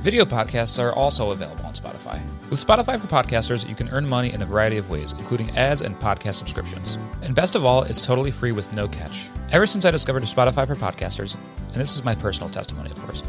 Video 0.00 0.24
podcasts 0.24 0.80
are 0.80 0.92
also 0.92 1.32
available 1.32 1.66
on 1.66 1.74
Spotify. 1.74 2.22
With 2.50 2.64
Spotify 2.64 3.00
for 3.00 3.08
Podcasters, 3.08 3.68
you 3.68 3.74
can 3.74 3.88
earn 3.88 4.08
money 4.08 4.32
in 4.32 4.42
a 4.42 4.46
variety 4.46 4.78
of 4.78 4.88
ways, 4.88 5.12
including 5.18 5.50
ads 5.56 5.82
and 5.82 5.98
podcast 5.98 6.34
subscriptions. 6.34 6.96
And 7.22 7.34
best 7.34 7.56
of 7.56 7.64
all, 7.64 7.82
it's 7.82 8.06
totally 8.06 8.30
free 8.30 8.52
with 8.52 8.72
no 8.76 8.86
catch. 8.86 9.28
Ever 9.50 9.66
since 9.66 9.84
I 9.84 9.90
discovered 9.90 10.22
Spotify 10.22 10.68
for 10.68 10.76
Podcasters, 10.76 11.36
and 11.72 11.74
this 11.74 11.96
is 11.96 12.04
my 12.04 12.14
personal 12.14 12.48
testimony, 12.48 12.92
of 12.92 13.02
course, 13.02 13.24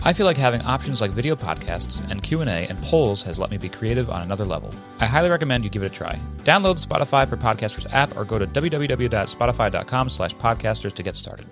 I 0.00 0.12
feel 0.12 0.26
like 0.26 0.36
having 0.36 0.62
options 0.62 1.00
like 1.00 1.12
video 1.12 1.36
podcasts 1.36 2.02
and 2.10 2.20
Q&A 2.20 2.66
and 2.66 2.82
polls 2.82 3.22
has 3.22 3.38
let 3.38 3.52
me 3.52 3.56
be 3.56 3.68
creative 3.68 4.10
on 4.10 4.22
another 4.22 4.44
level. 4.44 4.74
I 4.98 5.06
highly 5.06 5.30
recommend 5.30 5.62
you 5.62 5.70
give 5.70 5.84
it 5.84 5.86
a 5.86 5.90
try. 5.90 6.18
Download 6.38 6.74
the 6.74 6.94
Spotify 6.94 7.28
for 7.28 7.36
Podcasters 7.36 7.92
app 7.92 8.16
or 8.16 8.24
go 8.24 8.38
to 8.38 8.46
www.spotify.com 8.46 10.08
slash 10.08 10.34
podcasters 10.34 10.94
to 10.94 11.02
get 11.04 11.14
started. 11.14 11.46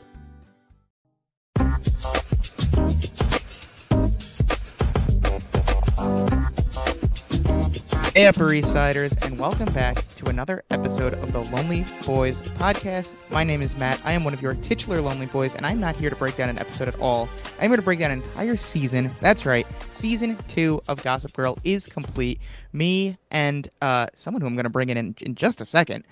Hey, 8.16 8.24
Upper 8.24 8.50
East 8.50 8.72
Siders, 8.72 9.12
and 9.20 9.38
welcome 9.38 9.70
back 9.74 10.08
to 10.14 10.28
another 10.30 10.64
episode 10.70 11.12
of 11.12 11.32
the 11.32 11.42
Lonely 11.54 11.84
Boys 12.06 12.40
podcast. 12.40 13.12
My 13.30 13.44
name 13.44 13.60
is 13.60 13.76
Matt. 13.76 14.00
I 14.06 14.12
am 14.12 14.24
one 14.24 14.32
of 14.32 14.40
your 14.40 14.54
titular 14.54 15.02
Lonely 15.02 15.26
Boys, 15.26 15.54
and 15.54 15.66
I'm 15.66 15.80
not 15.80 16.00
here 16.00 16.08
to 16.08 16.16
break 16.16 16.34
down 16.34 16.48
an 16.48 16.58
episode 16.58 16.88
at 16.88 16.98
all. 16.98 17.28
I'm 17.60 17.68
here 17.68 17.76
to 17.76 17.82
break 17.82 17.98
down 17.98 18.10
an 18.12 18.22
entire 18.22 18.56
season. 18.56 19.14
That's 19.20 19.44
right, 19.44 19.66
season 19.92 20.38
two 20.48 20.80
of 20.88 21.02
Gossip 21.02 21.34
Girl 21.34 21.58
is 21.62 21.84
complete. 21.88 22.40
Me 22.72 23.18
and 23.30 23.68
uh, 23.82 24.06
someone 24.14 24.40
who 24.40 24.46
I'm 24.46 24.54
going 24.54 24.64
to 24.64 24.70
bring 24.70 24.88
in, 24.88 24.96
in 24.96 25.14
in 25.20 25.34
just 25.34 25.60
a 25.60 25.66
second 25.66 26.06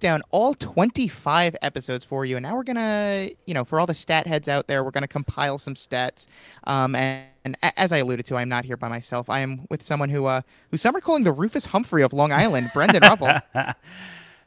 down 0.00 0.22
all 0.30 0.54
25 0.54 1.56
episodes 1.62 2.04
for 2.04 2.24
you, 2.24 2.36
and 2.36 2.44
now 2.44 2.54
we're 2.54 2.62
gonna, 2.62 3.30
you 3.46 3.54
know, 3.54 3.64
for 3.64 3.80
all 3.80 3.86
the 3.86 3.94
stat 3.94 4.26
heads 4.26 4.48
out 4.48 4.66
there, 4.66 4.84
we're 4.84 4.90
gonna 4.90 5.08
compile 5.08 5.58
some 5.58 5.74
stats. 5.74 6.26
Um, 6.64 6.94
and, 6.94 7.26
and 7.44 7.56
as 7.62 7.92
I 7.92 7.98
alluded 7.98 8.26
to, 8.26 8.36
I'm 8.36 8.48
not 8.48 8.64
here 8.64 8.76
by 8.76 8.88
myself. 8.88 9.28
I 9.30 9.40
am 9.40 9.66
with 9.70 9.82
someone 9.82 10.10
who, 10.10 10.26
uh, 10.26 10.42
who 10.70 10.76
some 10.76 10.96
are 10.96 11.00
calling 11.00 11.24
the 11.24 11.32
Rufus 11.32 11.66
Humphrey 11.66 12.02
of 12.02 12.12
Long 12.12 12.32
Island, 12.32 12.70
Brendan 12.72 13.02
Ruppel. 13.02 13.42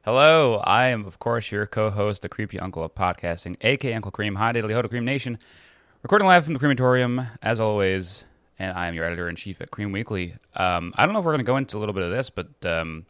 Hello, 0.05 0.61
I 0.63 0.87
am, 0.87 1.05
of 1.05 1.19
course, 1.19 1.51
your 1.51 1.65
co-host, 1.65 2.21
the 2.21 2.29
creepy 2.29 2.57
uncle 2.59 2.81
of 2.81 2.95
podcasting, 2.95 3.57
aka 3.59 3.93
Uncle 3.93 4.11
Cream. 4.11 4.35
Hi, 4.35 4.53
Diddly 4.53 4.73
Ho 4.73 4.81
to 4.81 4.87
Cream 4.87 5.03
Nation. 5.03 5.37
Recording 6.01 6.27
live 6.27 6.45
from 6.45 6.53
the 6.53 6.59
crematorium, 6.59 7.27
as 7.41 7.59
always, 7.59 8.23
and 8.57 8.71
I 8.71 8.87
am 8.87 8.93
your 8.93 9.03
editor-in-chief 9.03 9.59
at 9.59 9.71
Cream 9.71 9.91
Weekly. 9.91 10.35
Um, 10.55 10.93
I 10.95 11.05
don't 11.05 11.11
know 11.11 11.19
if 11.19 11.25
we're 11.25 11.33
going 11.33 11.45
to 11.45 11.51
go 11.51 11.57
into 11.57 11.77
a 11.77 11.79
little 11.79 11.91
bit 11.91 12.03
of 12.03 12.11
this, 12.11 12.29
but 12.29 12.47
um, 12.65 13.05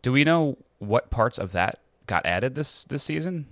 do 0.00 0.12
we 0.12 0.24
know 0.24 0.56
what 0.78 1.10
parts 1.10 1.38
of 1.38 1.52
that 1.52 1.78
got 2.06 2.24
added 2.26 2.54
this 2.54 2.84
this 2.84 3.02
season? 3.02 3.46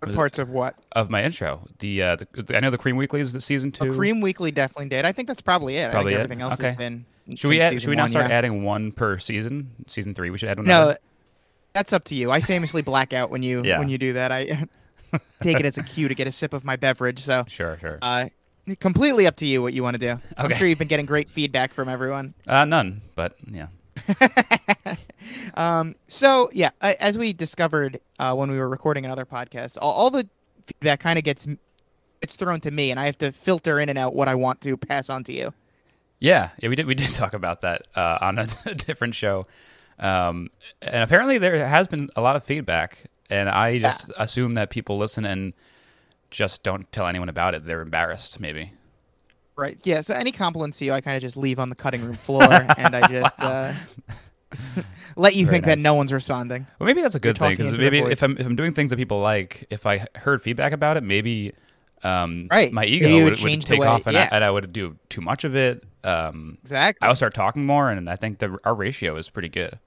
What 0.00 0.14
parts 0.14 0.38
of 0.40 0.48
what? 0.50 0.74
Of 0.92 1.10
my 1.10 1.22
intro, 1.22 1.68
the, 1.78 2.02
uh, 2.02 2.16
the 2.16 2.56
I 2.56 2.60
know 2.60 2.70
the 2.70 2.78
Cream 2.78 2.96
Weekly 2.96 3.20
is 3.20 3.32
the 3.32 3.40
season 3.40 3.70
two. 3.70 3.84
A 3.84 3.94
Cream 3.94 4.20
Weekly 4.20 4.50
definitely 4.50 4.88
did. 4.88 5.04
I 5.04 5.12
think 5.12 5.28
that's 5.28 5.40
probably 5.42 5.76
it. 5.76 5.92
Probably 5.92 6.16
I 6.16 6.18
it? 6.22 6.28
think 6.28 6.40
everything 6.40 6.42
else 6.42 6.54
Okay. 6.60 6.68
has 6.70 6.76
been. 6.76 7.04
should 7.36 7.48
we 7.50 7.60
add, 7.60 7.80
should 7.80 7.88
we 7.88 7.94
now 7.94 8.08
start 8.08 8.28
yeah. 8.28 8.36
adding 8.36 8.64
one 8.64 8.90
per 8.90 9.18
season? 9.18 9.70
Season 9.86 10.12
three, 10.12 10.30
we 10.30 10.38
should 10.38 10.48
add 10.48 10.58
one. 10.58 10.66
No, 10.66 10.96
that's 11.72 11.92
up 11.92 12.02
to 12.06 12.16
you. 12.16 12.32
I 12.32 12.40
famously 12.40 12.82
black 12.90 13.12
out 13.12 13.30
when 13.30 13.44
you 13.44 13.62
Yeah. 13.64 13.78
when 13.78 13.88
you 13.88 13.96
do 13.96 14.14
that. 14.14 14.32
I 14.32 14.66
take 15.40 15.60
it 15.60 15.64
as 15.66 15.78
a 15.78 15.84
cue 15.84 16.08
to 16.08 16.16
get 16.16 16.26
a 16.26 16.32
sip 16.32 16.52
of 16.52 16.64
my 16.64 16.74
beverage. 16.74 17.20
So 17.20 17.44
sure, 17.46 17.78
sure. 17.80 18.00
Uh, 18.02 18.28
completely 18.80 19.28
up 19.28 19.36
to 19.36 19.46
you 19.46 19.62
what 19.62 19.72
you 19.72 19.84
want 19.84 19.94
to 19.94 20.00
do. 20.00 20.20
I'm 20.36 20.52
sure 20.54 20.66
you've 20.66 20.80
been 20.80 20.88
getting 20.88 21.06
great 21.06 21.28
feedback 21.28 21.72
from 21.72 21.88
everyone. 21.88 22.34
Uh, 22.44 22.64
none, 22.64 23.02
but 23.14 23.36
yeah. 23.48 23.68
Um, 25.54 25.94
so 26.08 26.50
yeah, 26.52 26.70
I- 26.80 26.96
as 27.00 27.18
we 27.18 27.32
discovered 27.32 28.00
uh, 28.18 28.34
when 28.34 28.50
we 28.50 28.58
were 28.58 28.68
recording 28.68 29.04
another 29.04 29.24
podcast, 29.26 29.76
all, 29.80 29.92
all 29.92 30.10
the 30.10 30.28
feedback 30.66 31.00
kind 31.00 31.18
of 31.18 31.24
gets 31.24 31.46
it's 32.20 32.36
thrown 32.36 32.60
to 32.60 32.70
me, 32.70 32.90
and 32.90 33.00
I 33.00 33.06
have 33.06 33.18
to 33.18 33.32
filter 33.32 33.80
in 33.80 33.88
and 33.88 33.98
out 33.98 34.14
what 34.14 34.28
I 34.28 34.34
want 34.36 34.60
to 34.62 34.76
pass 34.76 35.10
on 35.10 35.24
to 35.24 35.32
you. 35.32 35.52
Yeah, 36.20 36.50
yeah, 36.62 36.68
we 36.68 36.76
did. 36.76 36.86
We 36.86 36.94
did 36.94 37.10
talk 37.14 37.34
about 37.34 37.62
that 37.62 37.88
uh, 37.96 38.18
on 38.20 38.38
a, 38.38 38.46
different 38.76 39.14
show, 39.14 39.44
um, 39.98 40.50
and 40.80 41.02
apparently 41.02 41.38
there 41.38 41.66
has 41.66 41.88
been 41.88 42.08
a 42.16 42.20
lot 42.20 42.36
of 42.36 42.44
feedback. 42.44 43.10
And 43.30 43.48
I 43.48 43.78
just 43.78 44.12
assume 44.18 44.54
that 44.54 44.68
people 44.68 44.98
listen 44.98 45.24
and 45.24 45.54
just 46.30 46.62
don't 46.62 46.90
tell 46.92 47.06
anyone 47.06 47.30
about 47.30 47.54
it. 47.54 47.64
They're 47.64 47.80
embarrassed, 47.80 48.40
maybe. 48.40 48.72
Right? 49.56 49.78
Yeah. 49.84 50.02
So 50.02 50.14
any 50.14 50.32
compliments 50.32 50.78
to 50.80 50.84
you, 50.84 50.92
I 50.92 51.00
kind 51.00 51.16
of 51.16 51.22
just 51.22 51.34
leave 51.36 51.58
on 51.58 51.70
the 51.70 51.74
cutting 51.74 52.04
room 52.04 52.16
floor, 52.26 52.52
and 52.76 52.94
I 52.94 53.08
just 53.08 53.34
uh, 53.38 53.72
let 55.16 55.34
you 55.34 55.46
Very 55.46 55.54
think 55.56 55.64
that 55.66 55.78
no 55.78 55.94
one's 55.94 56.12
responding. 56.12 56.66
Well, 56.78 56.86
maybe 56.86 57.02
that's 57.02 57.14
a 57.14 57.20
good 57.20 57.38
thing 57.38 57.50
because 57.56 57.76
maybe 57.76 57.98
if 57.98 58.22
I'm 58.22 58.36
if 58.38 58.46
I'm 58.46 58.56
doing 58.56 58.74
things 58.74 58.90
that 58.90 58.96
people 58.96 59.20
like, 59.20 59.66
if 59.70 59.86
I 59.86 60.06
heard 60.16 60.42
feedback 60.42 60.72
about 60.72 60.96
it, 60.96 61.02
maybe 61.02 61.52
um, 62.02 62.48
Right. 62.50 62.72
my 62.72 62.84
ego 62.84 63.24
would 63.24 63.40
would, 63.40 63.62
take 63.62 63.80
way- 63.80 63.86
off, 63.86 64.06
and, 64.06 64.14
yeah. 64.14 64.28
I, 64.32 64.36
and 64.36 64.44
I 64.44 64.50
would 64.50 64.72
do 64.72 64.96
too 65.08 65.20
much 65.20 65.44
of 65.44 65.54
it. 65.54 65.84
Um, 66.04 66.58
Exactly. 66.62 67.04
I 67.04 67.08
would 67.08 67.16
start 67.16 67.32
talking 67.34 67.64
more, 67.64 67.90
and 67.90 68.10
I 68.10 68.16
think 68.16 68.38
the, 68.38 68.58
our 68.64 68.74
ratio 68.74 69.16
is 69.16 69.30
pretty 69.30 69.48
good. 69.48 69.78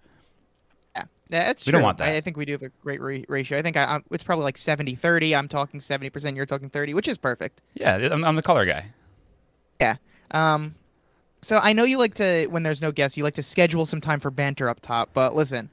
Yeah, 0.95 1.03
that's 1.29 1.65
We 1.65 1.71
true. 1.71 1.79
don't 1.79 1.83
want 1.83 1.97
that. 1.97 2.07
I, 2.07 2.17
I 2.17 2.21
think 2.21 2.37
we 2.37 2.45
do 2.45 2.53
have 2.53 2.61
a 2.61 2.69
great 2.81 3.01
ra- 3.01 3.25
ratio. 3.27 3.57
I 3.57 3.61
think 3.63 3.75
I, 3.75 3.99
it's 4.11 4.23
probably 4.23 4.43
like 4.43 4.55
70-30. 4.55 5.37
I'm 5.37 5.47
talking 5.49 5.79
70%, 5.81 6.35
you're 6.35 6.45
talking 6.45 6.69
30, 6.69 6.93
which 6.93 7.07
is 7.07 7.17
perfect. 7.17 7.61
Yeah, 7.73 7.95
I'm, 7.95 8.23
I'm 8.23 8.35
the 8.37 8.41
color 8.43 8.63
guy. 8.65 8.85
Yeah. 9.81 9.95
Um, 10.31 10.75
so 11.45 11.59
I 11.61 11.73
know 11.73 11.83
you 11.83 11.99
like 11.99 12.15
to, 12.15 12.47
when 12.47 12.63
there's 12.63 12.81
no 12.81 12.91
guests, 12.91 13.15
you 13.17 13.23
like 13.23 13.35
to 13.35 13.43
schedule 13.43 13.85
some 13.85 14.01
time 14.01 14.19
for 14.19 14.31
banter 14.31 14.67
up 14.67 14.79
top. 14.81 15.11
But 15.13 15.35
listen, 15.35 15.69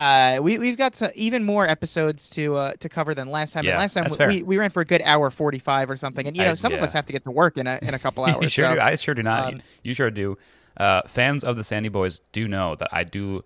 uh, 0.00 0.40
we 0.42 0.58
we've 0.58 0.76
got 0.76 0.96
some, 0.96 1.12
even 1.14 1.44
more 1.44 1.68
episodes 1.68 2.28
to 2.30 2.56
uh, 2.56 2.72
to 2.80 2.88
cover 2.88 3.14
than 3.14 3.30
last 3.30 3.52
time. 3.52 3.64
Yeah, 3.64 3.72
and 3.72 3.78
last 3.78 3.94
time 3.94 4.06
we, 4.10 4.16
fair. 4.16 4.44
we 4.44 4.58
ran 4.58 4.70
for 4.70 4.80
a 4.80 4.84
good 4.84 5.00
hour 5.04 5.30
forty 5.30 5.60
five 5.60 5.88
or 5.88 5.96
something. 5.96 6.26
And 6.26 6.36
you 6.36 6.42
know, 6.42 6.50
I- 6.50 6.54
some 6.54 6.72
of 6.72 6.82
us 6.82 6.92
have 6.94 7.06
to 7.06 7.12
get 7.12 7.22
to 7.24 7.30
work 7.30 7.56
in 7.56 7.68
a 7.68 7.78
in 7.80 7.94
a 7.94 7.98
couple 8.00 8.24
hours. 8.26 8.50
sure 8.50 8.74
so. 8.76 8.80
I 8.82 8.96
sure 8.96 9.14
do 9.14 9.22
not. 9.22 9.54
um, 9.54 9.62
you 9.84 9.94
sure 9.94 10.10
do. 10.10 10.36
Uh, 10.76 11.02
fans 11.06 11.44
of 11.44 11.56
the 11.56 11.62
Sandy 11.62 11.88
Boys 11.88 12.20
do 12.32 12.48
know 12.48 12.74
that 12.74 12.88
I 12.90 13.04
do 13.04 13.44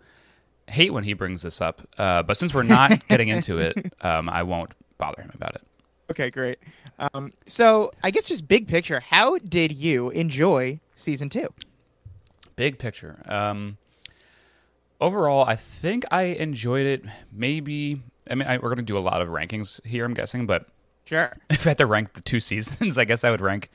hate 0.68 0.94
when 0.94 1.04
he 1.04 1.12
brings 1.12 1.42
this 1.42 1.60
up. 1.60 1.82
Uh, 1.98 2.22
but 2.22 2.38
since 2.38 2.54
we're 2.54 2.62
not 2.62 3.06
getting 3.08 3.28
into 3.28 3.58
it, 3.58 3.92
um, 4.00 4.30
I 4.30 4.42
won't 4.42 4.72
bother 4.96 5.20
him 5.20 5.32
about 5.34 5.54
it. 5.56 5.62
Okay, 6.10 6.30
great. 6.30 6.58
Um, 6.98 7.32
so 7.46 7.91
I 8.02 8.10
guess 8.10 8.26
just 8.28 8.48
big 8.48 8.68
picture, 8.68 9.00
how 9.00 9.36
did 9.38 9.72
you 9.72 10.08
enjoy 10.10 10.80
season 11.02 11.28
two? 11.28 11.52
Big 12.56 12.78
picture. 12.78 13.22
Um, 13.26 13.78
overall, 15.00 15.44
I 15.46 15.56
think 15.56 16.04
I 16.10 16.22
enjoyed 16.24 16.86
it. 16.86 17.04
Maybe. 17.32 18.02
I 18.30 18.34
mean, 18.34 18.46
I, 18.48 18.56
we're 18.56 18.68
going 18.68 18.76
to 18.76 18.82
do 18.82 18.96
a 18.98 19.00
lot 19.00 19.20
of 19.22 19.28
rankings 19.28 19.84
here, 19.84 20.04
I'm 20.04 20.14
guessing. 20.14 20.46
But 20.46 20.66
Sure, 21.04 21.36
if 21.50 21.66
I 21.66 21.70
had 21.70 21.78
to 21.78 21.86
rank 21.86 22.14
the 22.14 22.20
two 22.20 22.41
seasons, 22.50 22.96
I 22.98 23.04
guess 23.04 23.24
I 23.24 23.30
would 23.30 23.41
rank 23.41 23.70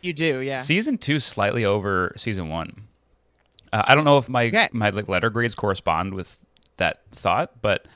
you 0.00 0.12
do. 0.12 0.40
Yeah. 0.40 0.60
season 0.60 0.98
two 0.98 1.20
slightly 1.20 1.64
over 1.64 2.12
season 2.16 2.48
one. 2.48 2.88
Uh, 3.72 3.82
I 3.86 3.94
don't 3.94 4.04
know 4.04 4.18
if 4.18 4.28
my 4.28 4.46
Okay. 4.46 4.68
my 4.72 4.90
like 4.90 5.08
letter 5.08 5.30
grades 5.30 5.54
correspond 5.54 6.14
with 6.14 6.44
that 6.78 7.02
thought, 7.12 7.62
but 7.62 7.86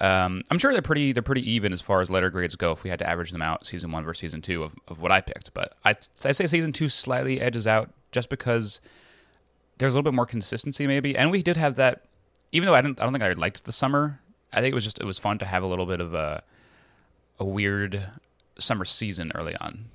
um, 0.00 0.42
I'm 0.50 0.58
sure 0.58 0.72
they're 0.72 0.82
pretty 0.82 1.12
they're 1.12 1.22
pretty 1.22 1.50
even 1.50 1.72
as 1.72 1.80
far 1.80 2.00
as 2.02 2.10
letter 2.10 2.28
grades 2.30 2.56
go. 2.56 2.72
If 2.72 2.84
we 2.84 2.90
had 2.90 2.98
to 3.00 3.08
average 3.08 3.30
them 3.32 3.40
out, 3.42 3.66
season 3.66 3.90
one 3.90 4.04
versus 4.04 4.20
season 4.20 4.42
two 4.42 4.62
of, 4.62 4.74
of 4.88 5.00
what 5.00 5.10
I 5.10 5.20
picked, 5.22 5.54
but 5.54 5.74
I 5.84 5.96
I 6.24 6.32
say 6.32 6.46
season 6.46 6.72
two 6.72 6.88
slightly 6.90 7.40
edges 7.40 7.66
out 7.66 7.90
just 8.12 8.28
because 8.28 8.80
there's 9.78 9.92
a 9.92 9.96
little 9.96 10.10
bit 10.10 10.14
more 10.14 10.26
consistency 10.26 10.86
maybe, 10.86 11.16
and 11.16 11.30
we 11.30 11.42
did 11.42 11.56
have 11.56 11.76
that. 11.76 12.04
Even 12.52 12.66
though 12.66 12.74
I 12.74 12.82
didn't 12.82 13.00
I 13.00 13.04
don't 13.04 13.12
think 13.12 13.22
I 13.22 13.32
liked 13.32 13.64
the 13.64 13.72
summer, 13.72 14.20
I 14.52 14.60
think 14.60 14.72
it 14.72 14.74
was 14.74 14.84
just 14.84 14.98
it 14.98 15.04
was 15.04 15.18
fun 15.18 15.38
to 15.38 15.46
have 15.46 15.62
a 15.62 15.66
little 15.66 15.86
bit 15.86 16.00
of 16.00 16.14
a 16.14 16.42
a 17.38 17.44
weird 17.44 18.06
summer 18.58 18.84
season 18.84 19.32
early 19.34 19.56
on. 19.56 19.86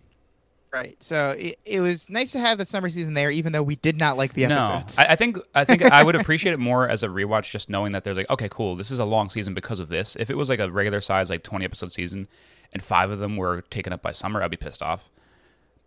Right. 0.71 1.01
So 1.01 1.29
it, 1.37 1.57
it 1.63 1.79
was 1.79 2.09
nice 2.09 2.33
to 2.33 2.39
have 2.39 2.57
the 2.57 2.65
summer 2.65 2.89
season 2.89 3.13
there, 3.13 3.31
even 3.31 3.53
though 3.53 3.63
we 3.63 3.77
did 3.77 3.97
not 3.97 4.17
like 4.17 4.33
the 4.33 4.45
No, 4.45 4.57
episodes. 4.57 4.99
I, 4.99 5.05
I 5.13 5.15
think 5.15 5.37
I 5.53 5.63
think 5.63 5.83
I 5.83 6.03
would 6.03 6.15
appreciate 6.19 6.51
it 6.51 6.59
more 6.59 6.89
as 6.89 7.01
a 7.01 7.07
rewatch, 7.07 7.49
just 7.51 7.69
knowing 7.69 7.93
that 7.93 8.03
there's 8.03 8.17
like, 8.17 8.29
okay, 8.29 8.49
cool, 8.49 8.75
this 8.75 8.91
is 8.91 8.99
a 8.99 9.05
long 9.05 9.29
season 9.29 9.53
because 9.53 9.79
of 9.79 9.87
this. 9.87 10.17
If 10.17 10.29
it 10.29 10.35
was 10.35 10.49
like 10.49 10.59
a 10.59 10.69
regular 10.69 10.99
size, 10.99 11.29
like 11.29 11.43
20 11.43 11.63
episode 11.63 11.93
season, 11.93 12.27
and 12.73 12.83
five 12.83 13.09
of 13.09 13.19
them 13.19 13.37
were 13.37 13.61
taken 13.61 13.93
up 13.93 14.01
by 14.01 14.11
summer, 14.11 14.43
I'd 14.43 14.51
be 14.51 14.57
pissed 14.57 14.81
off. 14.81 15.09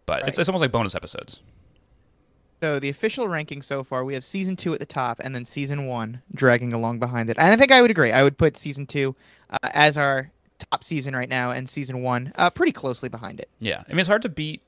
But 0.06 0.26
it's, 0.26 0.38
it's 0.38 0.48
almost 0.48 0.62
like 0.62 0.72
bonus 0.72 0.94
episodes. 0.94 1.40
So 2.60 2.81
the 2.81 2.88
official 2.88 3.28
ranking 3.28 3.62
so 3.62 3.84
far, 3.84 4.05
we 4.05 4.14
have 4.14 4.25
season 4.25 4.56
two 4.56 4.72
at 4.75 4.81
the 4.81 4.87
top, 4.87 5.20
and 5.20 5.34
then 5.34 5.44
season 5.44 5.87
one 5.87 6.22
dragging 6.34 6.72
along 6.72 6.99
behind 6.99 7.31
it. 7.31 7.37
And 7.38 7.52
I 7.52 7.56
think 7.56 7.70
I 7.70 7.81
would 7.82 7.90
agree. 7.90 8.10
I 8.12 8.22
would 8.22 8.37
put 8.37 8.56
season 8.56 8.87
two 8.87 9.14
uh, 9.50 9.58
as 9.72 9.96
our 9.96 10.31
top 10.70 10.82
season 10.82 11.14
right 11.14 11.28
now, 11.28 11.50
and 11.52 11.70
season 11.70 12.02
one 12.02 12.32
uh, 12.37 12.50
pretty 12.50 12.72
closely 12.72 13.08
behind 13.08 13.38
it. 13.38 13.49
Yeah, 13.60 13.82
I 13.88 13.93
mean, 13.93 14.00
it's 14.00 14.08
hard 14.08 14.22
to 14.22 14.28
beat 14.28 14.62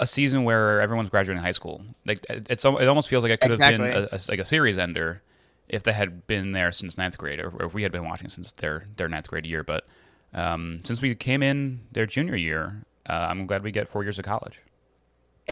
a 0.00 0.06
season 0.06 0.44
where 0.44 0.80
everyone's 0.80 1.08
graduating 1.10 1.42
high 1.42 1.52
school. 1.52 1.82
Like 2.04 2.24
it- 2.28 2.46
it's 2.50 2.64
it 2.64 2.88
almost 2.88 3.08
feels 3.08 3.22
like 3.22 3.32
it 3.32 3.40
could 3.40 3.50
have 3.52 3.58
been 3.78 3.80
a, 4.12 4.16
a- 4.16 4.20
like 4.28 4.38
a 4.40 4.44
series 4.44 4.76
ender 4.76 5.22
if 5.68 5.82
they 5.84 5.92
had 5.92 6.26
been 6.26 6.52
there 6.52 6.72
since 6.72 6.98
ninth 6.98 7.16
grade, 7.16 7.40
or, 7.40 7.48
or 7.48 7.66
if 7.66 7.74
we 7.74 7.84
had 7.84 7.92
been 7.92 8.04
watching 8.04 8.28
since 8.28 8.52
their 8.52 8.86
their 8.96 9.08
ninth 9.08 9.28
grade 9.28 9.46
year. 9.46 9.62
But 9.62 9.86
um, 10.34 10.80
since 10.84 11.00
we 11.00 11.14
came 11.14 11.42
in 11.42 11.80
their 11.92 12.04
junior 12.04 12.36
year, 12.36 12.82
uh, 13.08 13.12
I'm 13.30 13.46
glad 13.46 13.62
we 13.62 13.70
get 13.70 13.88
four 13.88 14.02
years 14.02 14.18
of 14.18 14.24
college. 14.26 14.60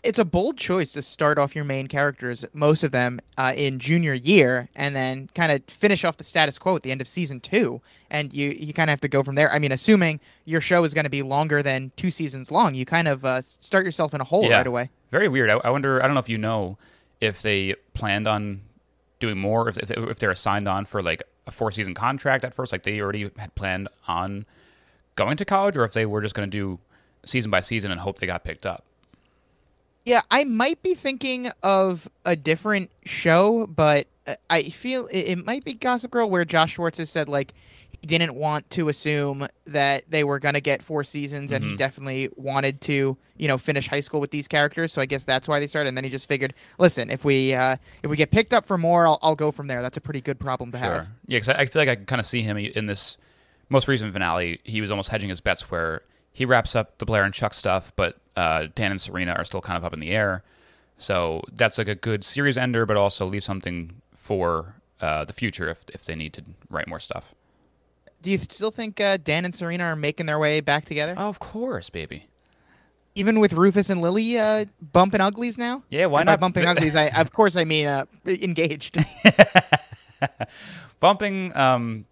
It's 0.02 0.18
a 0.18 0.24
bold 0.24 0.56
choice 0.56 0.92
to 0.94 1.02
start 1.02 1.38
off 1.38 1.54
your 1.54 1.64
main 1.64 1.86
characters, 1.86 2.44
most 2.54 2.82
of 2.82 2.90
them 2.90 3.20
uh, 3.36 3.52
in 3.54 3.78
junior 3.78 4.14
year, 4.14 4.68
and 4.74 4.96
then 4.96 5.28
kind 5.34 5.52
of 5.52 5.62
finish 5.68 6.04
off 6.04 6.16
the 6.16 6.24
status 6.24 6.58
quo 6.58 6.74
at 6.76 6.82
the 6.82 6.90
end 6.90 7.00
of 7.02 7.08
season 7.08 7.38
two. 7.40 7.82
And 8.10 8.32
you, 8.32 8.50
you 8.50 8.72
kind 8.72 8.88
of 8.88 8.92
have 8.92 9.00
to 9.02 9.08
go 9.08 9.22
from 9.22 9.34
there. 9.34 9.52
I 9.52 9.58
mean, 9.58 9.72
assuming 9.72 10.20
your 10.46 10.60
show 10.62 10.84
is 10.84 10.94
going 10.94 11.04
to 11.04 11.10
be 11.10 11.22
longer 11.22 11.62
than 11.62 11.92
two 11.96 12.10
seasons 12.10 12.50
long, 12.50 12.74
you 12.74 12.86
kind 12.86 13.08
of 13.08 13.24
uh, 13.24 13.42
start 13.60 13.84
yourself 13.84 14.14
in 14.14 14.20
a 14.20 14.24
hole 14.24 14.44
Yeah. 14.44 14.56
right 14.56 14.66
away. 14.66 14.90
Very 15.10 15.28
weird. 15.28 15.50
I, 15.50 15.56
I 15.64 15.70
wonder. 15.70 16.02
I 16.02 16.06
don't 16.06 16.14
know 16.14 16.20
if 16.20 16.28
you 16.28 16.38
know 16.38 16.78
if 17.20 17.42
they 17.42 17.74
planned 17.92 18.26
on 18.26 18.62
doing 19.18 19.38
more, 19.38 19.68
if 19.68 19.76
if, 19.78 19.90
if 19.90 20.18
they're 20.18 20.34
signed 20.34 20.66
on 20.66 20.86
for 20.86 21.02
like 21.02 21.22
a 21.46 21.50
four 21.52 21.70
season 21.70 21.94
contract 21.94 22.44
at 22.44 22.54
first, 22.54 22.72
like 22.72 22.84
they 22.84 23.00
already 23.00 23.30
had 23.36 23.54
planned 23.54 23.88
on 24.08 24.46
going 25.16 25.36
to 25.36 25.44
college, 25.44 25.76
or 25.76 25.84
if 25.84 25.92
they 25.92 26.06
were 26.06 26.22
just 26.22 26.34
going 26.34 26.50
to 26.50 26.56
do 26.56 26.78
season 27.24 27.50
by 27.50 27.60
season 27.60 27.90
and 27.90 28.00
hope 28.00 28.18
they 28.18 28.26
got 28.26 28.44
picked 28.44 28.64
up. 28.64 28.84
Yeah, 30.04 30.22
I 30.30 30.44
might 30.44 30.82
be 30.82 30.94
thinking 30.94 31.50
of 31.62 32.08
a 32.24 32.34
different 32.36 32.90
show, 33.04 33.66
but 33.66 34.06
uh, 34.26 34.34
I 34.48 34.64
feel 34.64 35.08
it, 35.12 35.44
might 35.44 35.64
be 35.64 35.74
Gossip 35.74 36.10
Girl, 36.10 36.28
where 36.30 36.44
Josh 36.44 36.72
Schwartz 36.74 36.98
has 36.98 37.10
said 37.10 37.28
like 37.28 37.52
he 38.00 38.06
didn't 38.06 38.34
want 38.34 38.68
to 38.70 38.88
assume 38.88 39.46
that 39.66 40.04
they 40.08 40.24
were 40.24 40.38
gonna 40.38 40.60
get 40.62 40.82
four 40.82 41.04
seasons, 41.04 41.52
and 41.52 41.62
he 41.62 41.72
Mhm. 41.72 41.76
definitely 41.78 42.30
wanted 42.36 42.80
to, 42.82 43.18
you 43.36 43.46
know, 43.48 43.58
finish 43.58 43.88
high 43.88 44.00
school 44.00 44.20
with 44.20 44.30
these 44.30 44.48
characters. 44.48 44.90
So 44.92 45.02
I 45.02 45.06
guess 45.06 45.24
that's 45.24 45.46
why 45.46 45.60
they 45.60 45.66
started. 45.66 45.88
And 45.88 45.96
then 45.98 46.04
he 46.04 46.10
just 46.10 46.26
figured, 46.26 46.54
listen, 46.78 47.10
if 47.10 47.24
we 47.24 47.52
uh, 47.52 47.76
if 48.02 48.08
we 48.10 48.16
get 48.16 48.30
picked 48.30 48.54
up 48.54 48.64
for 48.64 48.78
more, 48.78 49.06
I'll, 49.06 49.18
I'll 49.20 49.36
go 49.36 49.50
from 49.50 49.66
there. 49.66 49.82
That's 49.82 49.98
a 49.98 50.00
pretty 50.00 50.22
good 50.22 50.40
problem 50.40 50.72
to 50.72 50.78
have. 50.78 51.08
Yeah, 51.26 51.38
because 51.40 51.48
I, 51.50 51.54
I 51.60 51.66
feel 51.66 51.82
like 51.82 51.88
I 51.90 51.96
can 51.96 52.06
kind 52.06 52.20
of 52.20 52.26
see 52.26 52.40
him 52.40 52.56
in 52.56 52.86
this 52.86 53.18
most 53.68 53.86
recent 53.86 54.12
finale. 54.14 54.60
He 54.64 54.80
was 54.80 54.90
almost 54.90 55.10
hedging 55.10 55.28
his 55.28 55.40
bets 55.42 55.70
where 55.70 56.00
he 56.32 56.46
wraps 56.46 56.74
up 56.74 56.96
the 56.98 57.04
Blair 57.04 57.24
and 57.24 57.34
Chuck 57.34 57.52
stuff, 57.52 57.92
but 57.96 58.18
uh, 58.36 58.66
Dan 58.74 58.90
and 58.92 59.00
Serena 59.00 59.32
are 59.32 59.44
still 59.44 59.60
kind 59.60 59.76
of 59.76 59.84
up 59.84 59.92
in 59.92 60.00
the 60.00 60.10
air. 60.10 60.42
So 60.98 61.42
that's 61.52 61.78
like 61.78 61.88
a 61.88 61.94
good 61.94 62.24
series 62.24 62.58
ender, 62.58 62.84
but 62.86 62.96
also 62.96 63.24
leave 63.26 63.42
something 63.44 64.02
for 64.14 64.76
uh, 65.00 65.24
the 65.24 65.32
future 65.32 65.68
if 65.68 65.84
if 65.94 66.04
they 66.04 66.14
need 66.14 66.32
to 66.34 66.42
write 66.68 66.86
more 66.88 67.00
stuff. 67.00 67.34
Do 68.22 68.30
you 68.30 68.36
still 68.38 68.70
think 68.70 69.00
uh, 69.00 69.16
Dan 69.16 69.46
and 69.46 69.54
Serena 69.54 69.84
are 69.84 69.96
making 69.96 70.26
their 70.26 70.38
way 70.38 70.60
back 70.60 70.84
together, 70.84 71.14
Oh, 71.16 71.28
of 71.28 71.38
course, 71.38 71.88
baby. 71.88 72.26
even 73.14 73.40
with 73.40 73.54
Rufus 73.54 73.88
and 73.88 74.02
Lily 74.02 74.38
uh, 74.38 74.66
bumping 74.92 75.22
uglies 75.22 75.56
now? 75.56 75.82
Yeah, 75.88 76.04
why 76.06 76.20
And 76.20 76.26
by 76.26 76.32
not 76.32 76.40
bumping 76.40 76.66
uglies? 76.72 76.94
I 76.96 77.06
of 77.08 77.32
course 77.32 77.56
I 77.56 77.64
mean 77.64 77.86
uh, 77.86 78.04
engaged. 78.26 78.98
bumping? 81.00 81.56
Um, 81.56 82.04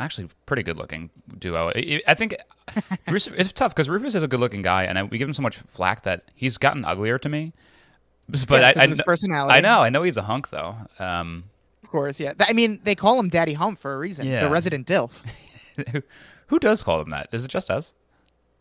actually, 0.00 0.28
pretty 0.46 0.62
good 0.62 0.76
looking 0.76 1.10
duo. 1.38 1.72
I, 1.74 2.14
think 2.14 2.36
Rufus, 3.08 3.28
it's 3.36 3.52
tough 3.52 3.74
because 3.74 3.88
Rufus 3.88 4.14
is 4.14 4.22
a 4.22 4.28
good 4.28 4.40
looking 4.40 4.62
guy, 4.62 4.84
and 4.84 4.98
I, 4.98 5.02
we 5.02 5.18
give 5.18 5.28
him 5.28 5.34
so 5.34 5.42
much 5.42 5.56
flack 5.58 6.02
that 6.02 6.24
he's 6.34 6.58
gotten 6.58 6.84
uglier 6.84 7.18
to 7.18 7.28
me. 7.28 7.52
But 8.28 8.60
Yeah, 8.60 8.72
I, 8.76 8.82
I, 8.82 8.86
his 8.86 9.00
personality. 9.02 9.56
I 9.56 9.60
know, 9.60 9.80
I 9.80 9.88
know 9.88 10.02
he's 10.02 10.16
a 10.18 10.22
hunk 10.22 10.50
though. 10.50 10.74
Um, 10.98 11.44
Of 11.82 11.90
course, 11.90 12.20
yeah. 12.20 12.34
I 12.40 12.52
mean, 12.52 12.80
they 12.84 12.94
call 12.94 13.18
him 13.18 13.28
Daddy 13.30 13.54
Hump 13.54 13.78
for 13.78 13.94
a 13.94 13.98
reason. 13.98 14.26
Yeah. 14.26 14.42
The 14.42 14.50
resident 14.50 14.86
DILF. 14.86 15.24
who, 16.48 16.58
does 16.58 16.82
call 16.82 17.00
him 17.00 17.10
that? 17.10 17.28
Is 17.32 17.44
it 17.44 17.48
just 17.48 17.70
us? 17.70 17.94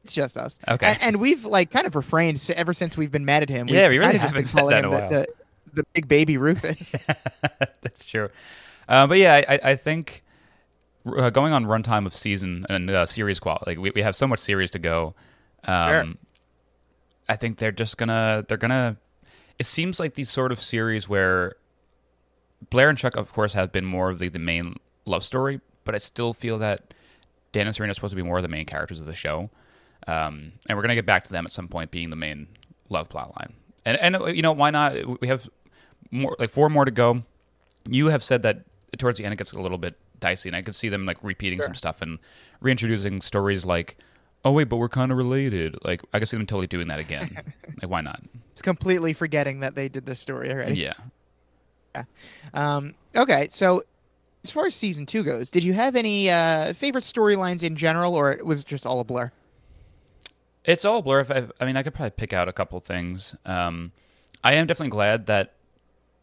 It's 0.06 0.14
just 0.14 0.38
us. 0.38 0.58
Okay. 0.68 0.86
And, 0.88 0.98
and 1.02 1.16
we've 1.20 1.44
like 1.44 1.70
kind 1.70 1.86
of 1.86 1.96
refrained 1.96 2.50
ever 2.56 2.74
since 2.74 2.96
we've 2.96 3.12
been 3.12 3.26
mad 3.26 3.44
at 3.44 3.50
him. 3.50 3.68
Yeah, 3.68 3.90
We've 3.90 3.92
we 3.92 3.98
really 3.98 4.12
kind 4.12 4.16
of 4.16 4.22
haven't 4.22 4.44
been 4.44 4.52
calling 4.52 4.72
that 4.72 4.86
him 4.86 4.92
the, 4.92 5.28
the, 5.74 5.82
the 5.82 5.84
big 5.94 6.08
baby 6.08 6.38
Rufus. 6.38 6.96
That's 7.82 8.06
true. 8.06 8.30
Uh, 8.88 9.06
but 9.08 9.18
yeah, 9.18 9.44
I- 9.50 9.72
I 9.72 9.76
think 9.76 10.24
uh, 11.18 11.30
going 11.30 11.54
on 11.54 11.66
runtime 11.66 12.06
of 12.06 12.16
season 12.16 12.66
and 12.70 12.90
uh, 12.90 13.06
series 13.06 13.40
quality, 13.40 13.72
like 13.72 13.78
we, 13.80 13.92
we 13.92 14.02
have 14.02 14.16
so 14.16 14.28
much 14.28 14.40
series 14.40 14.70
to 14.72 14.80
go. 14.80 15.14
Um, 15.64 15.90
Sure. 15.90 16.14
I 17.30 17.36
think 17.36 17.58
they're 17.58 17.72
just 17.74 17.98
gonna 17.98 18.46
they're 18.48 18.58
gonna. 18.58 18.98
It 19.60 19.66
seems 19.66 20.00
like 20.00 20.14
these 20.16 20.30
sort 20.30 20.52
of 20.52 20.62
series 20.62 21.10
where 21.10 21.56
Blair 22.70 22.90
and 22.90 22.98
Chuck, 22.98 23.16
of 23.18 23.34
course, 23.34 23.54
have 23.54 23.72
been 23.72 23.86
more 23.86 24.10
of 24.10 24.20
the, 24.20 24.30
the 24.30 24.40
main 24.40 24.76
love 25.06 25.24
story, 25.24 25.60
but 25.84 25.94
I 25.96 25.98
still 25.98 26.34
feel 26.34 26.58
that 26.60 26.94
Dan 27.52 27.66
and 27.68 27.76
Serena 27.76 27.92
are 27.92 27.94
supposed 27.94 28.12
to 28.12 28.16
be 28.16 28.22
more 28.24 28.38
of 28.38 28.44
the 28.44 28.50
main 28.50 28.66
characters 28.66 29.00
of 29.00 29.06
the 29.08 29.14
show, 29.16 29.50
um, 30.08 30.54
and 30.70 30.78
we're 30.78 30.82
gonna 30.84 30.96
get 30.96 31.06
back 31.06 31.24
to 31.26 31.32
them 31.32 31.46
at 31.46 31.52
some 31.52 31.68
point 31.68 31.92
being 31.92 32.10
the 32.12 32.16
main 32.16 32.48
love 32.90 33.10
plot 33.10 33.36
line. 33.38 33.54
And 33.86 33.98
and 33.98 34.16
uh, 34.16 34.26
you 34.28 34.42
know 34.42 34.54
why 34.54 34.70
not? 34.70 35.22
We 35.22 35.28
have 35.28 35.50
more 36.12 36.36
like 36.40 36.50
four 36.50 36.70
more 36.70 36.86
to 36.86 36.92
go. 36.92 37.24
You 37.90 38.08
have 38.08 38.24
said 38.24 38.44
that 38.44 38.62
towards 38.98 39.18
the 39.20 39.26
end 39.26 39.34
it 39.34 39.38
gets 39.38 39.52
a 39.52 39.62
little 39.62 39.78
bit 39.78 39.98
dicey, 40.20 40.50
and 40.50 40.56
I 40.56 40.62
could 40.62 40.76
see 40.76 40.90
them 40.90 41.06
like 41.06 41.18
repeating 41.24 41.62
some 41.62 41.76
stuff 41.76 42.02
and 42.02 42.20
reintroducing 42.62 43.22
stories 43.22 43.66
like, 43.66 43.98
"Oh 44.44 44.52
wait, 44.52 44.66
but 44.66 44.78
we're 44.78 44.90
kind 44.90 45.12
of 45.12 45.18
related." 45.18 45.76
Like 45.84 46.02
I 46.14 46.20
could 46.20 46.28
see 46.28 46.38
them 46.38 46.46
totally 46.46 46.68
doing 46.68 46.88
that 46.88 47.00
again. 47.00 47.38
like 47.82 47.90
why 47.90 48.02
not? 48.02 48.22
it's 48.58 48.62
completely 48.64 49.14
forgetting 49.14 49.60
that 49.60 49.76
they 49.76 49.88
did 49.88 50.04
this 50.08 50.20
story 50.20 50.52
already. 50.52 50.80
Yeah. 50.80 50.94
yeah. 51.96 52.06
Um, 52.56 52.96
okay, 53.16 53.48
so 53.52 53.84
as 54.44 54.50
far 54.50 54.66
as 54.66 54.74
season 54.74 55.06
two 55.06 55.22
goes, 55.24 55.52
did 55.52 55.64
you 55.64 55.74
have 55.74 55.96
any 55.96 56.28
uh, 56.32 56.74
favorite 56.74 57.04
storylines 57.04 57.62
in 57.62 57.76
general, 57.76 58.16
or 58.16 58.32
it 58.32 58.44
was 58.44 58.62
it 58.62 58.66
just 58.66 58.88
all 58.88 59.00
a 59.00 59.04
blur? 59.04 59.32
It's 60.64 60.86
all 60.86 60.98
a 60.98 61.02
blur. 61.04 61.20
If 61.20 61.30
I, 61.30 61.44
I 61.62 61.66
mean, 61.66 61.78
I 61.78 61.84
could 61.84 61.94
probably 61.94 62.10
pick 62.10 62.34
out 62.34 62.48
a 62.48 62.52
couple 62.52 62.80
things. 62.80 63.36
Um, 63.46 63.92
I 64.44 64.54
am 64.54 64.66
definitely 64.66 64.90
glad 64.90 65.28
that 65.28 65.54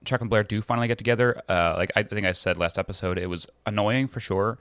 Chuck 0.04 0.20
and 0.20 0.30
Blair 0.30 0.42
do 0.42 0.60
finally 0.62 0.88
get 0.88 0.98
together. 0.98 1.40
Uh, 1.48 1.74
like 1.76 1.90
I 1.96 2.02
think 2.02 2.26
I 2.26 2.32
said 2.32 2.56
last 2.56 2.78
episode, 2.78 3.18
it 3.18 3.28
was 3.28 3.46
annoying 3.66 4.08
for 4.08 4.20
sure, 4.20 4.58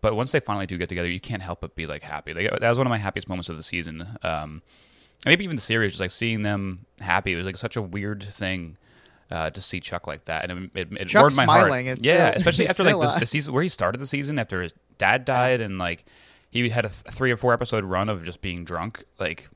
but 0.00 0.14
once 0.14 0.32
they 0.32 0.40
finally 0.40 0.66
do 0.66 0.76
get 0.78 0.88
together, 0.88 1.08
you 1.10 1.20
can't 1.20 1.42
help 1.42 1.60
but 1.60 1.74
be 1.74 1.86
like 1.86 2.02
happy. 2.02 2.34
Like, 2.34 2.50
that 2.60 2.68
was 2.68 2.78
one 2.78 2.86
of 2.86 2.90
my 2.90 2.98
happiest 2.98 3.28
moments 3.28 3.48
of 3.48 3.56
the 3.56 3.62
season. 3.62 4.06
Um, 4.22 4.62
maybe 5.24 5.44
even 5.44 5.56
the 5.56 5.62
series, 5.62 5.92
just 5.92 6.00
like 6.00 6.10
seeing 6.10 6.42
them 6.42 6.86
happy. 7.00 7.32
It 7.32 7.36
was 7.36 7.46
like 7.46 7.56
such 7.56 7.76
a 7.76 7.82
weird 7.82 8.22
thing. 8.22 8.76
Uh, 9.30 9.48
to 9.50 9.60
see 9.60 9.80
Chuck 9.80 10.06
like 10.06 10.26
that, 10.26 10.48
and 10.48 10.70
it, 10.74 10.80
it, 10.92 11.00
it 11.00 11.08
Chuck 11.08 11.22
warmed 11.22 11.34
my 11.34 11.44
smiling 11.44 11.86
heart. 11.86 11.98
is 11.98 12.04
yeah, 12.04 12.30
still- 12.30 12.36
especially 12.40 12.68
after 12.68 12.84
like 12.84 13.00
the, 13.14 13.20
the 13.20 13.26
season 13.26 13.54
where 13.54 13.62
he 13.62 13.70
started 13.70 13.98
the 13.98 14.06
season 14.06 14.38
after 14.38 14.60
his 14.62 14.74
dad 14.98 15.24
died, 15.24 15.62
and 15.62 15.78
like 15.78 16.04
he 16.50 16.68
had 16.68 16.84
a 16.84 16.88
th- 16.90 17.02
three 17.10 17.32
or 17.32 17.36
four 17.38 17.54
episode 17.54 17.84
run 17.84 18.10
of 18.10 18.22
just 18.22 18.42
being 18.42 18.64
drunk. 18.64 19.02
Like 19.18 19.48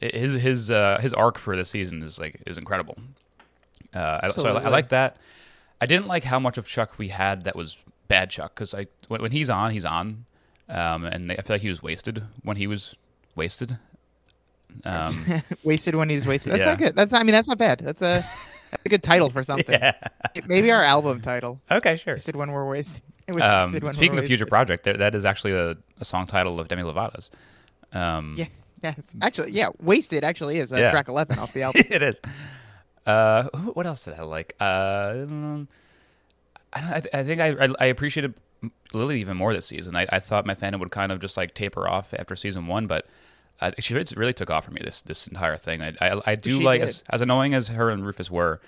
his 0.00 0.32
his 0.32 0.70
uh, 0.70 0.98
his 1.00 1.12
arc 1.12 1.36
for 1.36 1.54
this 1.56 1.68
season 1.68 2.02
is 2.02 2.18
like 2.18 2.42
is 2.46 2.56
incredible. 2.56 2.96
Uh, 3.94 4.30
so 4.32 4.56
I, 4.56 4.62
I 4.64 4.68
like 4.68 4.88
that. 4.90 5.16
I 5.80 5.86
didn't 5.86 6.06
like 6.06 6.24
how 6.24 6.38
much 6.38 6.58
of 6.58 6.66
Chuck 6.66 6.98
we 6.98 7.08
had 7.08 7.44
that 7.44 7.54
was 7.56 7.78
bad 8.08 8.30
Chuck 8.30 8.54
because 8.54 8.74
I 8.74 8.86
when, 9.08 9.20
when 9.22 9.32
he's 9.32 9.50
on 9.50 9.70
he's 9.72 9.84
on, 9.84 10.24
um, 10.68 11.04
and 11.04 11.32
I 11.32 11.36
feel 11.36 11.54
like 11.54 11.62
he 11.62 11.68
was 11.68 11.82
wasted 11.82 12.22
when 12.42 12.56
he 12.56 12.66
was 12.66 12.96
wasted. 13.34 13.78
Um, 14.84 15.42
wasted 15.64 15.94
when 15.94 16.08
he's 16.10 16.26
wasted. 16.26 16.52
That's 16.52 16.60
Yeah. 16.60 16.66
not 16.66 16.78
good. 16.78 16.94
That's 16.96 17.10
not, 17.12 17.20
I 17.20 17.24
mean, 17.24 17.32
that's 17.32 17.48
not 17.48 17.58
bad. 17.58 17.80
That's 17.80 18.02
a, 18.02 18.24
that's 18.70 18.82
a 18.84 18.88
good 18.88 19.02
title 19.02 19.30
for 19.30 19.42
something. 19.44 19.72
yeah. 19.80 19.94
Maybe 20.46 20.70
our 20.70 20.82
album 20.82 21.20
title. 21.20 21.60
Okay, 21.70 21.96
sure. 21.96 22.14
Wasted 22.14 22.36
when 22.36 22.52
we're 22.52 22.68
wasted. 22.68 23.02
Um, 23.28 23.72
when 23.72 23.92
speaking 23.92 24.14
we're 24.14 24.20
of 24.20 24.26
future 24.28 24.46
project, 24.46 24.84
there, 24.84 24.94
that 24.98 25.16
is 25.16 25.24
actually 25.24 25.50
a, 25.52 25.76
a 26.00 26.04
song 26.04 26.28
title 26.28 26.60
of 26.60 26.68
Demi 26.68 26.84
Lovato's. 26.84 27.30
Um, 27.92 28.36
Yeah. 28.38 28.46
Yeah, 28.84 28.94
actually, 29.20 29.50
yeah, 29.50 29.70
wasted 29.82 30.22
actually 30.22 30.58
is 30.58 30.72
uh, 30.72 30.76
Yeah. 30.76 30.90
track 30.90 31.08
eleven 31.08 31.38
off 31.40 31.52
the 31.52 31.62
album. 31.62 31.82
it 31.90 32.02
is. 32.02 32.20
Uh, 33.06 33.44
who- 33.56 33.72
what 33.72 33.86
else 33.86 34.04
did 34.04 34.14
I 34.14 34.22
like? 34.22 34.54
Uh, 34.60 35.12
um, 35.14 35.68
I, 36.72 36.80
don't- 36.80 36.90
I, 36.92 37.00
th- 37.00 37.14
I 37.14 37.22
think 37.24 37.40
I, 37.40 37.66
I, 37.66 37.68
I 37.80 37.86
appreciated 37.86 38.34
Lily 38.92 39.20
even 39.20 39.36
more 39.36 39.52
this 39.54 39.66
season. 39.66 39.94
I, 39.94 40.06
I 40.10 40.18
thought 40.20 40.44
my 40.46 40.54
fandom 40.54 40.80
would 40.80 40.90
kind 40.90 41.12
of 41.12 41.20
just 41.20 41.36
like 41.36 41.54
taper 41.54 41.88
off 41.88 42.12
after 42.18 42.34
season 42.36 42.66
one, 42.66 42.86
but 42.86 43.06
uh, 43.60 43.70
she 43.78 43.94
really- 43.94 44.32
took 44.32 44.50
off 44.50 44.64
for 44.64 44.72
me 44.72 44.80
this 44.84 45.02
this 45.02 45.26
entire 45.28 45.56
thing. 45.56 45.80
I 45.82 45.94
I, 46.00 46.20
I 46.26 46.34
do 46.34 46.58
She 46.58 46.64
like 46.64 46.80
as, 46.80 47.04
as 47.08 47.20
annoying 47.22 47.54
as 47.54 47.68
her 47.68 47.90
and 47.90 48.04
Rufus 48.04 48.30
were, 48.30 48.60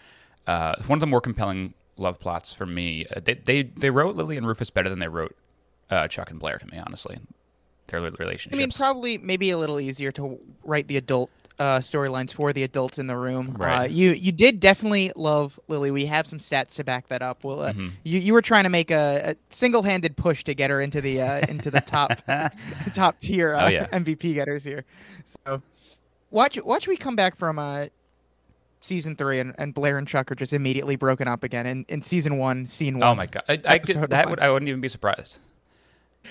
uh, 0.47 0.77
one 0.87 0.97
of 0.97 1.01
the 1.01 1.07
more 1.07 1.21
compelling 1.21 1.75
love 1.97 2.19
plots 2.21 2.53
for 2.55 2.65
me. 2.65 3.05
Uh, 3.15 3.21
they, 3.23 3.35
they 3.35 3.63
they 3.65 3.91
wrote 3.91 4.15
Lily 4.17 4.37
and 4.37 4.47
Rufus 4.47 4.71
better 4.71 4.89
than 4.89 4.99
they 5.01 5.09
wrote 5.09 5.37
uh, 5.91 6.07
Chuck 6.09 6.31
and 6.31 6.39
Blair 6.39 6.59
to 6.59 6.67
me. 6.69 6.79
Honestly, 6.79 7.19
their 7.89 8.01
relationship. 8.01 8.55
I 8.57 8.59
mean, 8.63 8.71
probably 8.71 9.19
maybe 9.19 9.51
a 9.51 9.59
little 9.59 9.81
easier 9.81 10.13
to 10.13 10.39
write 10.65 10.87
the 10.89 10.97
adult 10.97 11.31
uh, 11.59 11.79
storylines 11.81 12.33
for 12.33 12.53
the 12.53 12.63
adults 12.63 12.99
in 12.99 13.07
the 13.09 13.17
room. 13.17 13.57
Uh, 13.61 13.87
you 13.91 14.13
you 14.13 14.31
did 14.33 14.61
definitely 14.61 15.11
love 15.17 15.59
Lily. 15.69 15.91
We 15.91 16.07
have 16.07 16.27
some 16.27 16.39
stats 16.39 16.77
to 16.77 16.85
back 16.85 17.09
that 17.09 17.21
up. 17.23 17.43
Well, 17.45 17.63
uh, 17.63 17.73
Mhm. 17.73 17.93
you 18.05 18.19
you 18.21 18.33
were 18.33 18.43
trying 18.43 18.65
to 18.65 18.69
make 18.71 18.91
a, 18.91 19.33
a 19.33 19.37
single-handed 19.51 20.17
push 20.17 20.45
to 20.45 20.55
get 20.55 20.71
her 20.71 20.81
into 20.81 21.01
the 21.01 21.21
uh, 21.21 21.41
into 21.49 21.71
the 21.71 21.81
top 21.81 22.13
top 22.95 23.19
tier 23.21 23.55
uh, 23.55 23.65
Oh, 23.65 23.69
yeah. 23.69 23.87
MVP 23.89 24.35
getters 24.35 24.63
here. 24.65 24.85
So 25.25 25.61
watch 26.31 26.59
watch 26.63 26.87
we 26.87 26.97
come 26.97 27.17
back 27.17 27.35
from 27.37 27.59
uh, 27.59 27.87
season 28.81 29.17
three 29.17 29.41
and, 29.41 29.55
and 29.59 29.75
Blair 29.75 29.99
and 29.99 30.07
Chuck 30.07 30.31
are 30.31 30.37
just 30.37 30.53
immediately 30.53 30.95
broken 30.95 31.27
up 31.27 31.43
again 31.43 31.67
in, 31.67 31.85
in 31.89 32.03
season 32.03 32.39
one, 32.39 32.69
scene 32.69 32.99
one. 33.01 33.09
Oh 33.09 33.15
my 33.15 33.27
god! 33.27 33.43
I, 33.49 33.61
I 33.67 33.79
could, 33.81 33.97
that 34.11 34.27
one. 34.27 34.31
would 34.31 34.41
I 34.41 34.51
wouldn't 34.51 34.69
even 34.69 34.81
be 34.81 34.89
surprised. 34.89 35.39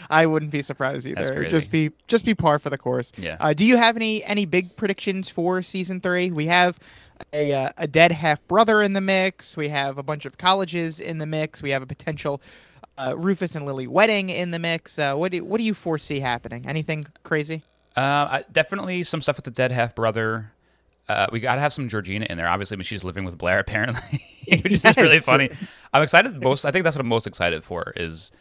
I 0.10 0.26
wouldn't 0.26 0.52
be 0.52 0.62
surprised 0.62 1.08
either. 1.08 1.50
Just 1.50 1.72
be 1.72 1.92
just 2.08 2.26
be 2.26 2.36
par 2.36 2.60
for 2.60 2.70
the 2.70 2.78
course. 2.78 3.12
Yeah. 3.18 3.38
Uh, 3.40 3.54
do 3.54 3.66
you 3.66 3.78
have 3.78 3.96
any 3.96 4.24
any 4.24 4.46
big 4.46 4.76
predictions 4.76 5.30
for 5.30 5.62
season 5.62 6.02
three? 6.02 6.32
We 6.32 6.46
have 6.48 6.78
a 7.34 7.54
uh, 7.54 7.70
a 7.78 7.88
dead 7.88 8.12
half 8.12 8.46
brother 8.48 8.82
in 8.82 8.94
the 8.94 9.02
mix. 9.02 9.58
We 9.58 9.70
have 9.70 9.98
a 9.98 10.04
bunch 10.04 10.26
of 10.26 10.38
colleges 10.38 11.00
in 11.00 11.18
the 11.18 11.26
mix. 11.26 11.62
We 11.62 11.72
have 11.72 11.82
a 11.82 11.88
potential 11.88 12.42
uh, 12.98 13.16
Rufus 13.18 13.56
and 13.56 13.66
Lily 13.66 13.88
wedding 13.88 14.30
in 14.30 14.52
the 14.52 14.60
mix. 14.60 14.98
Uh, 15.00 15.16
what 15.16 15.32
do 15.32 15.44
what 15.44 15.58
do 15.58 15.64
you 15.64 15.74
foresee 15.74 16.20
happening? 16.20 16.66
Anything 16.68 17.08
crazy? 17.24 17.64
Uh, 17.96 18.28
I, 18.30 18.44
definitely 18.52 19.04
some 19.04 19.22
stuff 19.22 19.38
with 19.38 19.46
the 19.46 19.52
dead 19.52 19.72
half 19.72 19.96
brother. 19.96 20.52
Uh, 21.10 21.26
we 21.32 21.40
got 21.40 21.56
to 21.56 21.62
have 21.62 21.74
some 21.74 21.88
Georgina 21.88 22.28
in 22.30 22.38
there. 22.38 22.48
Obviously, 22.48 22.76
I 22.76 22.78
mean, 22.78 22.84
she's 22.84 23.04
living 23.04 23.24
with 23.24 23.38
Blair 23.38 23.60
apparently, 23.68 24.22
which 24.48 24.74
is 24.74 24.98
really 24.98 25.20
funny. 25.20 25.50
I'm 25.94 26.04
excited. 26.04 26.42
Most, 26.42 26.66
I 26.66 26.72
think 26.72 26.84
that's 26.84 26.96
what 26.96 27.02
I'm 27.02 27.08
most 27.08 27.28
excited 27.28 27.64
for 27.64 27.94
is 27.96 28.32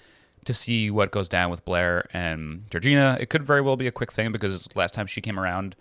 to 0.47 0.55
see 0.55 0.91
what 0.91 1.11
goes 1.11 1.29
down 1.29 1.51
with 1.51 1.65
Blair 1.65 2.09
and 2.13 2.65
Georgina. 2.71 3.17
It 3.21 3.29
could 3.29 3.45
very 3.45 3.61
well 3.61 3.77
be 3.77 3.87
a 3.87 3.93
quick 3.93 4.11
thing 4.11 4.33
because 4.33 4.69
last 4.75 4.95
time 4.95 5.07
she 5.07 5.21
came 5.21 5.39
around 5.39 5.77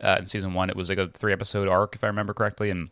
uh, 0.00 0.16
in 0.20 0.26
season 0.26 0.54
one, 0.54 0.70
it 0.70 0.76
was 0.76 0.88
like 0.88 0.98
a 0.98 1.08
three 1.08 1.32
episode 1.32 1.68
arc, 1.68 1.94
if 1.94 2.04
I 2.04 2.06
remember 2.06 2.32
correctly, 2.32 2.70
and 2.70 2.90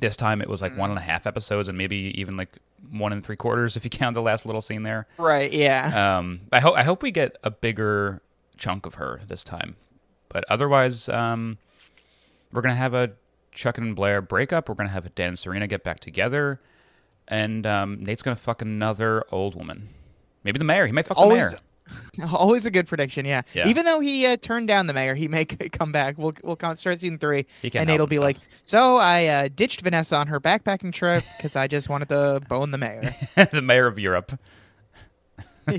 this 0.00 0.16
time 0.16 0.42
it 0.42 0.48
was 0.48 0.60
like 0.60 0.76
one 0.76 0.90
and 0.90 0.98
a 0.98 1.02
half 1.02 1.26
episodes 1.26 1.68
and 1.68 1.78
maybe 1.78 2.12
even 2.20 2.36
like 2.36 2.58
one 2.90 3.12
and 3.12 3.24
three 3.24 3.36
quarters 3.36 3.76
if 3.76 3.84
you 3.84 3.90
count 3.90 4.14
the 4.14 4.22
last 4.22 4.44
little 4.44 4.60
scene 4.60 4.82
there. 4.82 5.06
Right. 5.18 5.52
Yeah. 5.52 6.18
Um, 6.18 6.42
I 6.52 6.60
hope 6.60 6.76
I 6.76 6.82
hope 6.82 7.02
we 7.02 7.10
get 7.10 7.38
a 7.42 7.50
bigger 7.50 8.20
chunk 8.56 8.86
of 8.86 8.94
her 8.94 9.22
this 9.26 9.42
time, 9.42 9.76
but 10.28 10.44
otherwise, 10.48 11.08
um, 11.08 11.58
we're 12.52 12.62
gonna 12.62 12.74
have 12.74 12.94
a 12.94 13.12
Chuck 13.52 13.78
and 13.78 13.96
Blair 13.96 14.20
breakup. 14.20 14.68
We're 14.68 14.74
gonna 14.74 14.90
have 14.90 15.06
a 15.06 15.10
Dan 15.10 15.28
and 15.28 15.38
Serena 15.38 15.66
get 15.66 15.82
back 15.82 16.00
together, 16.00 16.60
and 17.26 17.66
um, 17.66 18.02
Nate's 18.04 18.22
gonna 18.22 18.36
fuck 18.36 18.60
another 18.62 19.24
old 19.32 19.54
woman. 19.54 19.88
Maybe 20.46 20.58
the 20.58 20.64
mayor. 20.64 20.86
He 20.86 20.92
might 20.92 21.06
fuck 21.06 21.18
Always- 21.18 21.50
the 21.50 21.56
mayor. 21.56 21.62
Always 22.32 22.66
a 22.66 22.70
good 22.70 22.88
prediction, 22.88 23.24
yeah. 23.26 23.42
Yeah. 23.54 23.68
Even 23.68 23.84
though 23.84 24.00
he 24.00 24.26
uh, 24.26 24.36
turned 24.38 24.66
down 24.66 24.86
the 24.88 24.92
mayor, 24.94 25.14
he 25.14 25.28
may 25.28 25.44
come 25.44 25.92
back. 25.92 26.18
We'll 26.18 26.32
we'll 26.42 26.56
come, 26.56 26.74
start 26.76 26.98
season 27.00 27.18
three, 27.18 27.46
He 27.62 27.70
can't 27.70 27.82
and 27.82 27.90
it'll 27.90 28.08
be 28.08 28.18
like, 28.18 28.38
so 28.64 28.96
I 28.96 29.26
uh, 29.26 29.48
ditched 29.54 29.82
Vanessa 29.82 30.16
on 30.16 30.26
her 30.26 30.40
backpacking 30.40 30.92
trip 30.92 31.22
because 31.36 31.54
I 31.54 31.68
just 31.68 31.88
wanted 31.88 32.08
to 32.08 32.40
bone 32.48 32.70
the 32.72 32.78
mayor, 32.78 33.14
the 33.52 33.62
mayor 33.62 33.86
of 33.86 33.98
Europe. 34.00 34.32
the, 35.66 35.72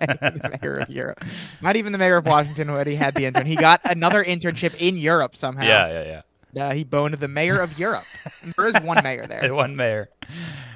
mayor 0.00 0.30
the 0.30 0.58
mayor 0.62 0.78
of 0.78 0.90
Europe. 0.90 1.24
Not 1.62 1.76
even 1.76 1.92
the 1.92 1.98
mayor 1.98 2.16
of 2.16 2.26
Washington 2.26 2.72
when 2.72 2.86
he 2.86 2.94
had 2.96 3.14
the 3.14 3.24
intern. 3.26 3.46
He 3.46 3.56
got 3.56 3.80
another 3.84 4.22
internship 4.24 4.74
in 4.78 4.96
Europe 4.98 5.36
somehow. 5.36 5.64
Yeah, 5.64 5.88
yeah, 6.02 6.22
yeah. 6.54 6.64
Uh, 6.64 6.74
he 6.74 6.84
boned 6.84 7.14
the 7.14 7.28
mayor 7.28 7.60
of 7.60 7.78
Europe. 7.78 8.04
And 8.42 8.52
there 8.56 8.66
is 8.66 8.74
one 8.82 9.02
mayor 9.02 9.26
there. 9.26 9.52
One 9.54 9.76
mayor 9.76 10.08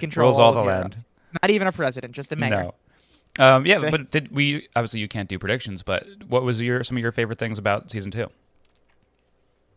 Controls 0.00 0.38
rules 0.38 0.38
all 0.38 0.52
the 0.52 0.62
Europe. 0.71 0.83
land. 0.83 1.05
Not 1.43 1.50
even 1.50 1.67
a 1.69 1.73
president, 1.73 2.12
just 2.14 2.33
a 2.33 2.37
mayor. 2.37 2.50
No. 2.50 2.75
Um, 3.38 3.66
yeah, 3.66 3.78
Okay. 3.78 3.90
but 3.90 4.11
did 4.11 4.33
we? 4.35 4.68
Obviously, 4.76 5.00
you 5.00 5.09
can't 5.09 5.28
do 5.28 5.38
predictions. 5.38 5.83
But 5.83 6.07
what 6.28 6.42
was 6.42 6.61
your 6.61 6.83
some 6.85 6.97
of 6.97 7.02
your 7.02 7.12
favorite 7.12 7.38
things 7.38 7.59
about 7.59 7.90
season 7.90 8.11
two? 8.11 8.28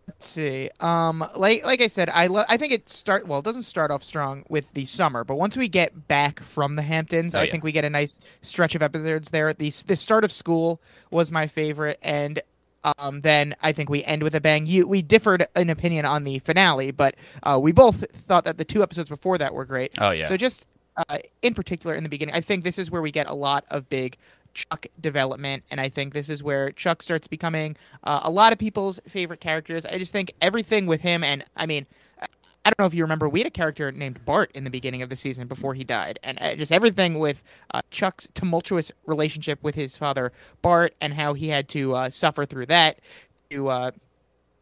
Let's 0.08 0.28
see. 0.28 0.70
Um, 0.80 1.24
like 1.36 1.64
like 1.64 1.80
I 1.80 1.88
said, 1.88 2.10
I 2.10 2.28
lo- 2.28 2.44
I 2.50 2.58
think 2.58 2.74
it 2.74 2.90
start 2.90 3.28
well. 3.28 3.40
It 3.40 3.46
doesn't 3.46 3.62
start 3.64 3.92
off 3.92 4.04
strong 4.04 4.44
with 4.50 4.66
the 4.74 4.86
summer, 4.86 5.24
but 5.24 5.36
once 5.36 5.56
we 5.56 5.68
get 5.70 6.08
back 6.08 6.40
from 6.40 6.76
the 6.76 6.82
Hamptons, 6.82 7.36
Oh, 7.36 7.40
I 7.40 7.44
yeah. 7.44 7.52
think 7.52 7.64
we 7.64 7.72
get 7.72 7.86
a 7.86 7.90
nice 7.90 8.18
stretch 8.42 8.74
of 8.76 8.82
episodes 8.82 9.30
there. 9.30 9.54
The 9.54 9.72
the 9.86 9.96
start 9.96 10.24
of 10.24 10.32
school 10.32 10.82
was 11.12 11.32
my 11.32 11.48
favorite, 11.48 12.00
and 12.02 12.42
um, 12.98 13.22
then 13.22 13.56
I 13.62 13.72
think 13.74 13.90
we 13.90 14.04
end 14.04 14.24
with 14.24 14.34
a 14.36 14.42
bang. 14.42 14.66
You 14.66 14.88
we 14.88 15.04
differed 15.04 15.46
in 15.56 15.70
opinion 15.70 16.06
on 16.06 16.24
the 16.24 16.40
finale, 16.40 16.92
but 16.92 17.16
uh, 17.44 17.60
we 17.62 17.72
both 17.72 18.04
thought 18.12 18.44
that 18.46 18.58
the 18.58 18.66
two 18.66 18.82
episodes 18.82 19.08
before 19.08 19.38
that 19.38 19.54
were 19.54 19.66
great. 19.66 19.94
Oh 20.00 20.12
yeah, 20.12 20.26
So 20.26 20.36
just 20.36 20.66
uh, 20.98 21.20
in 21.42 21.54
particular 21.54 21.96
in 21.96 22.04
the 22.04 22.10
beginning, 22.10 22.36
I 22.36 22.42
think 22.42 22.64
this 22.64 22.80
is 22.80 22.92
where 22.92 23.02
we 23.02 23.12
get 23.12 23.30
a 23.30 23.34
lot 23.34 23.66
of 23.70 23.90
big 23.90 24.18
Chuck 24.54 24.86
development, 25.00 25.64
and 25.72 25.80
I 25.80 25.90
think 25.90 26.14
this 26.14 26.30
is 26.30 26.44
where 26.44 26.72
Chuck 26.72 27.02
starts 27.02 27.28
becoming 27.28 27.78
uh, 28.04 28.22
a 28.24 28.30
lot 28.30 28.52
of 28.52 28.60
people's 28.60 29.00
favorite 29.08 29.40
characters. 29.40 29.86
I 29.86 29.98
just 29.98 30.12
think 30.12 30.34
everything 30.42 30.88
with 30.88 31.02
him, 31.02 31.24
and 31.24 31.46
I 31.56 31.66
mean, 31.66 31.86
I 32.64 32.70
don't 32.70 32.80
know 32.80 32.86
if 32.86 32.94
you 32.94 33.04
remember, 33.04 33.28
we 33.28 33.40
had 33.40 33.48
a 33.48 33.52
character 33.52 33.92
named 33.92 34.24
Bart 34.26 34.52
in 34.54 34.64
the 34.64 34.70
beginning 34.70 35.02
of 35.02 35.10
the 35.10 35.16
season 35.16 35.48
before 35.48 35.74
he 35.74 35.84
died, 35.84 36.20
and 36.24 36.38
uh, 36.42 36.56
just 36.56 36.72
everything 36.72 37.18
with 37.18 37.42
uh, 37.74 37.82
Chuck's 37.92 38.28
tumultuous 38.34 38.92
relationship 39.06 39.58
with 39.64 39.76
his 39.76 39.98
father 39.98 40.32
Bart, 40.62 40.94
and 41.02 41.14
how 41.14 41.34
he 41.34 41.48
had 41.48 41.70
to 41.70 41.96
uh, 41.96 42.10
suffer 42.10 42.46
through 42.46 42.68
that. 42.68 43.00
To 43.52 43.70
uh, 43.70 43.92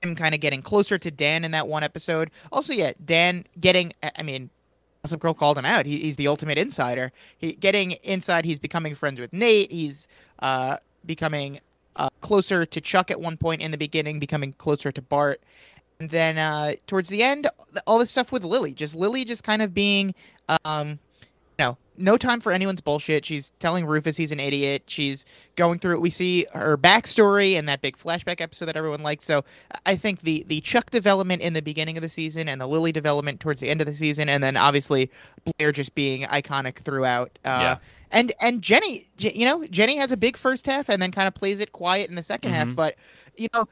him 0.01 0.15
kind 0.15 0.33
of 0.33 0.41
getting 0.41 0.61
closer 0.61 0.97
to 0.97 1.11
Dan 1.11 1.43
in 1.43 1.51
that 1.51 1.67
one 1.67 1.83
episode. 1.83 2.31
Also, 2.51 2.73
yeah, 2.73 2.93
Dan 3.03 3.45
getting, 3.59 3.93
I 4.15 4.23
mean, 4.23 4.49
Gossip 5.03 5.21
Girl 5.21 5.33
called 5.33 5.57
him 5.57 5.65
out. 5.65 5.85
He, 5.85 5.97
he's 5.99 6.15
the 6.17 6.27
ultimate 6.27 6.57
insider. 6.57 7.11
He 7.37 7.53
getting 7.53 7.91
inside. 8.03 8.45
He's 8.45 8.59
becoming 8.59 8.95
friends 8.95 9.19
with 9.19 9.31
Nate. 9.31 9.71
He's 9.71 10.07
uh, 10.39 10.77
becoming 11.05 11.59
uh, 11.95 12.09
closer 12.21 12.65
to 12.65 12.81
Chuck 12.81 13.11
at 13.11 13.19
one 13.19 13.37
point 13.37 13.61
in 13.61 13.71
the 13.71 13.77
beginning, 13.77 14.19
becoming 14.19 14.53
closer 14.53 14.91
to 14.91 15.01
Bart, 15.01 15.41
and 15.99 16.09
then 16.09 16.37
uh, 16.37 16.73
towards 16.87 17.09
the 17.09 17.23
end, 17.23 17.47
all 17.85 17.99
this 17.99 18.11
stuff 18.11 18.31
with 18.31 18.43
Lily. 18.43 18.73
Just 18.73 18.95
Lily, 18.95 19.25
just 19.25 19.43
kind 19.43 19.61
of 19.61 19.73
being, 19.73 20.15
um, 20.63 20.99
no 21.99 22.17
time 22.17 22.39
for 22.39 22.51
anyone's 22.51 22.81
bullshit. 22.81 23.25
She's 23.25 23.51
telling 23.59 23.85
Rufus 23.85 24.17
he's 24.17 24.31
an 24.31 24.39
idiot. 24.39 24.83
She's 24.87 25.25
going 25.55 25.79
through 25.79 25.95
it. 25.95 26.01
We 26.01 26.09
see 26.09 26.45
her 26.53 26.77
backstory 26.77 27.59
and 27.59 27.67
that 27.69 27.81
big 27.81 27.97
flashback 27.97 28.41
episode 28.41 28.65
that 28.65 28.77
everyone 28.77 29.03
liked. 29.03 29.23
So 29.23 29.43
I 29.85 29.95
think 29.95 30.21
the 30.21 30.43
the 30.47 30.61
Chuck 30.61 30.89
development 30.89 31.41
in 31.41 31.53
the 31.53 31.61
beginning 31.61 31.97
of 31.97 32.01
the 32.01 32.09
season 32.09 32.47
and 32.47 32.59
the 32.59 32.67
Lily 32.67 32.91
development 32.91 33.39
towards 33.39 33.61
the 33.61 33.69
end 33.69 33.81
of 33.81 33.87
the 33.87 33.93
season, 33.95 34.29
and 34.29 34.43
then 34.43 34.57
obviously 34.57 35.11
Blair 35.57 35.71
just 35.71 35.93
being 35.93 36.23
iconic 36.23 36.77
throughout. 36.77 37.37
Uh, 37.45 37.49
Yeah. 37.61 37.77
And 38.11 38.33
and 38.41 38.61
Jenny, 38.63 39.07
you 39.19 39.45
know, 39.45 39.67
Jenny 39.67 39.97
has 39.97 40.11
a 40.11 40.17
big 40.17 40.35
first 40.37 40.65
half 40.65 40.89
and 40.89 40.99
then 41.01 41.11
kind 41.11 41.27
of 41.27 41.35
plays 41.35 41.59
it 41.59 41.73
quiet 41.73 42.09
in 42.09 42.15
the 42.15 42.23
2nd 42.23 42.49
half. 42.51 42.67
Mhm. 42.69 42.75
But 42.75 42.95
you 43.37 43.47
know, 43.53 43.67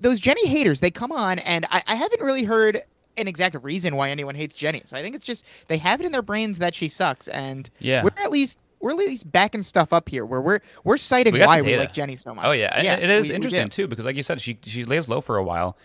those 0.00 0.18
Jenny 0.18 0.46
haters, 0.48 0.80
they 0.80 0.90
come 0.90 1.12
on, 1.12 1.38
and 1.40 1.66
I, 1.70 1.82
I 1.86 1.94
haven't 1.94 2.20
really 2.20 2.42
heard 2.44 2.80
an 3.16 3.28
exact 3.28 3.56
reason 3.62 3.96
why 3.96 4.10
anyone 4.10 4.34
hates 4.34 4.54
Jenny. 4.54 4.82
So 4.84 4.96
I 4.96 5.02
think 5.02 5.14
it's 5.14 5.24
just 5.24 5.44
they 5.68 5.78
have 5.78 6.00
it 6.00 6.06
in 6.06 6.12
their 6.12 6.22
brains 6.22 6.58
that 6.58 6.74
she 6.74 6.88
sucks, 6.88 7.28
and 7.28 7.68
yeah. 7.78 8.02
we're 8.02 8.10
at 8.16 8.30
least 8.30 8.62
we're 8.80 8.90
at 8.90 8.96
least 8.96 9.30
backing 9.30 9.62
stuff 9.62 9.92
up 9.92 10.08
here 10.08 10.24
where 10.24 10.40
we're 10.40 10.60
we're 10.84 10.98
citing 10.98 11.32
We 11.32 11.40
why 11.40 11.60
we 11.62 11.76
like 11.76 11.92
Jenny 11.92 12.16
so 12.16 12.34
much. 12.34 12.44
Oh 12.44 12.52
yeah, 12.52 12.74
and 12.74 12.86
it 12.86 13.10
is 13.10 13.28
we- 13.28 13.30
we 13.30 13.36
interesting 13.36 13.64
do. 13.64 13.68
too 13.68 13.88
because, 13.88 14.04
like 14.04 14.16
you 14.16 14.22
said, 14.22 14.40
she 14.40 14.58
she 14.64 14.84
lays 14.84 15.08
low 15.08 15.20
for 15.20 15.36
a 15.36 15.44
while. 15.44 15.76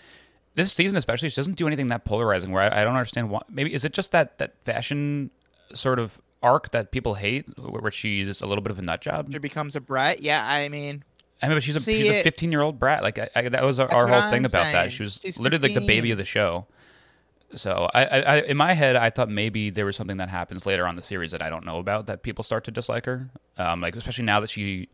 This 0.53 0.73
season, 0.73 0.97
especially, 0.97 1.29
she 1.29 1.38
doesn't 1.38 1.55
do 1.55 1.65
anything 1.65 1.88
that 1.88 2.03
polarizing. 2.03 2.51
Where 2.51 2.63
I, 2.63 2.81
I 2.81 2.83
don't 2.83 2.95
understand 2.95 3.29
why. 3.29 3.41
Maybe 3.50 3.73
is 3.73 3.85
it 3.85 3.93
just 3.93 4.11
that 4.11 4.38
that 4.39 4.61
fashion 4.63 5.31
sort 5.73 6.00
of 6.00 6.21
arc 6.43 6.71
that 6.71 6.91
people 6.91 7.15
hate, 7.15 7.45
where 7.57 7.91
she's 7.91 8.41
a 8.41 8.45
little 8.45 8.61
bit 8.61 8.71
of 8.71 8.79
a 8.79 8.81
nut 8.81 9.01
job. 9.01 9.31
She 9.31 9.38
becomes 9.38 9.75
a 9.75 9.81
brat. 9.81 10.21
Yeah, 10.21 10.45
I 10.45 10.67
mean, 10.69 11.03
I 11.41 11.47
mean, 11.47 11.55
but 11.55 11.63
she's 11.63 11.75
a 11.75 11.79
See, 11.79 12.01
she's 12.01 12.09
a 12.09 12.23
15 12.23 12.51
year 12.51 12.61
old 12.61 12.79
brat. 12.79 13.03
Like 13.03 13.17
I, 13.17 13.29
I, 13.35 13.50
that 13.50 13.63
was 13.63 13.79
our, 13.79 13.91
our 13.91 14.07
whole 14.07 14.17
I'm 14.17 14.31
thing 14.31 14.45
about 14.45 14.71
that. 14.73 14.91
She 14.91 15.03
was 15.03 15.19
She's 15.21 15.39
literally 15.39 15.69
like 15.69 15.79
the 15.79 15.85
baby 15.85 16.11
of 16.11 16.17
the 16.17 16.25
show. 16.25 16.67
So 17.53 17.89
I, 17.93 18.03
I, 18.05 18.36
in 18.41 18.58
my 18.58 18.74
head, 18.74 18.96
I 18.96 19.10
thought 19.10 19.29
maybe 19.29 19.70
there 19.70 19.86
was 19.86 19.96
something 19.96 20.17
that 20.17 20.29
happens 20.29 20.65
later 20.65 20.86
on 20.86 20.91
in 20.91 20.96
the 20.96 21.01
series 21.01 21.31
that 21.31 21.41
I 21.41 21.50
don't 21.50 21.65
know 21.65 21.77
about 21.79 22.05
that 22.08 22.24
people 22.24 22.43
start 22.43 22.63
to 22.65 22.72
dislike 22.72 23.05
her. 23.05 23.29
Um, 23.58 23.81
like 23.81 23.96
especially 23.96 24.25
now 24.25 24.39
that 24.39 24.50
she 24.50 24.89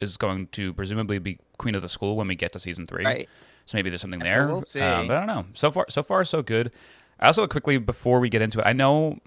is 0.00 0.16
going 0.16 0.48
to 0.48 0.74
presumably 0.74 1.18
be 1.18 1.38
queen 1.58 1.74
of 1.74 1.82
the 1.82 1.88
school 1.88 2.16
when 2.16 2.28
we 2.28 2.34
get 2.34 2.52
to 2.52 2.58
season 2.58 2.86
three. 2.86 3.04
right. 3.04 3.28
So 3.64 3.78
maybe 3.78 3.90
there's 3.90 4.00
something 4.00 4.20
So 4.20 4.24
there. 4.24 4.48
we'll 4.48 4.62
see. 4.62 4.80
Um, 4.80 5.06
but 5.06 5.16
I 5.16 5.20
don't 5.20 5.28
know. 5.28 5.46
So 5.54 5.70
far, 5.70 5.86
so 5.88 6.02
far, 6.02 6.24
so 6.24 6.42
good. 6.42 6.72
I 7.20 7.28
also 7.28 7.46
quickly 7.46 7.78
before 7.78 8.18
we 8.20 8.28
get 8.28 8.42
into 8.42 8.58
it, 8.58 8.66
I 8.66 8.72
know, 8.72 9.20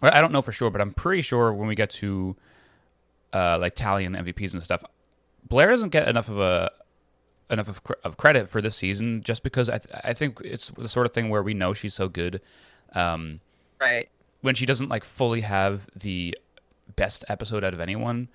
or 0.00 0.12
I 0.12 0.20
don't 0.22 0.32
know 0.32 0.40
for 0.40 0.52
sure, 0.52 0.70
but 0.70 0.80
I'm 0.80 0.92
pretty 0.94 1.20
sure 1.22 1.52
when 1.52 1.68
we 1.68 1.74
get 1.74 1.90
to 1.90 2.34
uh, 3.34 3.58
like 3.60 3.74
tallying 3.74 4.12
MVPs 4.12 4.54
and 4.54 4.62
stuff, 4.62 4.82
Blair 5.46 5.68
doesn't 5.70 5.90
get 5.90 6.08
enough 6.08 6.28
of 6.30 6.38
a 6.40 6.70
enough 7.50 7.68
of, 7.68 7.80
of 8.04 8.16
credit 8.16 8.48
for 8.48 8.60
this 8.60 8.76
season 8.76 9.22
just 9.22 9.42
because 9.42 9.68
I, 9.70 9.78
th- 9.78 10.00
I 10.04 10.12
think 10.12 10.38
it's 10.44 10.68
the 10.70 10.88
sort 10.88 11.06
of 11.06 11.12
thing 11.12 11.30
where 11.30 11.42
we 11.42 11.54
know 11.54 11.72
she's 11.74 11.94
so 11.94 12.08
good. 12.08 12.40
Um, 12.94 13.40
Right. 13.80 14.08
when 14.40 14.54
she 14.54 14.66
doesn't 14.66 14.88
like 14.88 15.04
fully 15.04 15.42
have 15.42 15.88
the 15.94 16.36
best 16.96 17.24
episode 17.28 17.62
out 17.64 17.74
of 17.74 17.80
anyone, 17.80 18.28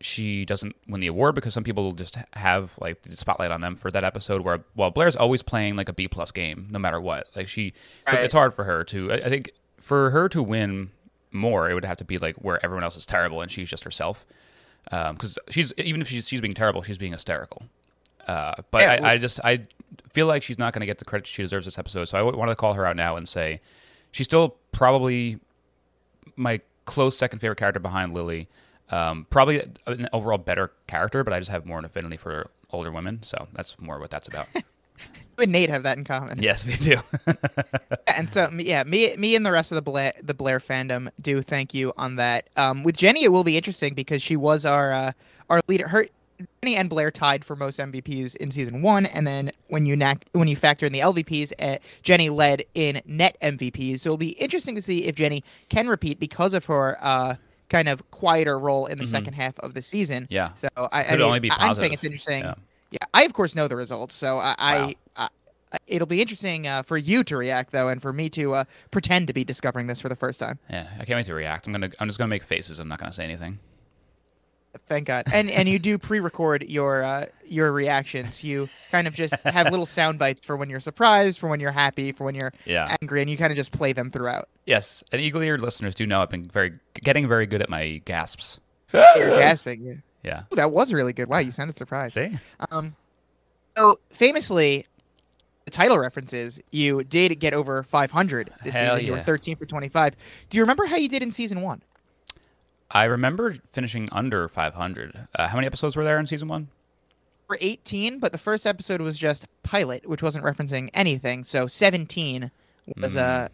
she 0.00 0.44
doesn't 0.44 0.74
win 0.88 1.00
the 1.00 1.06
award 1.06 1.34
because 1.36 1.54
some 1.54 1.62
people 1.62 1.92
just 1.92 2.16
have 2.32 2.76
like 2.80 3.02
the 3.02 3.16
spotlight 3.16 3.52
on 3.52 3.60
them 3.60 3.76
for 3.76 3.90
that 3.92 4.02
episode. 4.02 4.40
Where 4.40 4.64
while 4.74 4.90
Blair's 4.90 5.14
always 5.14 5.42
playing 5.42 5.76
like 5.76 5.88
a 5.88 5.92
B 5.92 6.08
plus 6.08 6.32
game, 6.32 6.66
no 6.70 6.78
matter 6.80 7.00
what. 7.00 7.28
Like 7.36 7.48
she, 7.48 7.72
Right. 8.06 8.24
it's 8.24 8.34
hard 8.34 8.52
for 8.54 8.64
her 8.64 8.82
to. 8.84 9.12
I, 9.12 9.16
I 9.16 9.28
think 9.28 9.50
for 9.78 10.10
her 10.10 10.28
to 10.30 10.42
win 10.42 10.90
more, 11.30 11.70
it 11.70 11.74
would 11.74 11.84
have 11.84 11.98
to 11.98 12.04
be 12.04 12.18
like 12.18 12.34
where 12.36 12.62
everyone 12.64 12.82
else 12.82 12.96
is 12.96 13.06
terrible 13.06 13.40
and 13.40 13.50
she's 13.50 13.70
just 13.70 13.84
herself. 13.84 14.26
Because 14.90 15.38
she's 15.48 15.72
even 15.78 16.02
if 16.02 16.08
she's 16.08 16.26
she's 16.28 16.40
being 16.40 16.54
terrible, 16.54 16.82
she's 16.82 16.98
being 16.98 17.12
hysterical. 17.12 17.66
Uh, 18.26 18.54
but 18.70 18.82
Yeah, 18.82 18.92
I, 18.92 18.96
well- 19.00 19.04
I 19.10 19.18
just 19.18 19.40
I 19.44 19.62
feel 20.12 20.26
like 20.26 20.42
she's 20.42 20.58
not 20.58 20.72
going 20.72 20.80
to 20.80 20.86
get 20.86 20.98
the 20.98 21.04
credit 21.04 21.26
she 21.26 21.42
deserves 21.42 21.66
this 21.66 21.78
episode. 21.78 22.04
So 22.06 22.18
I 22.18 22.22
wanted 22.22 22.52
to 22.52 22.56
call 22.56 22.74
her 22.74 22.86
out 22.86 22.96
now 22.96 23.16
and 23.16 23.28
say 23.28 23.60
she's 24.10 24.26
still 24.26 24.56
probably 24.72 25.38
my 26.36 26.60
close 26.84 27.16
second 27.16 27.38
favorite 27.40 27.56
character 27.56 27.80
behind 27.80 28.12
Lily. 28.14 28.48
Um, 28.90 29.26
probably 29.30 29.62
an 29.86 30.08
overall 30.12 30.38
better 30.38 30.70
character, 30.86 31.24
but 31.24 31.32
I 31.32 31.38
just 31.38 31.50
have 31.50 31.64
more 31.64 31.78
an 31.78 31.84
affinity 31.84 32.16
for 32.18 32.50
older 32.70 32.90
women. 32.90 33.22
So 33.22 33.48
that's 33.54 33.80
more 33.80 33.98
what 33.98 34.10
that's 34.10 34.28
about. 34.28 34.46
You 34.54 35.44
and 35.44 35.52
Nate 35.52 35.70
have 35.70 35.82
that 35.84 35.96
in 35.98 36.04
common. 36.04 36.42
yes, 36.42 36.64
we 36.66 36.76
do. 36.76 36.96
and 38.06 38.32
so 38.32 38.50
yeah, 38.58 38.84
me 38.84 39.16
me 39.16 39.34
and 39.34 39.44
the 39.46 39.50
rest 39.52 39.72
of 39.72 39.76
the 39.76 39.82
Blair 39.82 40.12
the 40.22 40.34
Blair 40.34 40.58
fandom 40.58 41.08
do 41.20 41.40
thank 41.42 41.72
you 41.74 41.92
on 41.96 42.16
that. 42.16 42.48
Um, 42.56 42.82
with 42.84 42.96
Jenny, 42.96 43.24
it 43.24 43.32
will 43.32 43.44
be 43.44 43.56
interesting 43.56 43.94
because 43.94 44.22
she 44.22 44.36
was 44.36 44.64
our 44.66 44.92
uh, 44.92 45.12
our 45.48 45.60
leader, 45.68 45.88
her 45.88 46.06
Jenny 46.62 46.76
and 46.76 46.88
Blair 46.90 47.10
tied 47.10 47.44
for 47.44 47.56
most 47.56 47.78
MVPs 47.78 48.36
in 48.36 48.50
season 48.50 48.82
one, 48.82 49.06
and 49.06 49.26
then 49.26 49.50
when 49.68 49.86
you 49.86 49.96
nac- 49.96 50.24
when 50.32 50.48
you 50.48 50.56
factor 50.56 50.86
in 50.86 50.92
the 50.92 51.00
LVPs, 51.00 51.52
uh, 51.58 51.78
Jenny 52.02 52.30
led 52.30 52.64
in 52.74 53.00
net 53.06 53.36
MVPs. 53.42 54.00
So 54.00 54.08
it'll 54.10 54.16
be 54.16 54.30
interesting 54.30 54.74
to 54.76 54.82
see 54.82 55.04
if 55.04 55.14
Jenny 55.14 55.42
can 55.68 55.88
repeat 55.88 56.18
because 56.20 56.54
of 56.54 56.64
her 56.66 56.96
uh, 57.00 57.36
kind 57.68 57.88
of 57.88 58.08
quieter 58.10 58.58
role 58.58 58.86
in 58.86 58.98
the 58.98 59.04
Mhm. 59.04 59.08
second 59.08 59.32
half 59.34 59.58
of 59.60 59.74
the 59.74 59.82
season. 59.82 60.26
Yeah. 60.30 60.54
So 60.54 60.68
I, 60.76 60.86
I 61.00 61.02
Could 61.04 61.12
mean, 61.18 61.22
only 61.22 61.40
be 61.40 61.50
I- 61.50 61.68
I'm 61.68 61.74
saying 61.74 61.92
it's 61.92 62.04
interesting. 62.04 62.42
Yeah. 62.44 62.54
Yeah, 62.90 62.98
I 63.14 63.22
of 63.24 63.32
course 63.32 63.54
know 63.54 63.68
the 63.68 63.76
results, 63.76 64.14
so 64.14 64.36
I, 64.36 64.54
Wow. 64.58 64.90
I, 65.16 65.24
I 65.24 65.28
it'll 65.86 66.06
be 66.06 66.20
interesting 66.20 66.66
uh, 66.66 66.82
for 66.82 66.98
you 66.98 67.24
to 67.24 67.38
react 67.38 67.72
though, 67.72 67.88
and 67.88 68.02
for 68.02 68.12
me 68.12 68.28
to 68.28 68.52
uh, 68.52 68.64
pretend 68.90 69.26
to 69.28 69.32
be 69.32 69.42
discovering 69.44 69.86
this 69.86 69.98
for 69.98 70.10
the 70.10 70.16
first 70.16 70.38
time. 70.38 70.58
Yeah, 70.68 70.86
I 71.00 71.06
can't 71.06 71.16
wait 71.16 71.24
to 71.26 71.34
react. 71.34 71.66
I'm 71.66 71.72
gonna. 71.72 71.90
I'm 71.98 72.08
just 72.08 72.18
gonna 72.18 72.28
make 72.28 72.42
faces. 72.42 72.78
I'm 72.80 72.88
not 72.88 72.98
gonna 72.98 73.10
say 73.12 73.24
anything. 73.24 73.58
Thank 74.88 75.06
God. 75.06 75.24
And 75.32 75.50
and 75.50 75.68
you 75.68 75.78
do 75.78 75.98
pre-record 75.98 76.64
your 76.68 77.02
uh, 77.04 77.26
your 77.44 77.72
reactions. 77.72 78.42
You 78.42 78.68
kind 78.90 79.06
of 79.06 79.14
just 79.14 79.42
have 79.44 79.70
little 79.70 79.86
sound 79.98 80.18
bites 80.18 80.40
for 80.44 80.56
when 80.56 80.70
you're 80.70 80.80
surprised, 80.80 81.38
for 81.38 81.48
when 81.48 81.60
you're 81.60 81.72
happy, 81.72 82.12
for 82.12 82.24
when 82.24 82.34
you're 82.34 82.52
Yeah. 82.64 82.96
angry, 83.02 83.20
and 83.20 83.30
you 83.30 83.36
kind 83.36 83.50
of 83.52 83.56
just 83.56 83.70
play 83.72 83.92
them 83.92 84.10
throughout. 84.10 84.48
Yes, 84.66 85.04
and 85.12 85.20
eagle-eared 85.20 85.60
listeners 85.60 85.94
do 85.94 86.06
know 86.06 86.22
I've 86.22 86.30
been 86.30 86.44
very 86.44 86.72
getting 86.94 87.28
very 87.28 87.46
good 87.46 87.60
at 87.62 87.68
my 87.68 88.00
gasps. 88.04 88.60
You're 88.92 89.30
gasping. 89.30 89.82
Yeah. 89.82 89.94
Yeah. 90.22 90.42
Ooh, 90.52 90.56
that 90.56 90.70
was 90.70 90.92
really 90.92 91.12
good. 91.12 91.28
Wow, 91.28 91.38
you 91.38 91.50
sounded 91.50 91.76
surprised. 91.76 92.14
See? 92.14 92.38
Um, 92.70 92.94
so 93.76 93.98
famously, 94.10 94.86
the 95.64 95.70
title 95.70 95.98
references 95.98 96.60
you 96.70 97.02
did 97.04 97.38
get 97.40 97.54
over 97.54 97.82
500 97.82 98.50
this 98.64 98.74
Hell 98.74 98.96
season. 98.96 99.06
You 99.06 99.12
were 99.12 99.22
13 99.22 99.56
for 99.56 99.66
25. 99.66 100.14
Do 100.48 100.56
you 100.56 100.62
remember 100.62 100.86
how 100.86 100.96
you 100.96 101.08
did 101.08 101.22
in 101.22 101.30
season 101.30 101.60
one? 101.62 101.82
I 102.92 103.04
remember 103.04 103.52
finishing 103.72 104.08
under 104.12 104.48
500. 104.48 105.28
Uh, 105.34 105.48
how 105.48 105.56
many 105.56 105.66
episodes 105.66 105.96
were 105.96 106.04
there 106.04 106.18
in 106.18 106.26
season 106.26 106.48
one? 106.48 106.68
For 107.48 107.56
18, 107.60 108.18
but 108.18 108.32
the 108.32 108.38
first 108.38 108.66
episode 108.66 109.00
was 109.00 109.18
just 109.18 109.46
pilot, 109.62 110.06
which 110.08 110.22
wasn't 110.22 110.44
referencing 110.44 110.90
anything. 110.94 111.44
So 111.44 111.66
17 111.66 112.50
was 112.98 113.14
Mm. 113.14 113.18
uh 113.20 113.48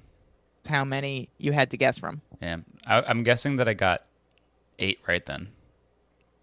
how 0.68 0.84
many 0.84 1.30
you 1.38 1.52
had 1.52 1.70
to 1.70 1.76
guess 1.78 1.96
from. 1.98 2.20
Yeah, 2.42 2.58
I, 2.86 3.00
I'm 3.02 3.22
guessing 3.22 3.56
that 3.56 3.68
I 3.68 3.72
got 3.74 4.02
eight 4.78 4.98
right 5.06 5.24
then. 5.24 5.48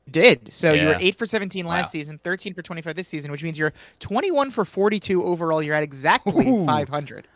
You 0.08 0.12
did. 0.14 0.52
So 0.54 0.74
you 0.74 0.88
were 0.88 0.96
8 1.00 1.16
for 1.16 1.26
17 1.28 1.66
last 1.66 1.86
Wow. 1.86 1.90
season, 1.90 2.20
13 2.24 2.54
for 2.56 2.62
25 2.64 2.96
this 2.96 3.08
season, 3.08 3.32
which 3.32 3.44
means 3.44 3.58
you're 3.58 3.74
21 4.00 4.50
for 4.52 4.66
42 4.66 5.24
overall. 5.24 5.62
You're 5.62 5.76
at 5.76 5.84
exactly 5.84 6.48
Ooh. 6.48 6.66
500. 6.66 7.28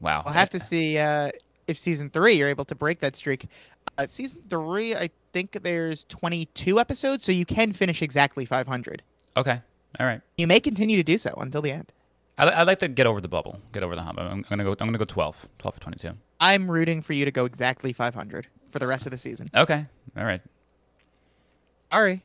Wow. 0.00 0.22
I'll 0.26 0.32
have 0.32 0.50
to 0.50 0.60
see 0.60 0.96
uh, 0.98 1.30
if 1.66 1.78
season 1.78 2.08
three 2.10 2.34
you're 2.34 2.48
able 2.48 2.64
to 2.66 2.74
break 2.74 3.00
that 3.00 3.14
streak. 3.16 3.46
Uh, 3.98 4.06
season 4.06 4.42
three, 4.48 4.94
I 4.94 5.10
think 5.32 5.52
there's 5.62 6.04
22 6.04 6.80
episodes, 6.80 7.24
so 7.24 7.32
you 7.32 7.44
can 7.44 7.72
finish 7.72 8.02
exactly 8.02 8.44
500. 8.44 9.02
Okay. 9.36 9.60
All 10.00 10.06
right. 10.06 10.20
You 10.36 10.46
may 10.46 10.60
continue 10.60 10.96
to 10.96 11.02
do 11.02 11.18
so 11.18 11.34
until 11.38 11.62
the 11.62 11.72
end. 11.72 11.92
I, 12.38 12.50
I'd 12.50 12.66
like 12.66 12.78
to 12.80 12.88
get 12.88 13.06
over 13.06 13.20
the 13.20 13.28
bubble, 13.28 13.60
get 13.72 13.82
over 13.82 13.94
the 13.94 14.02
hump. 14.02 14.18
I'm, 14.18 14.26
I'm 14.26 14.42
gonna 14.48 14.64
go. 14.64 14.70
I'm 14.72 14.88
gonna 14.88 14.98
go 14.98 15.04
12. 15.04 15.48
12 15.58 15.74
for 15.74 15.80
22. 15.80 16.12
I'm 16.40 16.70
rooting 16.70 17.02
for 17.02 17.12
you 17.12 17.24
to 17.24 17.30
go 17.30 17.44
exactly 17.44 17.92
500 17.92 18.46
for 18.70 18.78
the 18.78 18.86
rest 18.86 19.06
of 19.06 19.10
the 19.10 19.18
season. 19.18 19.48
Okay. 19.54 19.86
All 20.16 20.24
right. 20.24 20.40
Sorry. 21.92 22.22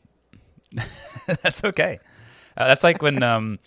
that's 1.26 1.64
okay. 1.64 2.00
Uh, 2.56 2.68
that's 2.68 2.84
like 2.84 3.02
when 3.02 3.22
um, 3.22 3.60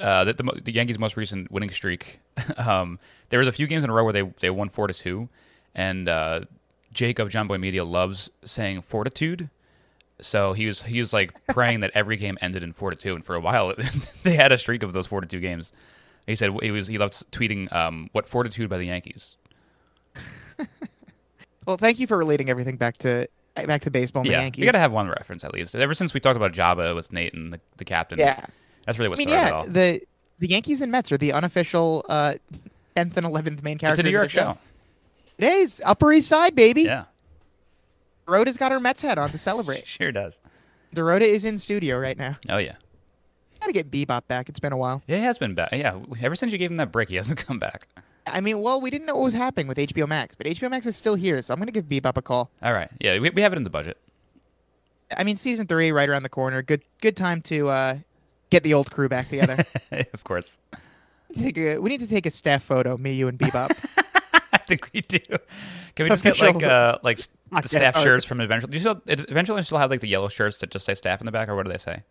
uh, 0.00 0.24
the, 0.24 0.34
the, 0.34 0.60
the 0.64 0.72
Yankees' 0.72 0.98
most 0.98 1.16
recent 1.16 1.50
winning 1.50 1.70
streak. 1.70 2.20
um, 2.56 2.98
there 3.28 3.38
was 3.38 3.48
a 3.48 3.52
few 3.52 3.66
games 3.66 3.84
in 3.84 3.90
a 3.90 3.92
row 3.92 4.04
where 4.04 4.12
they 4.12 4.22
they 4.40 4.50
won 4.50 4.68
four 4.68 4.86
to 4.86 4.94
two, 4.94 5.28
and 5.74 6.08
uh, 6.08 6.40
Jake 6.96 7.18
of 7.18 7.28
Jomboy 7.28 7.60
Media 7.60 7.84
loves 7.84 8.30
saying 8.44 8.80
fortitude. 8.82 9.50
So 10.18 10.54
he 10.54 10.66
was 10.66 10.84
he 10.84 10.98
was 10.98 11.12
like 11.12 11.46
praying 11.48 11.80
that 11.80 11.90
every 11.94 12.16
game 12.16 12.38
ended 12.40 12.62
in 12.62 12.72
four 12.72 12.88
to 12.90 12.96
two, 12.96 13.14
and 13.14 13.22
for 13.24 13.34
a 13.34 13.40
while 13.40 13.74
they 14.22 14.34
had 14.34 14.50
a 14.50 14.56
streak 14.58 14.82
of 14.82 14.94
those 14.94 15.06
four 15.06 15.20
to 15.20 15.26
two 15.26 15.40
games. 15.40 15.72
He 16.26 16.34
said 16.34 16.50
he 16.62 16.70
was 16.70 16.86
he 16.86 16.96
loved 16.96 17.30
tweeting 17.30 17.70
um, 17.72 18.08
what 18.12 18.26
fortitude 18.26 18.70
by 18.70 18.78
the 18.78 18.86
Yankees. 18.86 19.36
Well, 21.66 21.76
thank 21.76 21.98
you 21.98 22.06
for 22.06 22.16
relating 22.16 22.48
everything 22.48 22.76
back 22.76 22.96
to 22.98 23.28
back 23.56 23.82
to 23.82 23.90
baseball 23.90 24.20
and 24.20 24.28
the 24.28 24.34
Yankees. 24.34 24.60
you 24.60 24.66
got 24.66 24.72
to 24.72 24.78
have 24.78 24.92
one 24.92 25.08
reference 25.08 25.42
at 25.42 25.52
least. 25.52 25.74
Ever 25.74 25.94
since 25.94 26.14
we 26.14 26.20
talked 26.20 26.36
about 26.36 26.52
Jabba 26.52 26.94
with 26.94 27.12
Nate 27.12 27.34
and 27.34 27.52
the, 27.52 27.60
the 27.78 27.84
captain, 27.84 28.20
yeah. 28.20 28.46
that's 28.84 29.00
really 29.00 29.08
I 29.08 29.10
what 29.10 29.18
mean, 29.18 29.28
started 29.28 29.46
it 29.46 29.50
yeah, 29.50 29.56
all. 29.56 29.66
the 29.66 30.00
the 30.38 30.46
Yankees 30.46 30.80
and 30.80 30.92
Mets 30.92 31.10
are 31.10 31.18
the 31.18 31.32
unofficial 31.32 32.04
uh, 32.08 32.34
10th 32.96 33.16
and 33.16 33.26
11th 33.26 33.64
main 33.64 33.74
It's 33.74 33.80
characters. 33.80 33.98
a 33.98 34.02
New 34.04 34.08
of 34.10 34.12
York 34.12 34.30
show. 34.30 34.52
show. 34.52 34.58
It 35.38 35.44
is 35.44 35.82
Upper 35.84 36.12
East 36.12 36.28
Side, 36.28 36.54
baby. 36.54 36.82
Yeah, 36.82 37.04
Dorota's 38.26 38.56
got 38.56 38.72
her 38.72 38.80
Mets 38.80 39.02
hat 39.02 39.18
on 39.18 39.30
to 39.30 39.38
celebrate. 39.38 39.86
sure 39.86 40.12
does. 40.12 40.40
Dorota 40.94 41.22
is 41.22 41.44
in 41.44 41.58
studio 41.58 41.98
right 41.98 42.16
now. 42.16 42.36
Oh 42.48 42.58
yeah. 42.58 42.76
Gotta 43.60 43.72
get 43.72 43.90
Bebop 43.90 44.26
back. 44.28 44.48
It's 44.48 44.60
been 44.60 44.72
a 44.72 44.76
while. 44.76 45.02
Yeah, 45.06 45.16
he 45.16 45.22
has 45.22 45.38
been 45.38 45.54
back. 45.54 45.72
Yeah, 45.72 45.98
ever 46.20 46.36
since 46.36 46.52
you 46.52 46.58
gave 46.58 46.70
him 46.70 46.76
that 46.76 46.92
break, 46.92 47.08
he 47.08 47.16
hasn't 47.16 47.38
come 47.46 47.58
back. 47.58 47.88
I 48.26 48.40
mean, 48.40 48.60
well, 48.60 48.80
we 48.80 48.90
didn't 48.90 49.06
know 49.06 49.14
what 49.14 49.24
was 49.24 49.34
happening 49.34 49.68
with 49.68 49.78
HBO 49.78 50.08
Max, 50.08 50.34
but 50.34 50.46
HBO 50.46 50.70
Max 50.70 50.86
is 50.86 50.96
still 50.96 51.14
here, 51.14 51.40
so 51.42 51.54
I'm 51.54 51.60
gonna 51.60 51.72
give 51.72 51.84
Bebop 51.84 52.16
a 52.16 52.22
call. 52.22 52.50
All 52.62 52.72
right. 52.72 52.90
Yeah, 53.00 53.18
we, 53.18 53.30
we 53.30 53.42
have 53.42 53.52
it 53.52 53.56
in 53.56 53.64
the 53.64 53.70
budget. 53.70 53.98
I 55.16 55.22
mean, 55.22 55.36
season 55.36 55.66
three 55.66 55.92
right 55.92 56.08
around 56.08 56.24
the 56.24 56.28
corner. 56.28 56.62
Good, 56.62 56.82
good 57.00 57.16
time 57.16 57.40
to 57.42 57.68
uh, 57.68 57.98
get 58.50 58.64
the 58.64 58.74
old 58.74 58.90
crew 58.90 59.08
back 59.08 59.28
together. 59.28 59.64
of 60.12 60.24
course. 60.24 60.58
take 61.34 61.56
a, 61.56 61.78
we 61.78 61.90
need 61.90 62.00
to 62.00 62.08
take 62.08 62.26
a 62.26 62.30
staff 62.30 62.64
photo, 62.64 62.96
me, 62.96 63.12
you, 63.12 63.28
and 63.28 63.38
Bebop. 63.38 64.02
Think 64.68 64.88
we 64.92 65.00
do. 65.02 65.18
Can 65.94 66.04
we 66.04 66.08
just 66.10 66.22
get 66.24 66.40
like 66.40 66.62
uh 66.62 66.98
like 67.02 67.18
the 67.62 67.68
staff 67.68 67.96
art. 67.96 68.04
shirts 68.04 68.24
from 68.26 68.40
Eventually? 68.40 68.70
Do 68.72 68.76
you 68.76 68.80
still 68.80 69.02
eventually 69.06 69.62
still 69.62 69.78
have 69.78 69.90
like 69.90 70.00
the 70.00 70.08
yellow 70.08 70.28
shirts 70.28 70.58
that 70.58 70.70
just 70.70 70.84
say 70.84 70.94
staff 70.94 71.20
in 71.20 71.24
the 71.26 71.32
back, 71.32 71.48
or 71.48 71.56
what 71.56 71.64
do 71.66 71.72
they 71.72 71.78
say? 71.78 72.02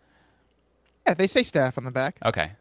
yeah, 1.06 1.14
they 1.14 1.28
say 1.28 1.44
staff 1.44 1.78
on 1.78 1.84
the 1.84 1.92
back. 1.92 2.18
Okay. 2.26 2.52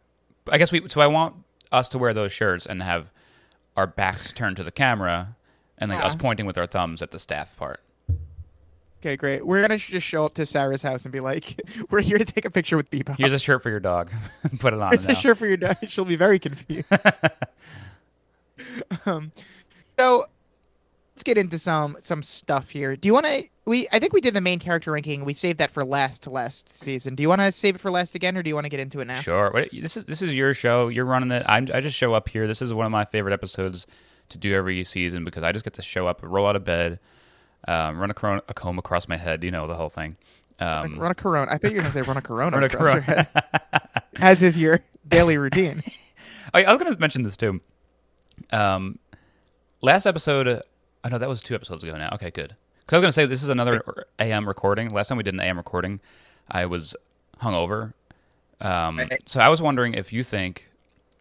I 0.50 0.58
guess 0.58 0.70
we. 0.72 0.86
So 0.88 1.00
I 1.00 1.06
want 1.06 1.36
us 1.72 1.88
to 1.90 1.98
wear 1.98 2.12
those 2.12 2.32
shirts 2.32 2.66
and 2.66 2.82
have 2.82 3.10
our 3.76 3.86
backs 3.86 4.32
turned 4.32 4.56
to 4.56 4.62
the 4.64 4.70
camera, 4.72 5.36
and 5.78 5.90
like 5.90 6.04
us 6.04 6.12
Uh-huh. 6.12 6.20
pointing 6.20 6.46
with 6.46 6.58
our 6.58 6.66
thumbs 6.66 7.00
at 7.02 7.10
the 7.10 7.18
staff 7.18 7.56
part. 7.56 7.80
Okay, 9.00 9.16
great. 9.16 9.46
We're 9.46 9.60
gonna 9.60 9.76
just 9.78 10.06
show 10.06 10.24
up 10.24 10.32
to 10.34 10.46
Sarah's 10.46 10.82
house 10.82 11.04
and 11.04 11.12
be 11.12 11.20
like, 11.20 11.60
"We're 11.90 12.00
here 12.00 12.16
to 12.18 12.24
take 12.24 12.44
a 12.44 12.50
picture 12.50 12.76
with 12.76 12.90
Bebop." 12.90 13.16
Here's 13.18 13.32
a 13.32 13.38
shirt 13.38 13.62
for 13.62 13.70
your 13.70 13.80
dog. 13.80 14.10
Put 14.58 14.72
it 14.74 14.80
on. 14.80 14.90
Here's 14.90 15.06
a 15.06 15.14
shirt 15.14 15.38
for 15.38 15.46
your 15.46 15.56
dad. 15.58 15.76
She'll 15.88 16.04
be 16.06 16.16
very 16.16 16.38
confused. 16.38 16.90
um, 19.06 19.32
so 19.98 20.26
let's 21.14 21.22
get 21.22 21.38
into 21.38 21.58
some 21.58 21.96
some 22.02 22.22
stuff 22.22 22.70
here. 22.70 22.96
Do 22.96 23.06
you 23.06 23.12
want 23.12 23.26
to? 23.26 23.44
We 23.66 23.88
I 23.92 23.98
think 23.98 24.12
we 24.12 24.20
did 24.20 24.34
the 24.34 24.40
main 24.40 24.58
character 24.58 24.92
ranking. 24.92 25.24
We 25.24 25.32
saved 25.34 25.58
that 25.58 25.70
for 25.70 25.84
last 25.84 26.26
last 26.26 26.76
season. 26.78 27.14
Do 27.14 27.22
you 27.22 27.28
want 27.28 27.40
to 27.40 27.50
save 27.52 27.76
it 27.76 27.80
for 27.80 27.90
last 27.90 28.14
again, 28.14 28.36
or 28.36 28.42
do 28.42 28.48
you 28.48 28.54
want 28.54 28.64
to 28.66 28.68
get 28.70 28.80
into 28.80 29.00
it 29.00 29.06
now? 29.06 29.14
Sure. 29.14 29.50
Wait, 29.54 29.70
This 29.72 29.96
is 29.96 30.04
this 30.04 30.20
is 30.22 30.34
your 30.36 30.52
show. 30.54 30.88
You're 30.88 31.04
running 31.06 31.30
it. 31.32 31.44
I'm, 31.46 31.68
I 31.72 31.80
just 31.80 31.96
show 31.96 32.12
up 32.14 32.28
here. 32.28 32.46
This 32.46 32.60
is 32.60 32.74
one 32.74 32.84
of 32.86 32.92
my 32.92 33.04
favorite 33.04 33.32
episodes 33.32 33.86
to 34.30 34.38
do 34.38 34.54
every 34.54 34.84
season 34.84 35.24
because 35.24 35.42
I 35.42 35.52
just 35.52 35.64
get 35.64 35.74
to 35.74 35.82
show 35.82 36.06
up, 36.06 36.20
roll 36.22 36.46
out 36.46 36.56
of 36.56 36.64
bed, 36.64 36.98
um, 37.68 37.98
run 37.98 38.10
a, 38.10 38.14
cron- 38.14 38.40
a 38.48 38.54
comb 38.54 38.78
across 38.78 39.06
my 39.08 39.16
head. 39.16 39.44
You 39.44 39.50
know 39.50 39.66
the 39.66 39.74
whole 39.76 39.88
thing. 39.90 40.16
Um, 40.60 40.98
run 40.98 41.10
a 41.10 41.14
Corona. 41.14 41.50
I 41.50 41.58
thought 41.58 41.70
you 41.72 41.76
were 41.78 41.82
gonna 41.82 41.92
say 41.92 42.02
run 42.02 42.16
a 42.16 42.22
Corona. 42.22 42.56
run 42.56 42.62
a 42.62 42.66
across 42.66 42.94
your 42.94 43.02
Corona. 43.02 43.28
head. 43.32 44.02
As 44.16 44.42
is 44.42 44.56
your 44.58 44.80
daily 45.08 45.36
routine. 45.38 45.82
I, 46.54 46.64
I 46.64 46.72
was 46.72 46.80
going 46.82 46.94
to 46.94 47.00
mention 47.00 47.22
this 47.22 47.36
too. 47.36 47.60
Um, 48.52 48.98
last 49.84 50.06
episode. 50.06 50.62
Oh 51.04 51.08
no, 51.08 51.18
that 51.18 51.28
was 51.28 51.42
two 51.42 51.54
episodes 51.54 51.84
ago 51.84 51.96
now. 51.96 52.10
Okay, 52.14 52.30
good. 52.30 52.56
Because 52.80 52.94
I 52.94 52.96
was 52.96 53.02
going 53.02 53.08
to 53.08 53.12
say 53.12 53.26
this 53.26 53.42
is 53.42 53.48
another 53.48 53.82
AM 54.18 54.46
recording. 54.48 54.90
Last 54.90 55.08
time 55.08 55.16
we 55.16 55.22
did 55.22 55.34
an 55.34 55.40
AM 55.40 55.56
recording, 55.56 56.00
I 56.50 56.66
was 56.66 56.94
hungover. 57.40 57.92
Um, 58.60 59.00
So 59.26 59.40
I 59.40 59.48
was 59.48 59.60
wondering 59.62 59.94
if 59.94 60.12
you 60.12 60.22
think 60.22 60.70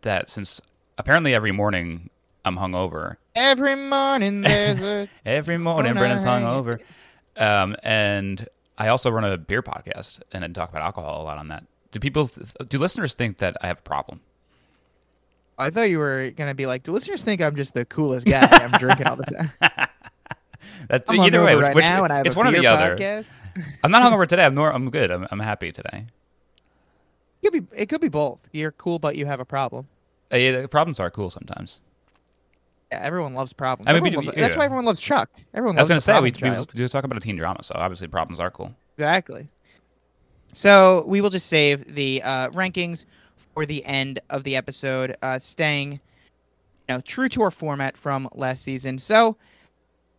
that 0.02 0.30
since 0.30 0.62
apparently 0.98 1.34
every 1.34 1.52
morning 1.52 2.10
I'm 2.46 2.58
hungover, 2.58 3.18
Every 3.36 3.76
morning 3.76 4.42
there's 4.42 4.82
a. 4.82 5.10
every 5.26 5.58
morning 5.58 5.94
Oh, 5.94 5.96
Brendan's 6.00 6.24
hungover, 6.24 6.80
um, 7.38 7.76
and 7.82 8.48
I 8.78 8.90
also 8.90 9.10
run 9.10 9.24
a 9.24 9.38
beer 9.38 9.64
podcast 9.64 10.22
and 10.32 10.44
I 10.44 10.48
talk 10.50 10.70
about 10.70 10.84
alcohol 10.84 11.22
a 11.22 11.24
lot 11.24 11.38
on 11.38 11.48
that. 11.48 11.66
Do 11.92 12.00
people, 12.00 12.30
do 12.68 12.78
listeners 12.80 13.16
think 13.16 13.38
that 13.40 13.56
I 13.62 13.68
have 13.68 13.80
a 13.80 13.84
problem? 13.84 14.22
I 15.58 15.70
thought 15.70 15.90
you 15.90 16.00
were 16.00 16.32
gonna 16.36 16.56
be 16.56 16.66
like, 16.66 16.84
do 16.84 16.92
listeners 16.92 17.24
think 17.24 17.42
I'm 17.42 17.56
just 17.56 17.74
the 17.74 17.86
coolest 17.86 18.26
guy? 18.26 18.48
I'm 18.52 18.72
drinking 18.80 19.08
all 19.08 19.16
the 19.16 19.24
time. 19.26 19.52
That, 20.90 21.04
I'm 21.08 21.20
either 21.22 21.44
way, 21.44 21.56
which, 21.56 21.64
right 21.64 21.76
which- 21.76 21.86
now, 21.86 22.04
and 22.04 22.12
I 22.12 22.18
have 22.18 22.26
it's 22.26 22.36
a 22.36 22.38
one 22.38 22.48
or 22.48 22.52
the 22.52 22.68
other. 22.68 22.96
podcast. 22.98 23.26
I'm 23.84 23.92
not 23.92 24.02
hungover 24.04 24.28
today. 24.28 24.46
I'm 24.46 24.56
nor 24.56 24.72
I'm 24.74 24.90
good. 24.90 25.12
I'm 25.12 25.28
I'm 25.32 25.40
happy 25.40 25.72
today. 25.72 26.08
It 27.42 27.52
could 27.52 27.54
be. 27.70 27.78
It 27.78 27.86
could 27.90 28.02
be 28.02 28.10
both. 28.10 28.40
You're 28.52 28.72
cool, 28.72 29.00
but 29.00 29.16
you 29.16 29.26
have 29.26 29.40
a 29.40 29.46
problem. 29.46 29.88
Uh, 30.32 30.38
yeah, 30.38 30.62
the 30.62 30.68
problems 30.68 31.00
are 31.00 31.10
cool 31.12 31.30
sometimes. 31.30 31.80
Yeah, 32.92 33.00
everyone 33.02 33.34
loves 33.34 33.54
problems. 33.54 33.90
I 33.90 34.00
mean, 34.00 34.12
do- 34.12 34.22
loves- 34.22 34.36
that's 34.36 34.56
why 34.58 34.66
everyone 34.66 34.86
loves 34.86 35.00
Chuck. 35.02 35.30
Everyone 35.54 35.78
I 35.78 35.82
was 35.82 35.90
loves 35.90 36.06
gonna 36.06 36.18
say 36.18 36.22
we 36.22 36.26
we 36.26 36.32
child. 36.32 36.58
was, 36.58 36.68
we 36.74 36.82
was 36.82 36.92
talking 36.92 37.06
about 37.06 37.18
a 37.18 37.22
teen 37.22 37.36
drama, 37.38 37.64
so 37.64 37.76
obviously 37.78 38.08
problems 38.08 38.40
are 38.40 38.52
cool. 38.52 38.74
Exactly. 38.98 39.48
So 40.54 41.04
we 41.08 41.22
will 41.22 41.30
just 41.30 41.48
save 41.48 41.94
the 41.96 42.22
uh, 42.24 42.50
rankings 42.52 43.06
for 43.54 43.66
the 43.66 43.84
end 43.86 44.20
of 44.30 44.44
the 44.44 44.56
episode, 44.56 45.16
uh, 45.22 45.40
staying, 45.40 45.94
you 45.94 46.00
know, 46.90 47.02
true 47.02 47.30
to 47.30 47.42
our 47.44 47.52
format 47.52 47.98
from 47.98 48.28
last 48.34 48.64
season. 48.64 49.00
So 49.00 49.38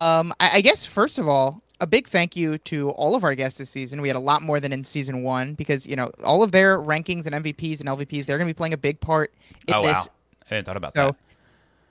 Um, 0.01 0.33
I, 0.39 0.57
I 0.57 0.61
guess 0.61 0.85
first 0.85 1.19
of 1.19 1.27
all, 1.27 1.61
a 1.81 1.87
big 1.87 2.07
thank 2.07 2.35
you 2.35 2.57
to 2.59 2.89
all 2.91 3.15
of 3.15 3.23
our 3.23 3.35
guests 3.35 3.59
this 3.59 3.69
season. 3.69 4.01
We 4.01 4.07
had 4.09 4.15
a 4.17 4.19
lot 4.19 4.41
more 4.41 4.59
than 4.59 4.73
in 4.73 4.83
season 4.83 5.23
one 5.23 5.55
because 5.55 5.87
you 5.87 5.95
know 5.95 6.11
all 6.23 6.43
of 6.43 6.51
their 6.51 6.79
rankings 6.79 7.25
and 7.25 7.35
MVPs 7.43 7.79
and 7.81 7.89
LVPs. 7.89 8.25
They're 8.25 8.37
going 8.37 8.47
to 8.47 8.53
be 8.53 8.57
playing 8.57 8.73
a 8.73 8.77
big 8.77 8.99
part 8.99 9.33
in 9.67 9.73
oh 9.73 9.83
this. 9.83 10.07
wow, 10.07 10.07
I 10.45 10.55
hadn't 10.55 10.65
thought 10.65 10.77
about 10.77 10.93
So, 10.93 11.11
that. 11.11 11.15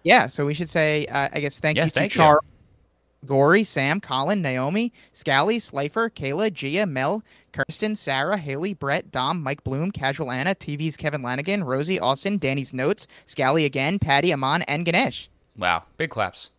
yeah, 0.05 0.27
so 0.27 0.47
we 0.47 0.55
should 0.55 0.71
say, 0.71 1.07
uh, 1.07 1.29
I 1.33 1.41
guess, 1.41 1.61
thank 1.61 1.77
Yes, 1.77 1.87
you 1.87 1.91
to 1.93 1.95
thank 2.01 2.13
you. 2.19 2.41
Gory, 3.27 3.65
Sam, 3.65 4.01
Colin, 4.01 4.43
Naomi, 4.43 4.93
Scally, 5.13 5.59
Slifer, 5.59 6.11
Kayla, 6.11 6.53
Gia, 6.53 6.87
Mel, 6.87 7.23
Kirsten, 7.53 7.97
Sarah, 7.97 8.37
Haley, 8.37 8.75
Brett, 8.75 9.11
Dom, 9.11 9.43
Mike 9.43 9.65
Bloom, 9.65 9.91
Casual 9.91 10.31
Anna, 10.31 10.55
TV's 10.55 10.97
Kevin 10.97 11.23
Lanigan, 11.23 11.65
Rosie, 11.65 12.01
Austin, 12.01 12.39
Danny's 12.39 12.73
Notes, 12.73 13.07
Scally 13.27 13.65
again, 13.65 13.99
Patty, 13.99 14.33
Amon, 14.33 14.63
and 14.63 14.85
Ganesh. 14.85 15.29
Wow, 15.57 15.85
big 15.97 16.11
claps. 16.11 16.53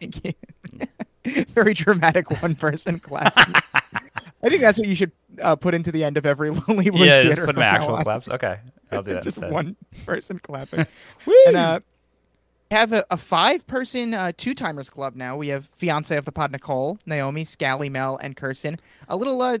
Thank 0.00 0.24
you. 0.24 0.32
Very 1.48 1.74
dramatic 1.74 2.30
one 2.42 2.54
person 2.54 2.98
clapping. 2.98 3.54
I 4.42 4.48
think 4.48 4.60
that's 4.60 4.78
what 4.78 4.88
you 4.88 4.96
should 4.96 5.12
uh, 5.40 5.54
put 5.54 5.74
into 5.74 5.92
the 5.92 6.02
end 6.02 6.16
of 6.16 6.26
every 6.26 6.50
Lonely 6.68 6.90
Boys 6.90 7.00
yeah, 7.00 7.22
just 7.22 7.36
theater 7.36 7.46
put 7.46 7.56
my 7.56 7.64
actual 7.64 7.98
claps. 7.98 8.28
Okay, 8.28 8.58
I'll 8.90 9.02
do 9.02 9.12
that. 9.14 9.22
Just 9.22 9.38
instead. 9.38 9.52
one 9.52 9.76
person 10.04 10.38
clapping. 10.40 10.86
And 11.46 11.56
uh, 11.56 11.80
we 11.84 11.91
have 12.72 12.92
a, 12.92 13.04
a 13.10 13.16
five 13.16 13.66
person 13.66 14.12
uh, 14.14 14.32
two 14.36 14.54
timers 14.54 14.90
club 14.90 15.14
now. 15.14 15.36
We 15.36 15.48
have 15.48 15.66
fiance 15.76 16.16
of 16.16 16.24
the 16.24 16.32
pod 16.32 16.50
Nicole, 16.52 16.98
Naomi, 17.06 17.44
Scally, 17.44 17.88
Mel, 17.88 18.16
and 18.16 18.36
Kirsten. 18.36 18.78
A 19.08 19.16
little 19.16 19.40
uh, 19.40 19.58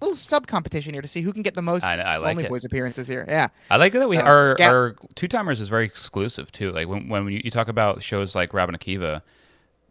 little 0.00 0.16
sub 0.16 0.46
competition 0.46 0.92
here 0.92 1.02
to 1.02 1.08
see 1.08 1.22
who 1.22 1.32
can 1.32 1.42
get 1.42 1.54
the 1.54 1.62
most 1.62 1.84
I- 1.84 1.94
I 2.00 2.16
like 2.16 2.28
Lonely 2.30 2.44
it. 2.44 2.50
Boys 2.50 2.64
appearances 2.64 3.06
here. 3.08 3.24
Yeah. 3.28 3.48
I 3.70 3.76
like 3.76 3.92
that 3.92 4.08
we 4.08 4.18
Uh, 4.18 4.22
our 4.24 4.50
Scout- 4.52 4.74
our 4.74 4.96
two 5.14 5.28
timers 5.28 5.60
is 5.60 5.68
very 5.68 5.84
exclusive 5.84 6.50
too. 6.52 6.72
Like 6.72 6.88
when 6.88 7.08
when 7.08 7.26
you, 7.28 7.40
you 7.44 7.50
talk 7.50 7.68
about 7.68 8.02
shows 8.02 8.34
like 8.34 8.52
Robin 8.52 8.76
Akiva, 8.76 9.22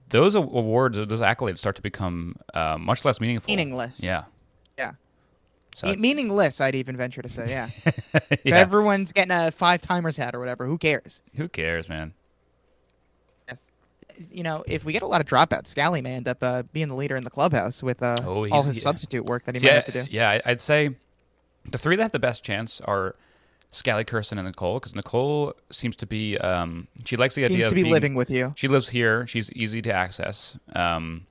those 0.10 0.36
awards, 0.36 0.98
those 0.98 1.22
accolades 1.22 1.58
start 1.58 1.76
to 1.78 1.82
become 1.82 2.36
uh, 2.54 2.78
much 2.80 3.04
less 3.06 3.20
meaningful. 3.20 3.50
Meaningless. 3.52 4.02
Yeah. 4.04 4.24
Yeah. 4.78 4.93
So 5.76 5.88
Me- 5.88 5.96
meaningless, 5.98 6.60
I'd 6.62 6.74
even 6.76 6.96
venture 6.98 7.22
to 7.22 7.30
say. 7.30 7.46
Yeah. 7.50 7.70
If 8.32 8.39
yeah. 8.46 8.56
everyone's 8.58 9.12
getting 9.13 9.32
a 9.32 9.52
five 9.52 9.82
timers 9.82 10.15
hat 10.17 10.34
or 10.34 10.39
whatever, 10.39 10.65
who 10.65 10.78
cares? 10.78 11.22
Who 11.36 11.48
cares, 11.50 11.88
man? 11.89 12.13
You 14.32 14.43
know, 14.43 14.63
if 14.67 14.84
we 14.86 14.93
get 14.93 15.01
a 15.01 15.08
lot 15.08 15.21
of 15.21 15.27
dropouts, 15.27 15.67
Scally 15.67 16.01
may 16.01 16.13
end 16.13 16.27
up 16.27 16.41
uh, 16.41 16.63
being 16.73 16.88
the 16.88 16.95
leader 16.95 17.15
in 17.15 17.23
the 17.23 17.30
clubhouse 17.30 17.84
with 17.84 18.01
uh, 18.01 18.17
Oh, 18.25 18.47
all 18.49 18.63
his 18.63 18.77
yeah. 18.77 18.82
substitute 18.84 19.25
work 19.25 19.43
that 19.45 19.56
he 19.56 19.60
See, 19.60 19.67
might 19.67 19.71
I- 19.71 19.75
have 19.75 19.86
to 19.86 19.91
do. 19.91 20.06
Yeah, 20.10 20.39
I'd 20.45 20.62
say 20.62 20.91
the 21.69 21.77
three 21.77 21.95
that 21.95 22.03
have 22.03 22.12
the 22.12 22.19
best 22.19 22.43
chance 22.43 22.82
are 22.82 23.15
Scally, 23.71 24.06
Kirsten, 24.06 24.38
and 24.38 24.47
Nicole. 24.47 24.80
Because 24.80 24.95
Nicole 24.95 25.53
seems 25.69 25.95
to 25.97 26.06
be 26.06 26.38
um, 26.38 26.88
she 27.06 27.17
likes 27.17 27.36
the 27.36 27.45
idea 27.45 27.58
Seems 27.58 27.65
of 27.67 27.71
to 27.71 27.75
be 27.75 27.82
being- 27.84 27.93
living 27.93 28.15
with 28.15 28.30
you. 28.30 28.53
She 28.56 28.67
lives 28.67 28.89
here. 28.89 29.27
She's 29.27 29.51
easy 29.51 29.82
to 29.84 29.91
access 29.93 30.58
um, 30.73 31.25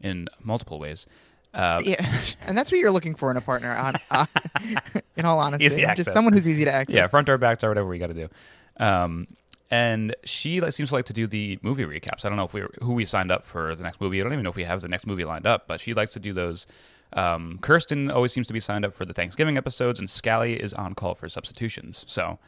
in 0.00 0.28
multiple 0.42 0.78
ways. 0.78 1.06
Uh, 1.52 1.80
Yeah, 1.84 2.06
and 2.46 2.56
that's 2.56 2.70
what 2.70 2.78
you're 2.80 2.90
looking 2.90 3.14
for 3.14 3.30
in 3.30 3.36
a 3.36 3.40
partner. 3.40 3.72
On, 3.74 3.94
uh, 4.10 4.26
in 5.16 5.24
all 5.24 5.38
honesty, 5.40 5.84
just 5.96 6.12
someone 6.12 6.32
who's 6.34 6.48
easy 6.48 6.64
to 6.64 6.72
access. 6.72 6.94
yeah, 6.94 7.06
front 7.08 7.26
door, 7.26 7.36
back 7.38 7.58
door, 7.58 7.70
whatever 7.70 7.88
we 7.88 7.98
got 7.98 8.08
to 8.08 8.14
do. 8.14 8.28
Um, 8.78 9.26
and 9.70 10.14
she 10.24 10.60
like, 10.60 10.72
seems 10.72 10.90
to 10.90 10.94
like 10.94 11.06
to 11.06 11.12
do 11.12 11.26
the 11.26 11.58
movie 11.62 11.84
recaps. 11.84 12.24
I 12.24 12.28
don't 12.28 12.36
know 12.36 12.44
if 12.44 12.54
we 12.54 12.64
who 12.82 12.92
we 12.92 13.04
signed 13.04 13.30
up 13.32 13.44
for 13.44 13.74
the 13.74 13.82
next 13.82 14.00
movie. 14.00 14.20
I 14.20 14.24
don't 14.24 14.32
even 14.32 14.44
know 14.44 14.50
if 14.50 14.56
we 14.56 14.64
have 14.64 14.80
the 14.80 14.88
next 14.88 15.06
movie 15.06 15.24
lined 15.24 15.46
up, 15.46 15.66
but 15.66 15.80
she 15.80 15.92
likes 15.94 16.12
to 16.12 16.20
do 16.20 16.32
those. 16.32 16.66
Um, 17.12 17.58
Kirsten 17.58 18.10
always 18.10 18.32
seems 18.32 18.46
to 18.48 18.52
be 18.52 18.60
signed 18.60 18.84
up 18.84 18.92
for 18.92 19.04
the 19.04 19.14
Thanksgiving 19.14 19.56
episodes, 19.56 19.98
and 20.00 20.10
Scally 20.10 20.54
is 20.54 20.74
on 20.74 20.94
call 20.94 21.14
for 21.14 21.28
substitutions. 21.28 22.04
So 22.08 22.38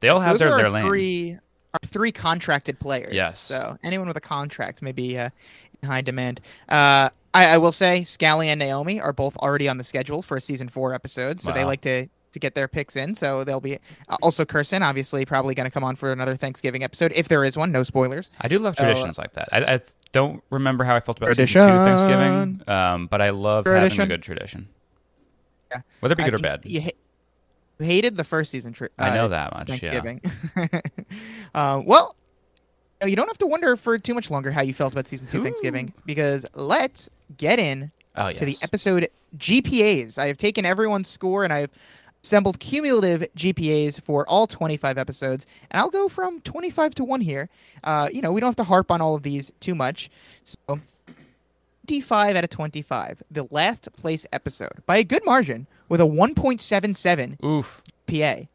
they 0.00 0.08
all 0.08 0.20
have 0.20 0.34
Those 0.34 0.40
their 0.40 0.52
are 0.52 0.62
their 0.62 0.70
lane. 0.70 0.84
three, 0.84 1.32
our 1.74 1.80
three 1.86 2.12
contracted 2.12 2.78
players. 2.80 3.12
Yes. 3.12 3.40
So 3.40 3.76
anyone 3.82 4.06
with 4.08 4.16
a 4.16 4.20
contract 4.22 4.82
may 4.82 4.92
be 4.92 5.18
uh, 5.18 5.30
in 5.82 5.88
high 5.88 6.00
demand. 6.00 6.40
Uh, 6.68 7.10
I, 7.34 7.46
I 7.46 7.58
will 7.58 7.72
say, 7.72 8.04
Scally 8.04 8.48
and 8.48 8.60
Naomi 8.60 9.00
are 9.00 9.12
both 9.12 9.36
already 9.38 9.68
on 9.68 9.78
the 9.78 9.84
schedule 9.84 10.22
for 10.22 10.36
a 10.36 10.40
season 10.40 10.68
four 10.68 10.94
episode, 10.94 11.40
so 11.40 11.52
they 11.52 11.64
like 11.64 11.80
to 11.80 12.06
to 12.34 12.38
get 12.38 12.54
their 12.54 12.68
picks 12.68 12.96
in. 12.96 13.14
So 13.14 13.42
they'll 13.44 13.60
be 13.60 13.78
uh, 14.08 14.16
also 14.22 14.44
Kirsten, 14.44 14.82
obviously, 14.82 15.24
probably 15.24 15.54
going 15.54 15.64
to 15.64 15.70
come 15.70 15.82
on 15.82 15.96
for 15.96 16.12
another 16.12 16.36
Thanksgiving 16.36 16.84
episode 16.84 17.12
if 17.14 17.28
there 17.28 17.44
is 17.44 17.56
one. 17.56 17.72
No 17.72 17.82
spoilers. 17.82 18.30
I 18.40 18.48
do 18.48 18.58
love 18.58 18.76
So, 18.76 18.84
uh, 18.84 18.86
traditions 18.86 19.16
like 19.18 19.32
that. 19.32 19.48
I, 19.50 19.74
I 19.74 19.80
don't 20.12 20.42
remember 20.50 20.84
how 20.84 20.94
I 20.94 21.00
felt 21.00 21.18
about 21.18 21.34
season 21.34 21.46
two 21.46 21.84
Thanksgiving, 21.84 22.60
um, 22.68 23.06
but 23.06 23.20
I 23.22 23.30
love 23.30 23.66
having 23.66 23.98
a 24.00 24.06
good 24.06 24.22
tradition. 24.22 24.68
Yeah. 25.70 25.80
Whether 26.00 26.12
it 26.12 26.16
be 26.16 26.22
I 26.24 26.26
good 26.26 26.34
or 26.34 26.38
bad. 26.38 26.64
You, 26.64 26.82
ha- 26.82 26.90
hated 27.84 28.16
the 28.16 28.24
first 28.24 28.50
season. 28.50 28.72
Tri- 28.72 28.88
I 28.98 29.10
know 29.10 29.24
uh, 29.24 29.28
that 29.28 29.52
much, 29.54 29.82
yeah. 29.82 30.00
Thanksgiving. 30.00 30.20
uh, 31.54 31.82
well, 31.84 32.14
you 33.04 33.16
don't 33.16 33.26
have 33.26 33.38
to 33.38 33.46
wonder 33.46 33.76
for 33.76 33.98
too 33.98 34.14
much 34.14 34.30
longer 34.30 34.50
how 34.50 34.62
you 34.62 34.74
felt 34.74 34.92
about 34.92 35.06
season 35.08 35.26
two 35.26 35.40
Ooh. 35.40 35.44
Thanksgiving 35.44 35.92
because 36.06 36.46
let's 36.54 37.10
get 37.36 37.58
in 37.58 37.90
Oh 38.16 38.28
yes. 38.28 38.38
to 38.38 38.44
the 38.44 38.56
episode 38.62 39.08
GPAs. 39.36 40.18
I 40.18 40.26
have 40.26 40.36
taken 40.36 40.64
everyone's 40.64 41.08
score 41.08 41.44
and 41.44 41.52
I've 41.52 41.70
assembled 42.24 42.58
cumulative 42.58 43.28
GPAs 43.36 44.00
for 44.00 44.26
all 44.28 44.46
25 44.46 44.96
episodes, 44.96 45.46
and 45.70 45.78
I'll 45.78 45.90
go 45.90 46.08
from 46.08 46.40
25 46.40 46.94
to 46.96 47.04
1 47.04 47.20
here. 47.20 47.50
Uh, 47.84 48.08
you 48.10 48.22
know, 48.22 48.32
we 48.32 48.40
don't 48.40 48.48
have 48.48 48.56
to 48.56 48.64
harp 48.64 48.90
on 48.90 49.02
all 49.02 49.14
of 49.14 49.22
these 49.22 49.52
too 49.60 49.74
much. 49.74 50.10
So, 50.44 50.80
25 51.86 52.36
out 52.36 52.44
of 52.44 52.50
25, 52.50 53.22
the 53.30 53.46
last 53.50 53.92
place 53.92 54.24
episode, 54.32 54.72
by 54.86 54.96
a 54.96 55.04
good 55.04 55.24
margin, 55.26 55.66
with 55.90 56.00
a 56.00 56.04
1.77 56.04 57.44
Oof. 57.44 57.82
PA, 58.06 58.46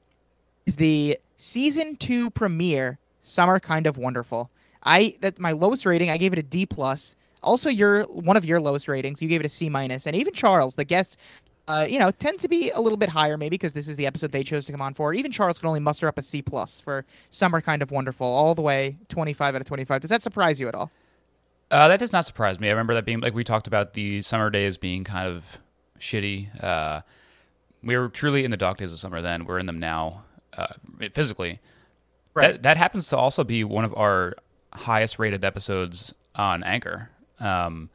is 0.65 0.75
the 0.77 1.19
season 1.37 1.95
two 1.95 2.31
premiere, 2.31 2.97
Summer 3.21 3.59
Kind 3.59 3.85
of 3.85 3.97
Wonderful. 3.97 4.49
I 4.81 5.15
that's 5.21 5.39
my 5.39 5.51
lowest 5.51 5.85
rating. 5.85 6.09
I 6.09 6.17
gave 6.17 6.33
it 6.33 6.39
a 6.39 6.43
D 6.43 6.65
plus. 6.65 7.15
Also, 7.43 7.69
your 7.69 8.03
one 8.05 8.35
of 8.35 8.45
your 8.45 8.59
lowest 8.59 8.87
ratings, 8.87 9.21
you 9.21 9.27
gave 9.27 9.41
it 9.41 9.45
a 9.45 9.49
C 9.49 9.69
minus, 9.69 10.07
and 10.07 10.15
even 10.15 10.33
Charles, 10.33 10.75
the 10.75 10.85
guest, 10.85 11.17
uh, 11.69 11.85
you 11.87 11.99
know, 11.99 12.09
tends 12.09 12.41
to 12.41 12.49
be 12.49 12.71
a 12.71 12.81
little 12.81 12.97
bit 12.97 13.09
higher, 13.09 13.37
maybe 13.37 13.53
because 13.53 13.73
this 13.73 13.87
is 13.87 13.95
the 13.95 14.07
episode 14.07 14.31
they 14.31 14.43
chose 14.43 14.65
to 14.65 14.71
come 14.71 14.81
on 14.81 14.93
for. 14.93 15.13
Even 15.13 15.31
Charles 15.31 15.59
could 15.59 15.67
only 15.67 15.79
muster 15.79 16.07
up 16.07 16.17
a 16.17 16.23
C 16.23 16.41
plus 16.41 16.79
for 16.79 17.05
Summer 17.29 17.61
Kind 17.61 17.83
of 17.83 17.91
Wonderful, 17.91 18.25
all 18.25 18.55
the 18.55 18.61
way 18.61 18.97
twenty 19.07 19.33
five 19.33 19.53
out 19.53 19.61
of 19.61 19.67
twenty 19.67 19.85
five. 19.85 20.01
Does 20.01 20.09
that 20.09 20.23
surprise 20.23 20.59
you 20.59 20.67
at 20.67 20.75
all? 20.75 20.91
Uh, 21.71 21.87
that 21.87 21.99
does 21.99 22.11
not 22.11 22.25
surprise 22.25 22.59
me. 22.59 22.67
I 22.67 22.71
remember 22.71 22.95
that 22.95 23.05
being 23.05 23.21
like 23.21 23.35
we 23.35 23.43
talked 23.43 23.67
about 23.67 23.93
the 23.93 24.23
summer 24.23 24.49
days 24.49 24.77
being 24.77 25.03
kind 25.03 25.27
of 25.27 25.59
shitty. 25.99 26.63
Uh, 26.63 27.01
we 27.83 27.95
were 27.95 28.09
truly 28.09 28.43
in 28.43 28.51
the 28.51 28.57
dog 28.57 28.77
days 28.77 28.91
of 28.91 28.99
summer 28.99 29.21
then. 29.21 29.45
We're 29.45 29.59
in 29.59 29.67
them 29.67 29.79
now, 29.79 30.23
uh, 30.57 30.73
physically. 31.13 31.59
That, 32.35 32.63
that 32.63 32.77
happens 32.77 33.09
to 33.09 33.17
also 33.17 33.43
be 33.43 33.63
one 33.63 33.85
of 33.85 33.93
our 33.95 34.33
highest 34.73 35.19
rated 35.19 35.43
episodes 35.43 36.13
on 36.35 36.63
Anchor. 36.63 37.09
Um, 37.39 37.89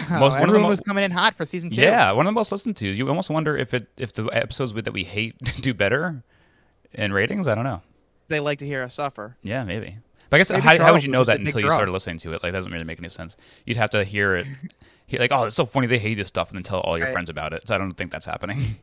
Most- 0.10 0.10
one 0.10 0.24
of 0.24 0.32
the 0.32 0.42
everyone 0.42 0.62
mo- 0.62 0.68
was 0.68 0.80
coming 0.80 1.04
in 1.04 1.10
hot 1.10 1.34
for 1.34 1.44
season 1.46 1.70
two. 1.70 1.80
yeah, 1.80 2.12
one 2.12 2.26
of 2.26 2.28
the 2.30 2.34
most 2.34 2.50
listened 2.52 2.76
to. 2.76 2.88
You 2.88 3.08
almost 3.08 3.30
wonder 3.30 3.56
if 3.56 3.74
it 3.74 3.88
if 3.96 4.12
the 4.12 4.24
episodes 4.26 4.72
that 4.74 4.92
we 4.92 5.04
hate 5.04 5.36
do 5.60 5.74
better 5.74 6.22
in 6.92 7.12
ratings. 7.12 7.48
I 7.48 7.54
don't 7.54 7.64
know. 7.64 7.82
they 8.28 8.40
like 8.40 8.58
to 8.60 8.66
hear 8.66 8.82
us 8.82 8.94
suffer. 8.94 9.36
Yeah, 9.42 9.64
maybe. 9.64 9.98
But 10.30 10.36
I 10.36 10.38
guess 10.38 10.50
how, 10.50 10.60
how 10.78 10.92
would 10.92 11.04
you 11.04 11.12
know 11.12 11.22
that 11.24 11.38
until 11.40 11.60
you 11.60 11.70
started 11.70 11.92
listening 11.92 12.18
to 12.18 12.30
it? 12.32 12.42
Like, 12.42 12.52
that 12.52 12.58
doesn't 12.58 12.72
really 12.72 12.84
make 12.84 12.98
any 12.98 13.08
sense. 13.10 13.36
You'd 13.66 13.76
have 13.76 13.90
to 13.90 14.02
hear 14.04 14.34
it, 14.36 14.46
hear, 15.06 15.20
like, 15.20 15.30
oh, 15.32 15.44
it's 15.44 15.54
so 15.54 15.64
funny 15.66 15.86
they 15.86 15.98
hate 15.98 16.14
this 16.14 16.28
stuff, 16.28 16.48
and 16.48 16.56
then 16.56 16.62
tell 16.64 16.80
all 16.80 16.96
your 16.98 17.06
Right. 17.06 17.12
friends 17.12 17.28
about 17.30 17.52
it. 17.52 17.68
So 17.68 17.74
I 17.74 17.78
don't 17.78 17.92
think 17.92 18.10
that's 18.10 18.26
happening. 18.26 18.76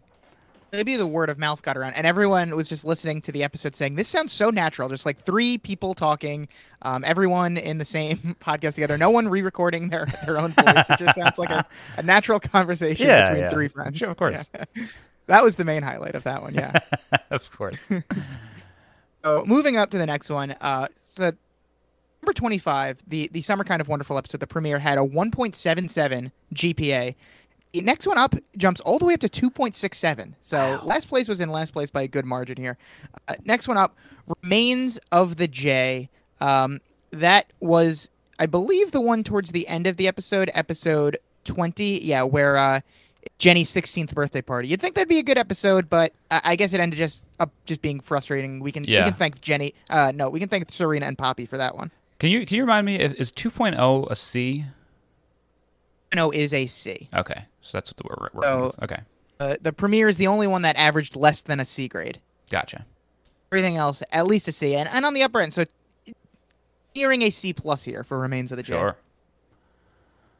Maybe 0.72 0.96
the 0.96 1.06
word 1.08 1.30
of 1.30 1.38
mouth 1.38 1.62
got 1.62 1.76
around 1.78 1.94
and 1.94 2.08
everyone 2.08 2.56
was 2.56 2.68
just 2.68 2.86
listening 2.86 3.22
to 3.22 3.32
the 3.32 3.44
episode 3.44 3.76
saying 3.76 3.96
this 3.96 4.08
sounds 4.08 4.32
so 4.32 4.50
natural 4.50 4.88
just 4.90 5.06
like 5.06 5.22
three 5.24 5.58
people 5.58 5.94
talking 5.94 6.48
um, 6.84 7.04
everyone 7.06 7.58
in 7.58 7.78
the 7.78 7.86
same 7.86 8.18
podcast 8.42 8.76
together 8.76 8.98
no 8.98 9.10
one 9.10 9.28
re-recording 9.28 9.90
their, 9.90 10.08
their 10.26 10.38
own 10.40 10.52
voice 10.52 10.90
it 10.90 10.98
just 11.00 11.18
sounds 11.18 11.38
like 11.38 11.50
a, 11.50 11.66
a 11.98 12.04
natural 12.04 12.40
conversation 12.40 13.06
Yeah, 13.06 13.24
between 13.26 13.44
yeah. 13.44 13.50
three 13.50 13.68
friends 13.68 13.98
Sure, 13.98 14.10
of 14.12 14.18
course. 14.18 14.50
Yeah. 14.56 14.86
that 15.28 15.44
was 15.44 15.58
the 15.58 15.66
main 15.66 15.84
highlight 15.84 16.16
of 16.16 16.24
that 16.24 16.42
one 16.42 16.54
yeah 16.54 16.72
of 17.30 17.52
course. 17.52 17.90
so 19.24 19.44
moving 19.46 19.76
up 19.78 19.92
to 19.92 19.98
the 19.98 20.06
next 20.06 20.30
one 20.30 20.52
uh, 20.62 20.88
so 21.04 21.32
number 22.22 22.34
25 22.34 23.02
the, 23.08 23.30
the 23.34 23.42
summer 23.42 23.64
kind 23.66 23.82
of 23.82 23.88
wonderful 23.90 24.18
episode 24.18 24.40
the 24.40 24.48
premiere 24.48 24.80
had 24.80 24.98
a 24.98 25.02
1.77 25.02 26.32
gpa 26.54 27.14
the 27.14 27.16
next 27.74 28.06
one 28.08 28.18
up 28.18 28.36
jumps 28.58 28.82
all 28.82 29.00
the 29.00 29.06
way 29.06 29.14
up 29.14 29.20
to 29.22 29.30
2.67. 29.30 30.34
So 30.42 30.80
last 30.84 31.08
place 31.08 31.28
was 31.28 31.40
in 31.40 31.50
last 31.50 31.72
place 31.74 31.90
by 31.90 32.02
a 32.04 32.08
good 32.08 32.26
margin 32.26 32.58
here. 32.58 32.78
Uh, 33.28 33.36
next 33.46 33.68
one 33.68 33.78
up, 33.78 33.96
Remains 34.44 35.00
of 35.12 35.38
the 35.38 35.48
J. 35.48 36.10
Um, 36.40 36.80
that 37.12 37.46
was, 37.60 38.10
I 38.40 38.46
believe, 38.46 38.92
the 38.92 39.02
one 39.02 39.24
towards 39.24 39.52
the 39.52 39.68
end 39.68 39.88
of 39.88 39.98
the 39.98 40.08
episode, 40.08 40.50
episode 40.54 41.18
20. 41.46 42.00
Yeah, 42.04 42.24
where 42.24 42.58
uh, 42.58 42.82
Jenny's 43.38 43.74
16th 43.74 44.14
birthday 44.14 44.42
party. 44.42 44.68
You'd 44.70 44.82
think 44.82 44.96
that'd 44.96 45.08
be 45.10 45.20
a 45.20 45.24
good 45.24 45.38
episode, 45.38 45.90
but 45.90 46.14
I, 46.30 46.42
I 46.44 46.56
guess 46.56 46.74
it 46.74 46.80
ended 46.80 46.98
just 46.98 47.24
up 47.40 47.52
just 47.66 47.82
being 47.82 48.00
frustrating. 48.00 48.60
We 48.60 48.72
can 48.72 48.84
Yeah. 48.84 49.06
we 49.06 49.12
can 49.12 49.18
thank 49.20 49.42
Jenny. 49.42 49.74
Uh, 49.90 50.12
no, 50.14 50.30
we 50.30 50.40
can 50.40 50.50
thank 50.50 50.72
Serena 50.72 51.06
and 51.06 51.18
Poppy 51.18 51.46
for 51.46 51.58
that 51.58 51.76
one. 51.76 51.92
Can 52.20 52.30
you 52.30 52.46
can 52.46 52.58
you 52.58 52.64
remind 52.64 52.86
me, 52.86 53.00
is 53.00 53.14
is 53.16 53.32
2.0 53.32 54.10
a 54.10 54.16
C? 54.16 54.66
No, 56.14 56.32
is 56.32 56.54
a 56.54 56.66
C. 56.66 57.08
Okay, 57.14 57.46
so 57.62 57.78
that's 57.78 57.90
what 57.92 57.98
the, 57.98 58.04
we're 58.06 58.28
working 58.34 58.42
So- 58.42 58.64
with. 58.66 58.84
Okay, 58.84 59.02
Uh, 59.40 59.56
the 59.62 59.72
premiere 59.74 60.08
is 60.08 60.18
the 60.18 60.28
only 60.28 60.48
one 60.48 60.62
that 60.64 60.76
averaged 60.76 61.16
less 61.16 61.42
than 61.42 61.60
a 61.60 61.66
C 61.66 61.88
grade. 61.88 62.20
gotcha. 62.50 62.86
everything 63.52 63.76
else 63.78 64.02
at 64.12 64.26
least 64.28 64.48
a 64.48 64.52
C, 64.52 64.76
and, 64.76 64.88
and 64.90 65.06
on 65.06 65.14
the 65.14 65.24
upper 65.24 65.40
end. 65.42 65.54
So 65.54 65.66
nearing 66.96 67.22
a 67.22 67.30
C 67.30 67.54
plus 67.54 67.84
here 67.84 68.04
for 68.04 68.20
Remains 68.20 68.52
of 68.52 68.58
the 68.58 68.64
Jedi. 68.64 68.68
Sure. 68.80 68.96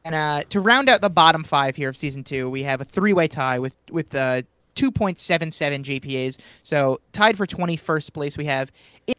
And 0.04 0.14
uh, 0.14 0.42
to 0.50 0.60
round 0.60 0.88
out 0.88 1.00
the 1.00 1.08
bottom 1.10 1.44
five 1.44 1.76
here 1.76 1.88
of 1.88 1.96
season 1.96 2.24
two, 2.24 2.50
we 2.50 2.62
have 2.64 2.80
a 2.80 2.84
three-way 2.84 3.28
tie 3.28 3.58
with 3.58 3.76
with 3.90 4.14
uh, 4.14 4.42
2.77 4.76 5.84
GPAs. 5.84 6.38
So 6.62 7.00
tied 7.12 7.36
for 7.36 7.46
21st 7.46 8.12
place, 8.12 8.36
we 8.38 8.46
have 8.46 8.72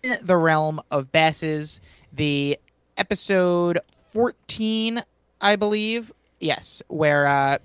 in 0.03 0.15
the 0.23 0.35
realm 0.37 0.81
of 0.91 1.11
Basses, 1.11 1.79
the 2.11 2.57
episode 2.97 3.79
14, 4.11 5.01
I 5.41 5.55
believe. 5.55 6.11
Yes, 6.43 6.83
where 6.89 7.25
uh, 7.25 7.57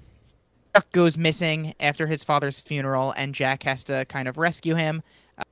Chuck 0.74 0.92
goes 0.92 1.18
missing 1.18 1.74
after 1.80 2.06
his 2.06 2.22
father's 2.22 2.60
funeral, 2.60 3.10
and 3.12 3.34
Jack 3.34 3.64
has 3.64 3.82
to 3.84 4.04
kind 4.04 4.28
of 4.28 4.38
rescue 4.38 4.76
him. 4.76 5.02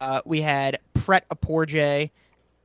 Uh, 0.00 0.22
we 0.24 0.40
had 0.40 0.78
Pret 0.94 1.24
a 1.30 1.34
Poor 1.34 1.66
J. 1.66 2.12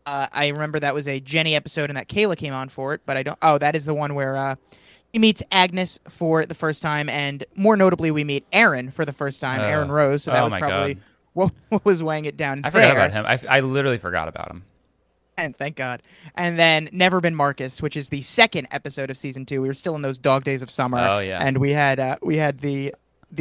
Uh, 0.05 0.27
I 0.31 0.49
remember 0.49 0.79
that 0.79 0.93
was 0.93 1.07
a 1.07 1.19
Jenny 1.19 1.55
episode, 1.55 1.89
and 1.89 1.97
that 1.97 2.09
Kayla 2.09 2.37
came 2.37 2.53
on 2.53 2.69
for 2.69 2.93
it, 2.93 3.01
but 3.07 3.17
I 3.17 3.23
don't. 3.23 3.39
Oh, 3.41 3.57
that 3.57 3.75
is 3.75 3.85
the 3.85 3.93
one 3.95 4.13
where 4.13 4.37
uh, 4.37 4.55
he 5.11 5.17
meets 5.17 5.41
Agnes 5.51 5.99
for 6.07 6.45
the 6.45 6.55
first 6.55 6.83
time, 6.83 7.09
and 7.09 7.43
more 7.55 7.75
notably, 7.75 8.11
we 8.11 8.23
meet 8.23 8.45
Aaron 8.53 8.91
for 8.91 9.03
the 9.03 9.13
first 9.13 9.41
time. 9.41 9.61
Aaron 9.61 9.91
Rose. 9.91 10.23
So 10.23 10.31
that 10.31 10.41
Oh 10.41 10.45
was 10.45 10.55
probably 10.55 10.93
God. 10.95 11.03
what, 11.33 11.53
what 11.69 11.85
was 11.85 12.03
weighing 12.03 12.25
it 12.25 12.37
down. 12.37 12.61
I 12.63 12.69
forgot 12.69 12.91
about 12.91 13.11
him. 13.11 13.25
I, 13.25 13.39
I 13.49 13.59
literally 13.61 13.97
forgot 13.97 14.27
about 14.27 14.51
him. 14.51 14.63
And 15.41 15.55
thank 15.57 15.75
God. 15.75 16.01
And 16.35 16.57
then 16.57 16.89
Never 16.91 17.19
Been 17.21 17.35
Marcus, 17.35 17.81
which 17.81 17.97
is 17.97 18.09
the 18.09 18.21
second 18.21 18.67
episode 18.71 19.09
of 19.09 19.17
season 19.17 19.45
two. 19.45 19.61
We 19.61 19.67
were 19.67 19.73
still 19.73 19.95
in 19.95 20.01
those 20.01 20.17
dog 20.17 20.43
days 20.43 20.61
of 20.61 20.69
summer. 20.71 20.99
Oh, 20.99 21.19
yeah. 21.19 21.39
And 21.43 21.57
we 21.57 21.71
had 21.71 21.99
uh, 21.99 22.17
we 22.21 22.37
had 22.37 22.59
the 22.59 22.93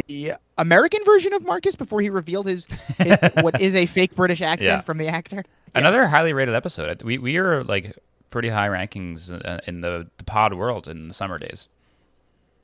the 0.09 0.35
American 0.57 1.05
version 1.05 1.33
of 1.33 1.45
Marcus 1.45 1.75
before 1.75 2.01
he 2.01 2.11
revealed 2.11 2.47
his, 2.47 2.65
his 2.99 3.17
what 3.41 3.61
is 3.61 3.75
a 3.75 3.87
fake 3.87 4.15
British 4.15 4.41
accent 4.41 4.63
Yeah. 4.79 4.81
from 4.83 4.99
the 4.99 5.09
actor. 5.09 5.43
Another 5.75 6.07
highly 6.07 6.33
rated 6.33 6.55
episode. 6.55 7.03
We 7.03 7.19
we 7.19 7.37
are 7.39 7.65
like 7.65 7.97
pretty 8.31 8.49
high 8.49 8.69
rankings 8.69 9.33
uh, 9.45 9.59
in 9.67 9.81
the, 9.81 10.09
the 10.17 10.25
pod 10.25 10.55
world 10.55 10.87
in 10.87 11.09
the 11.09 11.15
summer 11.15 11.39
days. 11.39 11.69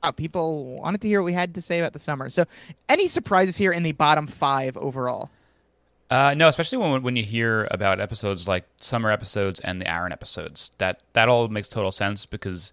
Uh, 0.03 0.11
people 0.11 0.77
wanted 0.79 1.01
to 1.01 1.07
hear 1.07 1.21
what 1.21 1.25
we 1.25 1.33
had 1.33 1.53
to 1.55 1.61
say 1.61 1.79
about 1.79 1.91
the 1.91 1.99
summer. 1.99 2.29
So, 2.29 2.45
any 2.87 3.07
surprises 3.07 3.57
here 3.57 3.71
in 3.71 3.83
the 3.83 3.91
bottom 3.93 4.27
five 4.27 4.77
overall? 4.77 5.29
Uh, 6.09 6.33
no, 6.35 6.47
especially 6.47 6.77
when 6.77 7.03
when 7.03 7.15
you 7.15 7.23
hear 7.23 7.67
about 7.69 7.99
episodes 7.99 8.47
like 8.47 8.65
summer 8.77 9.11
episodes 9.11 9.59
and 9.59 9.81
the 9.81 9.91
Aaron 9.91 10.11
episodes. 10.11 10.71
That 10.77 11.03
that 11.13 11.27
all 11.27 11.47
makes 11.49 11.67
total 11.67 11.91
sense 11.91 12.25
because 12.25 12.71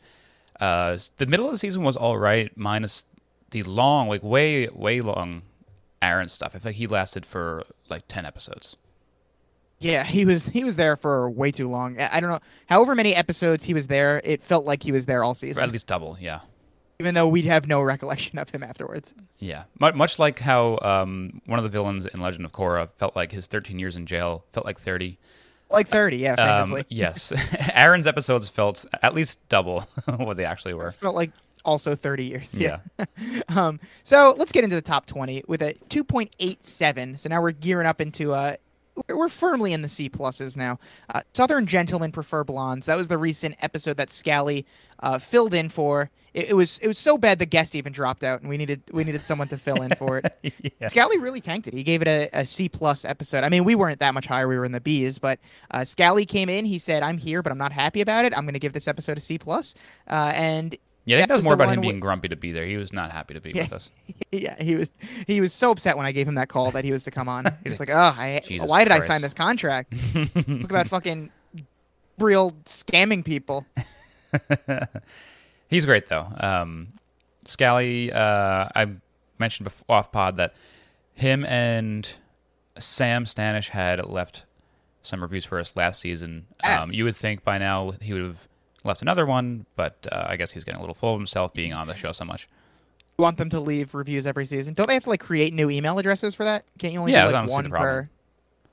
uh, 0.60 0.96
the 1.16 1.26
middle 1.26 1.46
of 1.46 1.52
the 1.52 1.58
season 1.58 1.82
was 1.82 1.96
all 1.96 2.16
right, 2.16 2.56
minus 2.56 3.06
the 3.50 3.62
long, 3.64 4.08
like 4.08 4.22
way 4.22 4.68
way 4.68 5.00
long 5.00 5.42
Aaron 6.00 6.28
stuff. 6.28 6.52
I 6.54 6.58
think 6.58 6.76
he 6.76 6.86
lasted 6.86 7.26
for 7.26 7.64
like 7.88 8.02
ten 8.06 8.24
episodes. 8.24 8.76
Yeah, 9.80 10.04
he 10.04 10.24
was 10.24 10.46
he 10.46 10.62
was 10.62 10.76
there 10.76 10.96
for 10.96 11.28
way 11.28 11.50
too 11.50 11.68
long. 11.68 11.98
I 11.98 12.20
don't 12.20 12.30
know. 12.30 12.40
However 12.66 12.94
many 12.94 13.14
episodes 13.14 13.64
he 13.64 13.74
was 13.74 13.88
there, 13.88 14.20
it 14.24 14.42
felt 14.42 14.64
like 14.64 14.82
he 14.82 14.92
was 14.92 15.06
there 15.06 15.24
all 15.24 15.34
season. 15.34 15.62
at 15.62 15.72
least 15.72 15.88
double, 15.88 16.16
yeah. 16.20 16.40
Even 17.00 17.14
though 17.14 17.28
we'd 17.28 17.44
have 17.46 17.66
no 17.66 17.82
recollection 17.82 18.38
of 18.38 18.50
him 18.50 18.62
afterwards. 18.62 19.12
Yeah, 19.38 19.64
Mu- 19.80 19.92
much 19.92 20.18
like 20.18 20.38
how 20.38 20.78
um, 20.82 21.40
one 21.46 21.58
of 21.58 21.62
the 21.64 21.68
villains 21.70 22.06
in 22.06 22.20
Legend 22.20 22.44
of 22.44 22.52
Korra 22.52 22.88
felt 22.90 23.14
like 23.16 23.32
his 23.32 23.46
13 23.46 23.78
years 23.78 23.96
in 23.96 24.06
jail 24.06 24.44
felt 24.50 24.64
like 24.66 24.78
30. 24.78 25.18
Like 25.70 25.88
30, 25.88 26.18
yeah, 26.18 26.32
Um, 26.34 26.66
famously. 26.68 26.84
yes, 26.88 27.32
Aaron's 27.74 28.06
episodes 28.06 28.48
felt 28.48 28.84
at 29.02 29.14
least 29.14 29.38
double 29.48 29.80
what 30.16 30.36
they 30.36 30.44
actually 30.44 30.74
were. 30.74 30.92
Felt 30.92 31.14
like 31.16 31.32
also 31.64 31.94
30 31.96 32.24
years. 32.24 32.54
Yeah. 32.54 32.78
um, 33.48 33.80
so 34.02 34.34
let's 34.38 34.52
get 34.52 34.62
into 34.64 34.76
the 34.76 34.82
top 34.82 35.06
20 35.06 35.44
with 35.48 35.62
a 35.62 35.74
2.87. 35.88 37.18
So 37.18 37.28
now 37.28 37.40
we're 37.42 37.52
gearing 37.52 37.86
up 37.86 38.00
into 38.00 38.32
uh 38.32 38.56
we're- 39.08 39.18
we're 39.18 39.28
firmly 39.28 39.72
in 39.72 39.82
the 39.82 39.88
C 39.88 40.08
pluses 40.08 40.56
now. 40.56 40.78
Uh, 41.12 41.22
Southern 41.34 41.66
gentlemen 41.66 42.12
prefer 42.12 42.44
blondes. 42.44 42.86
That 42.86 42.96
was 42.96 43.08
the 43.08 43.18
recent 43.18 43.56
episode 43.60 43.96
that 43.96 44.12
Scally 44.12 44.64
uh, 45.00 45.18
filled 45.18 45.52
in 45.54 45.68
for. 45.68 46.10
It, 46.34 46.50
it 46.50 46.54
was 46.54 46.78
it 46.78 46.88
was 46.88 46.98
so 46.98 47.16
bad 47.16 47.38
the 47.38 47.46
guest 47.46 47.74
even 47.74 47.92
dropped 47.92 48.24
out, 48.24 48.40
and 48.40 48.48
we 48.50 48.56
needed 48.56 48.82
we 48.92 49.04
needed 49.04 49.24
someone 49.24 49.48
to 49.48 49.56
fill 49.56 49.82
in 49.82 49.94
for 49.94 50.18
it. 50.18 50.36
yeah. 50.80 50.88
Scally 50.88 51.18
really 51.18 51.40
tanked 51.40 51.68
it. 51.68 51.74
He 51.74 51.82
gave 51.82 52.02
it 52.02 52.08
a, 52.08 52.28
a 52.32 52.44
C 52.44 52.68
plus 52.68 53.04
episode. 53.04 53.44
I 53.44 53.48
mean, 53.48 53.64
we 53.64 53.74
weren't 53.74 54.00
that 54.00 54.14
much 54.14 54.26
higher. 54.26 54.48
We 54.48 54.58
were 54.58 54.64
in 54.64 54.72
the 54.72 54.80
B's, 54.80 55.18
but 55.18 55.38
uh, 55.70 55.84
Scally 55.84 56.26
came 56.26 56.48
in. 56.48 56.64
He 56.64 56.78
said, 56.78 57.02
"I'm 57.02 57.18
here, 57.18 57.42
but 57.42 57.52
I'm 57.52 57.58
not 57.58 57.72
happy 57.72 58.00
about 58.00 58.24
it. 58.24 58.36
I'm 58.36 58.44
going 58.44 58.54
to 58.54 58.60
give 58.60 58.72
this 58.72 58.88
episode 58.88 59.16
a 59.16 59.20
C 59.20 59.38
plus." 59.38 59.74
Uh, 60.08 60.32
and 60.34 60.76
Yeah, 61.04 61.16
I 61.16 61.20
think 61.20 61.28
that 61.28 61.34
that 61.34 61.36
was 61.36 61.44
more 61.44 61.54
about 61.54 61.68
him 61.68 61.80
being 61.80 61.98
wh- 61.98 62.00
grumpy 62.00 62.28
to 62.28 62.36
be 62.36 62.50
there. 62.50 62.66
He 62.66 62.76
was 62.76 62.92
not 62.92 63.12
happy 63.12 63.34
to 63.34 63.40
be 63.40 63.52
with 63.52 63.72
us. 63.72 63.92
yeah, 64.32 64.60
he 64.60 64.74
was 64.74 64.90
he 65.28 65.40
was 65.40 65.52
so 65.52 65.70
upset 65.70 65.96
when 65.96 66.04
I 66.06 66.10
gave 66.12 66.26
him 66.26 66.34
that 66.34 66.48
call 66.48 66.72
that 66.72 66.84
he 66.84 66.90
was 66.90 67.04
to 67.04 67.10
come 67.12 67.28
on. 67.28 67.46
He's 67.62 67.78
like, 67.78 67.90
"Oh, 67.90 68.14
I, 68.16 68.42
why 68.58 68.82
did 68.82 68.92
I 68.92 69.00
sign 69.00 69.22
this 69.22 69.34
contract? 69.34 69.94
Look 70.14 70.70
about 70.70 70.88
fucking 70.88 71.30
real 72.18 72.50
scamming 72.64 73.24
people." 73.24 73.66
He's 75.68 75.86
great 75.86 76.06
though. 76.06 76.26
Um, 76.38 76.88
Scally, 77.46 78.12
uh, 78.12 78.68
I 78.74 78.86
mentioned 79.38 79.68
bef- 79.68 79.82
off 79.88 80.12
pod 80.12 80.36
that 80.36 80.54
him 81.14 81.44
and 81.44 82.08
Sam 82.78 83.24
Stanish 83.24 83.70
had 83.70 84.04
left 84.06 84.44
some 85.02 85.20
reviews 85.20 85.44
for 85.44 85.58
us 85.58 85.76
last 85.76 86.00
season. 86.00 86.46
Um, 86.62 86.90
you 86.92 87.04
would 87.04 87.16
think 87.16 87.44
by 87.44 87.58
now 87.58 87.92
he 88.00 88.12
would 88.12 88.22
have 88.22 88.48
left 88.84 89.02
another 89.02 89.26
one, 89.26 89.66
but 89.76 90.06
uh, 90.10 90.26
I 90.28 90.36
guess 90.36 90.52
he's 90.52 90.64
getting 90.64 90.78
a 90.78 90.82
little 90.82 90.94
full 90.94 91.14
of 91.14 91.20
himself 91.20 91.52
being 91.52 91.74
on 91.74 91.86
the 91.86 91.94
show 91.94 92.12
so 92.12 92.24
much. 92.24 92.48
You 93.18 93.22
want 93.22 93.36
them 93.36 93.50
to 93.50 93.60
leave 93.60 93.94
reviews 93.94 94.26
every 94.26 94.46
season? 94.46 94.74
Don't 94.74 94.88
they 94.88 94.94
have 94.94 95.04
to 95.04 95.10
like 95.10 95.20
create 95.20 95.52
new 95.54 95.70
email 95.70 95.98
addresses 95.98 96.34
for 96.34 96.44
that? 96.44 96.64
Can't 96.78 96.92
you 96.92 97.00
only 97.00 97.12
Yeah, 97.12 97.26
do 97.26 97.32
like 97.32 97.50
one 97.50 97.70
per? 97.70 98.08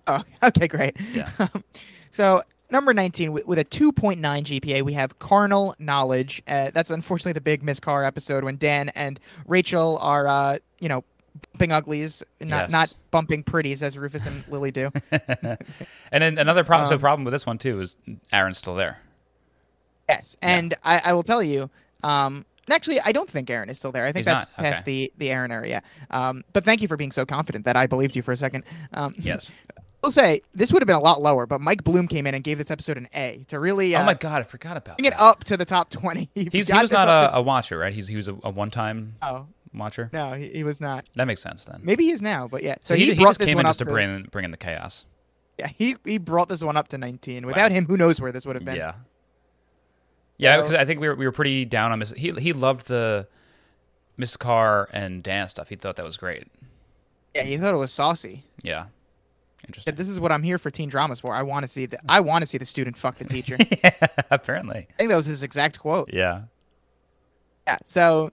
Oh, 0.08 0.24
okay, 0.44 0.68
great. 0.68 0.98
Yeah. 1.14 1.30
so 2.12 2.42
number 2.72 2.94
19 2.94 3.32
with, 3.32 3.46
with 3.46 3.60
a 3.60 3.66
2.9 3.66 4.20
GPA, 4.20 4.82
we 4.84 4.94
have 4.94 5.20
Carrnal 5.20 5.76
Knowledge. 5.80 6.42
Uh, 6.48 6.72
that's 6.74 6.90
unfortunately 6.92 7.34
the 7.34 7.42
big 7.42 7.62
Miss 7.64 7.80
Carr 7.80 8.04
episode 8.04 8.44
when 8.44 8.58
Dan 8.58 8.90
and 8.90 9.20
Rachel 9.48 9.98
are, 10.02 10.28
uh, 10.28 10.58
you 10.80 10.90
know, 10.90 11.04
bumping 11.54 11.72
uglies, 11.72 12.24
not 12.40 12.64
Yes. 12.64 12.72
not 12.72 12.94
bumping 13.12 13.44
pretties 13.44 13.84
as 13.84 13.98
Rufus 13.98 14.26
and 14.26 14.44
Lily 14.48 14.72
do. 14.72 14.92
And 16.12 16.22
then 16.24 16.38
another 16.38 16.64
problem, 16.64 16.88
so 16.88 16.96
Um, 16.96 17.00
problem 17.00 17.24
with 17.26 17.32
this 17.34 17.46
one 17.46 17.58
too 17.58 17.80
is 17.82 17.96
Aaron's 18.34 18.58
still 18.58 18.76
there. 18.76 18.98
yes, 20.10 20.36
and 20.42 20.74
I, 20.84 21.00
I 21.06 21.14
will 21.14 21.24
tell 21.24 21.42
you. 21.44 21.70
Um, 22.04 22.46
Actually, 22.70 23.02
I 23.02 23.12
don't 23.12 23.30
think 23.30 23.50
Aaron 23.50 23.70
is 23.70 23.78
still 23.80 23.92
there. 23.92 24.06
I 24.06 24.12
think 24.14 24.20
He's 24.20 24.26
that's 24.34 24.46
not? 24.58 24.64
past 24.64 24.86
the 24.86 25.12
the 25.18 25.30
Aaron 25.30 25.52
area. 25.52 25.82
Um, 26.10 26.44
but 26.54 26.64
thank 26.64 26.82
you 26.82 26.88
for 26.88 26.96
being 26.96 27.12
so 27.12 27.26
confident 27.26 27.66
that 27.66 27.76
I 27.76 27.86
believed 27.88 28.16
you 28.16 28.22
for 28.22 28.32
a 28.32 28.38
second. 28.38 28.64
Um, 28.94 29.14
Yes. 29.18 29.52
I'll 30.04 30.12
say 30.12 30.42
this 30.56 30.72
would 30.74 30.82
have 30.82 30.88
been 30.88 30.96
a 30.96 31.00
lot 31.02 31.22
lower, 31.22 31.46
but 31.46 31.62
Mike 31.62 31.84
Bloom 31.84 32.08
came 32.08 32.26
in 32.26 32.34
and 32.34 32.44
gave 32.44 32.58
this 32.58 32.72
episode 32.72 32.98
an 32.98 33.08
A 33.14 33.46
to 33.50 33.60
really 33.60 33.96
uh, 33.96 34.02
oh 34.02 34.06
my 34.06 34.14
god, 34.16 34.42
I 34.42 34.44
forgot 34.44 34.78
about 34.78 34.98
bring 34.98 35.06
it 35.06 35.20
up 35.20 35.44
to 35.46 35.58
the 35.58 35.66
top 35.66 35.90
twenty. 35.92 36.30
He 36.34 36.50
He's, 36.52 36.70
he 36.70 36.78
was 36.80 36.92
not 36.92 37.08
a, 37.08 37.38
a 37.38 37.42
watcher, 37.42 37.78
right? 37.78 37.94
He's 37.94 38.08
he 38.08 38.16
was 38.16 38.28
a, 38.28 38.36
a 38.44 38.50
one 38.50 38.72
time 38.72 39.16
oh 39.22 39.46
watcher. 39.74 40.10
no, 40.12 40.32
he, 40.32 40.50
he 40.50 40.64
was 40.64 40.82
not. 40.82 41.08
That 41.16 41.26
makes 41.26 41.42
sense 41.42 41.66
then. 41.66 41.82
Maybe 41.84 42.06
he 42.06 42.12
is 42.12 42.22
now, 42.22 42.48
but 42.48 42.64
yeah. 42.64 42.76
So, 42.82 42.94
So 42.94 42.96
he, 42.96 43.06
he, 43.06 43.14
he 43.16 43.24
just 43.24 43.40
came 43.40 43.60
in 43.60 43.66
just 43.66 43.80
to 43.80 43.86
bring 43.86 44.24
bring 44.32 44.46
in 44.46 44.52
the 44.52 44.58
chaos. 44.58 45.06
Yeah, 45.60 45.68
he 45.68 45.96
he 46.04 46.18
brought 46.18 46.50
this 46.50 46.64
one 46.64 46.78
up 46.78 46.88
to 46.90 46.98
nineteen. 46.98 47.46
Without 47.46 47.72
him, 47.72 47.86
who 47.86 47.96
knows 47.98 48.20
where 48.20 48.32
this 48.32 48.46
would 48.46 48.56
have 48.56 48.66
been? 48.66 48.76
Yeah. 48.78 48.94
Yeah, 50.38 50.56
So- 50.58 50.62
because 50.64 50.74
I 50.78 50.86
think 50.86 51.00
we 51.00 51.08
were 51.10 51.16
we 51.16 51.26
were 51.26 51.32
pretty 51.32 51.66
down 51.66 51.92
on 51.92 52.00
Miss. 52.00 52.12
He 52.14 52.32
he 52.32 52.54
loved 52.54 52.88
the 52.88 53.28
Miss 54.18 54.36
Carr 54.38 54.90
and 54.92 55.22
Dan 55.22 55.48
stuff. 55.50 55.70
He 55.70 55.76
thought 55.76 55.96
that 55.98 56.06
was 56.06 56.18
great. 56.18 56.48
Yeah, 57.36 57.44
he 57.44 57.58
thought 57.58 57.74
it 57.74 57.78
was 57.78 57.94
saucy. 57.94 58.44
Yeah, 58.64 58.88
interesting. 59.68 59.96
This 59.96 60.10
is 60.10 60.20
what 60.20 60.32
I'm 60.32 60.44
here 60.44 60.58
for 60.58 60.70
teen 60.72 60.90
dramas 60.90 61.20
for. 61.20 61.34
I 61.34 61.42
want 61.44 61.64
to 61.64 61.68
see 61.68 61.86
the 61.86 62.00
I 62.10 62.20
want 62.20 62.42
to 62.42 62.48
see 62.48 62.58
the 62.58 62.66
student 62.66 62.98
fuck 62.98 63.18
the 63.18 63.26
teacher. 63.26 63.58
Apparently, 64.32 64.88
I 64.94 64.94
think 64.98 65.10
that 65.10 65.16
was 65.16 65.26
his 65.26 65.44
exact 65.44 65.80
quote. 65.80 66.10
yeah. 66.14 66.44
Yeah. 67.68 67.78
So 67.86 68.32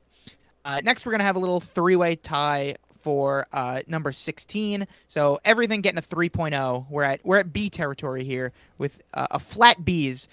uh, 0.64 0.80
next, 0.84 1.04
we're 1.06 1.12
gonna 1.12 1.24
have 1.24 1.36
a 1.36 1.40
little 1.40 1.60
three-way 1.60 2.16
tie 2.16 2.76
for 3.00 3.46
uh, 3.52 3.80
number 3.86 4.10
16. 4.12 4.86
So 5.06 5.38
everything 5.44 5.80
getting 5.82 5.98
a 5.98 6.02
3.0. 6.02 6.86
We're 6.90 7.02
at 7.04 7.20
we're 7.24 7.38
at 7.38 7.52
B 7.52 7.70
territory 7.70 8.24
here 8.24 8.52
with 8.78 9.02
uh, 9.14 9.28
a 9.30 9.38
flat 9.38 9.84
B's. 9.84 10.28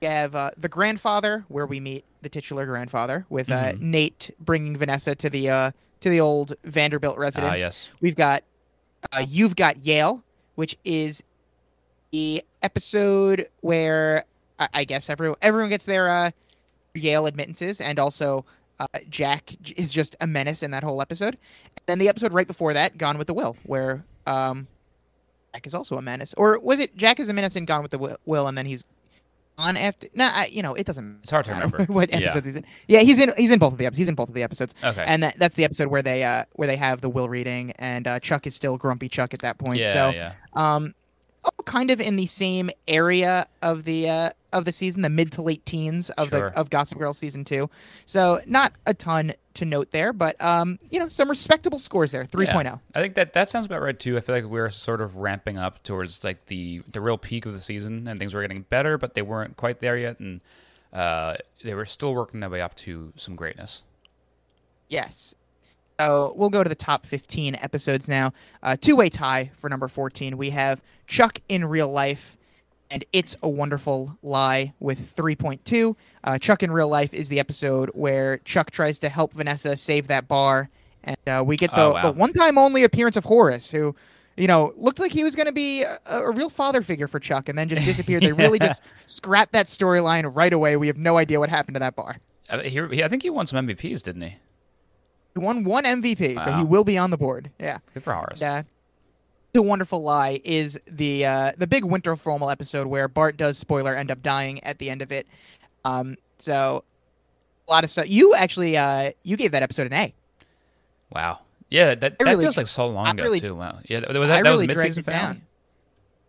We 0.00 0.06
have 0.08 0.34
uh, 0.34 0.50
the 0.56 0.68
grandfather, 0.68 1.44
where 1.48 1.66
we 1.66 1.78
meet 1.80 2.04
the 2.22 2.28
titular 2.28 2.66
grandfather, 2.66 3.24
with 3.28 3.50
uh, 3.50 3.72
Mhm. 3.72 3.80
Nate 3.80 4.30
bringing 4.40 4.76
Vanessa 4.76 5.14
to 5.14 5.30
the 5.30 5.48
uh, 5.48 5.70
to 6.00 6.08
the 6.10 6.20
old 6.20 6.54
Vanderbilt 6.64 7.18
residence. 7.18 7.52
Ah, 7.52 7.56
yes. 7.56 7.88
We've 8.00 8.16
got 8.16 8.42
uh, 9.12 9.24
You've 9.28 9.54
Got 9.56 9.78
Yale, 9.78 10.24
which 10.56 10.76
is 10.84 11.22
the 12.12 12.42
episode 12.62 13.48
where 13.60 14.24
I, 14.58 14.68
I 14.74 14.84
guess 14.84 15.08
everyone 15.08 15.38
everyone 15.40 15.70
gets 15.70 15.86
their 15.86 16.08
uh, 16.08 16.30
Yale 16.94 17.26
admittances, 17.26 17.80
and 17.80 17.98
also 17.98 18.44
uh, 18.80 18.86
Jack 19.08 19.54
is 19.76 19.92
just 19.92 20.16
a 20.20 20.26
menace 20.26 20.62
in 20.62 20.72
that 20.72 20.82
whole 20.82 21.00
episode. 21.00 21.38
And 21.76 21.82
then 21.86 21.98
the 21.98 22.08
episode 22.08 22.32
right 22.32 22.46
before 22.46 22.74
that, 22.74 22.98
Gone 22.98 23.18
with 23.18 23.26
the 23.26 23.34
Will, 23.34 23.56
where 23.64 24.04
um, 24.26 24.66
Jack 25.54 25.66
is 25.66 25.74
also 25.74 25.96
a 25.96 26.02
menace, 26.02 26.34
or 26.36 26.58
was 26.58 26.80
it 26.80 26.96
Jack 26.96 27.20
is 27.20 27.28
a 27.28 27.32
menace 27.32 27.56
in 27.56 27.64
Gone 27.64 27.82
with 27.82 27.90
the 27.90 27.98
Will, 27.98 28.18
Will 28.26 28.48
and 28.48 28.58
then 28.58 28.66
he's 28.66 28.84
on 29.58 29.76
after? 29.76 30.08
No, 30.14 30.30
you 30.50 30.62
know 30.62 30.74
it 30.74 30.86
doesn't. 30.86 31.20
It's 31.22 31.30
hard 31.30 31.44
to 31.46 31.52
remember. 31.52 31.84
what 31.88 32.10
Yeah. 32.10 32.18
episodes 32.18 32.46
he's 32.46 32.56
in. 32.56 32.64
Yeah, 32.88 33.00
he's 33.00 33.18
in. 33.18 33.32
He's 33.36 33.50
in 33.50 33.58
both 33.58 33.72
of 33.72 33.78
the 33.78 33.86
episodes. 33.86 33.98
He's 33.98 34.08
in 34.08 34.14
both 34.14 34.28
of 34.28 34.34
the 34.34 34.42
episodes. 34.42 34.74
Okay. 34.84 35.04
And 35.06 35.22
that, 35.22 35.36
that's 35.38 35.56
the 35.56 35.64
episode 35.64 35.88
where 35.88 36.02
they 36.02 36.24
uh 36.24 36.44
where 36.52 36.68
they 36.68 36.76
have 36.76 37.00
the 37.00 37.08
will 37.08 37.28
reading 37.28 37.72
and 37.72 38.06
uh, 38.06 38.20
Chuck 38.20 38.46
is 38.46 38.54
still 38.54 38.76
grumpy 38.76 39.08
Chuck 39.08 39.32
at 39.34 39.40
that 39.40 39.58
point. 39.58 39.80
yeah, 39.80 39.92
so 39.92 40.10
yeah. 40.10 40.32
um 40.54 40.94
all 41.44 41.52
kind 41.64 41.90
of 41.92 42.00
in 42.00 42.16
the 42.16 42.26
same 42.26 42.70
area 42.88 43.46
of 43.62 43.84
the 43.84 44.08
uh, 44.08 44.30
of 44.52 44.64
the 44.64 44.72
season, 44.72 45.02
the 45.02 45.08
mid 45.08 45.30
to 45.32 45.42
late 45.42 45.64
teens 45.64 46.10
of 46.10 46.28
Sure. 46.30 46.50
the 46.50 46.58
of 46.58 46.70
Gossip 46.70 46.98
Girl 46.98 47.14
season 47.14 47.44
two. 47.44 47.70
So 48.06 48.40
not 48.46 48.72
a 48.86 48.94
ton 48.94 49.32
to 49.56 49.64
note 49.64 49.90
there, 49.90 50.12
but 50.12 50.40
um, 50.42 50.78
you 50.90 50.98
know, 50.98 51.08
some 51.08 51.28
respectable 51.28 51.78
scores 51.78 52.12
there. 52.12 52.22
oh. 52.22 52.36
3.0. 52.36 52.64
Yeah. 52.64 52.76
I 52.94 53.00
think 53.00 53.14
that 53.14 53.32
that 53.34 53.50
sounds 53.50 53.66
about 53.66 53.82
right 53.82 53.98
too. 53.98 54.16
I 54.16 54.20
feel 54.20 54.34
like 54.34 54.44
we're 54.44 54.70
sort 54.70 55.00
of 55.00 55.16
ramping 55.16 55.58
up 55.58 55.82
towards 55.82 56.22
like 56.24 56.46
the 56.46 56.82
the 56.90 57.00
real 57.00 57.18
peak 57.18 57.46
of 57.46 57.52
the 57.52 57.60
season, 57.60 58.06
and 58.08 58.18
things 58.18 58.34
were 58.34 58.42
getting 58.42 58.62
better, 58.62 58.96
but 58.98 59.14
they 59.14 59.22
weren't 59.22 59.56
quite 59.56 59.80
there 59.80 59.96
yet, 59.96 60.20
and 60.20 60.40
uh, 60.92 61.36
they 61.62 61.74
were 61.74 61.86
still 61.86 62.14
working 62.14 62.40
their 62.40 62.50
way 62.50 62.60
up 62.60 62.74
to 62.76 63.12
some 63.16 63.36
greatness. 63.36 63.82
Yes. 64.88 65.34
So 65.98 66.34
we'll 66.36 66.50
go 66.50 66.62
to 66.62 66.68
the 66.68 66.74
top 66.74 67.06
15 67.06 67.54
episodes 67.54 68.06
now. 68.06 68.32
Uh, 68.62 68.76
Two 68.78 68.96
way 68.96 69.08
tie 69.08 69.50
for 69.54 69.70
number 69.70 69.88
14. 69.88 70.36
We 70.36 70.50
have 70.50 70.82
Chuck 71.06 71.40
in 71.48 71.64
real 71.64 71.88
life 71.88 72.36
and 72.90 73.04
It's 73.12 73.36
a 73.42 73.48
Wonderful 73.48 74.16
Lie 74.22 74.72
with 74.80 75.14
3.2. 75.16 75.96
Uh, 76.24 76.38
Chuck 76.38 76.62
in 76.62 76.70
real 76.70 76.88
life 76.88 77.12
is 77.14 77.28
the 77.28 77.38
episode 77.40 77.90
where 77.94 78.38
Chuck 78.38 78.70
tries 78.70 78.98
to 79.00 79.08
help 79.08 79.32
Vanessa 79.32 79.76
save 79.76 80.08
that 80.08 80.28
bar. 80.28 80.68
And 81.04 81.16
uh, 81.26 81.42
we 81.46 81.56
get 81.56 81.70
the, 81.74 81.82
Oh, 81.82 81.92
wow. 81.92 82.02
the 82.02 82.12
one 82.12 82.32
time 82.32 82.58
only 82.58 82.84
appearance 82.84 83.16
of 83.16 83.24
Horace, 83.24 83.70
who, 83.70 83.94
you 84.36 84.46
know, 84.46 84.72
looked 84.76 84.98
like 84.98 85.12
he 85.12 85.24
was 85.24 85.34
going 85.36 85.46
to 85.46 85.52
be 85.52 85.82
a, 85.82 85.98
a 86.06 86.30
real 86.32 86.50
father 86.50 86.82
figure 86.82 87.08
for 87.08 87.20
Chuck 87.20 87.48
and 87.48 87.56
then 87.58 87.68
just 87.68 87.84
disappeared. 87.84 88.22
They 88.22 88.32
really 88.32 88.58
just 88.60 88.82
scrapped 89.06 89.52
that 89.52 89.66
storyline 89.68 90.30
right 90.34 90.52
away. 90.52 90.76
We 90.76 90.86
have 90.88 90.96
no 90.98 91.16
idea 91.16 91.38
what 91.40 91.48
happened 91.48 91.74
to 91.76 91.80
that 91.80 91.94
bar. 91.96 92.16
Uh, 92.48 92.60
he, 92.60 93.02
I 93.02 93.08
think 93.08 93.22
he 93.22 93.30
won 93.30 93.46
some 93.46 93.66
MVPs, 93.66 94.02
didn't 94.04 94.22
he? 94.22 94.36
He 95.34 95.38
won 95.40 95.64
one 95.64 95.84
MVP, 95.84 96.42
so 96.42 96.52
he 96.52 96.64
will 96.64 96.84
be 96.84 96.96
on 96.96 97.10
the 97.10 97.16
board. 97.18 97.50
Yeah. 97.60 97.78
Good 97.92 98.02
for 98.02 98.14
Horace. 98.14 98.40
And, 98.40 98.66
uh, 98.66 98.68
the 99.56 99.62
Wonderful 99.62 100.02
Lie 100.02 100.40
is 100.44 100.78
the 100.86 101.24
uh, 101.26 101.52
the 101.58 101.66
big 101.66 101.84
winter 101.84 102.14
formal 102.16 102.50
episode 102.50 102.86
where 102.86 103.08
Bart 103.08 103.36
does 103.36 103.58
spoiler 103.58 103.96
end 103.96 104.10
up 104.10 104.22
dying 104.22 104.62
at 104.64 104.78
the 104.78 104.90
end 104.90 105.02
of 105.02 105.10
it. 105.10 105.26
Um, 105.84 106.16
so 106.38 106.84
a 107.66 107.70
lot 107.72 107.82
of 107.84 107.90
stuff. 107.90 108.08
You 108.08 108.34
actually 108.34 108.76
uh, 108.76 109.12
you 109.22 109.36
gave 109.36 109.52
that 109.52 109.62
episode 109.62 109.86
an 109.86 109.92
A. 109.94 110.14
Wow. 111.10 111.40
Yeah, 111.70 111.94
that, 111.96 112.18
that 112.18 112.24
really- 112.24 112.44
feels 112.44 112.56
like 112.56 112.66
so 112.68 112.86
long 112.86 113.06
I 113.06 113.10
ago 113.10 113.22
really- 113.24 113.40
too. 113.40 113.54
Wow. 113.54 113.78
Yeah, 113.86 114.00
that, 114.00 114.14
was 114.16 114.28
that, 114.28 114.44
that 114.44 114.50
was 114.50 114.60
really 114.60 114.66
mid 114.68 114.78
season 114.78 115.02
finale. 115.02 115.22
down. 115.34 115.42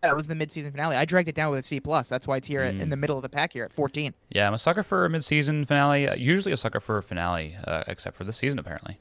That 0.02 0.16
was 0.16 0.28
the 0.28 0.36
mid 0.36 0.52
season 0.52 0.72
finale. 0.72 0.96
I 0.96 1.06
dragged 1.06 1.28
it 1.28 1.36
down 1.36 1.52
with 1.52 1.60
a 1.60 1.64
C 1.64 1.80
plus. 1.80 2.08
That's 2.10 2.28
why 2.28 2.38
it's 2.38 2.48
here 2.48 2.62
at- 2.62 2.76
in 2.76 2.88
Mm. 2.88 2.90
the 2.92 2.98
middle 2.98 3.18
of 3.18 3.24
the 3.24 3.30
pack 3.30 3.54
here 3.54 3.64
at 3.66 3.74
fourteen. 3.74 4.14
Yeah, 4.30 4.48
I'm 4.48 4.54
a 4.54 4.58
sucker 4.58 4.84
for 4.84 5.06
a 5.06 5.10
mid 5.10 5.24
season 5.24 5.66
finale. 5.66 6.08
Uh, 6.08 6.16
usually 6.16 6.54
a 6.54 6.58
sucker 6.58 6.80
for 6.80 6.98
a 6.98 7.04
finale, 7.04 7.56
uh, 7.66 7.84
except 7.88 8.16
for 8.16 8.24
this 8.24 8.38
season 8.38 8.58
apparently. 8.58 8.98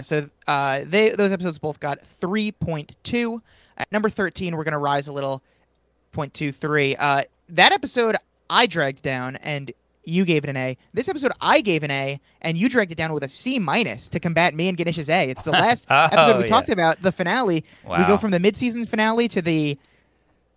So 0.00 0.28
uh, 0.46 0.82
they 0.86 1.10
those 1.10 1.32
episodes 1.32 1.58
both 1.58 1.78
got 1.80 2.00
three 2.00 2.52
point 2.52 2.96
two. 3.02 3.42
At 3.76 3.90
number 3.92 4.08
thirteen, 4.08 4.56
we're 4.56 4.64
gonna 4.64 4.78
rise 4.78 5.08
a 5.08 5.12
little, 5.12 5.42
point 6.12 6.32
two 6.34 6.52
three. 6.52 6.96
Uh, 6.96 7.22
that 7.50 7.72
episode 7.72 8.16
I 8.48 8.66
dragged 8.66 9.02
down, 9.02 9.36
and 9.36 9.70
you 10.04 10.24
gave 10.24 10.44
it 10.44 10.50
an 10.50 10.56
A. 10.56 10.76
This 10.94 11.08
episode 11.08 11.32
I 11.40 11.60
gave 11.60 11.82
an 11.82 11.90
A, 11.90 12.20
and 12.40 12.58
you 12.58 12.68
dragged 12.68 12.90
it 12.92 12.96
down 12.98 13.12
with 13.12 13.22
a 13.22 13.28
C 13.28 13.58
minus 13.58 14.08
to 14.08 14.20
combat 14.20 14.54
me 14.54 14.68
and 14.68 14.76
Ganesh's 14.76 15.08
A. 15.08 15.30
It's 15.30 15.42
the 15.42 15.52
last 15.52 15.86
Oh, 15.90 16.08
episode 16.10 16.36
we 16.38 16.42
yeah. 16.44 16.48
talked 16.48 16.70
about, 16.70 17.00
the 17.02 17.12
finale. 17.12 17.64
We 17.88 18.04
go 18.06 18.16
from 18.16 18.30
the 18.32 18.40
mid 18.40 18.56
season 18.56 18.84
finale 18.86 19.28
to 19.28 19.40
the 19.42 19.78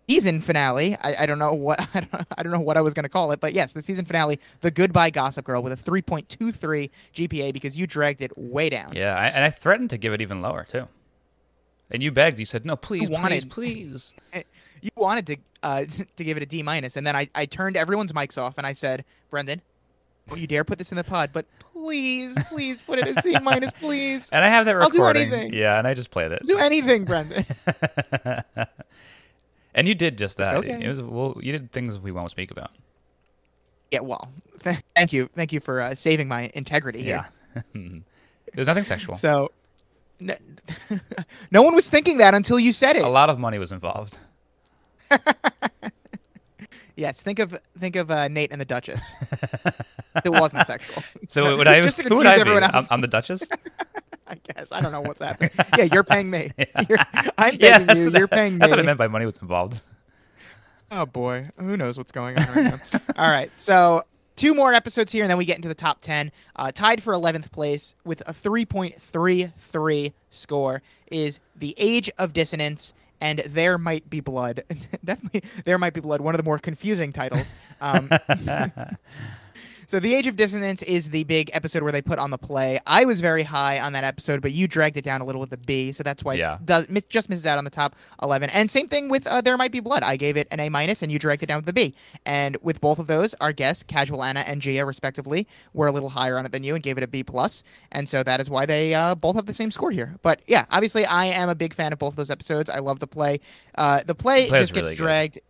season 0.08 0.42
finale. 0.42 0.96
I, 1.02 1.24
I 1.24 1.26
don't 1.26 1.40
know 1.40 1.54
what 1.54 1.80
I 1.94 2.00
don't, 2.02 2.28
I 2.38 2.44
don't 2.44 2.52
know 2.52 2.60
what 2.60 2.78
I 2.78 2.82
was 2.82 2.94
going 2.94 3.04
to 3.04 3.10
call 3.10 3.32
it, 3.32 3.40
but 3.40 3.54
yes, 3.54 3.74
the 3.74 3.82
season 3.82 4.06
finale, 4.06 4.40
the 4.62 4.72
Goodbye 4.72 5.10
Gossip 5.10 5.46
Girl, 5.46 5.62
with 5.62 5.74
a 5.74 5.92
3.23 5.92 6.90
GPA 7.14 7.54
because 7.54 7.78
you 7.78 7.88
dragged 7.88 8.22
it 8.22 8.32
way 8.38 8.70
down. 8.70 8.94
Yeah, 8.96 9.16
I, 9.16 9.28
and 9.28 9.44
I 9.44 9.50
threatened 9.50 9.90
to 9.92 9.98
give 9.98 10.14
it 10.14 10.22
even 10.22 10.42
lower 10.42 10.64
too. 10.64 10.88
And 11.92 12.02
you 12.02 12.12
begged. 12.12 12.40
You 12.40 12.46
said, 12.46 12.66
"No, 12.66 12.76
please, 12.76 13.08
please, 13.08 13.10
wanted- 13.12 13.50
please." 13.50 14.14
you 14.82 14.90
wanted 14.96 15.28
to 15.28 15.38
uh, 15.64 15.86
to 16.16 16.24
give 16.24 16.38
it 16.38 16.44
a 16.44 16.46
D 16.46 16.64
minus, 16.64 16.98
and 16.98 17.06
then 17.06 17.16
I, 17.16 17.30
I 17.36 17.46
turned 17.46 17.78
everyone's 17.78 18.14
mics 18.14 18.38
off 18.38 18.58
and 18.58 18.66
I 18.66 18.74
said, 18.74 19.06
Brendan, 19.30 19.62
don't 20.28 20.40
you 20.40 20.48
dare 20.48 20.64
put 20.64 20.80
this 20.80 20.92
in 20.92 20.98
the 20.98 21.04
pod, 21.04 21.30
but 21.34 21.46
please, 21.74 22.36
please 22.50 22.82
put 22.82 23.00
it 23.00 23.08
a 23.08 23.22
C 23.22 23.38
minus, 23.40 23.72
please. 23.72 24.30
And 24.32 24.44
I 24.44 24.48
have 24.50 24.66
that 24.66 24.76
I'll 24.76 24.90
do 24.90 25.00
recording. 25.00 25.32
anything. 25.32 25.54
Yeah, 25.54 25.78
and 25.78 25.88
I 25.88 25.94
just 25.94 26.10
played 26.10 26.32
it. 26.32 26.42
Do 26.46 26.58
anything, 26.58 27.06
Brendan. 27.06 27.46
And 29.76 29.88
you 29.88 29.94
did 29.94 30.18
just 30.18 30.38
that. 30.38 30.56
Okay. 30.56 30.84
It 30.84 30.88
was, 30.90 31.02
well, 31.02 31.38
you 31.40 31.52
did 31.52 31.72
things 31.72 32.00
we 32.00 32.12
won't 32.12 32.32
speak 32.32 32.50
about. 32.50 32.72
yeah, 33.92 34.00
well, 34.00 34.32
th- 34.64 34.78
thank 34.96 35.14
you, 35.14 35.30
thank 35.36 35.54
you 35.54 35.60
for 35.60 35.80
uh, 35.82 35.94
saving 35.94 36.28
my 36.28 36.50
integrity 36.56 37.04
here. 37.04 37.26
Yeah. 37.56 37.62
There's 38.54 38.68
nothing 38.68 38.84
sexual. 38.84 39.16
So, 39.16 39.52
n- 40.20 40.38
no 41.52 41.62
one 41.62 41.76
was 41.76 41.90
thinking 41.90 42.18
that 42.18 42.34
until 42.34 42.60
you 42.60 42.74
said 42.74 42.96
it. 42.96 43.04
A 43.04 43.10
lot 43.10 43.30
of 43.30 43.38
money 43.38 43.60
was 43.60 43.72
involved. 43.72 44.20
Yes, 46.98 47.22
think 47.22 47.40
of 47.40 47.58
think 47.78 47.98
of 47.98 48.10
uh, 48.10 48.30
Nate 48.30 48.54
and 48.54 48.62
the 48.62 48.66
Duchess. 48.66 49.02
it 50.24 50.30
wasn't 50.30 50.66
sexual. 50.66 51.04
So 51.28 51.58
would 51.58 51.68
I? 51.68 51.82
just 51.82 51.98
to 51.98 52.04
who 52.04 52.16
would 52.18 52.26
I 52.26 52.42
be? 52.42 52.50
I'm. 52.50 52.86
I'm 52.90 53.02
the 53.02 53.08
Duchess. 53.08 53.44
I 54.28 54.36
guess 54.36 54.72
I 54.72 54.82
don't 54.82 54.92
know 54.92 55.02
what's 55.02 55.22
happening. 55.22 55.52
Yeah, 55.78 55.86
you're 55.86 56.04
paying 56.04 56.30
me. 56.30 56.52
You're, 56.90 56.98
I'm 57.38 57.58
paying 57.58 57.86
that's 57.86 58.06
you. 58.06 58.12
You're 58.12 58.28
paying 58.28 58.54
me. 58.54 58.60
That's 58.60 58.72
what 58.72 58.80
I 58.80 58.84
meant 58.84 58.98
by 58.98 59.08
money 59.08 59.26
was 59.26 59.38
involved. 59.40 59.82
Oh 60.92 61.06
boy, 61.06 61.50
who 61.60 61.76
knows 61.76 61.98
what's 61.98 62.12
going 62.12 62.38
on 62.38 62.46
right 62.56 62.66
now? 62.66 63.00
All 63.18 63.30
right, 63.30 63.52
so 63.58 64.04
two 64.36 64.54
more 64.54 64.74
episodes 64.74 65.12
here, 65.12 65.24
and 65.24 65.30
then 65.30 65.38
we 65.38 65.46
get 65.46 65.58
into 65.58 65.68
the 65.68 65.76
top 65.76 66.00
ten. 66.02 66.32
Uh, 66.56 66.72
tied 66.72 67.04
for 67.04 67.14
eleventh 67.14 67.52
place 67.52 67.96
with 68.06 68.22
a 68.26 68.34
three 68.34 68.66
point 68.66 69.02
three 69.02 69.52
three 69.58 70.14
score 70.30 70.82
is 71.12 71.40
the 71.56 71.74
Age 71.78 72.10
of 72.18 72.34
Dissonance. 72.34 72.94
And 73.22 73.40
there 73.48 73.78
might 73.78 74.10
be 74.10 74.20
blood. 74.20 74.64
Definitely, 75.06 75.44
there 75.64 75.78
might 75.78 75.94
be 75.94 76.02
blood. 76.02 76.20
One 76.20 76.36
of 76.36 76.38
the 76.38 76.44
more 76.44 76.60
confusing 76.60 77.14
titles. 77.14 77.56
Um, 77.80 78.10
so, 79.88 80.00
the 80.00 80.14
Age 80.16 80.28
of 80.28 80.36
Dissonance 80.36 80.82
is 80.84 81.10
the 81.10 81.24
big 81.26 81.50
episode 81.54 81.84
where 81.84 81.92
they 81.92 82.02
put 82.02 82.20
on 82.20 82.32
the 82.32 82.38
play. 82.38 82.80
I 82.88 83.06
was 83.06 83.22
very 83.22 83.44
high 83.44 83.80
on 83.80 83.94
that 83.94 84.04
episode, 84.04 84.42
but 84.42 84.52
you 84.52 84.68
dragged 84.68 84.98
it 84.98 85.04
down 85.04 85.22
a 85.22 85.26
little 85.26 85.42
with 85.42 85.50
the 85.52 85.58
B, 85.58 85.92
so 85.92 86.04
that's 86.04 86.24
why 86.24 86.36
Yeah. 86.36 86.56
it 86.56 86.66
does 86.66 86.90
miss, 86.90 87.04
just 87.06 87.30
misses 87.30 87.46
out 87.48 87.58
on 87.58 87.64
the 87.64 87.70
top 87.70 87.96
eleven. 88.22 88.50
And 88.50 88.70
same 88.70 88.88
thing 88.88 89.10
with 89.10 89.26
uh, 89.28 89.42
There 89.42 89.58
Might 89.58 89.72
Be 89.72 89.80
Blood. 89.80 90.04
I 90.04 90.18
gave 90.18 90.38
it 90.38 90.48
an 90.52 90.60
A 90.60 90.70
minus, 90.70 91.02
and 91.02 91.12
you 91.12 91.20
dragged 91.20 91.44
it 91.44 91.48
down 91.48 91.58
with 91.58 91.66
the 91.66 91.74
B. 91.74 91.94
And 92.26 92.58
with 92.62 92.82
both 92.82 93.00
of 93.00 93.08
those, 93.08 93.34
our 93.42 93.54
guests, 93.54 93.84
Casual 93.84 94.24
Anna 94.24 94.42
and 94.42 94.62
Gia, 94.62 94.86
respectively, 94.86 95.48
were 95.74 95.88
a 95.88 95.92
little 95.92 96.10
higher 96.10 96.38
on 96.38 96.46
it 96.46 96.52
than 96.52 96.64
you 96.64 96.76
and 96.76 96.84
gave 96.84 96.98
it 96.98 97.04
a 97.04 97.08
B 97.08 97.24
plus. 97.24 97.64
And 97.92 98.08
so 98.10 98.24
that 98.24 98.40
is 98.40 98.50
why 98.50 98.66
they 98.66 98.94
uh, 98.94 99.16
both 99.16 99.36
have 99.36 99.46
the 99.46 99.54
same 99.54 99.72
score 99.72 99.92
here. 99.92 100.16
But 100.22 100.42
yeah, 100.48 100.66
obviously, 100.72 101.06
I 101.06 101.26
am 101.26 101.50
a 101.50 101.56
big 101.56 101.74
fan 101.74 101.94
of 101.94 102.00
both 102.00 102.14
of 102.14 102.16
those 102.18 102.30
episodes. 102.32 102.70
I 102.70 102.80
love 102.80 103.00
the 103.00 103.08
play. 103.08 103.40
Uh, 103.76 104.02
the 104.06 104.16
play 104.16 104.50
The 104.50 104.60
just 104.60 104.74
gets 104.74 104.84
really 104.84 104.96
good. 104.96 105.42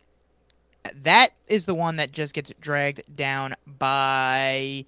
That 1.02 1.30
is 1.48 1.66
the 1.66 1.74
one 1.74 1.96
that 1.96 2.12
just 2.12 2.34
gets 2.34 2.52
dragged 2.60 3.16
down 3.16 3.54
by. 3.66 4.84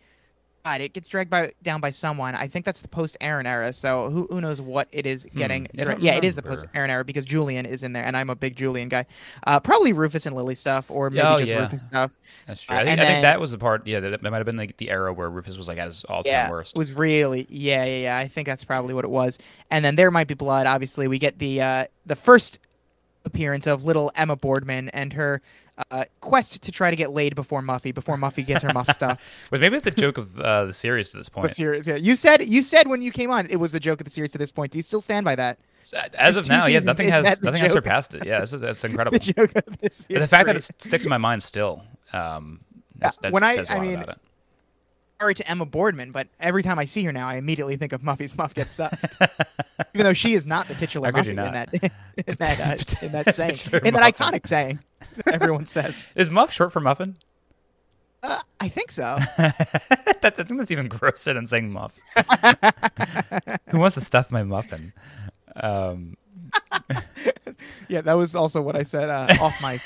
God, 0.64 0.80
it 0.82 0.92
gets 0.92 1.08
dragged 1.08 1.30
by 1.30 1.52
down 1.62 1.80
by 1.80 1.90
someone. 1.90 2.34
I 2.34 2.46
think 2.46 2.66
that's 2.66 2.82
the 2.82 2.88
post 2.88 3.16
Aaron 3.22 3.46
era. 3.46 3.72
So 3.72 4.10
who 4.10 4.26
who 4.28 4.40
knows 4.40 4.60
what 4.60 4.88
it 4.92 5.06
is 5.06 5.26
getting? 5.34 5.66
I 5.78 5.84
dra- 5.84 5.96
yeah, 5.98 6.14
it 6.14 6.24
is 6.24 6.34
the 6.34 6.42
post 6.42 6.66
Aaron 6.74 6.90
era 6.90 7.04
because 7.04 7.24
Julian 7.24 7.64
is 7.64 7.82
in 7.84 7.94
there, 7.94 8.04
and 8.04 8.14
I'm 8.14 8.28
a 8.28 8.34
big 8.34 8.54
Julian 8.54 8.88
guy. 8.90 9.06
Uh, 9.46 9.60
probably 9.60 9.94
Rufus 9.94 10.26
and 10.26 10.36
Lily 10.36 10.54
stuff, 10.56 10.90
or 10.90 11.08
maybe 11.08 11.22
Oh, 11.26 11.38
just 11.38 11.50
yeah. 11.50 11.60
Rufus 11.60 11.80
stuff. 11.82 12.18
That's 12.46 12.62
true. 12.62 12.76
Uh, 12.76 12.80
I, 12.80 12.84
think, 12.84 13.00
I 13.00 13.04
think 13.06 13.22
that 13.22 13.40
was 13.40 13.52
the 13.52 13.58
part. 13.58 13.86
Yeah, 13.86 14.00
that, 14.00 14.20
that 14.20 14.30
might 14.30 14.36
have 14.36 14.46
been 14.46 14.58
like 14.58 14.76
the 14.76 14.90
era 14.90 15.10
where 15.12 15.30
Rufus 15.30 15.56
was 15.56 15.68
like 15.68 15.78
at 15.78 15.86
his 15.86 16.04
all-time 16.04 16.32
yeah, 16.32 16.50
worst. 16.50 16.76
was 16.76 16.92
really 16.92 17.46
yeah, 17.48 17.84
yeah, 17.84 18.02
yeah. 18.02 18.18
I 18.18 18.28
think 18.28 18.46
that's 18.46 18.64
probably 18.64 18.92
what 18.92 19.04
it 19.06 19.10
was. 19.10 19.38
And 19.70 19.82
then 19.82 19.96
there 19.96 20.10
might 20.10 20.28
be 20.28 20.34
blood. 20.34 20.66
Obviously, 20.66 21.08
we 21.08 21.18
get 21.18 21.38
the 21.38 21.62
uh, 21.62 21.84
the 22.04 22.16
first 22.16 22.58
appearance 23.24 23.66
of 23.66 23.84
little 23.84 24.12
Emma 24.16 24.36
Boardman 24.36 24.88
and 24.90 25.12
her 25.14 25.40
uh, 25.90 26.04
quest 26.20 26.62
to 26.62 26.72
try 26.72 26.90
to 26.90 26.96
get 26.96 27.10
laid 27.10 27.34
before 27.34 27.60
Muffy, 27.62 27.94
before 27.94 28.16
Muffy 28.16 28.44
gets 28.46 28.62
her 28.62 28.72
muff 28.72 28.90
stuff. 28.92 29.20
But 29.50 29.60
maybe 29.60 29.76
it's 29.76 29.84
the 29.84 29.90
joke 29.90 30.18
of 30.18 30.38
uh, 30.38 30.64
the 30.66 30.72
series 30.72 31.10
to 31.10 31.16
this 31.16 31.28
point. 31.28 31.48
The 31.48 31.54
series, 31.54 31.86
yeah. 31.86 31.96
You 31.96 32.16
said 32.16 32.46
you 32.48 32.62
said 32.62 32.86
when 32.88 33.00
you 33.02 33.10
came 33.12 33.30
on 33.30 33.46
it 33.46 33.56
was 33.56 33.72
the 33.72 33.80
joke 33.80 34.00
of 34.00 34.04
the 34.04 34.10
series 34.10 34.32
to 34.32 34.38
this 34.38 34.52
point. 34.52 34.72
Do 34.72 34.78
you 34.78 34.82
still 34.82 35.00
stand 35.00 35.24
by 35.24 35.36
that? 35.36 35.58
As 36.18 36.36
It's 36.36 36.46
of 36.46 36.48
now, 36.48 36.66
yeah, 36.66 36.80
nothing 36.80 37.08
has 37.08 37.40
nothing 37.42 37.60
has 37.62 37.72
surpassed 37.72 38.14
it. 38.14 38.26
Yeah, 38.26 38.40
this 38.40 38.52
is, 38.52 38.60
that's 38.60 38.84
incredible. 38.90 39.18
The 39.18 39.32
joke 39.32 39.52
of 39.56 39.78
this 39.78 40.00
And 40.00 40.06
series. 40.06 40.22
the 40.22 40.28
fact 40.28 40.46
that 40.46 40.56
it 40.56 40.62
sticks 40.62 41.04
in 41.04 41.10
my 41.10 41.16
mind 41.18 41.42
still, 41.42 41.82
um, 42.12 42.60
that's, 42.96 43.16
that 43.18 43.32
when 43.32 43.42
I- 43.42 43.54
says 43.54 43.70
a 43.70 43.74
I 43.74 43.76
lot 43.76 43.82
mean, 43.86 43.94
about 43.96 44.08
it. 44.10 44.18
Sorry 45.20 45.34
to 45.34 45.50
Emma 45.50 45.66
Boardman, 45.66 46.12
but 46.12 46.28
every 46.40 46.62
time 46.62 46.78
I 46.78 46.84
see 46.84 47.02
her 47.04 47.12
now, 47.12 47.28
I 47.28 47.36
immediately 47.36 47.76
think 47.76 47.92
of 47.92 48.02
Muffy's 48.02 48.36
muff 48.36 48.54
gets 48.54 48.72
stuffed. 48.72 49.04
Even 49.94 50.04
though 50.04 50.12
she 50.12 50.34
is 50.34 50.46
not 50.46 50.68
the 50.68 50.74
titular 50.74 51.12
Muffy 51.12 51.28
in 51.30 51.36
that 51.36 51.74
in 51.74 51.90
that 52.38 52.60
uh, 52.60 53.06
in 53.06 53.12
that 53.12 53.34
saying, 53.34 53.56
in 53.84 53.94
that 53.94 54.00
Muffin. 54.00 54.12
iconic 54.12 54.46
saying, 54.46 54.78
that 55.24 55.34
everyone 55.34 55.66
says. 55.66 56.06
Is 56.14 56.30
muff 56.30 56.52
short 56.52 56.72
for 56.72 56.80
muffin? 56.80 57.16
Uh, 58.22 58.40
I 58.58 58.68
think 58.68 58.90
so. 58.90 59.16
that, 59.36 60.24
I 60.24 60.30
think 60.30 60.58
that's 60.58 60.72
even 60.72 60.88
grosser 60.88 61.34
than 61.34 61.46
saying 61.46 61.70
muff. 61.70 61.98
Who 63.70 63.78
wants 63.78 63.94
to 63.94 64.00
stuff 64.00 64.30
my 64.30 64.42
muffin? 64.42 64.92
Um, 65.54 66.16
Yeah, 67.88 68.02
that 68.02 68.14
was 68.14 68.34
also 68.34 68.60
what 68.60 68.76
I 68.76 68.82
said 68.82 69.08
uh, 69.08 69.26
off 69.40 69.62
mic. 69.62 69.80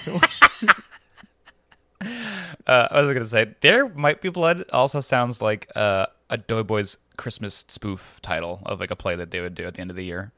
Uh, 2.66 2.88
I 2.90 3.00
was 3.00 3.08
going 3.10 3.22
to 3.22 3.28
say 3.28 3.54
there 3.60 3.88
might 3.88 4.20
be 4.20 4.28
blood. 4.28 4.64
Also 4.72 5.00
sounds 5.00 5.40
like 5.42 5.70
uh, 5.76 6.06
a 6.30 6.38
Doughboys 6.38 6.98
Christmas 7.16 7.64
spoof 7.68 8.18
title 8.22 8.60
of 8.66 8.80
like 8.80 8.90
a 8.90 8.96
play 8.96 9.14
that 9.16 9.30
they 9.30 9.40
would 9.40 9.54
do 9.54 9.66
at 9.66 9.74
the 9.74 9.80
end 9.80 9.90
of 9.90 9.96
the 9.96 10.04
year. 10.04 10.32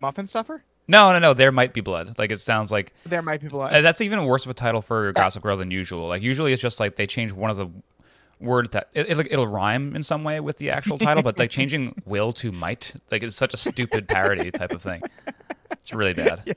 Muffin 0.00 0.26
stuffer? 0.26 0.64
No, 0.88 1.12
no, 1.12 1.18
no. 1.18 1.34
There 1.34 1.52
might 1.52 1.72
be 1.72 1.80
blood. 1.80 2.18
Like 2.18 2.32
it 2.32 2.40
sounds 2.40 2.72
like 2.72 2.92
There 3.06 3.22
might 3.22 3.40
be 3.40 3.48
blood. 3.48 3.72
uh, 3.72 3.80
that's 3.80 4.00
even 4.00 4.24
worse 4.24 4.44
of 4.44 4.50
a 4.50 4.54
title 4.54 4.82
for 4.82 5.12
Gossip 5.12 5.42
Girl 5.42 5.56
than 5.56 5.70
usual. 5.70 6.08
Like 6.08 6.22
usually 6.22 6.52
it's 6.52 6.62
just 6.62 6.80
like 6.80 6.96
they 6.96 7.06
change 7.06 7.32
one 7.32 7.50
of 7.50 7.56
the 7.56 7.68
words 8.40 8.70
that 8.70 8.88
it, 8.94 9.10
it'll, 9.10 9.26
it'll 9.30 9.46
rhyme 9.46 9.94
in 9.94 10.02
some 10.02 10.24
way 10.24 10.40
with 10.40 10.56
the 10.56 10.70
actual 10.70 10.98
title, 10.98 11.22
but 11.22 11.38
like 11.38 11.50
changing 11.50 11.94
will 12.06 12.32
to 12.32 12.50
might, 12.50 12.94
like 13.10 13.22
it's 13.22 13.36
such 13.36 13.52
a 13.54 13.58
stupid 13.58 14.08
parody 14.08 14.50
type 14.50 14.72
of 14.72 14.82
thing. 14.82 15.02
It's 15.72 15.92
really 15.92 16.14
bad. 16.14 16.56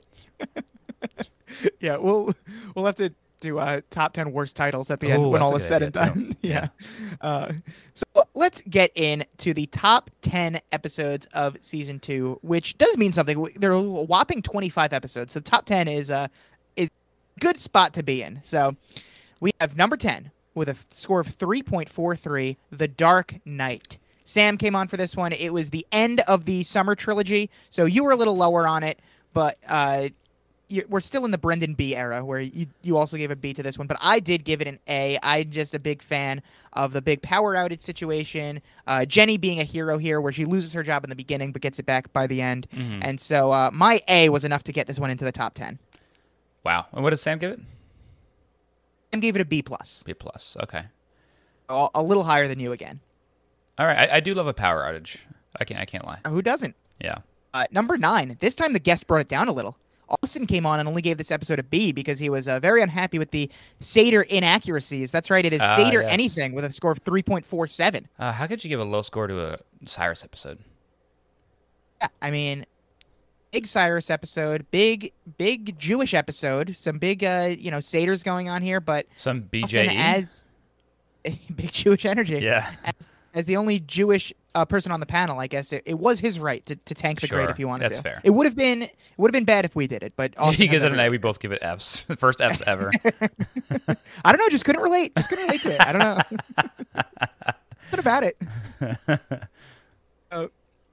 yeah, 1.80 1.96
we'll 1.96 2.32
we'll 2.74 2.86
have 2.86 2.96
to 2.96 3.12
do 3.44 3.58
uh, 3.58 3.80
top 3.90 4.12
ten 4.12 4.32
worst 4.32 4.56
titles 4.56 4.90
at 4.90 5.00
the 5.00 5.10
end 5.10 5.22
Ooh, 5.22 5.28
when 5.28 5.42
all 5.42 5.54
is 5.56 5.64
said 5.64 5.82
and 5.82 5.92
done. 5.92 6.36
yeah. 6.42 6.68
Uh, 7.20 7.52
so 7.92 8.04
let's 8.34 8.62
get 8.62 8.90
into 8.96 9.54
the 9.54 9.66
top 9.66 10.10
ten 10.22 10.60
episodes 10.72 11.26
of 11.32 11.56
season 11.60 12.00
two, 12.00 12.38
which 12.42 12.76
does 12.78 12.96
mean 12.96 13.12
something. 13.12 13.46
There 13.56 13.70
are 13.70 13.74
a 13.74 13.82
whopping 13.82 14.42
twenty 14.42 14.68
five 14.68 14.92
episodes, 14.92 15.32
so 15.32 15.40
top 15.40 15.66
ten 15.66 15.86
is 15.86 16.10
uh 16.10 16.28
is 16.76 16.88
a 17.36 17.40
good 17.40 17.60
spot 17.60 17.94
to 17.94 18.02
be 18.02 18.22
in. 18.22 18.40
So 18.42 18.74
we 19.40 19.52
have 19.60 19.76
number 19.76 19.96
ten 19.96 20.30
with 20.54 20.68
a 20.68 20.76
score 20.90 21.20
of 21.20 21.28
three 21.28 21.62
point 21.62 21.88
four 21.88 22.16
three, 22.16 22.56
The 22.70 22.88
Dark 22.88 23.36
Night. 23.44 23.98
Sam 24.24 24.56
came 24.56 24.74
on 24.74 24.88
for 24.88 24.96
this 24.96 25.14
one. 25.16 25.32
It 25.32 25.52
was 25.52 25.68
the 25.68 25.86
end 25.92 26.20
of 26.26 26.46
the 26.46 26.62
summer 26.62 26.94
trilogy, 26.94 27.50
so 27.70 27.84
you 27.84 28.02
were 28.02 28.12
a 28.12 28.16
little 28.16 28.36
lower 28.36 28.66
on 28.66 28.82
it, 28.82 29.00
but 29.34 29.58
uh, 29.68 30.08
we're 30.88 31.00
still 31.00 31.24
in 31.24 31.30
the 31.30 31.38
Brendan 31.38 31.74
B 31.74 31.94
era 31.94 32.24
where 32.24 32.40
you 32.40 32.66
you 32.82 32.96
also 32.96 33.16
gave 33.16 33.30
a 33.30 33.36
B 33.36 33.52
to 33.54 33.62
this 33.62 33.78
one, 33.78 33.86
but 33.86 33.96
I 34.00 34.18
did 34.20 34.44
give 34.44 34.60
it 34.60 34.66
an 34.66 34.78
A. 34.88 35.18
I'm 35.22 35.50
just 35.50 35.74
a 35.74 35.78
big 35.78 36.02
fan 36.02 36.42
of 36.72 36.92
the 36.92 37.02
big 37.02 37.22
power 37.22 37.54
outage 37.54 37.82
situation. 37.82 38.60
Uh, 38.86 39.04
Jenny 39.04 39.36
being 39.36 39.60
a 39.60 39.64
hero 39.64 39.98
here, 39.98 40.20
where 40.20 40.32
she 40.32 40.44
loses 40.44 40.72
her 40.72 40.82
job 40.82 41.04
in 41.04 41.10
the 41.10 41.16
beginning 41.16 41.52
but 41.52 41.62
gets 41.62 41.78
it 41.78 41.86
back 41.86 42.12
by 42.12 42.26
the 42.26 42.40
end, 42.42 42.66
Mhm. 42.74 42.98
and 43.02 43.20
so 43.20 43.52
uh, 43.52 43.70
my 43.72 44.00
A 44.08 44.28
was 44.30 44.44
enough 44.44 44.64
to 44.64 44.72
get 44.72 44.86
this 44.86 44.98
one 44.98 45.10
into 45.10 45.24
the 45.24 45.32
top 45.32 45.54
ten. 45.54 45.78
Wow. 46.64 46.86
And 46.92 47.04
what 47.04 47.10
does 47.10 47.20
Sam 47.20 47.38
give 47.38 47.52
it? 47.52 47.60
Sam 49.12 49.20
gave 49.20 49.36
it 49.36 49.40
a 49.42 49.44
B 49.44 49.62
plus, 49.62 50.02
B 50.04 50.14
plus. 50.14 50.56
Okay. 50.62 50.84
a, 51.68 51.88
a 51.94 52.02
little 52.02 52.24
higher 52.24 52.48
than 52.48 52.58
you 52.60 52.72
again. 52.72 53.00
All 53.78 53.86
right. 53.86 54.10
I, 54.10 54.16
I 54.16 54.20
do 54.20 54.34
love 54.34 54.46
a 54.46 54.54
power 54.54 54.82
outage. 54.82 55.18
I 55.58 55.64
can't. 55.64 55.80
I 55.80 55.84
can't 55.84 56.04
lie. 56.06 56.18
Who 56.26 56.42
doesn't? 56.42 56.74
Yeah. 57.00 57.18
Uh, 57.52 57.66
number 57.70 57.96
nine. 57.96 58.36
This 58.40 58.54
time 58.54 58.72
the 58.72 58.78
guest 58.80 59.06
brought 59.06 59.20
it 59.20 59.28
down 59.28 59.46
a 59.48 59.52
little. 59.52 59.76
Austin 60.08 60.46
came 60.46 60.66
on 60.66 60.80
and 60.80 60.88
only 60.88 61.02
gave 61.02 61.16
this 61.18 61.30
episode 61.30 61.58
a 61.58 61.62
B 61.62 61.92
because 61.92 62.18
he 62.18 62.28
was 62.30 62.46
uh, 62.46 62.60
very 62.60 62.82
unhappy 62.82 63.18
with 63.18 63.30
the 63.30 63.50
Seder 63.80 64.22
inaccuracies. 64.22 65.10
That's 65.10 65.30
right, 65.30 65.44
it 65.44 65.52
is 65.52 65.60
Ah, 65.62 65.76
Seder 65.76 66.02
yes. 66.02 66.10
anything 66.10 66.52
with 66.54 66.64
a 66.64 66.72
score 66.72 66.92
of 66.92 67.02
3.47. 67.04 68.04
Uh, 68.18 68.32
how 68.32 68.46
could 68.46 68.62
you 68.62 68.68
give 68.68 68.80
a 68.80 68.84
low 68.84 69.02
score 69.02 69.26
to 69.26 69.40
a 69.54 69.58
Cyrus 69.86 70.22
episode? 70.24 70.58
Yeah, 72.00 72.08
I 72.20 72.30
mean, 72.30 72.66
big 73.50 73.66
Cyrus 73.66 74.10
episode, 74.10 74.66
big 74.70 75.12
big 75.38 75.78
Jewish 75.78 76.12
episode, 76.12 76.76
some 76.78 76.98
big 76.98 77.24
uh, 77.24 77.54
you 77.58 77.70
know 77.70 77.78
Seders 77.78 78.22
going 78.24 78.48
on 78.48 78.60
here, 78.62 78.80
but 78.80 79.06
Some 79.16 79.42
BJ 79.42 79.94
as 79.94 80.44
big 81.24 81.72
Jewish 81.72 82.04
energy. 82.04 82.40
yeah. 82.40 82.70
As, 82.84 82.94
as 83.32 83.46
the 83.46 83.56
only 83.56 83.80
Jewish 83.80 84.32
uh, 84.54 84.64
person 84.64 84.92
on 84.92 85.00
the 85.00 85.06
panel, 85.06 85.40
I 85.40 85.46
guess 85.46 85.72
it, 85.72 85.82
it 85.86 85.98
was 85.98 86.20
his 86.20 86.38
right 86.38 86.64
to, 86.66 86.76
to 86.76 86.94
tank 86.94 87.20
the 87.20 87.28
grade 87.28 87.50
if 87.50 87.56
he 87.56 87.64
wanted 87.64 87.84
that's 87.84 87.96
to. 87.98 88.02
fair. 88.02 88.20
It 88.24 88.30
would 88.30 88.46
have 88.46 88.56
been 88.56 88.82
it 88.82 88.94
would 89.16 89.28
have 89.28 89.32
been 89.32 89.44
bad 89.44 89.64
if 89.64 89.74
we 89.74 89.86
did 89.86 90.02
it, 90.02 90.12
but 90.16 90.34
he 90.54 90.66
gives 90.68 90.84
it 90.84 90.92
an 90.92 90.98
A. 91.00 91.08
We 91.08 91.18
both 91.18 91.40
give 91.40 91.52
it 91.52 91.62
Fs. 91.62 92.02
First 92.16 92.40
Fs 92.40 92.62
ever. 92.66 92.90
I 94.24 94.32
don't 94.32 94.38
know, 94.38 94.48
just 94.50 94.64
couldn't 94.64 94.82
relate. 94.82 95.14
Just 95.16 95.28
couldn't 95.28 95.46
relate 95.46 95.62
to 95.62 95.74
it. 95.74 95.80
I 95.80 95.92
don't 95.92 95.98
know. 96.00 97.02
What 97.90 97.98
about 98.00 98.24
it? 98.24 98.36
Uh, 100.32 100.46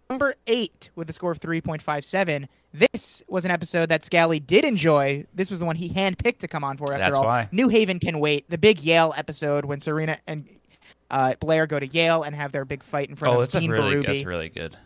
number 0.09 0.35
eight 0.45 0.89
with 0.95 1.09
a 1.09 1.13
score 1.13 1.31
of 1.31 1.39
3.57. 1.39 2.47
This 2.73 3.23
was 3.27 3.43
an 3.43 3.49
episode 3.51 3.89
that 3.89 4.05
Scally 4.05 4.39
did 4.39 4.63
enjoy. 4.65 5.25
This 5.33 5.49
was 5.49 5.61
the 5.61 5.65
one 5.65 5.75
he 5.77 5.89
handpicked 5.89 6.39
to 6.39 6.47
come 6.47 6.63
on 6.63 6.77
for 6.77 6.93
after 6.93 6.99
That's 6.99 7.15
all. 7.15 7.23
why. 7.25 7.49
New 7.51 7.69
Haven 7.69 7.99
can 7.99 8.19
wait. 8.19 8.47
The 8.49 8.57
big 8.57 8.81
Yale 8.81 9.13
episode 9.17 9.65
when 9.65 9.81
Serena 9.81 10.19
and 10.27 10.47
uh, 11.11 11.35
Blair 11.39 11.67
go 11.67 11.79
to 11.79 11.85
Yale 11.85 12.23
and 12.23 12.33
have 12.33 12.51
their 12.51 12.65
big 12.65 12.81
fight 12.81 13.09
in 13.09 13.15
front 13.15 13.35
oh, 13.35 13.39
of 13.39 13.43
it's 13.43 13.53
a 13.53 13.59
Dean 13.59 13.69
really, 13.69 13.95
Berube. 13.95 14.05
that's 14.07 14.25
really 14.25 14.49
good. 14.49 14.77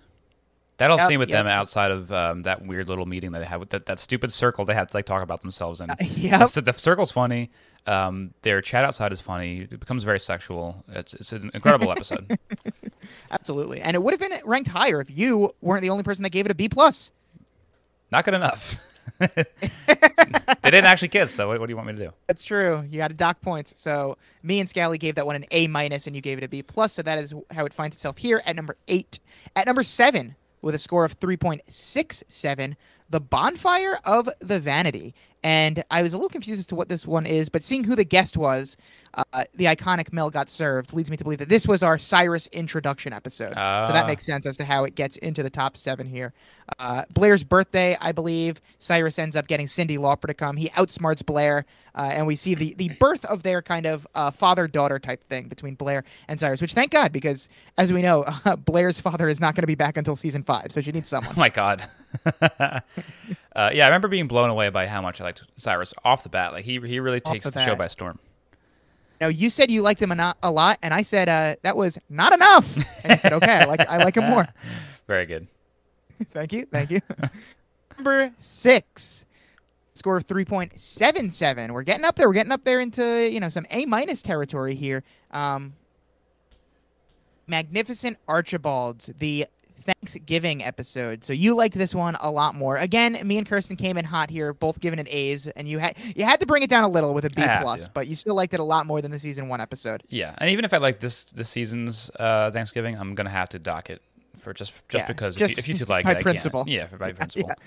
That 0.77 0.89
whole 0.89 0.99
Yep, 0.99 1.07
scene 1.07 1.19
with 1.19 1.29
yep. 1.29 1.45
them 1.45 1.47
outside 1.47 1.91
of 1.91 2.11
um, 2.11 2.41
that 2.41 2.65
weird 2.65 2.89
little 2.89 3.05
meeting 3.05 3.31
that 3.31 3.39
they 3.39 3.45
had 3.45 3.61
with 3.61 3.69
that, 3.69 3.85
that 3.85 3.97
stupid 3.97 4.33
circle 4.33 4.65
they 4.65 4.73
had 4.73 4.89
to 4.89 4.97
like 4.97 5.05
talk 5.05 5.23
about 5.23 5.41
themselves 5.41 5.79
in. 5.79 5.89
yeah, 6.01 6.45
the, 6.45 6.61
the 6.61 6.73
circle's 6.73 7.11
funny. 7.11 7.49
Um, 7.85 8.33
their 8.41 8.59
chat 8.61 8.83
outside 8.83 9.13
is 9.13 9.21
funny. 9.21 9.61
It 9.61 9.79
becomes 9.79 10.03
very 10.03 10.19
sexual. 10.19 10.83
It's 10.89 11.13
it's 11.13 11.31
an 11.31 11.51
incredible 11.53 11.91
episode. 11.91 12.37
Absolutely. 13.31 13.79
And 13.79 13.95
it 13.95 14.03
would 14.03 14.11
have 14.13 14.19
been 14.19 14.37
ranked 14.43 14.69
higher 14.69 14.99
if 14.99 15.15
you 15.15 15.53
weren't 15.61 15.81
the 15.81 15.91
only 15.91 16.03
person 16.03 16.23
that 16.23 16.31
gave 16.31 16.45
it 16.45 16.51
a 16.51 16.55
B 16.55 16.67
plus. 16.67 17.11
Not 18.11 18.25
good 18.25 18.33
enough. 18.33 18.75
they 19.19 19.45
didn't 20.63 20.85
actually 20.85 21.07
kiss, 21.07 21.31
so 21.31 21.47
what, 21.47 21.59
what 21.59 21.67
do 21.67 21.71
you 21.71 21.75
want 21.75 21.87
me 21.87 21.93
to 21.93 22.05
do? 22.05 22.11
That's 22.27 22.43
true. 22.43 22.83
You 22.89 22.97
got 22.97 23.09
to 23.09 23.13
dock 23.13 23.41
points. 23.41 23.73
So 23.77 24.17
me 24.43 24.59
and 24.59 24.67
Scally 24.67 24.97
gave 24.97 25.15
that 25.15 25.25
one 25.25 25.35
an 25.35 25.45
A 25.51 25.67
minus, 25.67 26.07
and 26.07 26.15
you 26.15 26.21
gave 26.21 26.37
it 26.37 26.43
a 26.43 26.47
B 26.47 26.63
plus. 26.63 26.93
So 26.93 27.01
that 27.01 27.17
is 27.17 27.33
how 27.51 27.65
it 27.65 27.73
finds 27.73 27.97
itself 27.97 28.17
here 28.17 28.41
at 28.45 28.55
number 28.55 28.77
eight. 28.87 29.19
At 29.55 29.67
number 29.67 29.83
seven, 29.83 30.35
with 30.61 30.75
a 30.75 30.79
score 30.79 31.05
of 31.05 31.13
three 31.13 31.37
point 31.37 31.61
six 31.67 32.23
seven, 32.27 32.75
the 33.09 33.21
Bonfire 33.21 33.99
of 34.03 34.29
the 34.39 34.59
Vanity. 34.59 35.13
And 35.45 35.83
I 35.91 36.01
was 36.01 36.13
a 36.15 36.17
little 36.17 36.29
confused 36.29 36.59
as 36.59 36.65
to 36.67 36.75
what 36.75 36.89
this 36.89 37.05
one 37.05 37.27
is, 37.27 37.49
but 37.49 37.63
seeing 37.63 37.83
who 37.83 37.95
the 37.95 38.03
guest 38.03 38.35
was, 38.35 38.77
uh, 39.13 39.43
the 39.53 39.65
iconic 39.65 40.11
Mel 40.11 40.31
got 40.31 40.49
served 40.49 40.91
leads 40.91 41.11
me 41.11 41.17
to 41.17 41.23
believe 41.23 41.37
that 41.37 41.49
this 41.49 41.67
was 41.67 41.83
our 41.83 41.99
Cyrus 41.99 42.47
introduction 42.47 43.13
episode. 43.13 43.49
so 43.49 43.53
Ah. 43.55 43.91
that 43.93 44.07
makes 44.07 44.25
sense 44.25 44.47
as 44.47 44.57
to 44.57 44.65
how 44.65 44.85
it 44.85 44.95
gets 44.95 45.17
into 45.17 45.43
the 45.43 45.49
top 45.51 45.77
seven 45.77 46.07
here. 46.07 46.33
Uh, 46.79 47.03
Blair's 47.13 47.43
birthday, 47.43 47.95
I 48.01 48.11
believe. 48.11 48.59
Cyrus 48.79 49.19
ends 49.19 49.37
up 49.37 49.45
getting 49.45 49.67
Cyndi 49.67 49.99
Lauper 49.99 50.25
to 50.25 50.33
come. 50.33 50.57
He 50.57 50.69
outsmarts 50.69 51.23
Blair, 51.23 51.65
uh, 51.93 52.09
and 52.11 52.25
we 52.25 52.35
see 52.35 52.55
the, 52.55 52.73
the 52.73 52.89
birth 52.99 53.23
of 53.25 53.43
their 53.43 53.61
kind 53.61 53.85
of 53.85 54.07
uh, 54.15 54.31
father 54.31 54.67
daughter 54.67 54.97
type 54.97 55.23
thing 55.29 55.47
between 55.47 55.75
Blair 55.75 56.03
and 56.27 56.39
Cyrus, 56.39 56.59
which 56.59 56.73
thank 56.73 56.91
God, 56.91 57.11
because 57.13 57.49
as 57.77 57.93
we 57.93 58.01
know, 58.01 58.23
uh, 58.23 58.55
Blair's 58.65 58.99
father 58.99 59.29
is 59.29 59.39
not 59.39 59.53
going 59.53 59.61
to 59.63 59.67
be 59.67 59.75
back 59.75 59.95
until 59.95 60.15
season 60.15 60.41
five, 60.41 60.71
so 60.71 60.81
she 60.81 60.91
needs 60.91 61.07
someone. 61.07 61.33
Oh 61.37 61.39
my 61.39 61.49
god. 61.49 61.87
uh, 63.55 63.71
yeah, 63.73 63.85
I 63.85 63.87
remember 63.87 64.09
being 64.09 64.27
blown 64.27 64.49
away 64.49 64.69
by 64.69 64.85
how 64.85 65.01
much 65.01 65.21
I 65.21 65.23
liked 65.23 65.43
Cyrus 65.55 65.93
off 66.03 66.23
the 66.23 66.29
bat. 66.29 66.51
Like 66.51 66.65
he 66.65 66.79
he 66.79 66.99
really 66.99 67.21
Off 67.23 67.31
takes 67.31 67.45
the 67.45 67.51
the, 67.51 67.63
show 67.63 67.75
by 67.75 67.87
storm. 67.87 68.19
Now 69.21 69.27
you 69.27 69.49
said 69.49 69.71
you 69.71 69.81
liked 69.81 70.01
him 70.01 70.11
a, 70.11 70.51
lot, 70.51 70.77
and 70.83 70.93
I 70.93 71.01
said 71.01 71.29
uh, 71.29 71.55
that 71.61 71.77
was 71.77 71.97
not 72.09 72.33
enough. 72.33 72.75
And 73.03 73.13
you 73.13 73.17
said, 73.17 73.33
okay, 73.33 73.59
I 73.59 73.65
like 73.65 73.79
I 73.87 73.97
like 73.97 74.17
him 74.17 74.25
more. 74.25 74.47
Very 75.07 75.25
good. 75.25 75.47
thank 76.33 76.51
you, 76.51 76.65
thank 76.65 76.91
you. 76.91 76.99
Number 77.97 78.33
six, 78.39 79.25
score 79.93 80.17
of 80.17 80.25
three 80.25 80.45
point 80.45 80.77
seven 80.77 81.29
seven. 81.29 81.71
We're 81.71 81.83
getting 81.83 82.03
up 82.03 82.17
there. 82.17 82.27
We're 82.27 82.33
getting 82.33 82.51
up 82.51 82.65
there 82.65 82.81
into 82.81 83.29
you 83.31 83.39
know 83.39 83.49
some 83.49 83.65
A 83.71 83.85
minus 83.85 84.21
territory 84.21 84.75
here. 84.75 85.03
Um, 85.31 85.75
Magnificent 87.47 88.17
Archibalds, 88.27 89.11
the 89.19 89.45
Thanksgiving 89.85 90.63
episode. 90.63 91.23
So 91.23 91.33
you 91.33 91.55
liked 91.55 91.75
this 91.75 91.93
one 91.95 92.15
a 92.19 92.31
lot 92.31 92.55
more. 92.55 92.77
Again, 92.77 93.19
me 93.23 93.37
and 93.37 93.47
Kirsten 93.47 93.75
came 93.75 93.97
in 93.97 94.05
hot 94.05 94.29
here, 94.29 94.53
both 94.53 94.79
giving 94.79 94.99
it 94.99 95.07
A's, 95.09 95.47
and 95.47 95.67
you 95.67 95.79
had 95.79 95.95
you 96.15 96.25
had 96.25 96.39
to 96.39 96.45
bring 96.45 96.63
it 96.63 96.69
down 96.69 96.83
a 96.83 96.89
little 96.89 97.13
with 97.13 97.25
a 97.25 97.29
B 97.29 97.41
plus, 97.61 97.87
but 97.87 98.07
you 98.07 98.15
still 98.15 98.35
liked 98.35 98.53
it 98.53 98.59
a 98.59 98.63
lot 98.63 98.85
more 98.85 99.01
than 99.01 99.11
the 99.11 99.19
season 99.19 99.47
one 99.47 99.61
episode. 99.61 100.03
Yeah, 100.09 100.35
and 100.37 100.49
even 100.49 100.65
if 100.65 100.73
I 100.73 100.77
like 100.77 100.99
this 100.99 101.25
this 101.25 101.49
season's 101.49 102.09
uh, 102.19 102.51
Thanksgiving, 102.51 102.97
I'm 102.97 103.15
gonna 103.15 103.29
have 103.29 103.49
to 103.49 103.59
dock 103.59 103.89
it 103.89 104.01
for 104.37 104.53
just 104.53 104.73
just 104.89 105.03
Yeah, 105.03 105.07
because 105.07 105.35
just 105.35 105.57
if, 105.57 105.67
you, 105.67 105.73
if 105.73 105.79
you 105.79 105.85
two 105.85 105.91
like 105.91 106.05
by 106.05 106.13
it, 106.13 106.21
principle. 106.21 106.65
Yeah, 106.67 106.87
for- 106.87 106.97
by 106.97 107.11
principle. 107.13 107.49
Yeah. 107.49 107.63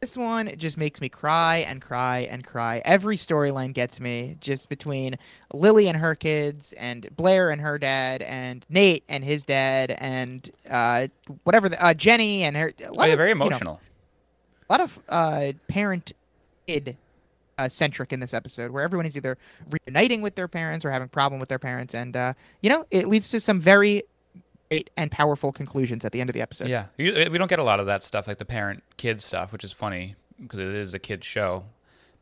This 0.00 0.16
one 0.16 0.50
just 0.56 0.78
makes 0.78 1.02
me 1.02 1.10
cry 1.10 1.58
and 1.58 1.82
cry 1.82 2.20
and 2.30 2.42
cry. 2.42 2.80
Every 2.86 3.18
storyline 3.18 3.74
gets 3.74 4.00
me 4.00 4.34
just 4.40 4.70
between 4.70 5.14
Lily 5.52 5.88
and 5.88 5.96
her 5.98 6.14
kids, 6.14 6.72
and 6.78 7.06
Blair 7.16 7.50
and 7.50 7.60
her 7.60 7.76
dad, 7.78 8.22
and 8.22 8.64
Nate 8.70 9.04
and 9.10 9.22
his 9.22 9.44
dad, 9.44 9.90
and 9.98 10.50
uh, 10.70 11.08
whatever 11.44 11.68
the, 11.68 11.84
uh, 11.84 11.92
Jenny 11.92 12.44
and 12.44 12.56
her. 12.56 12.72
A 12.82 12.86
Oh, 12.88 12.92
lot 12.94 13.08
yeah, 13.08 13.12
of, 13.12 13.18
very 13.18 13.28
you 13.28 13.34
know, 13.34 13.44
emotional. 13.48 13.80
a 14.70 14.72
lot 14.72 14.80
of 14.80 14.98
uh, 15.10 15.52
parent 15.68 16.14
kid 16.66 16.96
uh, 17.58 17.68
centric 17.68 18.14
in 18.14 18.20
this 18.20 18.32
episode, 18.32 18.70
where 18.70 18.82
everyone 18.82 19.04
is 19.04 19.18
either 19.18 19.36
reuniting 19.86 20.22
with 20.22 20.34
their 20.34 20.48
parents 20.48 20.82
or 20.82 20.90
having 20.90 21.08
problem 21.08 21.40
with 21.40 21.50
their 21.50 21.58
parents, 21.58 21.92
and 21.94 22.16
uh, 22.16 22.32
you 22.62 22.70
know 22.70 22.86
it 22.90 23.06
leads 23.06 23.30
to 23.32 23.38
some 23.38 23.60
very 23.60 24.02
great 24.70 24.90
and 24.96 25.10
powerful 25.10 25.52
conclusions 25.52 26.04
at 26.04 26.12
the 26.12 26.20
end 26.20 26.30
of 26.30 26.34
the 26.34 26.40
episode. 26.40 26.68
Yeah, 26.68 26.86
You- 26.96 27.28
we 27.30 27.38
don't 27.38 27.48
get 27.48 27.58
a 27.58 27.64
lot 27.64 27.80
of 27.80 27.86
that 27.86 28.02
stuff, 28.02 28.26
like 28.28 28.38
the 28.38 28.44
parent 28.44 28.82
kid 28.96 29.20
stuff, 29.20 29.52
which 29.52 29.64
is 29.64 29.72
funny 29.72 30.14
because 30.40 30.58
it 30.60 30.68
is 30.68 30.94
a 30.94 30.98
kid 30.98 31.24
show. 31.24 31.64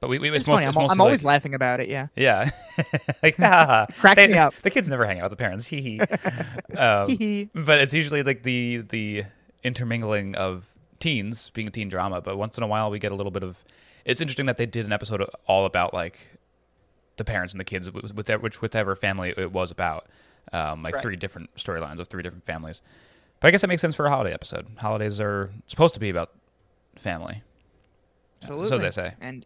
But 0.01 0.09
we, 0.09 0.18
we 0.20 0.28
It's, 0.28 0.38
it's, 0.38 0.46
funny. 0.46 0.64
mostly, 0.64 0.68
it's 0.68 0.76
I'm, 0.76 0.90
I'm 0.92 1.01
always 1.01 1.24
like, 1.24 1.34
laughing 1.34 1.55
about 1.55 1.80
it. 1.80 1.88
Yeah. 1.88 2.07
yeah, 2.14 2.51
like 3.22 3.36
haha. 3.36 3.86
Cracks 3.99 4.16
They- 4.16 4.28
me 4.28 4.34
up. 4.38 4.55
The 4.62 4.70
kids 4.70 4.88
never 4.88 5.05
hang 5.07 5.18
out 5.18 5.24
with 5.24 5.38
the 5.38 5.42
parents. 5.44 5.66
Hee 5.66 5.80
hee. 5.82 6.01
um, 6.76 7.09
Hee-hee. 7.09 7.51
but 7.55 7.80
it's 7.80 7.92
usually 7.94 8.22
like 8.22 8.44
the 8.44 8.78
the 8.88 9.24
intermingling 9.64 10.36
of 10.36 10.66
teens 11.01 11.51
being 11.51 11.66
a 11.66 11.70
teen 11.72 11.88
drama. 11.88 12.20
But 12.20 12.38
once 12.38 12.57
in 12.57 12.62
a 12.62 12.68
while, 12.68 12.90
we 12.90 12.99
get 13.01 13.11
a 13.11 13.16
little 13.16 13.32
bit 13.32 13.42
of. 13.42 13.64
It's 14.05 14.20
interesting 14.20 14.46
that 14.46 14.57
they 14.57 14.66
did 14.66 14.86
an 14.86 14.92
episode 14.92 15.22
all 15.46 15.66
about 15.66 15.92
like 15.92 16.30
the 17.16 17.24
parents 17.24 17.53
and 17.53 17.59
the 17.59 17.64
kids, 17.64 17.90
with 17.90 18.14
with 18.14 18.28
whichever 18.62 18.94
family 18.94 19.34
it 19.36 19.51
was 19.53 19.72
about, 19.72 20.07
um, 20.53 20.82
like 20.82 20.94
Right. 20.94 21.03
three 21.03 21.16
different 21.16 21.55
storylines 21.57 21.99
of 21.99 22.09
three 22.09 22.22
different 22.22 22.44
families. 22.44 22.82
But 23.40 23.49
I 23.49 23.51
guess 23.53 23.61
that 23.61 23.68
makes 23.68 23.82
sense 23.82 23.94
for 23.94 24.07
a 24.07 24.11
holiday 24.11 24.32
episode. 24.32 24.66
Holidays 24.78 25.20
are 25.20 25.51
supposed 25.68 25.94
to 25.94 26.01
be 26.01 26.11
about 26.11 26.30
family. 26.96 27.42
Absolutely. 28.42 28.78
they 28.78 28.90
say. 28.90 29.14
And 29.20 29.44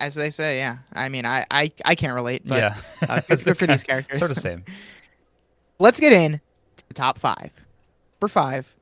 as 0.00 0.14
they 0.14 0.30
say, 0.30 0.58
yeah. 0.58 0.78
I 0.92 1.08
mean, 1.08 1.24
I 1.26 1.46
I, 1.50 1.70
I 1.84 1.94
can't 1.94 2.14
relate, 2.14 2.42
but 2.44 2.58
yeah, 2.58 2.76
uh, 3.08 3.20
good, 3.28 3.44
good 3.44 3.58
for 3.58 3.66
these 3.66 3.84
characters. 3.84 4.18
Sort 4.18 4.30
of 4.30 4.36
same. 4.36 4.64
Let's 5.78 5.98
get 6.00 6.12
in 6.12 6.40
to 6.76 6.88
the 6.88 6.94
top 6.94 7.18
five. 7.18 7.50
For 8.20 8.28
five, 8.28 8.72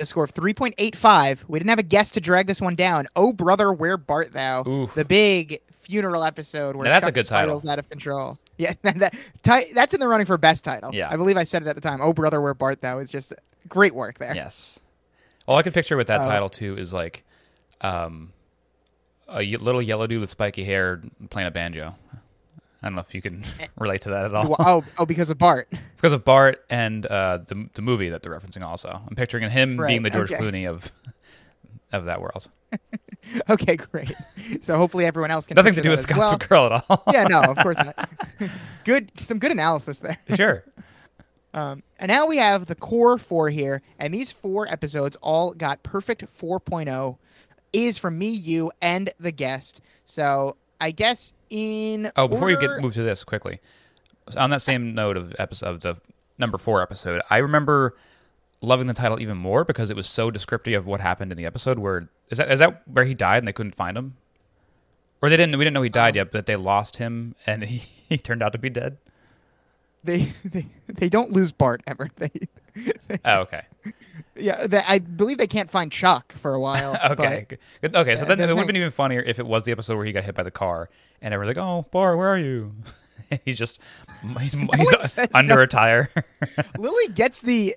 a 0.00 0.06
score 0.06 0.24
of 0.24 0.32
3.85. 0.32 1.44
We 1.48 1.58
didn't 1.58 1.68
have 1.68 1.78
a 1.78 1.82
guest 1.82 2.14
to 2.14 2.20
drag 2.20 2.46
this 2.46 2.62
one 2.62 2.74
down. 2.76 3.08
Oh, 3.14 3.32
brother, 3.32 3.72
where 3.72 3.98
Bart 3.98 4.32
thou? 4.32 4.64
Oof. 4.66 4.94
The 4.94 5.04
big 5.04 5.60
funeral 5.82 6.24
episode 6.24 6.76
where 6.76 6.84
Now, 6.84 6.92
that's 6.92 7.04
a 7.06 7.08
Chuck 7.08 7.14
good 7.14 7.26
title. 7.26 7.62
out 7.68 7.78
of 7.78 7.90
control. 7.90 8.38
Yeah, 8.58 8.72
that, 8.82 9.14
that's 9.74 9.92
in 9.94 10.00
the 10.00 10.08
running 10.08 10.26
for 10.26 10.38
best 10.38 10.64
title. 10.64 10.94
Yeah. 10.94 11.10
I 11.10 11.16
believe 11.16 11.36
I 11.36 11.44
said 11.44 11.62
it 11.62 11.68
at 11.68 11.74
the 11.74 11.80
time. 11.82 12.00
Oh, 12.00 12.12
brother, 12.14 12.40
where 12.40 12.54
Bart 12.54 12.80
thou 12.80 12.98
is 12.98 13.10
just 13.10 13.34
great 13.68 13.94
work 13.94 14.18
there. 14.18 14.34
Yes. 14.34 14.80
All 15.46 15.56
I 15.58 15.62
can 15.62 15.72
picture 15.72 15.96
with 15.96 16.06
that 16.06 16.22
Uh, 16.22 16.24
title 16.26 16.48
too 16.48 16.76
is 16.78 16.92
like, 16.92 17.22
um, 17.82 18.32
a 19.28 19.36
y- 19.44 19.56
little 19.60 19.82
yellow 19.82 20.06
dude 20.06 20.20
with 20.20 20.30
spiky 20.30 20.64
hair 20.64 21.02
playing 21.30 21.48
a 21.48 21.50
banjo. 21.50 21.94
I 22.82 22.86
don't 22.88 22.94
know 22.94 23.00
if 23.00 23.14
you 23.14 23.20
can 23.22 23.44
relate 23.78 24.02
to 24.02 24.10
that 24.10 24.24
at 24.26 24.34
all. 24.34 24.46
Well, 24.48 24.56
oh, 24.60 24.84
oh, 24.98 25.06
because 25.06 25.28
of 25.30 25.38
Bart. 25.38 25.68
because 25.96 26.12
of 26.12 26.24
Bart 26.24 26.64
and 26.70 27.04
uh, 27.06 27.38
the 27.38 27.68
the 27.74 27.82
movie 27.82 28.08
that 28.10 28.22
they're 28.22 28.32
referencing. 28.38 28.64
Also, 28.64 29.00
I'm 29.06 29.16
picturing 29.16 29.48
him 29.50 29.78
Right, 29.80 29.88
being 29.88 30.02
the 30.02 30.10
George 30.10 30.32
okay. 30.32 30.42
Clooney 30.42 30.68
of 30.68 30.92
of 31.92 32.04
that 32.06 32.20
world. 32.20 32.48
okay, 33.50 33.76
great. 33.76 34.12
So 34.60 34.76
hopefully 34.76 35.06
everyone 35.06 35.30
else 35.30 35.46
can. 35.46 35.54
Nothing 35.54 35.74
to 35.74 35.82
do 35.82 35.90
with 35.90 36.10
as 36.10 36.16
well. 36.16 36.36
Girl 36.38 36.66
at 36.66 36.84
all. 36.88 37.02
yeah, 37.12 37.24
no, 37.24 37.42
of 37.42 37.56
course 37.58 37.76
not. 37.76 38.08
good, 38.84 39.10
some 39.16 39.38
good 39.38 39.52
analysis 39.52 39.98
there. 40.00 40.18
sure. 40.34 40.64
Um, 41.54 41.82
and 41.98 42.10
now 42.10 42.26
we 42.26 42.36
have 42.36 42.66
the 42.66 42.74
core 42.74 43.16
four 43.16 43.48
here, 43.48 43.80
and 43.98 44.12
these 44.12 44.30
four 44.30 44.70
episodes 44.70 45.16
all 45.22 45.52
got 45.52 45.82
perfect 45.82 46.24
4.0. 46.38 47.16
Is 47.72 47.98
from 47.98 48.16
me, 48.18 48.28
you, 48.28 48.70
and 48.80 49.10
the 49.18 49.32
guest. 49.32 49.80
So 50.04 50.56
I 50.80 50.92
guess 50.92 51.34
in 51.50 52.10
Oh, 52.16 52.28
before 52.28 52.50
you 52.50 52.58
get 52.58 52.80
move 52.80 52.94
to 52.94 53.02
this 53.02 53.24
quickly, 53.24 53.60
on 54.36 54.50
that 54.50 54.62
same 54.62 54.94
note 54.94 55.16
of 55.16 55.34
episode 55.38 55.68
of 55.68 55.80
the 55.80 56.00
number 56.38 56.58
four 56.58 56.80
episode, 56.80 57.20
I 57.28 57.38
remember 57.38 57.94
loving 58.60 58.86
the 58.86 58.94
title 58.94 59.20
even 59.20 59.36
more 59.36 59.64
because 59.64 59.90
it 59.90 59.96
was 59.96 60.08
so 60.08 60.30
descriptive 60.30 60.74
of 60.74 60.86
what 60.86 61.00
happened 61.00 61.30
in 61.32 61.38
the 61.38 61.46
episode. 61.46 61.78
Where 61.78 62.08
is 62.30 62.38
that? 62.38 62.50
Is 62.50 62.58
that 62.60 62.82
where 62.88 63.04
he 63.04 63.14
died 63.14 63.38
and 63.38 63.48
they 63.48 63.52
couldn't 63.52 63.74
find 63.74 63.96
him, 63.96 64.16
or 65.22 65.28
they 65.28 65.36
didn't? 65.36 65.56
We 65.58 65.64
didn't 65.64 65.74
know 65.74 65.82
he 65.82 65.88
died 65.88 66.16
Oh. 66.16 66.20
yet, 66.20 66.32
but 66.32 66.46
they 66.46 66.56
lost 66.56 66.96
him 66.96 67.34
and 67.46 67.64
he, 67.64 67.78
he 68.08 68.18
turned 68.18 68.42
out 68.42 68.52
to 68.52 68.58
be 68.58 68.70
dead. 68.70 68.98
they, 70.04 70.32
they 70.44 70.66
they 70.88 71.08
don't 71.08 71.32
lose 71.32 71.52
Bart 71.52 71.82
ever. 71.86 72.08
They, 72.18 72.30
Oh, 73.24 73.38
okay, 73.40 73.62
yeah, 74.36 74.66
they, 74.66 74.82
I 74.86 74.98
believe 74.98 75.38
they 75.38 75.46
can't 75.46 75.70
find 75.70 75.90
Chuck 75.90 76.34
for 76.34 76.52
a 76.52 76.60
while. 76.60 76.94
okay, 77.12 77.46
good. 77.80 77.96
okay. 77.96 78.16
So 78.16 78.26
then 78.26 78.38
it 78.38 78.48
would 78.48 78.58
have 78.58 78.66
been 78.66 78.76
even 78.76 78.90
funnier 78.90 79.22
if 79.22 79.38
it 79.38 79.46
was 79.46 79.62
the 79.62 79.72
episode 79.72 79.96
where 79.96 80.04
he 80.04 80.12
got 80.12 80.24
hit 80.24 80.34
by 80.34 80.42
the 80.42 80.50
car 80.50 80.90
and 81.22 81.32
everyone's 81.32 81.56
like, 81.56 81.64
"Oh, 81.66 81.86
Bart, 81.90 82.18
where 82.18 82.28
are 82.28 82.38
you?" 82.38 82.74
he's 83.46 83.56
just 83.58 83.80
he's, 84.40 84.52
he's 84.52 85.16
under 85.34 85.54
that. 85.54 85.62
a 85.62 85.66
tire. 85.66 86.10
Lily 86.76 87.08
gets 87.14 87.40
the 87.40 87.74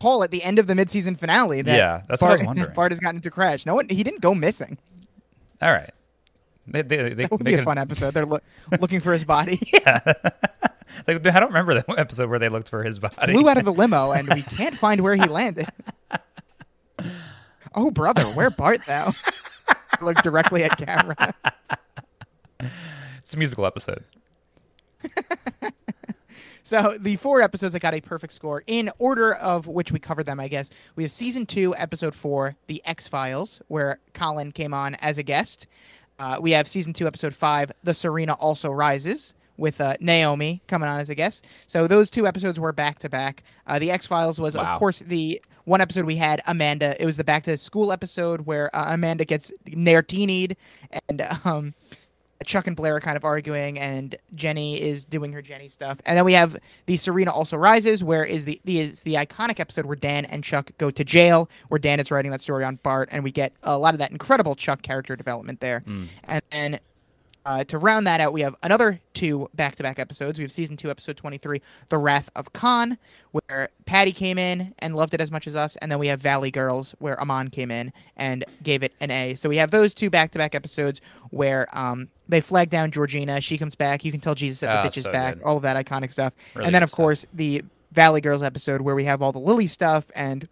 call 0.00 0.22
at 0.22 0.30
the 0.30 0.42
end 0.42 0.58
of 0.58 0.66
the 0.66 0.74
midseason 0.74 1.18
finale. 1.18 1.62
That 1.62 1.76
Yeah, 1.76 2.02
that's 2.08 2.22
what 2.22 2.28
I 2.28 2.30
Bart, 2.30 2.40
was 2.40 2.46
wondering. 2.46 2.74
Bart 2.74 2.92
has 2.92 3.00
gotten 3.00 3.16
into 3.16 3.30
crash. 3.30 3.66
No 3.66 3.74
one, 3.74 3.88
he 3.88 4.02
didn't 4.02 4.20
go 4.20 4.34
missing. 4.34 4.78
All 5.62 5.72
right. 5.72 5.90
They, 6.66 6.82
they, 6.82 6.96
they, 7.14 7.22
That 7.24 7.30
would 7.32 7.44
be 7.44 7.54
a 7.54 7.64
fun 7.64 7.78
episode. 7.78 8.14
They're 8.14 8.26
loo- 8.26 8.40
looking 8.80 9.00
for 9.00 9.12
his 9.12 9.24
body. 9.24 9.58
Like, 11.06 11.24
I 11.26 11.38
don't 11.40 11.48
remember 11.50 11.74
the 11.74 11.84
episode 11.96 12.28
where 12.30 12.38
they 12.40 12.48
looked 12.48 12.68
for 12.68 12.82
his 12.82 12.98
body. 12.98 13.32
flew 13.32 13.48
out 13.48 13.56
of 13.58 13.64
the 13.64 13.72
limo 13.72 14.10
and 14.10 14.28
we 14.28 14.42
can't 14.42 14.74
find 14.76 15.00
where 15.02 15.14
he 15.14 15.24
landed. 15.26 15.68
Oh, 17.74 17.92
brother, 17.92 18.24
where 18.24 18.50
Bart 18.50 18.84
thou? 18.86 19.12
Look 20.02 20.16
directly 20.22 20.64
at 20.64 20.76
camera. 20.76 21.34
It's 23.18 23.34
a 23.34 23.38
musical 23.38 23.66
episode. 23.66 24.04
So 26.70 26.96
the 27.00 27.16
four 27.16 27.42
episodes 27.42 27.72
that 27.72 27.80
got 27.80 27.94
a 27.94 28.00
perfect 28.00 28.32
score 28.32 28.62
in 28.68 28.92
order 29.00 29.34
of 29.34 29.66
which 29.66 29.90
we 29.90 29.98
covered 29.98 30.26
them, 30.26 30.38
I 30.38 30.46
guess. 30.46 30.70
We 30.94 31.02
have 31.02 31.10
season 31.10 31.44
two, 31.44 31.74
episode 31.74 32.14
four, 32.14 32.54
The 32.68 32.80
Ex-Files, 32.84 33.60
where 33.66 33.98
Colin 34.14 34.52
came 34.52 34.72
on 34.72 34.94
as 35.00 35.18
a 35.18 35.24
guest. 35.24 35.66
Uh, 36.20 36.38
we 36.40 36.52
have 36.52 36.68
season 36.68 36.92
two, 36.92 37.08
episode 37.08 37.34
five, 37.34 37.72
The 37.82 37.92
Serena 37.92 38.34
Also 38.34 38.70
Rises, 38.70 39.34
with 39.56 39.80
uh, 39.80 39.96
Naomi 39.98 40.62
coming 40.68 40.88
on 40.88 41.00
as 41.00 41.10
a 41.10 41.14
guest. 41.16 41.48
So 41.66 41.88
those 41.88 42.08
two 42.08 42.24
episodes 42.24 42.60
were 42.60 42.70
back 42.72 43.00
to 43.00 43.08
back. 43.08 43.42
Uh, 43.66 43.80
The 43.80 43.90
Ex-Files 43.90 44.40
was, 44.40 44.56
Wow. 44.56 44.74
of 44.74 44.78
course, 44.78 45.00
the 45.00 45.42
one 45.64 45.80
episode 45.80 46.04
we 46.04 46.14
had 46.14 46.40
Amanda. 46.46 46.94
It 47.02 47.04
was 47.04 47.16
the 47.16 47.24
back 47.24 47.42
to 47.44 47.58
school 47.58 47.90
episode 47.90 48.42
where 48.42 48.74
uh, 48.76 48.94
Amanda 48.94 49.24
gets 49.24 49.50
Nertini'd 49.66 50.56
and 51.08 51.26
um, 51.44 51.74
Chuck 52.46 52.66
and 52.66 52.76
Blair 52.76 52.96
are 52.96 53.00
kind 53.00 53.16
of 53.16 53.24
arguing, 53.24 53.78
and 53.78 54.16
Jenny 54.34 54.80
is 54.80 55.04
doing 55.04 55.32
her 55.32 55.42
Jenny 55.42 55.68
stuff. 55.68 56.00
And 56.06 56.16
then 56.16 56.24
we 56.24 56.32
have 56.32 56.56
the 56.86 56.96
Serena 56.96 57.32
also 57.32 57.56
rises, 57.56 58.02
where 58.02 58.24
is 58.24 58.44
the, 58.44 58.60
the 58.64 58.80
is 58.80 59.02
the 59.02 59.14
iconic 59.14 59.60
episode 59.60 59.86
where 59.86 59.96
Dan 59.96 60.24
and 60.24 60.42
Chuck 60.42 60.70
go 60.78 60.90
to 60.90 61.04
jail, 61.04 61.50
where 61.68 61.78
Dan 61.78 62.00
is 62.00 62.10
writing 62.10 62.30
that 62.30 62.42
story 62.42 62.64
on 62.64 62.76
Bart, 62.82 63.08
and 63.12 63.22
we 63.22 63.30
get 63.30 63.52
a 63.62 63.76
lot 63.76 63.94
of 63.94 63.98
that 63.98 64.10
incredible 64.10 64.54
Chuck 64.54 64.82
character 64.82 65.16
development 65.16 65.60
there. 65.60 65.82
Mm. 65.86 66.06
And 66.24 66.42
then 66.50 66.80
uh, 67.46 67.64
to 67.64 67.78
round 67.78 68.06
that 68.06 68.20
out, 68.20 68.32
we 68.32 68.40
have 68.42 68.54
another 68.62 69.00
two 69.14 69.48
back-to-back 69.54 69.98
episodes. 69.98 70.38
We 70.38 70.44
have 70.44 70.52
season 70.52 70.76
two, 70.76 70.90
episode 70.90 71.16
twenty-three, 71.16 71.62
"The 71.88 71.98
Wrath 71.98 72.28
of 72.36 72.52
Con," 72.52 72.98
where 73.32 73.68
Patty 73.86 74.12
came 74.12 74.38
in 74.38 74.74
and 74.80 74.94
loved 74.94 75.14
it 75.14 75.20
as 75.20 75.30
much 75.30 75.46
as 75.46 75.56
us, 75.56 75.76
and 75.76 75.90
then 75.90 75.98
we 75.98 76.06
have 76.08 76.20
Valley 76.20 76.50
Girls, 76.50 76.94
where 76.98 77.20
Amon 77.20 77.48
came 77.48 77.70
in 77.70 77.92
and 78.16 78.44
gave 78.62 78.82
it 78.82 78.92
an 79.00 79.10
A. 79.10 79.34
So 79.36 79.48
we 79.48 79.56
have 79.56 79.70
those 79.70 79.94
two 79.94 80.10
back-to-back 80.10 80.54
episodes 80.54 81.00
where 81.30 81.66
um, 81.76 82.08
they 82.28 82.40
flag 82.40 82.70
down 82.70 82.90
Georgina. 82.90 83.40
She 83.40 83.56
comes 83.58 83.74
back. 83.74 84.04
You 84.04 84.12
can 84.12 84.20
tell 84.20 84.34
Jesus 84.34 84.60
that 84.60 84.66
the 84.72 84.78
Ah, 84.80 84.84
bitch 84.90 84.96
is 84.98 85.04
so 85.04 85.12
back. 85.12 85.34
good. 85.36 85.42
All 85.44 85.56
of 85.56 85.62
that 85.62 85.82
iconic 85.84 86.12
stuff, 86.12 86.32
Really 86.54 86.66
and 86.66 86.74
then 86.74 86.82
of 86.82 86.88
stuff. 86.90 86.96
course 86.96 87.26
the 87.34 87.62
Valley 87.92 88.20
Girls 88.20 88.42
episode 88.42 88.80
where 88.82 88.94
we 88.94 89.04
have 89.04 89.22
all 89.22 89.32
the 89.32 89.38
Lily 89.40 89.66
stuff 89.66 90.04
and 90.14 90.46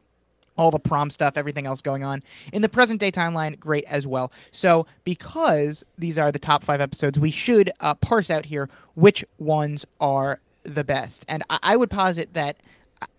all 0.59 0.71
the 0.71 0.79
prom 0.79 1.09
stuff, 1.09 1.37
everything 1.37 1.67
else 1.67 1.81
going 1.81 2.05
on 2.05 2.23
in 2.53 2.61
the 2.61 2.69
present 2.69 3.01
day 3.01 3.11
timeline, 3.11 3.59
great 3.59 3.85
as 3.85 4.07
well. 4.07 4.33
So, 4.51 4.87
because 5.05 5.85
these 5.97 6.19
are 6.19 6.31
the 6.31 6.39
top 6.39 6.65
five 6.65 6.81
episodes, 6.81 7.19
we 7.19 7.31
should 7.31 7.71
uh, 7.81 7.95
parse 7.95 8.31
out 8.31 8.45
here 8.45 8.69
which 8.95 9.25
ones 9.39 9.87
are 10.01 10.41
the 10.65 10.85
best. 10.85 11.25
And 11.29 11.43
I, 11.49 11.59
I 11.63 11.77
would 11.77 11.91
posit 11.91 12.35
that 12.35 12.57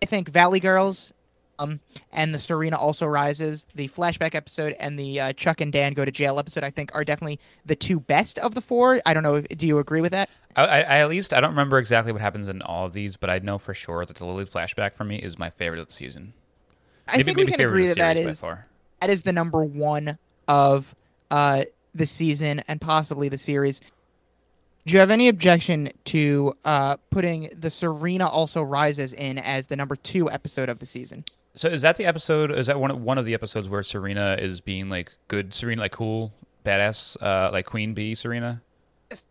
I 0.02 0.06
think 0.06 0.28
Valley 0.28 0.60
Girls. 0.60 1.12
Um, 1.58 1.78
and 2.10 2.34
the 2.34 2.38
Serena 2.38 2.78
also 2.78 3.06
rises. 3.06 3.66
The 3.74 3.86
flashback 3.88 4.34
episode 4.34 4.74
and 4.80 4.98
the 4.98 5.20
uh, 5.20 5.32
Chuck 5.34 5.60
and 5.60 5.70
Dan 5.70 5.92
go 5.92 6.06
to 6.06 6.10
jail 6.10 6.38
episode, 6.38 6.64
I 6.64 6.70
think, 6.70 6.90
are 6.94 7.04
definitely 7.04 7.38
the 7.66 7.76
two 7.76 8.00
best 8.00 8.38
of 8.38 8.54
the 8.54 8.62
four. 8.62 8.98
I 9.04 9.12
don't 9.12 9.22
know. 9.22 9.42
Do 9.42 9.66
you 9.66 9.78
agree 9.78 10.00
with 10.00 10.12
that? 10.12 10.30
I, 10.56 10.64
I, 10.64 10.78
I 10.80 10.98
at 11.00 11.10
least 11.10 11.34
I 11.34 11.40
don't 11.40 11.50
remember 11.50 11.78
exactly 11.78 12.12
what 12.12 12.22
happens 12.22 12.48
in 12.48 12.62
all 12.62 12.86
of 12.86 12.94
these, 12.94 13.18
but 13.18 13.28
I 13.28 13.40
know 13.40 13.58
for 13.58 13.74
sure 13.74 14.06
that 14.06 14.16
the 14.16 14.24
Lily 14.24 14.46
flashback 14.46 14.94
for 14.94 15.04
me 15.04 15.16
is 15.16 15.38
my 15.38 15.50
favorite 15.50 15.80
of 15.80 15.88
the 15.88 15.92
season. 15.92 16.32
I 17.12 17.16
Maybe- 17.18 17.24
think 17.24 17.36
we 17.38 17.46
can 17.46 17.60
agree 17.60 17.86
that 17.86 17.96
that 17.98 18.16
is 18.16 18.40
far. 18.40 18.66
that 19.00 19.10
is 19.10 19.22
the 19.22 19.32
number 19.32 19.64
one 19.64 20.18
of 20.48 20.94
uh, 21.30 21.64
the 21.94 22.06
season 22.06 22.62
and 22.68 22.80
possibly 22.80 23.28
the 23.28 23.38
series. 23.38 23.80
Do 24.86 24.94
you 24.94 25.00
have 25.00 25.10
any 25.10 25.28
objection 25.28 25.90
to 26.06 26.54
uh, 26.64 26.96
putting 27.10 27.50
the 27.58 27.68
Serena 27.70 28.26
also 28.28 28.62
rises 28.62 29.12
in 29.12 29.38
as 29.38 29.66
the 29.66 29.76
number 29.76 29.94
two 29.96 30.30
episode 30.30 30.68
of 30.68 30.78
the 30.78 30.86
season? 30.86 31.22
So 31.54 31.68
is 31.68 31.82
that 31.82 31.96
the 31.96 32.06
episode? 32.06 32.50
Is 32.50 32.66
that 32.68 32.80
one 32.80 32.90
of, 32.90 33.00
one 33.02 33.18
of 33.18 33.24
the 33.26 33.34
episodes 33.34 33.68
where 33.68 33.82
Serena 33.82 34.36
is 34.40 34.60
being 34.60 34.88
like 34.88 35.12
good 35.28 35.52
Serena, 35.52 35.82
like 35.82 35.92
cool, 35.92 36.32
badass, 36.64 37.16
uh, 37.22 37.50
like 37.52 37.66
Queen 37.66 37.92
Bee 37.92 38.14
Serena? 38.14 38.62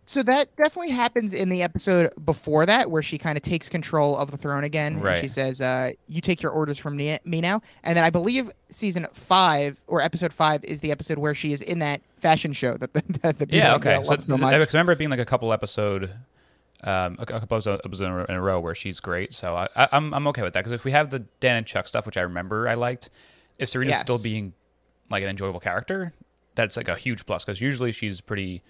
So 0.05 0.23
that 0.23 0.55
definitely 0.57 0.91
happens 0.91 1.34
in 1.34 1.49
the 1.49 1.61
episode 1.63 2.11
before 2.25 2.65
that, 2.65 2.91
where 2.91 3.01
she 3.01 3.17
kind 3.17 3.38
of 3.38 3.43
takes 3.43 3.69
control 3.69 4.17
of 4.17 4.32
the 4.32 4.38
throne 4.38 4.63
again. 4.63 4.95
And 4.95 5.03
Right. 5.03 5.19
she 5.19 5.27
says, 5.30 5.61
uh, 5.61 5.91
"You 6.07 6.19
take 6.21 6.41
your 6.41 6.51
orders 6.51 6.77
from 6.77 6.97
me 6.97 7.19
now." 7.25 7.61
And 7.84 7.95
then 7.95 8.03
I 8.03 8.09
believe 8.09 8.51
season 8.71 9.07
five 9.13 9.80
or 9.88 10.01
episode 10.01 10.34
five 10.34 10.63
is 10.63 10.82
the 10.82 10.91
episode 10.91 11.17
where 11.17 11.34
she 11.34 11.53
is 11.53 11.61
in 11.61 11.80
that 11.80 12.01
fashion 12.17 12.51
show 12.53 12.75
that 12.77 12.93
the, 12.93 13.01
that 13.21 13.38
the 13.39 13.47
people 13.47 13.57
Yeah, 13.57 13.75
okay. 13.75 14.03
So, 14.03 14.17
so. 14.17 14.36
I 14.45 14.57
remember 14.57 14.91
it 14.91 14.97
being 14.97 15.09
like 15.11 15.19
a 15.19 15.25
couple 15.25 15.53
episode, 15.53 16.11
um, 16.84 17.15
a, 17.19 17.25
couple 17.25 17.57
episodes 17.57 18.01
in 18.01 18.07
a, 18.11 18.25
in 18.25 18.36
a 18.36 18.41
row 18.41 18.59
where 18.59 18.75
she's 18.75 18.99
great. 18.99 19.34
So 19.34 19.55
I, 19.55 19.67
I, 19.75 19.88
I'm 19.93 20.13
I'm 20.13 20.27
okay 20.27 20.41
with 20.41 20.53
that 20.53 20.61
because 20.61 20.73
if 20.73 20.84
we 20.84 20.91
have 20.91 21.09
the 21.09 21.19
Dan 21.39 21.57
and 21.57 21.65
Chuck 21.65 21.88
stuff, 21.88 22.05
which 22.05 22.17
I 22.17 22.21
remember 22.21 22.67
I 22.67 22.73
liked, 22.73 23.09
if 23.57 23.69
Serena's 23.69 23.91
Yes. 23.91 24.01
still 24.01 24.17
being 24.17 24.53
like 25.09 25.23
an 25.23 25.30
enjoyable 25.30 25.59
character, 25.59 26.13
that's 26.55 26.75
like 26.75 26.89
a 26.89 26.95
huge 26.95 27.25
plus 27.25 27.45
because 27.45 27.61
usually 27.61 27.91
she's 27.91 28.19
pretty 28.21 28.61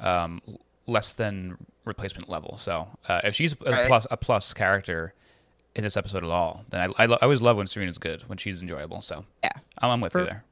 um, 0.00 0.40
less 0.86 1.14
than 1.14 1.56
replacement 1.84 2.28
level. 2.28 2.56
So 2.56 2.88
uh, 3.08 3.20
if 3.24 3.34
she's 3.34 3.54
a 3.64 3.70
Right. 3.70 3.86
plus 3.86 4.06
a 4.10 4.16
plus 4.16 4.52
character 4.54 5.14
in 5.76 5.84
this 5.84 5.96
episode 5.96 6.24
at 6.24 6.30
all, 6.30 6.64
then 6.70 6.80
I, 6.98 7.02
I, 7.02 7.06
lo- 7.06 7.18
I 7.20 7.24
always 7.24 7.40
love 7.40 7.56
when 7.56 7.66
Serena's 7.66 7.98
good 7.98 8.22
when 8.28 8.38
she's 8.38 8.60
enjoyable. 8.62 9.02
So 9.02 9.24
yeah. 9.44 9.50
I'm, 9.78 9.90
I'm 9.90 10.00
with 10.00 10.12
For- 10.12 10.20
you 10.20 10.26
there. 10.26 10.44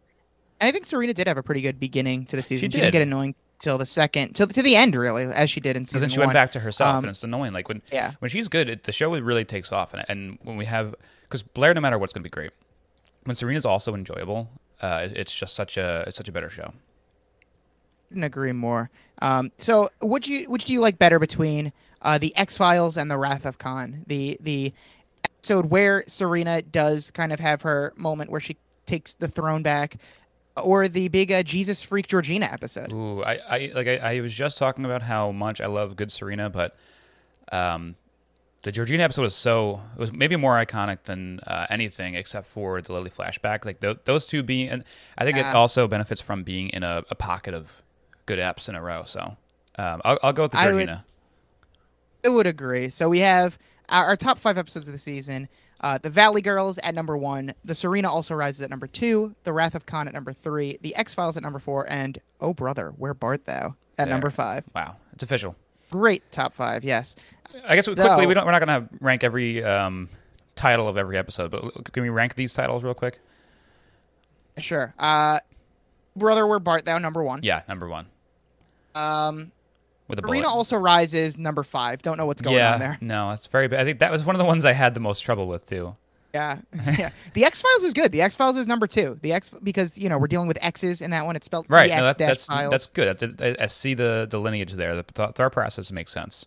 And 0.61 0.69
I 0.69 0.73
think 0.73 0.87
Serena 0.87 1.15
did 1.15 1.29
have 1.29 1.37
a 1.39 1.43
pretty 1.43 1.61
good 1.61 1.79
beginning 1.79 2.27
to 2.27 2.37
the 2.37 2.43
season. 2.43 2.71
She 2.71 2.79
didn't 2.81 2.93
get 2.93 3.03
annoying 3.03 3.37
till 3.61 3.79
the 3.79 3.87
second, 3.87 4.35
till 4.35 4.47
to 4.49 4.63
the 4.63 4.75
end, 4.75 4.97
really, 4.97 5.25
as 5.25 5.49
she 5.51 5.61
did 5.61 5.77
in 5.77 5.83
Because 5.83 5.91
season 5.93 6.01
then 6.01 6.09
she 6.11 6.19
one. 6.19 6.27
went 6.29 6.35
back 6.35 6.51
to 6.53 6.61
herself, 6.61 6.97
Um, 6.97 7.05
and 7.05 7.11
it's 7.11 7.23
annoying. 7.23 7.53
Like 7.53 7.69
when 7.69 7.81
yeah. 7.93 8.13
when 8.19 8.29
she's 8.29 8.49
good, 8.49 8.69
it, 8.69 8.83
the 8.85 8.91
show 8.93 9.11
really 9.21 9.45
takes 9.45 9.71
off. 9.71 9.95
And, 9.95 10.05
and 10.09 10.39
when 10.43 10.57
we 10.57 10.65
have, 10.65 10.95
because 11.23 11.43
Blair, 11.45 11.75
no 11.75 11.81
matter 11.81 11.97
what's 11.99 12.13
going 12.13 12.23
to 12.23 12.29
be 12.29 12.31
great. 12.33 12.51
When 13.25 13.37
Serena's 13.37 13.67
also 13.67 13.95
enjoyable, 13.95 14.49
uh, 14.81 15.03
it- 15.11 15.17
it's 15.17 15.35
just 15.35 15.55
such 15.55 15.77
a 15.77 16.05
it's 16.09 16.17
such 16.17 16.29
a 16.29 16.33
better 16.33 16.51
show. 16.51 16.73
Couldn't 18.09 18.25
agree 18.25 18.53
more. 18.53 18.91
Um, 19.21 19.53
so, 19.59 19.91
which 20.01 20.29
you 20.29 20.45
which 20.47 20.65
do 20.65 20.73
you 20.73 20.81
like 20.81 20.99
better 20.99 21.19
between 21.19 21.73
uh, 22.03 22.19
the 22.19 22.35
Ex-Files 22.37 22.97
and 22.97 23.11
the 23.11 23.19
Wrath 23.19 23.45
of 23.45 23.59
Con? 23.59 24.05
The 24.07 24.39
the 24.41 24.73
episode 25.25 25.67
where 25.67 26.05
Serena 26.07 26.63
does 26.63 27.11
kind 27.11 27.33
of 27.33 27.41
have 27.41 27.63
her 27.63 27.93
moment 27.97 28.31
where 28.31 28.41
she 28.41 28.57
takes 28.87 29.15
the 29.15 29.29
throne 29.29 29.63
back, 29.63 29.99
or 30.57 30.89
the 30.89 31.09
big 31.09 31.31
uh, 31.31 31.43
Jesus 31.43 31.83
freak 31.83 32.07
Georgina 32.07 32.47
episode. 32.47 32.93
Ooh, 32.93 33.23
I, 33.23 33.35
I 33.49 33.73
like 33.75 33.87
I, 33.87 33.97
I 33.97 34.21
was 34.21 34.33
just 34.33 34.59
talking 34.59 34.85
about 34.85 35.03
how 35.03 35.31
much 35.33 35.61
I 35.61 35.67
love 35.67 35.97
good 35.97 36.11
Serena, 36.11 36.49
but 36.49 36.77
um, 37.53 37.97
the 38.63 38.73
Georgina 38.73 39.03
episode 39.03 39.23
was 39.23 39.35
so 39.35 39.81
it 39.95 40.01
was 40.01 40.13
maybe 40.13 40.37
more 40.37 40.55
iconic 40.55 41.05
than 41.05 41.41
uh, 41.41 41.67
anything 41.71 42.15
except 42.15 42.47
for 42.47 42.81
the 42.81 42.93
Lily 42.93 43.11
flashback. 43.11 43.65
Like 43.65 43.81
th- 43.81 43.99
those 44.05 44.27
two 44.27 44.43
being, 44.43 44.69
and 44.69 44.85
I 45.17 45.25
think 45.25 45.37
it 45.37 45.47
also 45.47 45.87
benefits 45.87 46.21
from 46.21 46.43
being 46.43 46.71
in 46.71 46.83
a, 46.83 47.05
a 47.11 47.15
pocket 47.15 47.55
of 47.55 47.83
good 48.29 48.39
eps 48.39 48.69
in 48.69 48.75
a 48.77 48.83
row. 48.83 49.03
So 49.07 49.37
um, 49.79 50.01
I'll, 50.05 50.19
I'll 50.23 50.33
go 50.33 50.43
with 50.45 50.53
the 50.53 50.59
I 50.59 50.71
would- 50.73 51.01
I 52.25 52.29
would 52.29 52.47
agree. 52.47 52.91
So 52.91 53.09
we 53.09 53.21
have 53.21 53.59
our, 53.89 54.05
our 54.07 54.17
top 54.17 54.39
five 54.39 54.59
episodes 54.59 54.87
of 54.89 54.93
the 54.93 54.99
season. 54.99 55.49
Uh, 55.81 55.97
the 55.97 56.11
Valley 56.11 56.43
Girls 56.43 56.77
at 56.79 56.93
number 56.95 57.17
one. 57.17 57.55
The 57.65 57.75
Serena 57.75 58.11
also 58.13 58.35
rises 58.35 58.61
at 58.63 58.71
number 58.71 58.89
two. 58.89 59.35
The 59.45 59.53
Wrath 59.53 59.77
of 59.77 59.87
Con 59.87 60.09
at 60.09 60.15
number 60.15 60.33
three. 60.33 60.79
The 60.83 60.95
Ex-Files 60.97 61.37
at 61.37 61.43
number 61.45 61.61
four. 61.61 61.89
And 61.91 62.19
Oh 62.41 62.53
Brother, 62.53 62.93
Where 62.97 63.15
Bart 63.15 63.45
Thou 63.47 63.77
at 63.97 64.05
There. 64.05 64.07
number 64.09 64.31
five. 64.31 64.65
Wow, 64.75 64.97
it's 65.13 65.23
official. 65.23 65.55
Great 65.93 66.23
top 66.33 66.53
five. 66.55 66.83
Yes. 66.85 67.15
I 67.67 67.77
guess 67.77 67.87
quickly 67.87 68.27
we 68.27 68.35
don't. 68.35 68.45
We're 68.45 68.53
not 68.53 68.65
going 68.67 68.83
to 68.83 68.89
rank 69.01 69.23
every 69.25 69.63
um, 69.65 70.09
title 70.57 70.89
of 70.89 70.97
every 70.99 71.17
episode, 71.17 71.51
but 71.53 71.93
can 71.93 72.03
we 72.03 72.09
rank 72.11 72.35
these 72.35 72.53
titles 72.53 72.83
real 72.83 72.95
quick? 72.95 73.21
Sure. 74.59 74.93
Uh, 74.99 75.39
Brother, 76.17 76.47
Where 76.47 76.59
Bart 76.59 76.85
Thou 76.85 76.99
number 76.99 77.23
one. 77.23 77.41
Yeah, 77.45 77.63
number 77.69 77.89
one 77.89 78.07
Um, 78.99 79.53
with 80.09 80.19
a 80.19 80.23
Serena 80.23 80.45
bullet. 80.45 80.55
also 80.55 80.77
rises 80.77 81.39
number 81.39 81.63
five. 81.63 82.03
Don't 82.03 82.17
know 82.17 82.27
what's 82.27 82.43
going 82.43 82.57
yeah, 82.57 82.75
on 82.75 82.81
there. 82.81 82.99
no, 83.01 83.31
it's 83.31 83.47
very 83.47 83.69
bad. 83.69 83.81
I 83.81 83.85
think 83.85 83.99
that 83.99 84.11
was 84.11 84.25
one 84.25 84.35
of 84.35 84.39
the 84.39 84.47
ones 84.47 84.65
I 84.65 84.73
had 84.73 84.95
the 84.95 85.01
most 85.01 85.21
trouble 85.21 85.47
with 85.47 85.67
too. 85.67 85.97
Yeah, 86.35 86.59
yeah. 86.99 87.11
The 87.35 87.45
Ex-Files 87.45 87.85
is 87.85 87.95
good. 87.95 88.13
The 88.13 88.23
Ex-Files 88.23 88.57
is 88.59 88.67
number 88.67 88.87
two. 88.87 89.19
The 89.23 89.33
X 89.33 89.51
because 89.63 89.97
you 89.99 90.09
know 90.09 90.19
we're 90.19 90.27
dealing 90.29 90.49
with 90.49 90.59
X's 90.61 91.01
in 91.01 91.11
that 91.11 91.27
one. 91.27 91.37
It's 91.37 91.47
spelled 91.47 91.67
Right. 91.69 91.91
No, 91.91 92.05
that, 92.05 92.19
that's 92.19 92.47
files. 92.47 92.71
that's 92.71 92.87
good. 92.87 93.41
I, 93.41 93.57
I 93.61 93.67
see 93.67 93.95
the, 93.95 94.27
the 94.29 94.39
lineage 94.39 94.73
there. 94.73 94.97
The 94.97 95.03
th- 95.03 95.35
thought 95.35 95.53
process 95.53 95.93
makes 95.93 96.13
sense. 96.13 96.47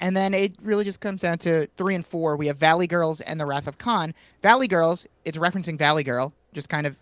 And 0.00 0.16
then 0.16 0.32
it 0.32 0.54
really 0.62 0.84
just 0.84 1.00
comes 1.00 1.20
down 1.20 1.38
to 1.38 1.66
three 1.76 1.94
and 1.94 2.06
four. 2.06 2.36
We 2.36 2.46
have 2.46 2.56
Valley 2.56 2.86
Girls 2.86 3.20
and 3.20 3.38
The 3.38 3.46
Wrath 3.46 3.66
of 3.66 3.78
Con. 3.78 4.14
Valley 4.40 4.68
Girls, 4.68 5.06
it's 5.24 5.36
referencing 5.36 5.76
Valley 5.76 6.04
Girl, 6.04 6.32
just 6.54 6.68
kind 6.68 6.86
of 6.86 6.96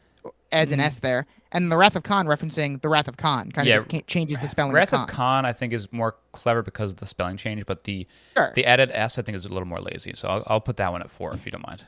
adds 0.53 0.73
an 0.73 0.81
S 0.81 0.99
there. 1.01 1.27
And 1.53 1.71
The 1.71 1.77
Wrath 1.77 1.97
of 1.97 2.05
Con 2.05 2.27
referencing 2.27 2.81
The 2.81 2.89
Wrath 2.89 3.09
of 3.09 3.17
Khan, 3.17 3.51
kind 3.51 3.67
Mm-hmm. 3.67 3.67
Yeah, 3.69 3.77
of 3.77 3.83
just 3.85 3.89
ca- 3.91 4.05
changes 4.07 4.39
the 4.39 4.47
spelling 4.49 4.73
Wrath 4.73 4.93
of 4.93 5.01
of 5.01 5.07
Khan. 5.09 5.17
Khan, 5.17 5.47
I 5.47 5.53
think, 5.53 5.73
is 5.73 5.93
more 5.93 6.15
clever 6.33 6.63
because 6.63 6.93
of 6.93 6.99
the 6.99 7.07
spelling 7.07 7.37
change, 7.37 7.67
but 7.67 7.85
the 7.85 8.07
Sure. 8.37 8.53
the 8.55 8.65
added 8.67 8.91
S, 8.93 9.19
I 9.19 9.23
think, 9.23 9.35
is 9.37 9.45
a 9.45 9.49
little 9.49 9.67
more 9.67 9.81
lazy. 9.81 10.13
So 10.15 10.29
I'll, 10.29 10.45
I'll 10.47 10.61
put 10.61 10.77
that 10.77 10.93
one 10.93 11.01
at 11.03 11.11
four 11.11 11.35
if 11.35 11.45
you 11.47 11.53
don't 11.53 11.67
mind. 11.67 11.85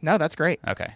No, 0.00 0.16
that's 0.18 0.36
great. 0.36 0.60
Okay. 0.66 0.94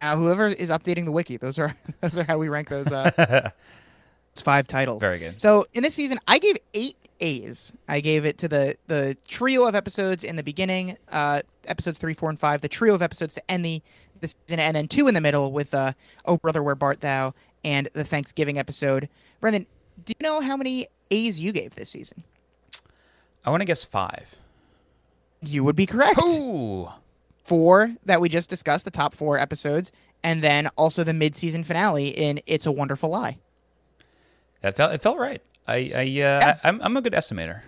Uh, 0.00 0.16
whoever 0.16 0.48
is 0.48 0.70
updating 0.70 1.04
the 1.04 1.12
wiki, 1.12 1.36
those 1.36 1.58
are 1.58 1.76
those 2.00 2.16
are 2.18 2.24
how 2.24 2.38
we 2.38 2.48
rank 2.48 2.68
those. 2.68 2.86
Uh, 2.88 3.50
five 4.42 4.66
titles. 4.66 5.00
Very 5.00 5.18
good. 5.18 5.40
So 5.40 5.66
in 5.74 5.82
this 5.82 5.94
season, 5.94 6.18
I 6.26 6.38
gave 6.38 6.56
eight 6.74 6.96
A's. 7.20 7.72
I 7.86 8.00
gave 8.00 8.24
it 8.24 8.38
to 8.38 8.48
the 8.48 8.76
the 8.88 9.16
trio 9.28 9.64
of 9.64 9.74
episodes 9.74 10.24
in 10.24 10.36
the 10.36 10.42
beginning, 10.42 10.96
uh, 11.10 11.42
episodes 11.66 11.98
three, 11.98 12.14
four, 12.14 12.30
and 12.30 12.40
five. 12.40 12.62
The 12.62 12.68
trio 12.68 12.94
of 12.94 13.02
episodes 13.02 13.34
to 13.34 13.50
end 13.50 13.64
the 13.64 13.82
the 14.22 14.28
season, 14.28 14.58
and 14.58 14.74
then 14.74 14.88
two 14.88 15.06
in 15.08 15.14
the 15.14 15.20
middle 15.20 15.52
with 15.52 15.74
uh, 15.74 15.92
"Oh 16.24 16.38
Brother, 16.38 16.62
Where 16.62 16.74
Bart 16.74 17.02
Thou" 17.02 17.34
and 17.62 17.90
the 17.92 18.04
Thanksgiving 18.04 18.58
episode. 18.58 19.08
Brendan, 19.40 19.66
do 20.04 20.14
you 20.18 20.24
know 20.26 20.40
how 20.40 20.56
many 20.56 20.86
A's 21.10 21.42
you 21.42 21.52
gave 21.52 21.74
this 21.74 21.90
season? 21.90 22.24
I 23.44 23.50
want 23.50 23.60
to 23.60 23.64
guess 23.66 23.84
five. 23.84 24.36
You 25.42 25.64
would 25.64 25.76
be 25.76 25.86
correct. 25.86 26.18
Ooh. 26.22 26.88
Four 27.44 27.96
that 28.06 28.20
we 28.20 28.28
just 28.28 28.48
discussed, 28.48 28.84
the 28.84 28.90
top 28.90 29.14
four 29.14 29.36
episodes, 29.36 29.90
and 30.22 30.42
then 30.42 30.68
also 30.76 31.02
the 31.02 31.12
mid-season 31.12 31.64
finale 31.64 32.08
in 32.08 32.40
"It's 32.46 32.66
a 32.66 32.72
Wonderful 32.72 33.10
Lie." 33.10 33.38
That 34.60 34.76
felt, 34.76 34.92
it 34.92 35.02
felt 35.02 35.18
right. 35.18 35.42
I, 35.66 35.92
I, 35.94 36.22
uh, 36.22 36.54
I, 36.62 36.68
I'm, 36.68 36.80
I'm 36.82 36.96
a 36.96 37.02
good 37.02 37.14
estimator. 37.14 37.62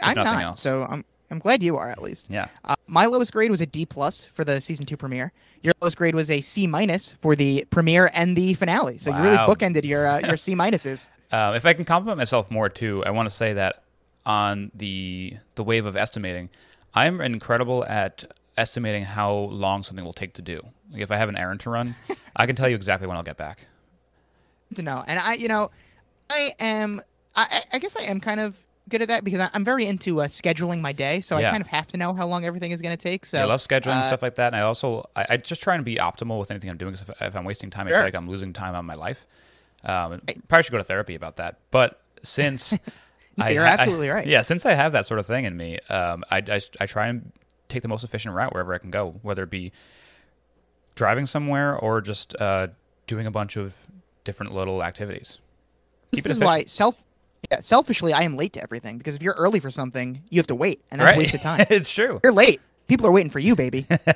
I'm 0.00 0.14
not, 0.14 0.42
else. 0.42 0.60
so 0.60 0.84
I'm 0.84 1.04
I'm 1.30 1.38
glad 1.38 1.62
you 1.62 1.76
are 1.76 1.90
at 1.90 2.00
least. 2.02 2.26
Yeah. 2.30 2.48
Uh, 2.64 2.76
my 2.86 3.06
lowest 3.06 3.32
grade 3.32 3.50
was 3.50 3.60
a 3.60 3.66
D 3.66 3.84
plus 3.86 4.24
for 4.24 4.44
the 4.44 4.60
season 4.60 4.86
two 4.86 4.96
premiere. 4.96 5.32
Your 5.62 5.74
lowest 5.80 5.96
grade 5.96 6.14
was 6.14 6.30
a 6.30 6.40
C 6.40 6.66
minus 6.66 7.12
for 7.20 7.34
the 7.34 7.66
premiere 7.70 8.10
and 8.14 8.36
the 8.36 8.54
finale. 8.54 8.98
So 8.98 9.10
you 9.16 9.22
really 9.22 9.36
bookended 9.38 9.84
your 9.84 10.06
uh, 10.06 10.20
your 10.20 10.36
C 10.44 10.54
minuses. 10.54 11.08
Uh, 11.32 11.54
if 11.56 11.66
I 11.66 11.72
can 11.72 11.84
compliment 11.84 12.18
myself 12.18 12.50
more 12.50 12.68
too, 12.68 13.04
I 13.04 13.10
want 13.10 13.28
to 13.28 13.34
say 13.34 13.52
that 13.54 13.82
on 14.24 14.70
the 14.74 15.36
the 15.56 15.64
wave 15.64 15.84
of 15.86 15.96
estimating, 15.96 16.48
I'm 16.94 17.20
incredible 17.20 17.84
at 17.84 18.24
estimating 18.56 19.04
how 19.04 19.32
long 19.34 19.82
something 19.82 20.04
will 20.04 20.12
take 20.12 20.34
to 20.34 20.42
do. 20.42 20.60
Like 20.92 21.02
if 21.02 21.10
I 21.10 21.16
have 21.16 21.28
an 21.28 21.36
errand 21.36 21.60
to 21.60 21.70
run, 21.70 21.96
I 22.36 22.46
can 22.46 22.54
tell 22.56 22.68
you 22.68 22.76
exactly 22.76 23.08
when 23.08 23.16
I'll 23.16 23.22
get 23.24 23.36
back. 23.36 23.66
to 24.74 24.82
know. 24.82 25.02
And 25.06 25.18
I, 25.18 25.34
you 25.34 25.48
know, 25.48 25.70
I 26.30 26.54
am. 26.60 27.00
I- 27.34 27.64
I 27.72 27.78
guess 27.78 27.96
I 27.96 28.04
am 28.04 28.18
kind 28.20 28.40
of 28.40 28.56
good 28.88 29.02
at 29.02 29.08
that 29.08 29.24
because 29.24 29.40
I, 29.40 29.50
I'm 29.52 29.64
very 29.64 29.86
into 29.86 30.20
uh, 30.20 30.28
scheduling 30.28 30.80
my 30.80 30.92
day. 30.92 31.20
So 31.20 31.38
Yeah. 31.38 31.48
I 31.48 31.50
kind 31.50 31.60
of 31.60 31.66
have 31.68 31.86
to 31.88 31.96
know 31.96 32.12
how 32.12 32.26
long 32.26 32.44
everything 32.44 32.70
is 32.72 32.80
going 32.82 32.96
to 32.96 33.02
take. 33.02 33.26
So 33.26 33.38
I 33.38 33.44
love 33.44 33.60
scheduling 33.60 33.96
uh, 34.00 34.02
stuff 34.02 34.22
like 34.22 34.36
that, 34.36 34.52
and 34.52 34.56
I 34.56 34.64
also 34.64 35.08
I, 35.16 35.26
I 35.30 35.36
just 35.36 35.62
try 35.62 35.74
and 35.74 35.84
be 35.84 35.96
optimal 35.96 36.38
with 36.38 36.50
anything 36.50 36.70
I'm 36.70 36.76
doing. 36.76 36.94
if, 36.94 37.10
if 37.20 37.36
I'm 37.36 37.44
wasting 37.44 37.70
time, 37.70 37.86
I 37.86 37.90
feel 37.90 38.00
like 38.00 38.14
I'm 38.16 38.28
losing 38.28 38.52
time 38.52 38.74
on 38.74 38.84
my 38.84 38.94
life. 38.94 39.26
Um, 39.84 40.20
probably 40.48 40.62
should 40.64 40.72
go 40.72 40.78
to 40.78 40.84
therapy 40.84 41.14
about 41.14 41.36
that. 41.36 41.58
But 41.70 42.00
since 42.22 42.76
I, 43.38 43.50
You're 43.50 43.64
I- 43.64 43.68
absolutely 43.68 44.08
right. 44.08 44.26
Yeah, 44.26 44.42
since 44.42 44.64
I 44.66 44.74
have 44.74 44.92
that 44.92 45.06
sort 45.06 45.20
of 45.20 45.26
thing 45.26 45.44
in 45.44 45.56
me, 45.56 45.78
um, 45.90 46.24
I, 46.30 46.38
I 46.38 46.60
I 46.80 46.86
try 46.86 47.08
and 47.08 47.32
take 47.68 47.82
the 47.82 47.88
most 47.88 48.04
efficient 48.04 48.34
route 48.34 48.52
wherever 48.52 48.72
I 48.74 48.78
can 48.78 48.90
go, 48.90 49.16
whether 49.22 49.42
it 49.42 49.50
be 49.50 49.72
driving 50.94 51.26
somewhere 51.26 51.76
or 51.76 52.00
just 52.00 52.34
uh, 52.40 52.68
doing 53.06 53.26
a 53.26 53.30
bunch 53.30 53.56
of 53.56 53.76
different 54.24 54.54
little 54.54 54.82
activities. 54.82 55.38
This 56.10 56.18
Keep 56.18 56.26
it 56.26 56.30
is 56.32 56.38
why 56.38 56.64
self. 56.64 57.04
Yeah, 57.50 57.60
selfishly, 57.60 58.12
I 58.12 58.22
am 58.22 58.36
late 58.36 58.52
to 58.54 58.62
everything 58.62 58.98
because 58.98 59.14
if 59.14 59.22
you're 59.22 59.34
early 59.38 59.60
for 59.60 59.70
something, 59.70 60.22
you 60.30 60.38
have 60.38 60.46
to 60.48 60.54
wait, 60.54 60.80
and 60.90 61.00
that's 61.00 61.10
right? 61.10 61.18
wasted 61.18 61.40
time. 61.42 61.64
it's 61.70 61.90
true. 61.92 62.20
You're 62.24 62.32
late. 62.32 62.60
People 62.88 63.06
are 63.06 63.12
waiting 63.12 63.30
for 63.30 63.38
you, 63.40 63.56
baby. 63.56 63.86
You 63.90 63.96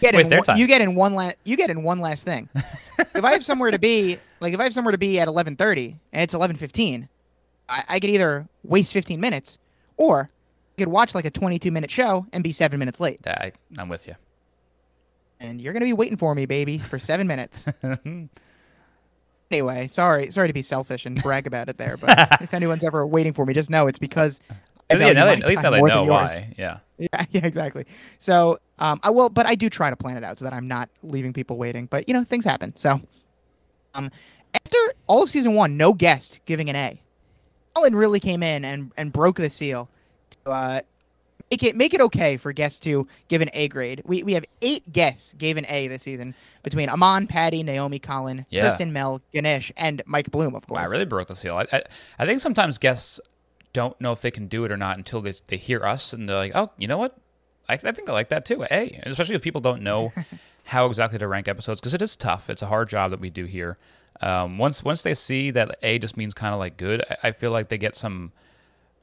get, 0.00 0.14
Waste 0.14 0.26
in 0.26 0.30
their 0.30 0.38
one, 0.38 0.44
time. 0.44 0.56
you 0.58 0.66
get 0.66 0.80
in 0.80 0.94
one 0.94 1.14
last. 1.14 1.36
You 1.44 1.56
get 1.56 1.68
in 1.70 1.82
one 1.82 1.98
last 1.98 2.24
thing. 2.24 2.48
if 2.98 3.22
I 3.24 3.32
have 3.32 3.44
somewhere 3.44 3.70
to 3.70 3.78
be, 3.78 4.18
like 4.40 4.54
if 4.54 4.60
I 4.60 4.64
have 4.64 4.72
somewhere 4.72 4.92
to 4.92 4.98
be 4.98 5.18
at 5.20 5.28
11:30 5.28 5.94
and 6.12 6.22
it's 6.22 6.34
11:15, 6.34 7.08
I, 7.68 7.84
I 7.88 8.00
could 8.00 8.10
either 8.10 8.46
waste 8.64 8.92
15 8.92 9.20
minutes, 9.20 9.58
or 9.98 10.30
I 10.76 10.80
could 10.82 10.88
watch 10.88 11.14
like 11.14 11.24
a 11.26 11.30
22 11.30 11.70
minute 11.70 11.90
show 11.90 12.26
and 12.32 12.42
be 12.42 12.52
seven 12.52 12.78
minutes 12.78 12.98
late. 13.00 13.20
Yeah, 13.26 13.36
I, 13.38 13.52
I'm 13.78 13.88
with 13.90 14.06
you. 14.06 14.14
And 15.38 15.60
you're 15.60 15.74
gonna 15.74 15.84
be 15.84 15.92
waiting 15.92 16.16
for 16.16 16.34
me, 16.34 16.46
baby, 16.46 16.78
for 16.78 16.98
seven 16.98 17.26
minutes. 17.26 17.66
Anyway, 19.50 19.86
sorry, 19.88 20.30
sorry 20.30 20.48
to 20.48 20.54
be 20.54 20.62
selfish 20.62 21.06
and 21.06 21.22
brag 21.22 21.46
about 21.46 21.68
it 21.68 21.78
there, 21.78 21.96
but 21.96 22.16
if 22.40 22.52
anyone's 22.54 22.84
ever 22.84 23.06
waiting 23.06 23.32
for 23.32 23.44
me, 23.46 23.54
just 23.54 23.70
know 23.70 23.86
it's 23.86 23.98
because. 23.98 24.40
Yeah, 25.00 25.12
now 25.14 25.26
they- 25.26 25.32
at 25.42 25.48
least 25.48 25.62
now 25.62 25.70
they 25.70 25.80
know 25.94 26.04
why. 26.04 26.54
Yeah. 26.58 26.78
Yeah, 26.98 27.26
yeah, 27.30 27.44
exactly. 27.46 27.84
So, 28.18 28.58
um, 28.78 29.00
I 29.02 29.10
will, 29.10 29.28
but 29.28 29.44
I 29.44 29.54
do 29.54 29.68
try 29.68 29.90
to 29.90 29.96
plan 29.96 30.16
it 30.16 30.24
out 30.24 30.38
so 30.38 30.46
that 30.46 30.54
I'm 30.54 30.66
not 30.66 30.88
leaving 31.02 31.34
people 31.34 31.58
waiting. 31.58 31.84
But 31.84 32.08
you 32.08 32.14
know, 32.14 32.24
things 32.24 32.42
happen. 32.42 32.74
So, 32.74 33.02
um, 33.94 34.10
after 34.54 34.78
all 35.06 35.22
of 35.22 35.28
season 35.28 35.52
one, 35.52 35.76
no 35.76 35.92
guest 35.92 36.40
giving 36.46 36.70
an 36.70 36.76
A. 36.76 37.02
Alan 37.76 37.94
really 37.94 38.18
came 38.18 38.42
in 38.42 38.64
and 38.64 38.92
and 38.96 39.12
broke 39.12 39.36
the 39.36 39.50
seal 39.50 39.90
to 40.44 40.50
uh, 40.50 40.80
make 41.50 41.62
it 41.62 41.76
make 41.76 41.94
it 41.94 42.00
okay 42.00 42.36
for 42.36 42.52
guests 42.52 42.80
to 42.80 43.06
give 43.28 43.40
an 43.40 43.50
A 43.52 43.68
grade. 43.68 44.02
We 44.04 44.22
we 44.22 44.32
have 44.34 44.44
eight 44.62 44.92
guests 44.92 45.34
gave 45.34 45.56
an 45.56 45.66
A 45.68 45.88
this 45.88 46.02
season 46.02 46.34
between 46.62 46.88
Amon, 46.88 47.26
Patty, 47.26 47.62
Naomi, 47.62 47.98
Colin, 47.98 48.46
Yeah. 48.50 48.62
Kristen, 48.62 48.92
Mel, 48.92 49.20
Ganesh, 49.32 49.72
and 49.76 50.02
Mike 50.06 50.30
Bloom, 50.30 50.54
of 50.54 50.66
course. 50.66 50.78
Wow, 50.78 50.84
I 50.84 50.88
really 50.88 51.04
broke 51.04 51.28
the 51.28 51.36
seal. 51.36 51.56
I, 51.56 51.66
I, 51.72 51.82
I 52.18 52.26
think 52.26 52.40
sometimes 52.40 52.78
guests 52.78 53.20
don't 53.72 54.00
know 54.00 54.12
if 54.12 54.20
they 54.22 54.30
can 54.30 54.48
do 54.48 54.64
it 54.64 54.72
or 54.72 54.76
not 54.76 54.96
until 54.96 55.20
they 55.20 55.32
they 55.46 55.56
hear 55.56 55.84
us 55.84 56.12
and 56.12 56.28
they're 56.28 56.36
like, 56.36 56.52
oh, 56.54 56.70
you 56.78 56.88
know 56.88 56.98
what? 56.98 57.16
I, 57.68 57.74
I 57.74 57.92
think 57.92 58.08
I 58.08 58.12
like 58.12 58.28
that 58.30 58.44
too. 58.44 58.64
A, 58.70 59.00
especially 59.04 59.34
if 59.34 59.42
people 59.42 59.60
don't 59.60 59.82
know 59.82 60.12
how 60.64 60.86
exactly 60.86 61.18
to 61.18 61.28
rank 61.28 61.46
episodes 61.48 61.80
because 61.80 61.94
it 61.94 62.02
is 62.02 62.16
tough. 62.16 62.48
It's 62.50 62.62
a 62.62 62.66
hard 62.66 62.88
job 62.88 63.10
that 63.10 63.20
we 63.20 63.30
do 63.30 63.44
here. 63.44 63.76
Um, 64.22 64.56
once 64.56 64.82
once 64.82 65.02
they 65.02 65.12
see 65.14 65.50
that 65.50 65.76
A 65.82 65.98
just 65.98 66.16
means 66.16 66.32
kind 66.32 66.54
of 66.54 66.58
like 66.58 66.76
good, 66.78 67.04
I, 67.10 67.28
I 67.28 67.32
feel 67.32 67.50
like 67.50 67.68
they 67.68 67.76
get 67.78 67.94
some 67.94 68.32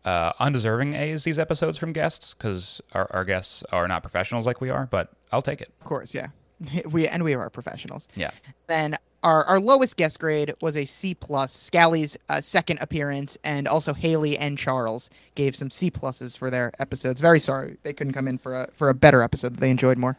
uh, 0.06 0.34
undeserving 0.39 0.95
A's 0.95 1.24
these 1.24 1.39
episodes 1.39 1.78
from 1.78 1.93
guests 1.93 2.34
because 2.34 2.82
our, 2.93 3.08
our 3.12 3.24
guests 3.24 3.64
are 3.72 3.88
not 3.88 4.04
professionals 4.04 4.45
like 4.45 4.62
we 4.62 4.70
are. 4.70 4.88
But 4.88 5.12
I'll 5.32 5.41
take 5.41 5.62
it. 5.62 5.72
Of 5.80 5.86
course, 5.86 6.14
yeah. 6.14 6.28
We 6.89 7.08
and 7.08 7.24
we 7.24 7.34
are 7.34 7.49
professionals. 7.49 8.08
Yeah. 8.16 8.32
Then 8.68 8.97
our, 9.24 9.45
our 9.45 9.60
lowest 9.60 9.95
guest 9.97 10.20
grade 10.20 10.54
was 10.62 10.78
a 10.78 10.86
C 10.86 11.16
plus. 11.16 11.54
Scally's 11.54 12.18
uh, 12.30 12.41
second 12.41 12.80
appearance, 12.82 13.38
and 13.43 13.68
also 13.68 13.93
Haley 13.93 14.38
and 14.38 14.58
Charles 14.58 15.10
gave 15.36 15.56
some 15.56 15.70
C 15.70 15.89
pluses 15.89 16.38
for 16.38 16.49
their 16.49 16.72
episodes. 16.80 17.22
Very 17.22 17.39
sorry 17.39 17.78
they 17.84 17.93
couldn't 17.93 18.14
come 18.14 18.28
in 18.28 18.38
for 18.38 18.64
a 18.64 18.70
for 18.74 18.89
a 18.89 18.93
better 18.93 19.22
episode 19.22 19.54
that 19.54 19.60
they 19.60 19.70
enjoyed 19.70 19.97
more. 19.97 20.18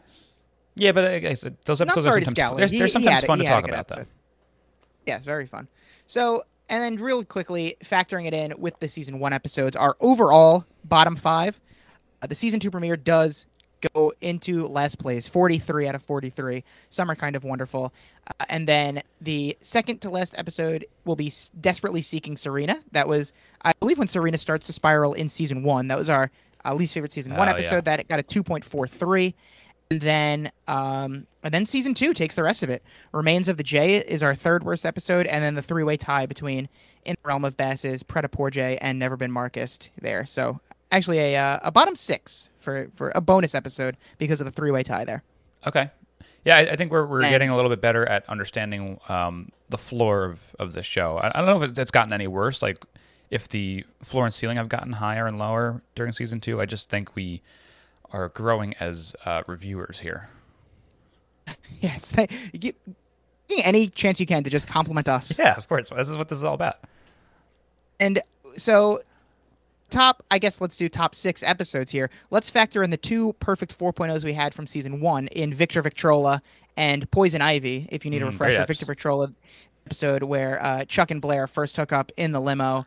Yeah, 0.75 0.91
but 0.91 1.05
I 1.05 1.19
guess 1.19 1.45
those 1.65 1.81
episodes 1.81 2.07
are 2.07 2.19
to 2.19 2.25
sometimes 2.25 2.57
they're, 2.57 2.79
they're 2.79 2.87
sometimes 2.87 3.23
fun 3.23 3.39
to 3.39 3.45
talk 3.45 3.67
about, 3.67 3.87
though. 3.87 4.05
Yeah, 5.05 5.17
it's 5.17 5.25
very 5.25 5.45
fun. 5.45 5.67
So, 6.07 6.43
and 6.69 6.81
then 6.83 7.03
real 7.03 7.23
quickly, 7.23 7.75
factoring 7.83 8.25
it 8.25 8.33
in 8.33 8.53
with 8.57 8.79
the 8.79 8.87
season 8.87 9.19
one 9.19 9.33
episodes, 9.33 9.75
our 9.75 9.95
overall 9.99 10.65
bottom 10.83 11.15
five, 11.15 11.59
uh, 12.21 12.27
the 12.27 12.35
season 12.35 12.59
two 12.59 12.71
premiere 12.71 12.97
does 12.97 13.45
go 13.93 14.11
into 14.21 14.65
last 14.67 14.97
place, 14.97 15.27
43 15.27 15.87
out 15.87 15.93
of 15.95 16.01
43. 16.03 16.63
Summer 16.89 17.13
kind 17.13 17.35
of 17.35 17.43
wonderful. 17.43 17.93
Uh, 18.27 18.45
and 18.49 18.67
then 18.67 19.01
the 19.21 19.55
second 19.61 19.99
to 20.01 20.09
last 20.09 20.33
episode 20.37 20.85
will 21.03 21.15
be 21.15 21.27
S- 21.27 21.51
Desperately 21.61 22.01
Seeking 22.01 22.35
Serena. 22.35 22.77
That 22.93 23.07
was, 23.07 23.31
I 23.63 23.73
believe, 23.79 23.99
when 23.99 24.07
Serena 24.07 24.37
starts 24.39 24.65
to 24.67 24.73
spiral 24.73 25.13
in 25.13 25.29
season 25.29 25.61
one. 25.61 25.87
That 25.89 25.99
was 25.99 26.09
our 26.09 26.31
uh, 26.63 26.73
least 26.73 26.95
favorite 26.95 27.11
season 27.11 27.35
one 27.35 27.47
Oh, 27.47 27.51
episode. 27.51 27.75
yeah. 27.75 27.81
That 27.97 28.07
got 28.07 28.19
a 28.19 28.23
2.43. 28.23 29.33
And 29.91 30.01
then, 30.01 30.51
um, 30.67 31.27
and 31.43 31.53
then 31.53 31.65
season 31.65 31.93
two 31.93 32.13
takes 32.13 32.35
the 32.35 32.43
rest 32.43 32.63
of 32.63 32.69
it. 32.69 32.83
Remains 33.11 33.47
of 33.47 33.57
the 33.57 33.63
J 33.63 33.97
is 33.97 34.23
our 34.23 34.33
third 34.33 34.63
worst 34.63 34.85
episode, 34.85 35.27
and 35.27 35.43
then 35.43 35.53
the 35.53 35.61
three-way 35.61 35.95
tie 35.95 36.25
between 36.25 36.67
In 37.05 37.15
the 37.21 37.27
Realm 37.27 37.45
of 37.45 37.55
Basses, 37.55 38.01
Pret-a-Poor 38.01 38.49
J, 38.49 38.77
and 38.81 38.97
Never 38.97 39.15
Been 39.15 39.31
Marcus 39.31 39.77
there. 40.01 40.25
So 40.25 40.59
actually, 40.91 41.19
a 41.19 41.37
uh, 41.37 41.59
a 41.61 41.71
bottom 41.71 41.95
six 41.95 42.49
for 42.57 42.87
for 42.95 43.11
a 43.13 43.21
bonus 43.21 43.53
episode 43.53 43.95
because 44.17 44.41
of 44.41 44.45
the 44.45 44.51
three-way 44.51 44.81
tie 44.81 45.05
there. 45.05 45.23
Okay. 45.67 45.91
Yeah, 46.45 46.57
I, 46.57 46.59
I 46.61 46.75
think 46.75 46.91
we're, 46.91 47.05
we're 47.05 47.21
And- 47.21 47.29
getting 47.29 47.49
a 47.49 47.55
little 47.55 47.69
bit 47.69 47.81
better 47.81 48.05
at 48.07 48.27
understanding 48.29 48.99
um, 49.09 49.51
the 49.69 49.77
floor 49.79 50.25
of, 50.25 50.55
of 50.59 50.73
the 50.73 50.83
show. 50.83 51.17
I, 51.17 51.29
I 51.29 51.41
don't 51.41 51.47
know 51.47 51.63
if 51.63 51.69
it's, 51.71 51.79
it's 51.79 51.91
gotten 51.91 52.13
any 52.13 52.27
worse. 52.27 52.61
Like, 52.61 52.83
if 53.31 53.47
the 53.47 53.83
floor 54.03 54.25
and 54.25 54.33
ceiling 54.33 54.57
have 54.57 54.69
gotten 54.69 54.93
higher 54.93 55.25
and 55.25 55.39
lower 55.39 55.81
during 55.95 56.11
season 56.11 56.39
two, 56.39 56.61
I 56.61 56.65
just 56.65 56.87
think 56.89 57.15
we 57.15 57.41
are 58.11 58.29
growing 58.29 58.73
as 58.79 59.15
uh, 59.25 59.43
reviewers 59.47 59.99
here. 59.99 60.29
Yes, 61.79 62.13
you 62.53 62.73
any 63.63 63.87
chance 63.87 64.19
you 64.19 64.25
can 64.25 64.43
to 64.43 64.49
just 64.49 64.67
compliment 64.67 65.07
us. 65.07 65.37
Yeah, 65.37 65.55
of 65.55 65.67
course. 65.67 65.89
This 65.89 66.09
is 66.09 66.17
what 66.17 66.29
this 66.29 66.39
is 66.39 66.43
all 66.43 66.55
about. 66.55 66.77
And 67.99 68.19
so, 68.57 69.01
top, 69.89 70.23
I 70.31 70.39
guess 70.39 70.61
let's 70.61 70.77
do 70.77 70.89
top 70.89 71.13
six 71.13 71.43
episodes 71.43 71.91
here. 71.91 72.09
Let's 72.31 72.49
factor 72.49 72.81
in 72.81 72.89
the 72.89 72.97
two 72.97 73.33
perfect 73.33 73.77
4.0s 73.77 74.23
we 74.25 74.33
had 74.33 74.53
from 74.53 74.65
season 74.65 74.99
one 74.99 75.27
in 75.27 75.53
Victor 75.53 75.81
Victrola 75.83 76.41
and 76.77 77.09
Poison 77.11 77.41
Ivy, 77.41 77.87
if 77.91 78.03
you 78.03 78.11
need 78.11 78.21
a 78.21 78.25
Mm, 78.25 78.31
refresher. 78.31 78.65
Victor 78.65 78.85
Victrola 78.85 79.31
episode 79.85 80.23
where 80.23 80.61
uh, 80.63 80.85
Chuck 80.85 81.11
and 81.11 81.21
Blair 81.21 81.45
first 81.45 81.77
hook 81.77 81.91
up 81.91 82.11
in 82.17 82.31
the 82.31 82.41
limo, 82.41 82.85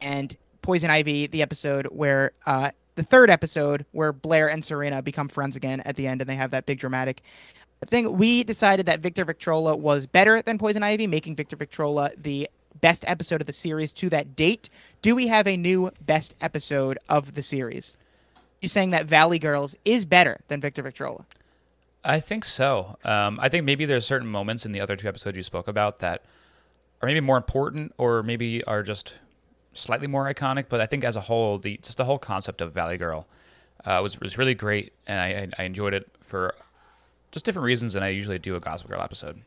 and 0.00 0.36
Poison 0.62 0.90
Ivy, 0.90 1.26
the 1.26 1.42
episode 1.42 1.86
where 1.86 2.30
uh, 2.46 2.70
the 2.96 3.02
third 3.02 3.30
episode 3.30 3.86
where 3.92 4.12
Blair 4.12 4.48
and 4.48 4.64
Serena 4.64 5.00
become 5.02 5.28
friends 5.28 5.54
again 5.54 5.80
at 5.82 5.96
the 5.96 6.06
end, 6.06 6.20
and 6.20 6.28
they 6.28 6.34
have 6.34 6.50
that 6.50 6.66
big 6.66 6.80
dramatic 6.80 7.22
thing. 7.86 8.16
We 8.16 8.42
decided 8.42 8.86
that 8.86 9.00
Victor 9.00 9.24
Victrola 9.24 9.76
was 9.76 10.06
better 10.06 10.42
than 10.42 10.58
Poison 10.58 10.82
Ivy, 10.82 11.06
making 11.06 11.36
Victor 11.36 11.56
Victrola 11.56 12.10
the 12.16 12.48
best 12.80 13.04
episode 13.06 13.40
of 13.40 13.46
the 13.46 13.52
series 13.52 13.92
to 13.94 14.10
that 14.10 14.34
date. 14.34 14.68
Do 15.02 15.14
we 15.14 15.28
have 15.28 15.46
a 15.46 15.56
new 15.56 15.90
best 16.04 16.34
episode 16.40 16.98
of 17.08 17.34
the 17.34 17.42
series? 17.42 17.96
You 18.60 18.68
saying 18.68 18.90
that 18.90 19.06
Valley 19.06 19.38
Girls 19.38 19.76
is 19.84 20.04
better 20.04 20.40
than 20.48 20.60
Victor 20.60 20.82
Victrola? 20.82 21.24
I 22.02 22.20
think 22.20 22.44
so. 22.44 22.96
Um, 23.04 23.38
I 23.42 23.48
think 23.48 23.64
maybe 23.64 23.84
there's 23.84 24.06
certain 24.06 24.28
moments 24.28 24.64
in 24.64 24.72
the 24.72 24.80
other 24.80 24.96
two 24.96 25.08
episodes 25.08 25.36
you 25.36 25.42
spoke 25.42 25.68
about 25.68 25.98
that 25.98 26.22
are 27.02 27.06
maybe 27.06 27.20
more 27.20 27.36
important 27.36 27.92
or 27.98 28.22
maybe 28.22 28.64
are 28.64 28.82
just 28.82 29.14
slightly 29.76 30.06
more 30.06 30.32
iconic. 30.32 30.66
But 30.68 30.80
I 30.80 30.86
think 30.86 31.04
as 31.04 31.16
a 31.16 31.22
whole, 31.22 31.58
the 31.58 31.78
just 31.82 31.98
the 31.98 32.04
whole 32.04 32.18
concept 32.18 32.60
of 32.60 32.72
Valley 32.72 32.96
Girl 32.96 33.26
uh, 33.84 34.00
was 34.02 34.20
was 34.20 34.38
really 34.38 34.54
great, 34.54 34.92
and 35.06 35.20
I, 35.20 35.62
I 35.62 35.64
enjoyed 35.64 35.94
it 35.94 36.08
for 36.20 36.54
just 37.30 37.44
different 37.44 37.64
reasons 37.64 37.92
than 37.92 38.02
I 38.02 38.08
usually 38.08 38.38
do 38.38 38.56
a 38.56 38.60
Gossip 38.60 38.88
Girl 38.88 39.00
episode. 39.00 39.42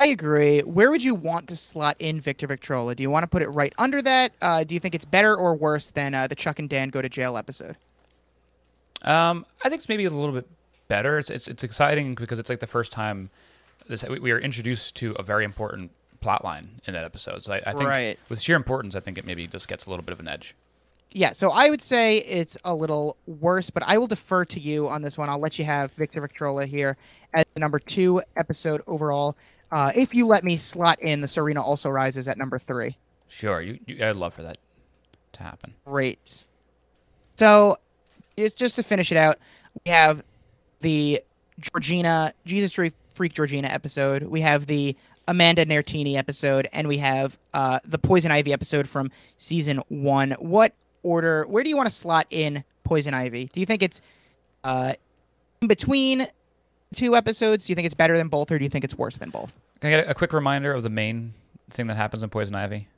I 0.00 0.08
agree. 0.08 0.60
Where 0.60 0.90
would 0.90 1.04
you 1.04 1.14
want 1.14 1.48
to 1.48 1.56
slot 1.56 1.96
in 2.00 2.20
Victor 2.20 2.46
Victrola? 2.46 2.94
Do 2.94 3.02
you 3.02 3.10
want 3.10 3.22
to 3.22 3.28
put 3.28 3.42
it 3.42 3.48
right 3.48 3.72
under 3.78 4.02
that? 4.02 4.32
Uh, 4.42 4.64
do 4.64 4.74
you 4.74 4.80
think 4.80 4.94
it's 4.94 5.04
better 5.04 5.36
or 5.36 5.54
worse 5.54 5.90
than 5.90 6.14
uh, 6.14 6.26
the 6.26 6.34
Chuck 6.34 6.58
and 6.58 6.68
Dan 6.68 6.88
go 6.88 7.00
to 7.00 7.08
jail 7.08 7.36
episode? 7.36 7.76
Um, 9.02 9.46
I 9.62 9.68
think 9.68 9.80
it's 9.80 9.88
maybe 9.88 10.04
a 10.04 10.10
little 10.10 10.32
bit 10.32 10.48
better. 10.88 11.18
It's 11.18 11.30
it's, 11.30 11.48
it's 11.48 11.62
exciting 11.62 12.14
because 12.14 12.38
it's 12.38 12.48
like 12.48 12.60
the 12.60 12.66
first 12.66 12.90
time 12.90 13.30
this 13.86 14.04
we 14.08 14.30
are 14.30 14.38
introduced 14.38 14.96
to 14.96 15.14
a 15.18 15.22
very 15.22 15.44
important 15.44 15.90
plot 16.24 16.42
line 16.42 16.80
in 16.86 16.94
that 16.94 17.04
episode. 17.04 17.44
So 17.44 17.52
I, 17.52 17.56
I 17.66 17.72
think 17.74 17.88
Right. 17.88 18.18
with 18.30 18.40
sheer 18.40 18.56
importance, 18.56 18.96
I 18.96 19.00
think 19.00 19.18
it 19.18 19.26
maybe 19.26 19.46
just 19.46 19.68
gets 19.68 19.84
a 19.84 19.90
little 19.90 20.04
bit 20.04 20.12
of 20.14 20.20
an 20.20 20.26
edge. 20.28 20.54
Yeah, 21.12 21.32
so 21.32 21.50
I 21.50 21.68
would 21.70 21.82
say 21.82 22.18
it's 22.18 22.56
a 22.64 22.74
little 22.74 23.16
worse, 23.26 23.68
but 23.70 23.82
I 23.86 23.98
will 23.98 24.06
defer 24.08 24.44
to 24.46 24.58
you 24.58 24.88
on 24.88 25.02
this 25.02 25.16
one. 25.18 25.28
I'll 25.28 25.38
let 25.38 25.58
you 25.58 25.64
have 25.66 25.92
Victor 25.92 26.20
Victrola 26.22 26.66
here 26.66 26.96
as 27.34 27.44
the 27.54 27.60
number 27.60 27.78
two 27.78 28.20
episode 28.36 28.82
overall. 28.88 29.36
Uh, 29.70 29.92
if 29.94 30.14
you 30.14 30.26
let 30.26 30.42
me 30.44 30.56
slot 30.56 31.00
in 31.02 31.20
the 31.20 31.28
Serena 31.28 31.62
Also 31.62 31.88
Rises 31.90 32.26
at 32.26 32.36
number 32.38 32.58
three. 32.58 32.96
Sure, 33.28 33.60
you, 33.60 33.78
you 33.86 34.04
I'd 34.04 34.16
love 34.16 34.34
for 34.34 34.42
that 34.42 34.56
to 35.34 35.42
happen. 35.42 35.74
Great. 35.84 36.46
So, 37.36 37.76
it's 38.36 38.54
just 38.54 38.74
to 38.76 38.82
finish 38.82 39.12
it 39.12 39.18
out. 39.18 39.38
We 39.84 39.90
have 39.92 40.24
the 40.80 41.22
Georgina 41.60 42.32
Jesus 42.44 42.72
Freak 43.14 43.32
Georgina 43.34 43.68
episode. 43.68 44.24
We 44.24 44.40
have 44.40 44.66
the 44.66 44.96
Amanda 45.28 45.64
Nertini 45.64 46.16
episode, 46.16 46.68
and 46.72 46.88
we 46.88 46.98
have 46.98 47.38
uh, 47.52 47.80
the 47.84 47.98
Poison 47.98 48.30
Ivy 48.30 48.52
episode 48.52 48.88
from 48.88 49.10
season 49.36 49.78
one. 49.88 50.32
What 50.32 50.74
order? 51.02 51.44
Where 51.46 51.62
do 51.64 51.70
you 51.70 51.76
want 51.76 51.88
to 51.88 51.94
slot 51.94 52.26
in 52.30 52.64
Poison 52.84 53.14
Ivy? 53.14 53.50
Do 53.52 53.60
you 53.60 53.66
think 53.66 53.82
it's 53.82 54.00
uh, 54.62 54.94
in 55.60 55.68
between 55.68 56.26
two 56.94 57.16
episodes? 57.16 57.66
Do 57.66 57.72
you 57.72 57.74
think 57.74 57.86
it's 57.86 57.94
better 57.94 58.16
than 58.16 58.28
both, 58.28 58.50
or 58.50 58.58
do 58.58 58.64
you 58.64 58.70
think 58.70 58.84
it's 58.84 58.96
worse 58.96 59.16
than 59.16 59.30
both? 59.30 59.54
Can 59.80 59.92
I 59.92 59.96
get 59.96 60.10
a 60.10 60.14
quick 60.14 60.32
reminder 60.32 60.72
of 60.72 60.82
the 60.82 60.90
main 60.90 61.34
thing 61.70 61.86
that 61.88 61.96
happens 61.96 62.22
in 62.22 62.30
Poison 62.30 62.54
Ivy? 62.54 62.88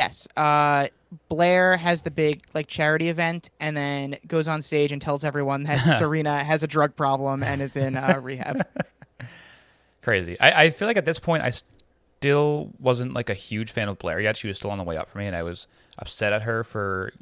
Yes. 0.00 0.28
Uh, 0.36 0.88
Blair 1.28 1.76
has 1.76 2.02
the 2.02 2.10
big 2.10 2.42
like 2.54 2.66
charity 2.66 3.08
event, 3.08 3.50
and 3.60 3.76
then 3.76 4.16
goes 4.26 4.48
on 4.48 4.62
stage 4.62 4.92
and 4.92 5.00
tells 5.00 5.24
everyone 5.24 5.64
that 5.64 5.78
Serena 5.98 6.42
has 6.42 6.62
a 6.62 6.66
drug 6.66 6.94
problem 6.96 7.42
and 7.42 7.62
is 7.62 7.76
in 7.76 7.96
uh, 7.96 8.18
rehab. 8.22 8.66
Crazy. 10.02 10.38
I, 10.40 10.64
I 10.64 10.70
feel 10.70 10.86
like 10.86 10.96
at 10.96 11.04
this 11.04 11.18
point 11.18 11.42
I 11.42 11.50
still 12.18 12.72
wasn't 12.78 13.14
like 13.14 13.30
a 13.30 13.34
huge 13.34 13.70
fan 13.70 13.88
of 13.88 13.98
Blair 13.98 14.20
yet. 14.20 14.36
She 14.36 14.48
was 14.48 14.56
still 14.56 14.70
on 14.70 14.78
the 14.78 14.84
way 14.84 14.96
up 14.96 15.08
for 15.08 15.18
me, 15.18 15.26
and 15.26 15.36
I 15.36 15.42
was 15.42 15.66
upset 15.98 16.32
at 16.32 16.42
her 16.42 16.64
for 16.64 17.12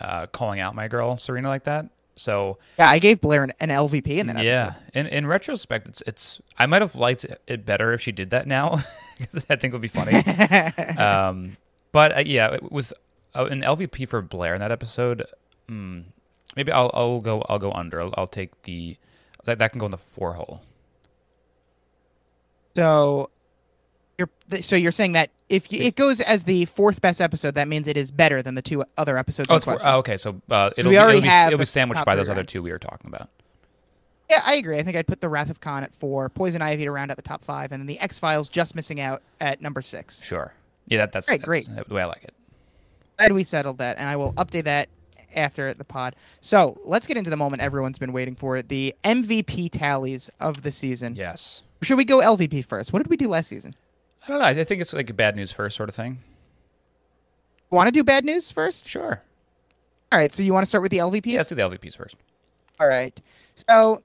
uh, 0.00 0.26
calling 0.26 0.60
out 0.60 0.74
my 0.74 0.88
girl 0.88 1.18
Serena 1.18 1.48
like 1.48 1.64
that. 1.64 1.86
So 2.14 2.58
Yeah, 2.78 2.90
I 2.90 2.98
gave 2.98 3.20
Blair 3.20 3.44
an, 3.44 3.52
an 3.60 3.70
LVP 3.70 4.08
in 4.08 4.26
that 4.26 4.44
yeah, 4.44 4.74
in 4.92 5.06
in 5.06 5.26
retrospect, 5.26 5.88
it's 5.88 6.02
it's 6.06 6.40
I 6.58 6.66
might 6.66 6.82
have 6.82 6.94
liked 6.94 7.24
it 7.46 7.64
better 7.64 7.92
if 7.92 8.00
she 8.00 8.12
did 8.12 8.30
that 8.30 8.46
now 8.46 8.82
because 9.18 9.46
I 9.48 9.56
think 9.56 9.72
it 9.72 9.72
would 9.72 9.82
be 9.82 9.88
funny. 9.88 10.16
um, 10.98 11.56
but 11.92 12.16
uh, 12.16 12.22
yeah, 12.26 12.58
with 12.70 12.92
uh, 13.34 13.46
an 13.46 13.62
LVP 13.62 14.08
for 14.08 14.20
Blair 14.20 14.54
in 14.54 14.60
that 14.60 14.72
episode, 14.72 15.24
mm, 15.68 16.04
maybe 16.56 16.72
I'll 16.72 16.90
I'll 16.92 17.20
go 17.20 17.42
I'll 17.48 17.58
go 17.58 17.72
under. 17.72 18.02
I'll, 18.02 18.14
I'll 18.16 18.26
take 18.26 18.62
the 18.62 18.96
that 19.44 19.58
that 19.58 19.70
can 19.70 19.78
go 19.78 19.86
in 19.86 19.92
the 19.92 19.98
four 19.98 20.34
hole. 20.34 20.60
so 22.76 23.30
you're 24.20 24.62
so 24.62 24.76
you're 24.76 24.92
saying 24.92 25.12
that 25.12 25.30
if 25.48 25.72
you, 25.72 25.80
it 25.82 25.96
goes 25.96 26.20
as 26.20 26.44
the 26.44 26.66
fourth 26.66 27.00
best 27.00 27.20
episode, 27.20 27.54
that 27.54 27.66
means 27.66 27.88
it 27.88 27.96
is 27.96 28.10
better 28.10 28.42
than 28.42 28.54
the 28.54 28.62
two 28.62 28.84
other 28.96 29.18
episodes. 29.18 29.50
Oh, 29.50 29.58
four, 29.58 29.78
oh, 29.82 29.98
okay. 29.98 30.16
So 30.16 30.40
uh, 30.50 30.70
it'll 30.76 30.90
we 30.90 30.94
be, 30.94 30.98
already 30.98 31.18
it'll 31.18 31.22
be, 31.22 31.28
have 31.28 31.46
it'll 31.48 31.58
be 31.58 31.64
sandwiched 31.64 32.04
by 32.04 32.14
those 32.14 32.28
other 32.28 32.44
two 32.44 32.62
we 32.62 32.70
were 32.70 32.78
talking 32.78 33.08
about. 33.08 33.28
Yeah, 34.28 34.42
I 34.46 34.54
agree. 34.54 34.78
I 34.78 34.84
think 34.84 34.96
I'd 34.96 35.08
put 35.08 35.20
the 35.20 35.28
Wrath 35.28 35.50
of 35.50 35.60
Con 35.60 35.82
at 35.82 35.92
four, 35.92 36.28
Poison 36.28 36.62
Ivy 36.62 36.84
to 36.84 36.92
round 36.92 37.10
out 37.10 37.16
the 37.16 37.22
top 37.22 37.44
five, 37.44 37.72
and 37.72 37.80
then 37.80 37.88
the 37.88 37.98
Ex-Files 37.98 38.48
just 38.48 38.76
missing 38.76 39.00
out 39.00 39.22
at 39.40 39.60
number 39.60 39.82
six. 39.82 40.22
Sure. 40.22 40.54
Yeah, 40.86 40.98
that, 40.98 41.12
that's, 41.12 41.26
Great, 41.26 41.40
that's 41.40 41.46
great. 41.48 41.88
the 41.88 41.94
way 41.94 42.02
I 42.02 42.04
like 42.04 42.22
it. 42.22 42.34
Glad 43.16 43.32
we 43.32 43.42
settled 43.42 43.78
that, 43.78 43.98
and 43.98 44.08
I 44.08 44.14
will 44.14 44.32
update 44.34 44.64
that 44.64 44.88
after 45.34 45.74
the 45.74 45.84
pod. 45.84 46.14
So 46.40 46.78
let's 46.84 47.08
get 47.08 47.16
into 47.16 47.28
the 47.30 47.36
moment 47.36 47.60
everyone's 47.60 47.98
been 47.98 48.12
waiting 48.12 48.36
for: 48.36 48.62
the 48.62 48.94
MVP 49.04 49.70
tallies 49.72 50.30
of 50.38 50.62
the 50.62 50.70
season. 50.70 51.16
Yes. 51.16 51.64
Should 51.82 51.98
we 51.98 52.04
go 52.04 52.18
LVP 52.18 52.64
first? 52.64 52.92
What 52.92 53.02
did 53.02 53.10
we 53.10 53.16
do 53.16 53.28
last 53.28 53.48
season? 53.48 53.74
I 54.22 54.28
don't 54.28 54.38
know. 54.38 54.44
I 54.44 54.64
think 54.64 54.80
it's 54.80 54.92
like 54.92 55.10
a 55.10 55.14
bad 55.14 55.36
news 55.36 55.52
first 55.52 55.76
sort 55.76 55.88
of 55.88 55.94
thing. 55.94 56.18
Want 57.70 57.86
to 57.86 57.92
do 57.92 58.04
bad 58.04 58.24
news 58.24 58.50
first? 58.50 58.88
Sure. 58.88 59.22
All 60.12 60.18
right. 60.18 60.32
So 60.32 60.42
you 60.42 60.52
want 60.52 60.64
to 60.64 60.68
start 60.68 60.82
with 60.82 60.90
the 60.90 60.98
LVPs? 60.98 61.26
Yeah, 61.26 61.38
let's 61.38 61.48
do 61.48 61.54
the 61.54 61.62
LVPs 61.62 61.96
first. 61.96 62.16
All 62.78 62.88
right. 62.88 63.18
So 63.54 64.02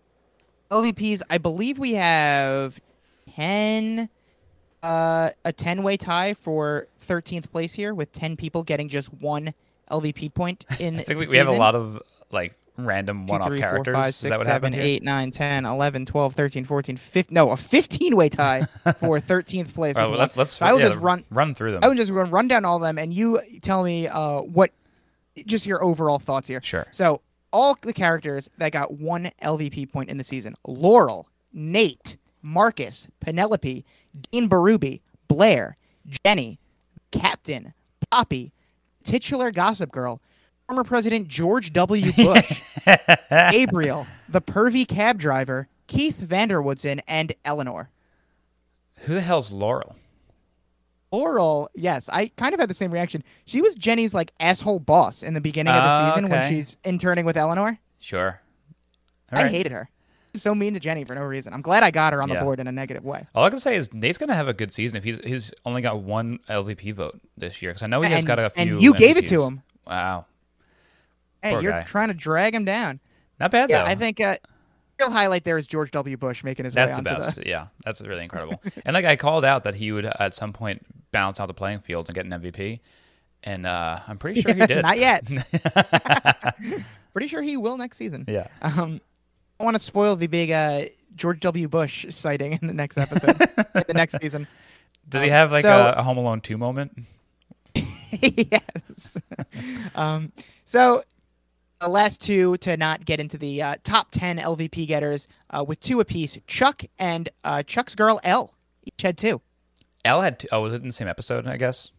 LVPs, 0.72 1.22
I 1.30 1.38
believe 1.38 1.80
we 1.80 1.94
have 1.94 2.80
ten, 3.36 4.10
uh, 4.84 5.32
a 5.44 5.52
ten-way 5.52 5.98
tie 5.98 6.34
for 6.34 6.88
thirteenth 7.00 7.52
place 7.52 7.74
here, 7.74 7.94
with 7.94 8.12
ten 8.12 8.38
people 8.38 8.64
getting 8.64 8.88
just 8.88 9.14
one 9.14 9.54
LVP 9.92 10.34
point 10.34 10.66
in. 10.80 11.00
I 11.00 11.04
think 11.04 11.20
we, 11.20 11.28
we 11.28 11.38
have 11.38 11.48
a 11.48 11.52
lot 11.52 11.76
of 11.76 12.02
like 12.32 12.54
random 12.78 13.28
one-off 13.28 13.56
characters. 13.56 13.94
five, 13.94 14.10
Is 14.10 14.16
six, 14.16 14.30
that 14.30 14.38
what 14.38 14.48
happened 14.48 14.76
here? 14.76 14.84
eight, 14.84 15.04
nine, 15.04 15.32
10, 15.32 15.66
11, 15.66 16.06
12, 16.06 16.34
13, 16.36 16.66
14, 16.66 16.98
15, 16.98 17.34
no, 17.34 17.52
a 17.52 17.58
15 17.58 18.16
way 18.16 18.30
tie 18.30 18.62
for 19.00 19.20
13th 19.20 19.74
place. 19.74 19.96
Well, 19.96 20.10
let's 20.12 20.36
let's 20.38 20.54
So 20.54 20.66
I 20.66 20.74
will 20.74 20.80
yeah, 20.80 20.90
just 20.90 21.02
run 21.02 21.24
run 21.30 21.56
through 21.56 21.74
them. 21.74 21.84
I 21.84 21.88
would 21.88 21.98
just 21.98 22.12
run 22.12 22.30
run 22.30 22.48
down 22.48 22.66
all 22.66 22.78
of 22.78 22.82
them 22.82 22.98
and 22.98 23.14
you 23.14 23.40
tell 23.62 23.84
me 23.84 24.08
uh 24.08 24.42
what 24.42 24.72
just 25.46 25.66
your 25.66 25.84
overall 25.84 26.20
thoughts 26.20 26.48
here. 26.48 26.62
Sure. 26.64 26.86
So 26.92 27.22
all 27.52 27.78
the 27.82 27.94
characters 27.94 28.50
that 28.58 28.72
got 28.72 28.94
one 28.94 29.32
LVP 29.42 29.92
point 29.92 30.10
in 30.10 30.18
the 30.18 30.24
season: 30.24 30.56
Laurel, 30.68 31.30
Nate, 31.54 32.18
Marcus, 32.42 33.08
Penelope, 33.22 33.86
Dean 34.32 34.50
Berube, 34.50 35.02
Blair, 35.28 35.78
Jenny, 36.26 36.60
Captain, 37.12 37.74
Poppy, 38.12 38.52
titular 39.04 39.52
Gossip 39.52 39.92
Girl, 39.92 40.22
former 40.68 40.84
President 40.84 41.28
George 41.28 41.74
W. 41.74 42.12
Bush, 42.14 42.78
Gabriel, 43.30 44.08
the 44.30 44.42
pervy 44.42 44.88
cab 44.88 45.20
driver, 45.20 45.68
Keith 45.88 46.18
van 46.18 46.48
der 46.48 46.62
Woodsen, 46.62 47.02
and 47.08 47.34
Eleanor. 47.44 47.90
Who 49.02 49.14
the 49.16 49.22
hell's 49.22 49.52
Laurel? 49.52 49.96
Laurel, 51.12 51.70
yes, 51.76 52.10
I 52.12 52.28
kind 52.36 52.54
of 52.54 52.60
had 52.60 52.70
the 52.70 52.74
same 52.74 52.92
reaction. 52.92 53.24
She 53.46 53.62
was 53.62 53.76
Jenny's 53.76 54.14
like 54.14 54.32
asshole 54.40 54.80
boss 54.80 55.24
in 55.24 55.34
the 55.34 55.42
beginning 55.42 55.74
of 55.74 55.82
the 55.84 55.90
Oh, 56.08 56.10
season 56.10 56.30
when 56.30 56.40
okay. 56.40 56.50
she's 56.50 56.78
interning 56.84 57.26
with 57.26 57.38
Eleanor. 57.38 57.80
Sure. 58.00 58.42
All 59.32 59.40
I 59.40 59.44
right. 59.44 59.52
hated 59.52 59.72
her. 59.72 59.90
So 60.34 60.54
mean 60.54 60.74
to 60.74 60.82
Jenny 60.82 61.06
for 61.06 61.16
no 61.16 61.22
reason. 61.22 61.54
I'm 61.54 61.62
glad 61.62 61.84
I 61.84 61.92
got 61.92 62.12
her 62.12 62.22
on 62.22 62.28
the 62.28 62.36
board 62.36 62.60
in 62.60 62.68
a 62.68 62.72
negative 62.72 63.06
way. 63.06 63.26
All 63.34 63.46
I 63.46 63.50
can 63.50 63.60
say 63.60 63.78
is 63.78 63.94
Nate's 63.94 64.18
gonna 64.18 64.34
have 64.36 64.50
a 64.50 64.54
good 64.54 64.74
season 64.74 64.98
if 64.98 65.06
he's 65.06 65.20
he's 65.24 65.54
only 65.64 65.82
got 65.82 66.00
one 66.02 66.40
LVP 66.50 66.94
vote 66.94 67.22
this 67.38 67.62
year 67.62 67.72
because 67.72 67.84
I 67.84 67.88
know 67.88 68.02
he 68.02 68.10
has 68.12 68.20
And- 68.20 68.28
got 68.28 68.40
a 68.40 68.50
few. 68.50 68.62
and 68.74 68.82
you 68.82 68.94
gave 68.96 69.16
it 69.16 69.28
to 69.30 69.36
MVPs. 69.36 69.48
him. 69.48 69.62
Wow, 69.88 70.26
Hey, 71.46 71.52
Poor 71.54 71.62
you're 71.62 71.72
guy. 71.72 71.84
trying 71.84 72.08
to 72.10 72.14
drag 72.14 72.54
him 72.56 72.66
down. 72.66 73.00
not 73.40 73.52
bad 73.52 73.70
Yeah, 73.70 73.84
though. 73.84 73.90
I 73.90 73.96
think 73.96 74.20
uh, 74.20 74.36
real 75.00 75.12
highlight 75.12 75.44
there 75.44 75.58
is 75.58 75.68
George 75.68 75.92
W. 75.92 76.18
Bush 76.18 76.44
making 76.44 76.66
his 76.66 76.76
way 76.76 76.86
that's 76.86 76.98
the 76.98 77.04
best. 77.04 77.46
Yeah, 77.46 77.68
that's 77.84 78.02
really 78.02 78.24
incredible. 78.30 78.62
and 78.86 78.94
like 78.94 79.06
I 79.06 79.16
called 79.16 79.46
out 79.46 79.64
that 79.64 79.76
he 79.76 79.92
would 79.92 80.06
at 80.06 80.34
some 80.34 80.54
point 80.54 80.86
balance 81.12 81.40
out 81.40 81.46
the 81.48 81.54
playing 81.54 81.80
field 81.80 82.08
and 82.10 82.16
get 82.16 82.26
an 82.26 82.32
MVP, 82.32 82.80
and 83.44 83.66
uh, 83.68 84.00
I'm 84.08 84.18
pretty 84.18 84.42
sure 84.42 84.54
he 84.54 84.66
did. 84.66 84.82
Not 84.82 84.98
yet. 84.98 85.24
Pretty 87.14 87.28
sure 87.28 87.42
he 87.42 87.56
will 87.58 87.78
next 87.78 87.96
season. 87.98 88.26
yeah. 88.28 88.48
Um, 88.62 89.00
I 89.60 89.64
want 89.64 89.76
to 89.76 89.80
spoil 89.82 90.16
the 90.18 90.28
big 90.28 90.52
uh, 90.52 90.86
George 91.16 91.40
W. 91.42 91.68
Bush 91.70 92.06
sighting 92.10 92.60
in 92.62 92.68
the 92.68 92.74
next 92.74 92.98
episode, 92.98 93.40
in 93.76 93.84
the 93.88 93.94
next 93.94 94.20
season. 94.22 94.48
Does 95.08 95.22
he 95.24 95.30
have 95.30 95.50
like 95.52 95.62
so- 95.62 95.94
a, 95.96 96.00
a 96.00 96.04
Home 96.04 96.18
Alone 96.18 96.42
two 96.42 96.58
moment? 96.58 96.98
yes. 98.22 99.18
um, 99.96 100.32
so 100.66 101.04
the 101.80 101.88
last 101.90 102.22
two 102.22 102.58
to 102.58 102.78
not 102.78 103.06
get 103.06 103.20
into 103.20 103.38
the 103.38 103.62
uh, 103.62 103.76
top 103.84 104.08
10 104.12 104.38
LVP 104.38 104.88
getters 104.88 105.28
uh, 105.50 105.64
with 105.64 105.80
two 105.80 106.00
apiece 106.00 106.38
Chuck 106.48 106.84
and 107.00 107.30
uh, 107.44 107.64
Chuck's 107.64 107.96
girl, 107.96 108.20
Elle. 108.24 108.54
Each 108.84 109.02
had 109.02 109.18
two. 109.18 109.42
Elle 110.04 110.22
had 110.22 110.46
oh, 110.52 110.62
was 110.62 110.74
it 110.74 110.82
in 110.82 110.88
the 110.88 110.94
same 110.94 111.08
episode? 111.08 111.48
I 111.48 111.58
guess. 111.58 111.92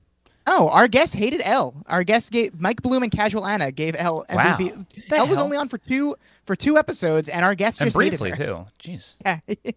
Oh, 0.46 0.68
our 0.68 0.86
guest 0.86 1.14
hated 1.16 1.40
Elle. 1.44 1.74
Our 1.86 2.04
guest 2.04 2.30
gave 2.30 2.60
Mike 2.60 2.80
Bloom 2.80 3.02
and 3.02 3.10
Casual 3.10 3.44
Anna 3.44 3.72
gave 3.72 3.96
Wow. 3.96 4.22
MVP. 4.30 4.86
The 5.08 5.16
Elle 5.16 5.26
was 5.26 5.38
only 5.38 5.56
on 5.56 5.68
for 5.68 5.78
two 5.78 6.14
for 6.44 6.54
two 6.54 6.78
episodes, 6.78 7.28
and 7.28 7.44
our 7.44 7.56
guest 7.56 7.80
And 7.80 7.88
just 7.88 8.00
hated 8.00 8.20
briefly 8.20 8.46
too. 8.46 8.66
Jeez. 8.78 9.16
Yeah. 9.24 9.40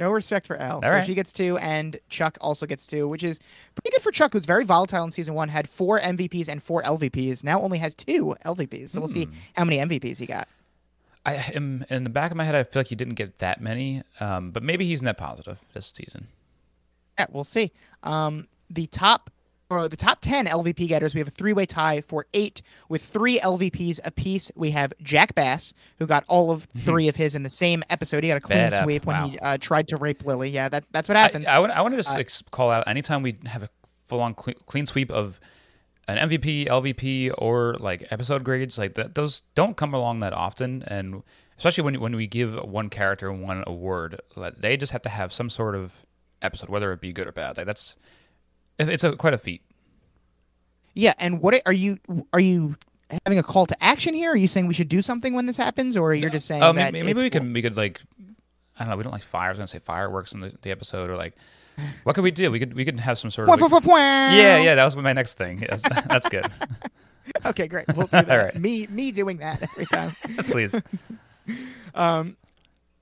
no 0.00 0.10
respect 0.10 0.46
for 0.48 0.56
Elle. 0.56 0.80
so 0.82 0.88
right. 0.90 1.06
she 1.06 1.14
gets 1.14 1.32
two, 1.32 1.56
and 1.58 1.98
Chuck 2.08 2.36
also 2.40 2.66
gets 2.66 2.86
two, 2.86 3.06
which 3.06 3.22
is 3.22 3.38
pretty 3.76 3.94
good 3.94 4.02
for 4.02 4.10
Chuck, 4.10 4.32
who's 4.32 4.44
very 4.46 4.64
volatile 4.64 5.04
in 5.04 5.12
season 5.12 5.34
one. 5.34 5.48
Had 5.48 5.68
four 5.68 6.00
MVPs 6.00 6.48
and 6.48 6.60
four 6.62 6.82
LVPs. 6.82 7.44
Now 7.44 7.60
only 7.60 7.78
has 7.78 7.94
two 7.94 8.34
LVPs. 8.44 8.90
So 8.90 9.00
we'll 9.00 9.08
see 9.08 9.26
Hmm. 9.26 9.32
how 9.54 9.64
many 9.64 9.78
MVPs 9.78 10.18
he 10.18 10.26
got. 10.26 10.48
I 11.24 11.34
am 11.54 11.84
in 11.90 12.02
the 12.04 12.10
back 12.10 12.30
of 12.30 12.36
my 12.38 12.44
head. 12.44 12.54
I 12.54 12.62
feel 12.64 12.80
like 12.80 12.88
he 12.88 12.94
didn't 12.96 13.14
get 13.14 13.38
that 13.38 13.60
many, 13.60 14.02
um, 14.20 14.50
but 14.52 14.62
maybe 14.62 14.86
he's 14.86 15.02
net 15.02 15.18
positive 15.18 15.60
this 15.74 15.86
season. 15.94 16.28
Yeah, 17.18 17.26
we'll 17.30 17.44
see. 17.44 17.70
Um, 18.02 18.48
the 18.70 18.86
top. 18.86 19.30
Or 19.70 19.88
the 19.88 19.96
top 19.96 20.18
10 20.20 20.46
LVP 20.46 20.88
getters, 20.88 21.14
we 21.14 21.20
have 21.20 21.28
a 21.28 21.30
three 21.30 21.52
way 21.52 21.64
tie 21.64 22.00
for 22.00 22.26
eight 22.34 22.60
with 22.88 23.04
three 23.04 23.38
LVPs 23.38 24.00
apiece. 24.04 24.50
We 24.56 24.72
have 24.72 24.92
Jack 25.00 25.36
Bass, 25.36 25.72
who 26.00 26.08
got 26.08 26.24
all 26.26 26.50
of 26.50 26.66
three 26.80 27.06
of 27.06 27.14
his 27.14 27.36
in 27.36 27.44
the 27.44 27.50
same 27.50 27.84
episode. 27.88 28.24
He 28.24 28.30
got 28.30 28.36
a 28.36 28.40
clean 28.40 28.58
Bad 28.58 28.82
sweep 28.82 29.06
when 29.06 29.30
he 29.30 29.38
uh, 29.38 29.58
tried 29.58 29.86
to 29.88 29.96
rape 29.96 30.24
Lily. 30.26 30.50
Yeah, 30.50 30.68
that, 30.70 30.84
that's 30.90 31.08
what 31.08 31.16
I, 31.16 31.20
happens. 31.22 31.46
I, 31.46 31.60
want, 31.60 31.72
I 31.72 31.82
want 31.82 31.92
to 31.92 31.98
just 31.98 32.10
Uh, 32.10 32.18
ex- 32.18 32.42
call 32.50 32.68
out 32.68 32.82
anytime 32.88 33.22
we 33.22 33.36
have 33.46 33.62
a 33.62 33.68
full 34.08 34.20
on 34.20 34.34
clean, 34.34 34.56
clean 34.66 34.86
sweep 34.86 35.08
of 35.08 35.38
an 36.08 36.28
MVP, 36.28 36.66
LVP, 36.66 37.32
or 37.38 37.76
like 37.78 38.08
episode 38.10 38.42
grades, 38.42 38.76
like 38.76 38.94
that, 38.94 39.14
those 39.14 39.42
don't 39.54 39.76
come 39.76 39.94
along 39.94 40.18
that 40.18 40.32
often. 40.32 40.82
And 40.88 41.22
especially 41.56 41.84
when, 41.84 42.00
when 42.00 42.16
we 42.16 42.26
give 42.26 42.56
one 42.56 42.88
character 42.90 43.32
one 43.32 43.62
award, 43.68 44.20
like, 44.34 44.56
they 44.56 44.76
just 44.76 44.90
have 44.90 45.02
to 45.02 45.08
have 45.08 45.32
some 45.32 45.48
sort 45.48 45.76
of 45.76 46.04
episode, 46.42 46.70
whether 46.70 46.92
it 46.92 47.00
be 47.00 47.12
good 47.12 47.28
or 47.28 47.32
bad. 47.32 47.56
Like 47.56 47.66
that's, 47.66 47.94
it's 48.88 49.04
a 49.04 49.16
quite 49.16 49.34
a 49.34 49.38
feat. 49.38 49.62
Yeah, 50.94 51.14
and 51.18 51.40
what 51.40 51.54
are 51.66 51.72
you 51.72 51.98
are 52.32 52.40
you 52.40 52.76
having 53.24 53.38
a 53.38 53.42
call 53.42 53.66
to 53.66 53.82
action 53.82 54.14
here? 54.14 54.32
Are 54.32 54.36
you 54.36 54.48
saying 54.48 54.66
we 54.66 54.74
should 54.74 54.88
do 54.88 55.02
something 55.02 55.34
when 55.34 55.46
this 55.46 55.56
happens, 55.56 55.96
or 55.96 56.10
are 56.10 56.14
you're 56.14 56.30
just 56.30 56.46
saying 56.46 56.62
Oh, 56.62 56.72
that 56.72 56.92
maybe, 56.92 57.06
maybe 57.06 57.22
we 57.22 57.30
cool? 57.30 57.40
could 57.40 57.52
we 57.54 57.62
could 57.62 57.76
like 57.76 58.00
I 58.78 58.84
don't 58.84 58.90
know. 58.90 58.96
We 58.96 59.02
don't 59.02 59.12
like 59.12 59.22
fire. 59.22 59.46
I 59.46 59.50
was 59.50 59.58
gonna 59.58 59.66
say 59.66 59.78
fireworks 59.78 60.32
in 60.32 60.40
the, 60.40 60.52
the 60.62 60.70
episode, 60.70 61.10
or 61.10 61.16
like 61.16 61.34
what 62.02 62.14
could 62.14 62.24
we 62.24 62.30
do? 62.30 62.50
We 62.50 62.58
could 62.58 62.74
we 62.74 62.84
could 62.84 63.00
have 63.00 63.18
some 63.18 63.30
sort 63.30 63.48
of 63.48 63.60
yeah 64.34 64.58
yeah. 64.58 64.74
That 64.74 64.84
was 64.84 64.96
my 64.96 65.12
next 65.12 65.34
thing. 65.34 65.60
Yes, 65.62 65.82
that's 66.08 66.28
good. 66.28 66.46
Okay, 67.44 67.68
great. 67.68 67.86
We'll 67.94 68.06
do 68.08 68.22
that. 68.22 68.28
right. 68.28 68.56
Me 68.60 68.88
me 68.90 69.12
doing 69.12 69.36
that 69.36 69.62
every 69.62 69.84
time. 69.86 70.10
Please. 70.46 70.74
um, 71.94 72.36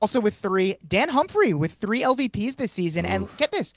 also 0.02 0.20
with 0.20 0.34
three, 0.34 0.76
Dan 0.86 1.08
Humphrey 1.08 1.54
with 1.54 1.72
three 1.72 2.02
LVPs 2.02 2.56
this 2.56 2.70
season, 2.70 3.06
and 3.06 3.26
get 3.38 3.52
this, 3.52 3.72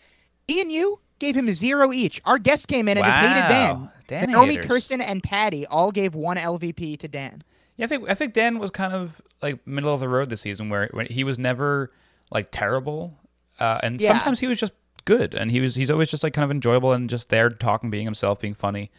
he 0.50 0.60
and 0.60 0.70
you 0.70 1.00
gave 1.22 1.36
him 1.38 1.50
zero 1.52 1.94
each. 1.94 2.20
Our 2.26 2.38
guest 2.38 2.68
came 2.68 2.90
in 2.90 2.98
and 2.98 3.06
just 3.06 3.18
hated 3.18 3.48
Dan. 3.48 3.82
Wow. 3.82 3.92
Dan 4.08 4.30
Naomi, 4.32 4.56
haters. 4.56 4.66
Kirsten, 4.68 5.00
and 5.00 5.24
Patty 5.24 5.66
all 5.68 5.92
gave 5.94 6.14
one 6.16 6.36
LVP 6.36 7.00
to 7.00 7.08
Dan. 7.08 7.44
Yeah, 7.78 7.86
I 7.86 7.88
think 7.88 8.10
I 8.10 8.14
think 8.14 8.34
Dan 8.34 8.60
was 8.60 8.70
kind 8.72 8.94
of 8.94 9.22
like 9.42 9.66
middle 9.66 9.94
of 9.94 10.02
the 10.02 10.10
road 10.10 10.30
this 10.30 10.42
season, 10.42 10.70
where, 10.70 10.90
where 10.92 11.06
he 11.06 11.24
was 11.24 11.40
never 11.40 11.92
like 12.30 12.50
terrible, 12.52 13.18
uh, 13.60 13.80
and 13.82 14.02
Yeah. 14.02 14.10
sometimes 14.10 14.42
he 14.42 14.48
was 14.48 14.60
just 14.60 14.74
good, 15.06 15.34
and 15.34 15.50
he 15.52 15.62
was 15.62 15.76
he's 15.76 15.90
always 15.90 16.10
just 16.12 16.24
like 16.24 16.34
kind 16.34 16.44
of 16.44 16.52
enjoyable 16.52 16.92
and 16.92 17.10
just 17.10 17.30
there 17.30 17.50
talking, 17.50 17.90
being 17.90 18.06
himself, 18.06 18.40
being 18.42 18.54
funny. 18.54 18.92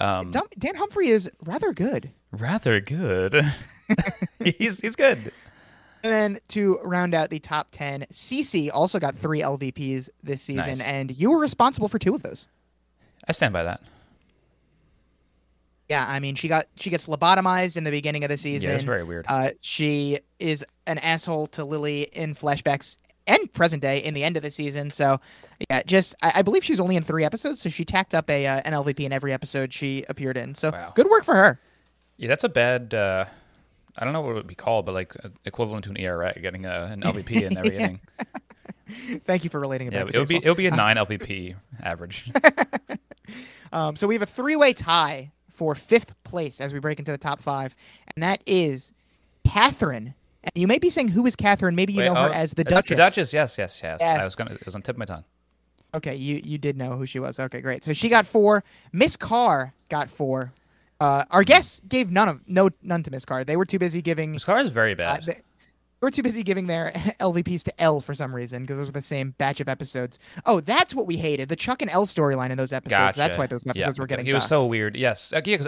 Um, 0.00 0.32
Dan 0.58 0.74
Humphrey 0.76 1.08
is 1.08 1.30
rather 1.44 1.72
good. 1.72 2.10
rather 2.32 2.80
good. 2.80 3.44
he's 4.44 4.80
he's 4.80 4.96
good. 4.96 5.30
And 6.04 6.12
then 6.12 6.38
to 6.48 6.78
round 6.84 7.14
out 7.14 7.30
the 7.30 7.38
top 7.38 7.68
10, 7.72 8.04
Cece 8.12 8.68
also 8.74 9.00
got 9.00 9.16
three 9.16 9.40
LVPs 9.40 10.10
this 10.22 10.42
season, 10.42 10.66
Nice. 10.78 10.80
and 10.82 11.10
you 11.10 11.30
were 11.30 11.38
responsible 11.38 11.88
for 11.88 11.98
two 11.98 12.14
of 12.14 12.22
those. 12.22 12.46
I 13.26 13.32
stand 13.32 13.54
by 13.54 13.62
that. 13.62 13.80
Yeah, 15.88 16.04
I 16.06 16.20
mean, 16.20 16.34
she 16.34 16.46
got 16.48 16.66
she 16.76 16.90
gets 16.90 17.06
lobotomized 17.06 17.76
in 17.78 17.84
the 17.84 17.90
beginning 17.90 18.22
of 18.22 18.28
the 18.28 18.36
season. 18.36 18.68
Yeah, 18.70 18.74
it's 18.76 18.84
very 18.84 19.02
weird. 19.04 19.24
Uh, 19.28 19.50
she 19.62 20.18
is 20.38 20.64
an 20.86 20.98
asshole 20.98 21.46
to 21.48 21.64
Lily 21.64 22.02
in 22.12 22.34
flashbacks 22.34 22.98
and 23.26 23.50
present 23.54 23.80
day 23.80 23.98
in 24.02 24.12
the 24.12 24.24
end 24.24 24.36
of 24.36 24.42
the 24.42 24.50
season. 24.50 24.90
So, 24.90 25.20
yeah, 25.70 25.82
just 25.86 26.14
I, 26.22 26.32
I 26.36 26.42
believe 26.42 26.64
she 26.64 26.72
was 26.72 26.80
only 26.80 26.96
in 26.96 27.02
three 27.02 27.24
episodes, 27.24 27.62
so 27.62 27.68
she 27.70 27.84
tacked 27.86 28.14
up 28.14 28.28
a 28.28 28.46
uh, 28.46 28.60
an 28.66 28.72
LVP 28.74 29.00
in 29.00 29.12
every 29.12 29.32
episode 29.32 29.72
she 29.72 30.04
appeared 30.08 30.36
in. 30.36 30.54
So, 30.54 30.70
Wow. 30.70 30.92
good 30.94 31.08
work 31.08 31.24
for 31.24 31.34
her. 31.34 31.58
Yeah, 32.18 32.28
that's 32.28 32.44
a 32.44 32.48
bad. 32.50 32.92
Uh, 32.94 33.24
I 33.96 34.04
don't 34.04 34.12
know 34.12 34.20
what 34.20 34.30
it 34.30 34.34
would 34.34 34.46
be 34.46 34.54
called, 34.54 34.86
but 34.86 34.94
like 34.94 35.14
uh, 35.24 35.28
equivalent 35.44 35.84
to 35.84 35.90
an 35.90 35.96
ERA, 35.98 36.32
getting 36.40 36.66
a, 36.66 36.88
an 36.92 37.02
LVP 37.02 37.42
in 37.42 37.56
every 37.56 37.76
inning. 37.78 38.00
Thank 39.24 39.44
you 39.44 39.50
for 39.50 39.60
relating 39.60 39.88
it 39.88 39.92
Yeah, 39.92 40.04
back 40.04 40.14
it 40.14 40.18
would 40.18 40.28
be 40.28 40.36
it 40.36 40.48
would 40.48 40.56
be 40.56 40.66
a 40.66 40.70
nine 40.76 40.96
LVP 40.96 41.54
average. 41.82 42.30
Um, 43.74 43.96
so 43.96 44.06
we 44.06 44.14
have 44.14 44.22
a 44.22 44.26
three-way 44.26 44.72
tie 44.72 45.32
for 45.50 45.74
fifth 45.74 46.14
place 46.22 46.60
as 46.60 46.72
we 46.72 46.78
break 46.78 47.00
into 47.00 47.10
the 47.10 47.18
top 47.18 47.40
five, 47.40 47.74
and 48.14 48.22
that 48.22 48.40
is 48.46 48.92
Catherine. 49.44 50.14
And 50.44 50.52
you 50.54 50.68
may 50.68 50.78
be 50.78 50.90
saying, 50.90 51.08
"Who 51.08 51.26
is 51.26 51.34
Catherine?" 51.34 51.74
Maybe 51.74 51.92
you 51.92 52.00
Wait, 52.00 52.06
know 52.06 52.14
her 52.14 52.28
oh, 52.28 52.32
as 52.32 52.52
the 52.52 52.62
Duchess. 52.62 52.90
The 52.90 52.94
Duchess, 52.94 53.32
yes, 53.32 53.58
yes, 53.58 53.80
yes. 53.82 53.98
Yes. 54.00 54.20
I 54.20 54.24
was 54.24 54.36
gonna. 54.36 54.54
It 54.54 54.64
was 54.64 54.76
on 54.76 54.82
tip 54.82 54.94
of 54.94 54.98
my 54.98 55.06
tongue. 55.06 55.24
Okay, 55.92 56.14
you 56.14 56.40
you 56.44 56.56
did 56.56 56.76
know 56.76 56.96
who 56.96 57.04
she 57.04 57.18
was. 57.18 57.40
Okay, 57.40 57.60
great. 57.60 57.84
So 57.84 57.92
she 57.92 58.08
got 58.08 58.26
four. 58.26 58.62
Miss 58.92 59.16
Carr 59.16 59.74
got 59.88 60.08
four. 60.08 60.52
Uh, 61.00 61.24
our 61.30 61.44
guests 61.44 61.80
gave 61.88 62.10
none 62.10 62.28
of 62.28 62.42
no 62.46 62.70
none 62.82 63.02
to 63.02 63.10
Miss 63.10 63.24
Carr. 63.24 63.44
They 63.44 63.56
were 63.56 63.64
too 63.66 63.78
busy 63.78 64.00
giving. 64.02 64.38
Scar 64.38 64.58
is 64.60 64.70
very 64.70 64.92
Uh, 64.92 64.96
bad. 64.96 65.24
they, 65.24 65.32
they 65.34 65.40
were 66.00 66.10
too 66.10 66.22
busy 66.22 66.42
giving 66.42 66.66
their 66.66 66.92
LVPs 67.20 67.62
to 67.64 67.80
Elle 67.80 68.00
for 68.00 68.14
some 68.14 68.34
reason 68.34 68.62
because 68.62 68.76
those 68.76 68.86
were 68.86 68.92
the 68.92 69.02
same 69.02 69.30
batch 69.38 69.60
of 69.60 69.68
episodes. 69.68 70.18
Oh, 70.46 70.60
that's 70.60 70.94
what 70.94 71.06
we 71.06 71.16
hated 71.16 71.48
the 71.48 71.56
Chuck 71.56 71.82
and 71.82 71.90
Elle 71.90 72.06
storyline 72.06 72.50
in 72.50 72.56
those 72.58 72.72
episodes. 72.72 72.98
gotcha. 72.98 73.18
That's 73.18 73.36
why 73.36 73.46
those 73.46 73.66
episodes 73.66 73.96
yeah. 73.98 74.02
were 74.02 74.06
getting. 74.06 74.26
It 74.26 74.34
was 74.34 74.42
docked. 74.44 74.48
so 74.50 74.66
weird. 74.66 74.96
Yes, 74.96 75.32
uh, 75.32 75.40
yeah, 75.44 75.62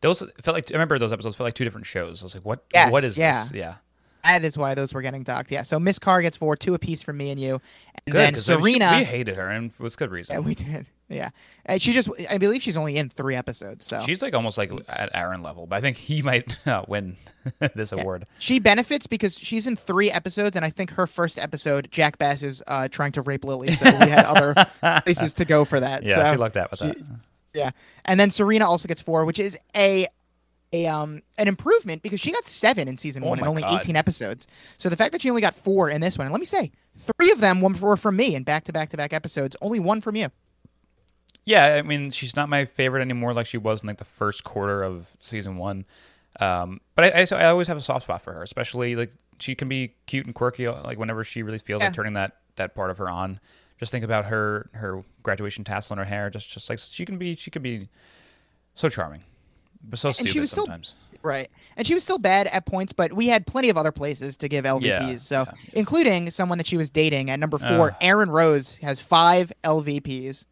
those 0.00 0.20
felt 0.42 0.54
like 0.54 0.70
I 0.70 0.74
remember 0.74 0.98
those 0.98 1.12
episodes 1.12 1.36
felt 1.36 1.46
like 1.46 1.54
two 1.54 1.64
different 1.64 1.86
shows. 1.86 2.22
I 2.22 2.24
was 2.24 2.34
like, 2.34 2.44
what? 2.44 2.64
Yes, 2.72 2.90
what 2.90 3.04
is 3.04 3.18
yeah. 3.18 3.32
this? 3.42 3.52
Yeah. 3.52 3.74
That 4.22 4.44
is 4.44 4.58
why 4.58 4.74
those 4.74 4.92
were 4.92 5.00
getting 5.02 5.22
docked. 5.22 5.50
Yeah. 5.50 5.62
So 5.62 5.78
Miss 5.80 5.98
Carr 5.98 6.20
gets 6.20 6.36
four, 6.36 6.54
two 6.54 6.74
apiece 6.74 7.00
from 7.00 7.16
me 7.16 7.30
and 7.30 7.40
you, 7.40 7.60
and 8.06 8.12
Good 8.12 8.34
then 8.34 8.40
Serena. 8.40 8.96
we 8.98 9.04
hated 9.04 9.36
her 9.36 9.48
and 9.48 9.72
for 9.72 9.82
with 9.84 9.96
good 9.96 10.10
reason. 10.10 10.34
yeah, 10.34 10.40
we 10.40 10.54
did. 10.54 10.86
Yeah, 11.10 11.30
and 11.66 11.82
she 11.82 11.92
just. 11.92 12.08
I 12.30 12.38
believe 12.38 12.62
she's 12.62 12.76
only 12.76 12.96
in 12.96 13.08
three 13.08 13.34
episodes. 13.34 13.84
So 13.84 13.98
She's 14.00 14.22
like 14.22 14.32
almost 14.32 14.56
like 14.56 14.70
at 14.88 15.10
Aaron 15.12 15.42
level, 15.42 15.66
but 15.66 15.74
I 15.74 15.80
think 15.80 15.96
he 15.96 16.22
might 16.30 16.56
uh, 16.68 16.84
win 16.86 17.16
this 17.74 17.90
award. 17.90 18.26
She 18.38 18.60
benefits 18.60 19.08
because 19.08 19.36
she's 19.36 19.66
in 19.66 19.74
three 19.74 20.08
episodes, 20.10 20.54
and 20.54 20.64
I 20.64 20.70
think 20.70 20.92
her 20.92 21.08
first 21.08 21.38
episode, 21.40 21.88
Jack 21.90 22.16
Bass 22.18 22.44
is 22.44 22.62
uh, 22.68 22.86
trying 22.88 23.10
to 23.12 23.22
rape 23.22 23.44
Lily, 23.44 23.72
so 23.72 23.86
we 23.86 24.08
had 24.08 24.24
other 24.24 24.54
places 25.02 25.34
to 25.34 25.44
go 25.44 25.64
for 25.64 25.80
that. 25.80 26.04
Yeah, 26.04 26.14
so, 26.14 26.32
she 26.32 26.38
lucked 26.38 26.56
out 26.56 26.70
with 26.70 26.80
she- 26.80 26.86
that. 26.86 26.98
Yeah, 27.52 27.70
and 28.04 28.20
then 28.20 28.30
Serena 28.30 28.70
also 28.70 28.86
gets 28.86 29.02
four, 29.02 29.24
which 29.24 29.40
is 29.40 29.58
a 29.76 30.06
a 30.72 30.86
um 30.86 31.22
an 31.36 31.48
improvement 31.48 32.00
because 32.02 32.20
she 32.20 32.30
got 32.30 32.46
seven 32.46 32.86
in 32.86 32.96
season 32.96 33.24
Oh 33.24 33.30
one 33.30 33.40
and 33.40 33.48
only 33.48 33.62
God. 33.62 33.80
eighteen 33.80 33.96
episodes. 33.96 34.46
So 34.78 34.88
the 34.88 34.96
fact 34.96 35.10
that 35.10 35.20
she 35.22 35.28
only 35.28 35.42
got 35.42 35.56
four 35.56 35.90
in 35.90 36.00
this 36.00 36.16
one, 36.16 36.28
and 36.28 36.32
let 36.32 36.38
me 36.38 36.46
say, 36.46 36.70
three 36.96 37.32
of 37.32 37.40
them 37.40 37.60
were 37.60 37.96
from 37.96 38.14
me 38.14 38.36
in 38.36 38.44
back 38.44 38.62
to 38.66 38.72
back 38.72 38.90
to 38.90 38.96
back 38.96 39.12
episodes. 39.12 39.56
Only 39.60 39.80
one 39.80 40.00
from 40.00 40.14
you. 40.14 40.28
Yeah, 41.44 41.74
I 41.76 41.82
mean, 41.82 42.10
she's 42.10 42.36
not 42.36 42.48
my 42.48 42.64
favorite 42.64 43.00
anymore, 43.00 43.32
like 43.32 43.46
she 43.46 43.58
was 43.58 43.80
in 43.82 43.86
like 43.88 43.98
the 43.98 44.04
first 44.04 44.44
quarter 44.44 44.82
of 44.82 45.08
season 45.20 45.56
one. 45.56 45.84
Um, 46.38 46.80
but 46.94 47.14
I, 47.14 47.22
I, 47.22 47.42
I 47.42 47.46
always 47.50 47.66
have 47.68 47.76
a 47.76 47.80
soft 47.80 48.04
spot 48.04 48.22
for 48.22 48.32
her, 48.32 48.42
especially 48.42 48.94
like 48.94 49.12
she 49.38 49.54
can 49.54 49.68
be 49.68 49.94
cute 50.06 50.26
and 50.26 50.34
quirky, 50.34 50.68
like 50.68 50.98
whenever 50.98 51.24
she 51.24 51.42
really 51.42 51.58
feels 51.58 51.80
Yeah. 51.80 51.86
like 51.88 51.94
turning 51.94 52.12
that 52.14 52.36
that 52.56 52.74
part 52.74 52.90
of 52.90 52.98
her 52.98 53.08
on. 53.08 53.40
Just 53.78 53.90
think 53.90 54.04
about 54.04 54.26
her 54.26 54.68
her 54.74 55.02
graduation 55.22 55.64
tassel 55.64 55.94
in 55.94 55.98
her 55.98 56.04
hair. 56.04 56.28
Just 56.30 56.50
just 56.50 56.68
like 56.68 56.78
she 56.78 57.04
can 57.06 57.16
be, 57.18 57.34
she 57.34 57.50
can 57.50 57.62
be 57.62 57.88
so 58.74 58.88
charming, 58.88 59.22
but 59.82 59.98
so 59.98 60.12
she 60.12 60.24
stupid 60.24 60.40
was 60.40 60.50
still- 60.50 60.64
sometimes. 60.66 60.94
Right. 61.22 61.50
And 61.76 61.86
she 61.86 61.92
was 61.92 62.02
still 62.02 62.16
bad 62.16 62.46
at 62.46 62.64
points, 62.64 62.94
but 62.94 63.12
we 63.12 63.26
had 63.28 63.46
plenty 63.46 63.68
of 63.68 63.76
other 63.76 63.92
places 63.92 64.38
to 64.38 64.48
give 64.48 64.64
LVPs. 64.64 64.82
Yeah, 64.82 65.16
so, 65.18 65.44
yeah. 65.46 65.52
including 65.74 66.30
someone 66.30 66.56
that 66.56 66.66
she 66.66 66.78
was 66.78 66.88
dating 66.88 67.28
at 67.28 67.38
number 67.38 67.58
four, 67.58 67.90
Ugh. 67.90 67.96
Aaron 68.00 68.30
Rose 68.30 68.76
has 68.76 69.00
five 69.00 69.52
LVPs. 69.62 70.46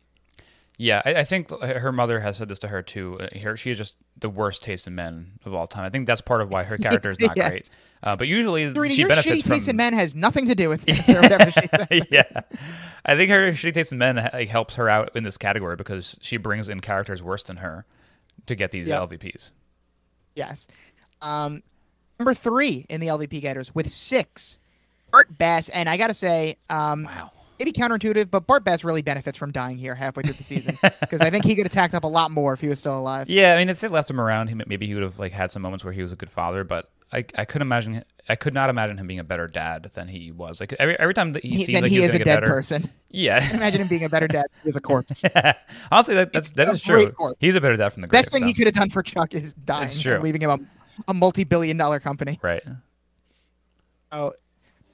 Yeah, 0.81 1.03
I, 1.05 1.17
I 1.17 1.25
think 1.25 1.51
her 1.61 1.91
mother 1.91 2.21
has 2.21 2.37
said 2.37 2.49
this 2.49 2.61
to 2.61 2.69
her 2.69 2.83
too. 2.83 3.19
Uh, 3.21 3.39
Her, 3.41 3.57
she 3.57 3.71
has 3.71 3.79
just 3.79 3.97
the 4.17 4.31
worst 4.31 4.63
taste 4.63 4.87
in 4.87 4.95
men 4.95 5.33
of 5.45 5.53
all 5.53 5.67
time. 5.67 5.85
I 5.85 5.91
think 5.91 6.07
that's 6.07 6.21
part 6.21 6.41
of 6.41 6.51
why 6.51 6.63
her 6.63 6.79
character 6.79 7.11
is 7.11 7.19
not 7.19 7.37
Yes. 7.37 7.51
great. 7.51 7.71
Uh, 8.01 8.15
but 8.15 8.29
usually 8.29 8.73
Serena, 8.73 8.95
she 8.95 9.01
your 9.01 9.09
benefits 9.09 9.43
shitty 9.43 9.45
from. 9.45 9.53
taste 9.57 9.69
in 9.69 9.75
men 9.77 9.93
has 9.93 10.15
nothing 10.15 10.47
to 10.47 10.55
do 10.55 10.69
with 10.69 10.83
this 10.87 11.09
or 11.09 11.21
whatever 11.21 11.51
she 11.51 11.67
said. 11.67 11.89
yeah, 12.13 12.43
I 13.05 13.17
think 13.17 13.29
her 13.33 13.51
shitty 13.51 13.75
taste 13.75 13.91
in 13.91 13.99
men 13.99 14.19
helps 14.19 14.77
her 14.77 14.89
out 14.89 15.17
in 15.17 15.25
this 15.25 15.37
category 15.37 15.75
because 15.75 16.17
she 16.21 16.37
brings 16.37 16.69
in 16.69 16.79
characters 16.79 17.25
worse 17.25 17.43
than 17.43 17.57
her 17.57 17.85
to 18.47 18.55
get 18.55 18.71
these 18.71 18.87
Yep. 18.87 19.11
LVPs. 19.11 19.51
Yes. 20.37 20.69
Um, 21.21 21.65
number 22.21 22.35
three 22.35 22.87
in 22.89 23.01
the 23.01 23.09
LVP 23.09 23.41
getters 23.41 23.75
with 23.75 23.91
six, 23.91 24.61
Bart 25.11 25.37
Bass. 25.37 25.69
And 25.71 25.89
I 25.89 25.97
got 25.97 26.07
to 26.07 26.15
say, 26.15 26.57
um, 26.71 27.03
Wow. 27.03 27.33
Maybe 27.59 27.73
counterintuitive, 27.73 28.31
but 28.31 28.47
Bart 28.47 28.65
Bass 28.65 28.85
really 28.85 29.03
benefits 29.03 29.37
from 29.39 29.53
dying 29.53 29.77
here 29.79 29.95
halfway 29.95 30.23
through 30.23 30.35
the 30.35 30.45
season 30.45 30.77
because 31.01 31.21
I 31.21 31.31
think 31.31 31.45
he 31.45 31.55
could 31.55 31.67
have 31.67 31.73
tacked 31.73 31.95
up 31.95 32.05
a 32.05 32.09
lot 32.09 32.31
more 32.31 32.53
if 32.53 32.61
he 32.61 32.69
was 32.69 32.79
still 32.79 32.99
alive. 32.99 33.29
Yeah, 33.29 33.55
I 33.55 33.59
mean, 33.59 33.69
if 33.69 33.81
they 33.81 33.89
left 33.89 34.11
him 34.11 34.21
around, 34.21 34.49
he, 34.49 34.55
maybe 34.55 34.87
he 34.87 34.95
would 34.95 35.03
have 35.03 35.19
like 35.19 35.33
had 35.33 35.51
some 35.51 35.63
moments 35.63 35.85
where 35.85 35.93
he 35.93 36.03
was 36.03 36.13
a 36.13 36.17
good 36.17 36.31
father. 36.31 36.65
But 36.65 36.91
I, 37.13 37.25
I 37.37 37.45
could 37.45 37.63
imagine, 37.63 38.05
I 38.29 38.37
could 38.37 38.55
not 38.55 38.71
imagine 38.71 38.99
him 38.99 39.07
being 39.07 39.19
a 39.21 39.25
better 39.25 39.47
dad 39.47 39.91
than 39.95 40.09
he 40.09 40.31
was. 40.31 40.61
Like 40.61 40.75
every 40.79 40.99
every 40.99 41.15
time 41.15 41.33
that 41.33 41.43
he, 41.43 41.51
He, 41.57 41.65
seemed 41.65 41.83
like 41.83 41.91
he 41.91 41.97
he, 41.97 42.03
was 42.03 42.11
is 42.11 42.17
a 42.17 42.19
dead 42.19 42.41
better. 42.41 42.47
person. 42.47 42.91
Yeah, 43.11 43.39
Imagine 43.55 43.81
him 43.83 43.89
being 43.89 44.05
a 44.05 44.09
better 44.09 44.29
dad 44.29 44.47
if 44.57 44.63
he 44.63 44.69
was 44.69 44.77
a 44.77 44.81
corpse. 44.81 45.23
honestly, 45.91 46.15
that, 46.15 46.33
that's 46.33 46.51
that 46.53 46.69
is 46.69 46.81
true. 46.83 47.11
corpse. 47.13 47.37
He's 47.41 47.55
a 47.55 47.61
better 47.61 47.77
dad 47.77 47.91
from 47.91 48.03
the 48.03 48.09
Best 48.09 48.31
grave, 48.31 48.41
thing 48.43 48.49
he 48.49 48.55
could 48.55 48.67
have 48.67 48.75
done 48.75 48.91
for 48.91 49.03
Chuck 49.03 49.35
is 49.35 49.55
dying 49.55 49.89
leaving 50.21 50.43
him 50.43 50.51
a, 50.51 50.59
a 51.09 51.15
multi-billion 51.15 51.77
dollar 51.77 52.01
company. 52.01 52.39
Right. 52.43 52.63
Oh, 54.13 54.33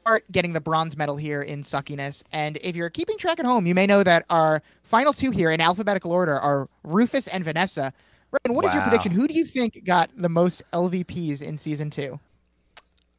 Bart 0.04 0.24
getting 0.30 0.52
the 0.52 0.60
bronze 0.60 0.96
medal 0.96 1.16
here 1.16 1.42
in 1.42 1.62
suckiness. 1.62 2.22
And 2.30 2.58
if 2.62 2.76
you're 2.76 2.90
keeping 2.90 3.16
track 3.16 3.40
at 3.40 3.46
home, 3.46 3.66
you 3.66 3.74
may 3.74 3.86
know 3.86 4.02
that 4.02 4.24
our 4.28 4.62
final 4.82 5.12
two 5.12 5.30
here 5.30 5.50
in 5.50 5.60
alphabetical 5.60 6.12
order 6.12 6.38
are 6.38 6.68
Rufus 6.84 7.26
and 7.26 7.42
Vanessa. 7.42 7.92
Ryan, 8.30 8.54
what 8.54 8.64
is 8.66 8.74
your 8.74 8.82
prediction? 8.82 9.12
Who 9.12 9.26
do 9.26 9.34
you 9.34 9.44
think 9.44 9.84
got 9.84 10.10
the 10.16 10.28
most 10.28 10.62
LVPs 10.72 11.40
in 11.40 11.56
season 11.56 11.88
two? 11.88 12.20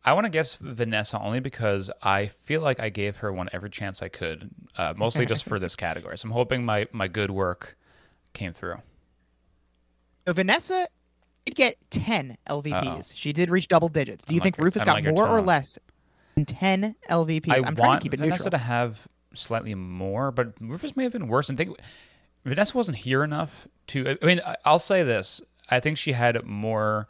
I 0.03 0.13
want 0.13 0.25
to 0.25 0.29
guess 0.29 0.55
Vanessa 0.55 1.19
only 1.19 1.39
because 1.39 1.89
I 2.03 2.27
feel 2.27 2.61
like 2.61 2.79
I 2.79 2.89
gave 2.89 3.17
her 3.17 3.33
one 3.33 3.49
every 3.51 3.71
chance 3.71 4.03
I 4.03 4.09
could, 4.09 4.51
uh, 4.77 4.93
mostly 4.95 5.25
just 5.25 5.45
for 5.45 5.57
this 5.57 5.75
category. 5.75 6.17
So 6.17 6.27
I'm 6.27 6.31
hoping 6.31 6.63
my, 6.63 6.85
my 6.91 7.07
good 7.07 7.31
work 7.31 7.75
came 8.33 8.53
through. 8.53 8.75
So 10.27 10.33
Vanessa 10.33 10.87
did 11.45 11.55
get 11.55 11.77
10 11.89 12.37
LVPs. 12.47 12.85
Uh-oh. 12.85 13.01
She 13.15 13.33
did 13.33 13.49
reach 13.49 13.67
double 13.67 13.89
digits. 13.89 14.25
Do 14.25 14.35
you 14.35 14.41
think 14.41 14.59
Rufus 14.59 14.83
got 14.83 15.03
like 15.03 15.05
more 15.05 15.27
or 15.27 15.41
less 15.41 15.79
10 16.43 16.95
LVPs? 17.09 17.49
I 17.51 17.65
am 17.67 17.75
trying 17.75 17.99
to 17.99 18.03
keep 18.03 18.13
it 18.13 18.17
Vanessa 18.19 18.45
neutral. 18.45 18.51
to 18.51 18.57
have 18.57 19.07
slightly 19.33 19.75
more, 19.75 20.31
but 20.31 20.53
Rufus 20.59 20.95
may 20.97 21.03
have 21.03 21.13
been 21.13 21.27
worse. 21.29 21.47
And 21.47 21.57
think 21.57 21.77
Vanessa 22.43 22.75
wasn't 22.75 22.97
here 22.97 23.23
enough 23.23 23.67
to. 23.87 24.17
I 24.21 24.25
mean, 24.25 24.41
I'll 24.65 24.79
say 24.79 25.03
this: 25.03 25.41
I 25.69 25.79
think 25.79 25.97
she 25.97 26.11
had 26.11 26.43
more 26.45 27.07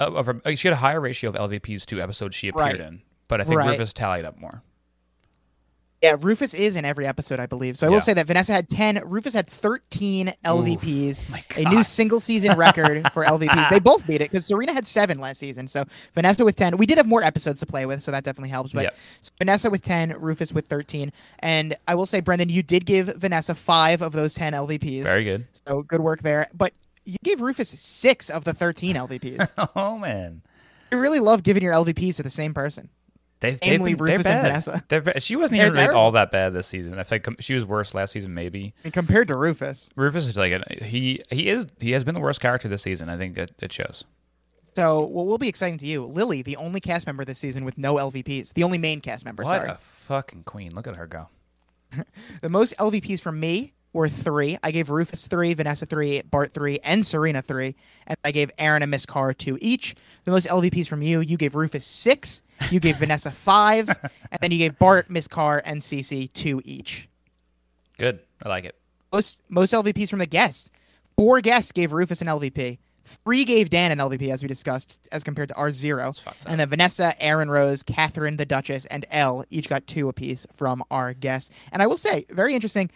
of, 0.00 0.26
her, 0.26 0.40
she 0.56 0.66
had 0.68 0.72
a 0.72 0.76
higher 0.80 1.00
ratio 1.00 1.30
of 1.30 1.36
LVPs 1.36 1.84
to 1.86 2.00
episodes 2.00 2.34
she 2.34 2.48
appeared 2.48 2.78
Right. 2.78 2.80
in, 2.80 3.02
but 3.28 3.40
I 3.40 3.44
think 3.44 3.58
Right. 3.58 3.70
Rufus 3.70 3.92
tallied 3.92 4.24
up 4.24 4.38
more. 4.38 4.62
Yeah, 6.02 6.16
Rufus 6.18 6.54
is 6.54 6.76
in 6.76 6.86
every 6.86 7.06
episode, 7.06 7.40
I 7.40 7.46
believe. 7.46 7.76
So 7.76 7.86
I 7.86 7.90
will 7.90 8.00
say 8.00 8.14
that 8.14 8.26
Vanessa 8.26 8.52
had 8.52 8.70
10, 8.70 9.02
Rufus 9.04 9.34
had 9.34 9.46
13 9.46 10.32
LVPs, 10.46 11.20
oh 11.28 11.32
my 11.32 11.44
a 11.56 11.68
new 11.68 11.82
single 11.82 12.20
season 12.20 12.56
record 12.56 13.06
for 13.12 13.22
LVPs. 13.26 13.68
They 13.68 13.80
both 13.80 14.06
beat 14.06 14.22
it 14.22 14.30
because 14.30 14.46
Serena 14.46 14.72
had 14.72 14.86
seven 14.86 15.18
last 15.20 15.38
season. 15.38 15.68
So 15.68 15.84
Vanessa 16.14 16.42
with 16.42 16.56
10. 16.56 16.78
We 16.78 16.86
did 16.86 16.96
have 16.96 17.06
more 17.06 17.22
episodes 17.22 17.60
to 17.60 17.66
play 17.66 17.84
with, 17.84 18.02
so 18.02 18.10
that 18.12 18.24
definitely 18.24 18.48
helps. 18.48 18.72
But 18.72 18.94
so 19.20 19.30
Vanessa 19.38 19.68
with 19.68 19.82
10, 19.82 20.18
Rufus 20.18 20.52
with 20.54 20.66
13. 20.68 21.12
And 21.40 21.76
I 21.86 21.94
will 21.94 22.06
say, 22.06 22.20
Brendan, 22.20 22.48
you 22.48 22.62
did 22.62 22.86
give 22.86 23.08
Vanessa 23.16 23.54
five 23.54 24.00
of 24.00 24.12
those 24.12 24.32
10 24.34 24.54
LVPs. 24.54 25.02
Very 25.02 25.24
good. 25.24 25.46
So 25.66 25.82
good 25.82 26.00
work 26.00 26.22
there. 26.22 26.48
But 26.54 26.72
you 27.04 27.16
gave 27.22 27.42
Rufus 27.42 27.68
six 27.70 28.30
of 28.30 28.44
the 28.44 28.54
13 28.54 28.96
LVPs. 28.96 29.50
Oh 29.76 29.98
man, 29.98 30.40
you 30.90 30.98
really 30.98 31.20
love 31.20 31.42
giving 31.42 31.62
your 31.62 31.72
LVPs 31.72 32.16
to 32.16 32.22
the 32.22 32.30
same 32.30 32.54
person. 32.54 32.88
They've, 33.40 33.60
they've 33.60 33.82
been, 33.82 33.82
they're 33.82 33.96
Rufus 33.96 34.16
and 34.16 34.24
bad. 34.24 34.42
Vanessa. 34.42 34.84
Bad. 34.88 35.22
She 35.22 35.36
wasn't 35.36 35.58
They're 35.58 35.66
even 35.66 35.78
really 35.78 35.94
all 35.94 36.12
that 36.12 36.30
bad 36.30 36.52
this 36.52 36.66
season. 36.66 36.98
I 36.98 37.02
think 37.02 37.26
she 37.40 37.54
was 37.54 37.64
worse 37.64 37.94
last 37.94 38.12
season, 38.12 38.34
maybe. 38.34 38.74
And 38.84 38.92
compared 38.92 39.28
to 39.28 39.36
Rufus. 39.36 39.90
Rufus 39.96 40.26
is 40.26 40.36
like 40.36 40.52
a, 40.52 40.84
he 40.84 41.22
he 41.30 41.48
is 41.48 41.66
he 41.78 41.92
has 41.92 42.04
been 42.04 42.14
the 42.14 42.20
worst 42.20 42.40
character 42.40 42.68
this 42.68 42.82
season. 42.82 43.08
I 43.08 43.16
think 43.16 43.36
it, 43.36 43.52
it 43.58 43.72
shows. 43.72 44.04
So, 44.76 45.04
what 45.04 45.26
will 45.26 45.38
be 45.38 45.48
exciting 45.48 45.78
to 45.78 45.86
you, 45.86 46.04
Lily, 46.06 46.42
the 46.42 46.56
only 46.56 46.80
cast 46.80 47.06
member 47.06 47.24
this 47.24 47.38
season 47.38 47.64
with 47.64 47.76
no 47.76 47.96
LVPs, 47.96 48.54
the 48.54 48.62
only 48.62 48.78
main 48.78 49.00
cast 49.00 49.24
member. 49.24 49.42
What 49.42 49.56
sorry, 49.56 49.70
a 49.70 49.74
fucking 49.74 50.44
queen! 50.44 50.74
Look 50.74 50.86
at 50.86 50.96
her 50.96 51.06
go. 51.06 51.28
the 52.40 52.48
most 52.48 52.76
LVPs 52.78 53.20
from 53.20 53.40
me 53.40 53.72
were 53.92 54.08
three. 54.08 54.56
I 54.62 54.70
gave 54.70 54.90
Rufus 54.90 55.26
three, 55.26 55.54
Vanessa 55.54 55.86
three, 55.86 56.22
Bart 56.22 56.54
three, 56.54 56.78
and 56.84 57.04
Serena 57.04 57.42
three, 57.42 57.74
and 58.06 58.16
I 58.24 58.30
gave 58.30 58.50
Aaron 58.58 58.82
and 58.82 58.90
Miss 58.90 59.06
Carr 59.06 59.34
two 59.34 59.58
each. 59.60 59.96
The 60.24 60.30
most 60.30 60.46
LVPs 60.46 60.86
from 60.86 61.02
you, 61.02 61.20
you 61.20 61.36
gave 61.36 61.56
Rufus 61.56 61.84
six, 61.84 62.42
you 62.70 62.80
gave 62.80 62.96
Vanessa 62.96 63.30
five, 63.30 63.88
and 63.88 64.40
then 64.40 64.50
you 64.50 64.58
gave 64.58 64.78
Bart, 64.78 65.10
Miss 65.10 65.28
Carr, 65.28 65.62
and 65.64 65.80
Cece 65.80 66.32
two 66.32 66.60
each. 66.64 67.08
Good. 67.98 68.20
I 68.42 68.48
like 68.48 68.64
it. 68.64 68.76
Most 69.12 69.40
most 69.48 69.72
LVPs 69.72 70.08
from 70.08 70.18
the 70.18 70.26
guests. 70.26 70.70
Four 71.16 71.40
guests 71.40 71.72
gave 71.72 71.92
Rufus 71.92 72.22
an 72.22 72.28
LVP. 72.28 72.78
Three 73.04 73.44
gave 73.44 73.70
Dan 73.70 73.90
an 73.90 73.98
LVP, 73.98 74.30
as 74.32 74.42
we 74.42 74.48
discussed, 74.48 74.98
as 75.10 75.24
compared 75.24 75.48
to 75.48 75.54
our 75.56 75.72
zero. 75.72 76.12
And 76.46 76.60
then 76.60 76.68
Vanessa, 76.68 77.20
Aaron 77.20 77.50
Rose, 77.50 77.82
Catherine 77.82 78.36
the 78.36 78.46
Duchess, 78.46 78.86
and 78.86 79.04
Elle 79.10 79.44
each 79.50 79.68
got 79.68 79.86
two 79.86 80.08
apiece 80.08 80.46
from 80.52 80.84
our 80.90 81.12
guests. 81.14 81.50
And 81.72 81.82
I 81.82 81.86
will 81.88 81.96
say, 81.96 82.24
very 82.30 82.54
interesting. 82.54 82.90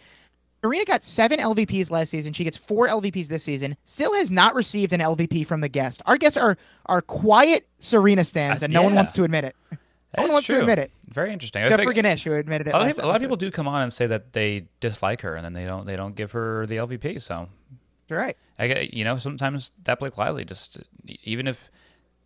Serena 0.65 0.83
got 0.85 1.03
seven 1.03 1.39
LVPs 1.39 1.91
last 1.91 2.09
season. 2.09 2.33
She 2.33 2.43
gets 2.43 2.57
four 2.57 2.87
LVPs 2.87 3.27
this 3.27 3.43
season. 3.43 3.77
Still 3.83 4.15
has 4.15 4.31
not 4.31 4.55
received 4.55 4.93
an 4.93 4.99
LVP 4.99 5.45
from 5.45 5.61
the 5.61 5.69
guest. 5.69 6.01
Our 6.07 6.17
guests 6.17 6.37
are 6.37 6.57
are 6.87 7.03
quiet 7.03 7.67
Serena 7.77 8.23
stands, 8.23 8.63
and 8.63 8.73
no 8.73 8.81
one 8.81 8.95
wants 8.95 9.13
to 9.13 9.23
admit 9.23 9.43
it. 9.43 9.55
No 10.17 10.23
one 10.23 10.31
wants 10.31 10.47
true. 10.47 10.55
to 10.55 10.61
admit 10.61 10.79
it. 10.79 10.91
Very 11.07 11.31
interesting. 11.31 11.61
I 11.61 11.65
Except 11.65 11.81
think- 11.81 11.89
for 11.89 11.93
Ganesh, 11.93 12.23
who 12.23 12.33
admitted 12.33 12.65
it. 12.65 12.73
a 12.73 12.77
lot, 12.77 12.89
of 12.89 12.97
a 12.97 13.05
lot 13.05 13.15
of 13.17 13.21
people 13.21 13.35
do 13.35 13.51
come 13.51 13.67
on 13.67 13.83
and 13.83 13.93
say 13.93 14.07
that 14.07 14.33
they 14.33 14.65
dislike 14.79 15.21
her, 15.21 15.35
and 15.35 15.45
then 15.45 15.53
they 15.53 15.65
don't 15.65 15.85
they 15.85 15.95
don't 15.95 16.15
give 16.15 16.31
her 16.31 16.65
the 16.65 16.77
LVP. 16.77 17.21
So 17.21 17.47
You're 18.09 18.17
right. 18.17 18.35
I 18.57 18.67
get 18.67 18.91
you 18.95 19.03
know 19.03 19.19
sometimes 19.19 19.71
that 19.83 19.99
Blake 19.99 20.17
Lively 20.17 20.45
just 20.45 20.79
even 21.23 21.45
if 21.45 21.69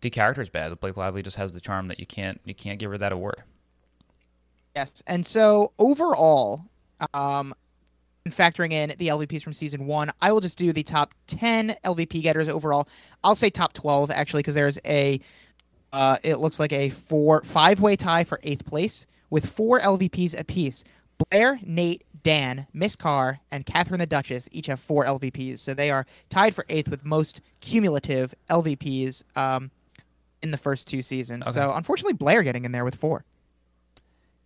the 0.00 0.08
character 0.08 0.40
is 0.40 0.48
bad, 0.48 0.80
Blake 0.80 0.96
Lively 0.96 1.22
just 1.22 1.36
has 1.36 1.52
the 1.52 1.60
charm 1.60 1.88
that 1.88 2.00
you 2.00 2.06
can't 2.06 2.40
you 2.46 2.54
can't 2.54 2.78
give 2.78 2.90
her 2.90 2.96
that 2.96 3.12
award. 3.12 3.42
Yes. 4.74 5.02
And 5.06 5.26
so 5.26 5.72
overall, 5.78 6.64
um, 7.12 7.52
factoring 8.28 8.72
in 8.72 8.94
the 8.98 9.08
LVPs 9.08 9.42
from 9.42 9.52
season 9.52 9.86
one, 9.86 10.12
I 10.20 10.32
will 10.32 10.40
just 10.40 10.58
do 10.58 10.72
the 10.72 10.82
top 10.82 11.14
10 11.26 11.76
LVP 11.84 12.22
getters 12.22 12.48
overall. 12.48 12.88
I'll 13.24 13.36
say 13.36 13.50
top 13.50 13.72
12 13.72 14.10
actually, 14.10 14.40
because 14.40 14.54
there's 14.54 14.78
a, 14.84 15.20
uh, 15.92 16.18
it 16.22 16.38
looks 16.38 16.60
like 16.60 16.72
a 16.72 16.90
four, 16.90 17.42
five 17.44 17.80
way 17.80 17.96
tie 17.96 18.24
for 18.24 18.40
eighth 18.42 18.66
place 18.66 19.06
with 19.30 19.46
four 19.46 19.80
LVPs 19.80 20.38
apiece. 20.38 20.84
Blair, 21.30 21.60
Nate, 21.62 22.04
Dan, 22.22 22.66
Miss 22.72 22.96
Carr, 22.96 23.40
and 23.50 23.64
Catherine 23.66 24.00
the 24.00 24.06
Duchess 24.06 24.48
each 24.52 24.66
have 24.66 24.80
four 24.80 25.04
LVPs. 25.04 25.58
So 25.58 25.74
they 25.74 25.90
are 25.90 26.06
tied 26.28 26.54
for 26.54 26.64
eighth 26.68 26.88
with 26.88 27.04
most 27.04 27.40
cumulative 27.60 28.34
LVPs 28.50 29.24
um, 29.36 29.70
in 30.42 30.50
the 30.50 30.58
first 30.58 30.86
two 30.86 31.02
seasons. 31.02 31.42
Okay. 31.42 31.52
So 31.52 31.72
unfortunately, 31.72 32.14
Blair 32.14 32.42
getting 32.42 32.64
in 32.64 32.72
there 32.72 32.84
with 32.84 32.94
four. 32.94 33.24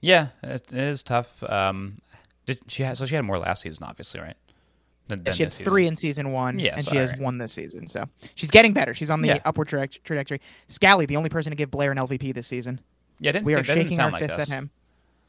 Yeah, 0.01 0.29
it, 0.43 0.70
it 0.72 0.79
is 0.79 1.03
tough. 1.03 1.43
Um, 1.45 1.95
did 2.47 2.59
she 2.69 2.83
had, 2.83 2.97
so 2.97 3.07
she 3.07 3.15
had 3.15 3.25
more 3.25 3.39
last 3.39 3.63
season, 3.63 3.85
obviously, 3.85 4.21
right? 4.21 4.37
Than, 5.09 5.23
than 5.23 5.35
she 5.35 5.43
had 5.43 5.53
season. 5.53 5.71
three 5.71 5.87
in 5.87 5.97
season 5.97 6.33
one, 6.33 6.59
Yeah, 6.59 6.75
and 6.77 6.85
so 6.85 6.93
she 6.93 6.97
has 6.97 7.09
alright. 7.11 7.23
one 7.23 7.39
this 7.39 7.53
season. 7.53 7.89
So 7.89 8.07
she's 8.35 8.51
getting 8.51 8.73
better. 8.73 8.95
She's 8.95 9.11
on 9.11 9.21
the 9.21 9.29
Yeah. 9.29 9.39
upward 9.45 9.69
tra- 9.69 9.87
trajectory. 9.87 10.41
Scally, 10.69 11.05
the 11.07 11.17
only 11.17 11.29
person 11.29 11.51
to 11.51 11.57
give 11.57 11.71
Blair 11.71 11.91
an 11.93 11.99
LVP 11.99 12.33
this 12.33 12.47
season. 12.47 12.81
Yeah, 13.21 13.33
didn't 13.33 13.45
We 13.45 13.53
are 13.53 13.57
think, 13.57 13.67
that 13.67 13.75
didn't 13.75 13.89
shaking 13.91 14.01
our 14.01 14.11
like 14.11 14.23
fists 14.23 14.37
this. 14.39 14.51
at 14.51 14.55
him. 14.57 14.71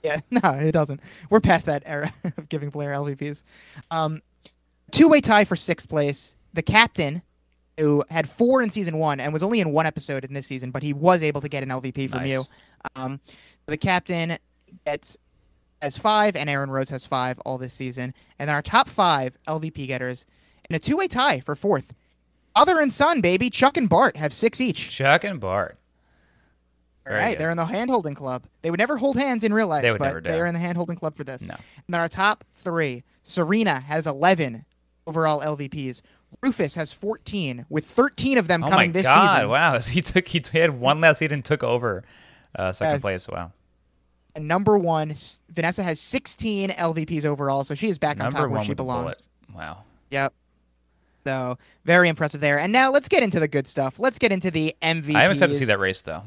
Yeah, 0.02 0.20
no, 0.32 0.52
it 0.52 0.72
doesn't. 0.72 1.02
We're 1.30 1.42
past 1.42 1.66
that 1.66 1.84
era 1.86 2.14
of 2.38 2.48
giving 2.48 2.70
Blair 2.70 2.92
LVPs. 2.94 3.44
Um, 3.92 4.22
two-way 4.92 5.20
tie 5.22 5.46
for 5.46 5.56
sixth 5.56 5.90
place. 5.90 6.36
The 6.54 6.62
captain, 6.62 7.22
who 7.78 8.02
had 8.10 8.30
four 8.30 8.62
in 8.62 8.70
season 8.70 8.98
one 8.98 9.20
and 9.20 9.34
was 9.34 9.44
only 9.44 9.60
in 9.60 9.72
one 9.74 9.86
episode 9.86 10.24
in 10.24 10.34
this 10.34 10.48
season, 10.48 10.72
but 10.72 10.84
he 10.84 10.94
was 10.94 11.22
able 11.22 11.42
to 11.42 11.50
get 11.50 11.64
an 11.64 11.70
LVP 11.70 12.10
from 12.10 12.22
Nice. 12.22 12.32
you. 12.32 12.44
Um, 12.96 13.20
the 13.66 13.76
captain 13.78 14.38
gets 14.86 15.18
has 15.82 15.98
five, 15.98 16.36
and 16.36 16.50
Aaron 16.50 16.70
Rose 16.72 16.90
has 16.90 17.06
five 17.06 17.40
all 17.40 17.58
this 17.58 17.74
season. 17.74 18.14
And 18.40 18.48
then 18.48 18.56
our 18.56 18.62
top 18.62 18.90
five 18.90 19.38
LVP 19.48 19.88
getters 19.88 20.26
in 20.70 20.76
a 20.76 20.80
two 20.80 20.98
way 20.98 21.08
tie 21.08 21.40
for 21.40 21.56
fourth. 21.56 21.94
Other 22.56 22.80
and 22.80 22.94
son, 22.94 23.22
baby. 23.22 23.50
Chuck 23.50 23.76
and 23.78 23.90
Bart 23.90 24.16
have 24.18 24.34
six 24.34 24.62
each. 24.62 24.90
Chuck 24.90 25.24
and 25.24 25.40
Bart. 25.40 25.78
All 27.06 27.12
Very 27.12 27.22
right, 27.22 27.32
good. 27.32 27.42
they're 27.42 27.50
in 27.52 27.58
the 27.58 27.66
hand 27.66 27.90
holding 27.92 28.16
club. 28.16 28.46
They 28.64 28.72
would 28.72 28.80
never 28.80 28.98
hold 28.98 29.16
hands 29.18 29.44
in 29.44 29.54
real 29.54 29.68
life, 29.68 29.84
They 29.84 29.92
would 29.92 30.00
but 30.00 30.06
never 30.08 30.22
do. 30.22 30.30
they 30.32 30.40
are 30.40 30.46
in 30.48 30.54
the 30.56 30.60
hand 30.60 30.78
holding 30.78 30.96
club 30.96 31.16
for 31.16 31.24
this. 31.24 31.42
No. 31.44 31.54
And 31.54 31.84
then 31.90 32.00
our 32.00 32.08
top 32.10 32.44
three 32.64 33.04
Serena 33.22 33.80
has 33.80 34.08
11 34.08 34.66
overall 35.06 35.42
LVPs. 35.42 36.02
Rufus 36.42 36.76
has 36.76 36.92
14, 36.92 37.66
with 37.70 37.86
13 37.86 38.38
of 38.40 38.48
them 38.48 38.64
Oh 38.64 38.68
my 38.68 38.72
coming 38.72 38.92
this 38.94 39.04
God! 39.04 39.36
season. 39.36 39.50
Wow, 39.50 39.78
so 39.80 39.92
he 39.94 40.02
took 40.02 40.28
he 40.28 40.42
had 40.54 40.80
one 40.80 41.00
last 41.00 41.20
season, 41.20 41.42
took 41.44 41.64
over 41.64 42.04
uh, 42.58 42.72
second 42.72 42.94
Yes. 42.96 43.02
place. 43.02 43.28
Wow, 43.30 43.44
And 43.44 43.52
number 44.40 44.78
one, 44.78 45.16
Vanessa 45.50 45.84
has 45.84 46.00
16 46.00 46.72
LVPs 46.72 47.26
overall, 47.26 47.64
so 47.64 47.76
she 47.76 47.90
is 47.90 47.98
back 47.98 48.20
on 48.20 48.32
top 48.32 48.50
where 48.50 48.64
she 48.64 48.74
belongs. 48.74 49.28
Wow. 49.54 49.84
Yep. 50.12 50.34
So 51.26 51.58
very 51.86 52.08
impressive 52.08 52.42
there. 52.42 52.60
And 52.60 52.72
now 52.72 52.92
let's 52.92 53.10
get 53.10 53.24
into 53.24 53.40
the 53.40 53.48
good 53.48 53.68
stuff. 53.68 54.00
Let's 54.00 54.20
get 54.20 54.32
into 54.32 54.52
the 54.52 54.76
MVPs. 54.82 55.16
I 55.16 55.22
haven't 55.24 55.38
started 55.38 55.54
to 55.54 55.60
see 55.60 55.66
that 55.66 55.80
race 55.80 56.02
though. 56.02 56.22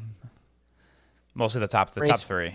Mostly 1.33 1.61
the 1.61 1.67
top 1.67 1.91
the 1.91 2.01
Race- 2.01 2.09
top 2.09 2.19
three. 2.19 2.53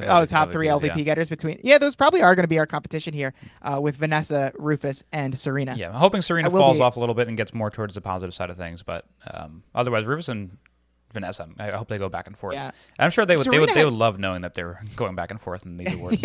Oh, 0.00 0.02
LVPs, 0.02 0.28
top 0.28 0.50
three 0.52 0.66
yeah. 0.66 0.72
LVP 0.72 1.04
getters 1.04 1.28
between. 1.28 1.60
Yeah, 1.62 1.78
those 1.78 1.94
probably 1.94 2.20
are 2.20 2.34
going 2.34 2.42
to 2.44 2.48
be 2.48 2.58
our 2.58 2.66
competition 2.66 3.14
here 3.14 3.32
uh, 3.62 3.78
with 3.80 3.94
Vanessa, 3.94 4.52
Rufus, 4.58 5.04
and 5.12 5.38
Serena. 5.38 5.76
Yeah, 5.76 5.90
I'm 5.90 5.94
hoping 5.94 6.20
Serena 6.20 6.50
falls 6.50 6.78
be- 6.78 6.82
off 6.82 6.96
a 6.96 7.00
little 7.00 7.14
bit 7.14 7.28
and 7.28 7.36
gets 7.36 7.54
more 7.54 7.70
towards 7.70 7.94
the 7.94 8.00
positive 8.00 8.34
side 8.34 8.50
of 8.50 8.56
things, 8.56 8.82
but 8.82 9.04
um, 9.32 9.62
otherwise, 9.72 10.04
Rufus 10.04 10.28
and 10.28 10.56
Vanessa, 11.14 11.48
I 11.58 11.68
I 11.72 11.76
hope 11.76 11.88
they 11.88 11.96
go 11.98 12.10
back 12.10 12.26
and 12.26 12.36
forth. 12.36 12.54
Yeah. 12.54 12.72
I'm 12.98 13.10
sure 13.10 13.24
they 13.24 13.36
would. 13.36 13.46
They 13.46 13.58
would. 13.58 13.70
They 13.70 13.74
has- 13.76 13.84
would 13.86 13.94
love 13.94 14.18
knowing 14.18 14.42
that 14.42 14.52
they're 14.52 14.80
going 14.96 15.14
back 15.14 15.30
and 15.30 15.40
forth 15.40 15.64
in 15.64 15.78
these 15.78 15.94
awards. 15.94 16.22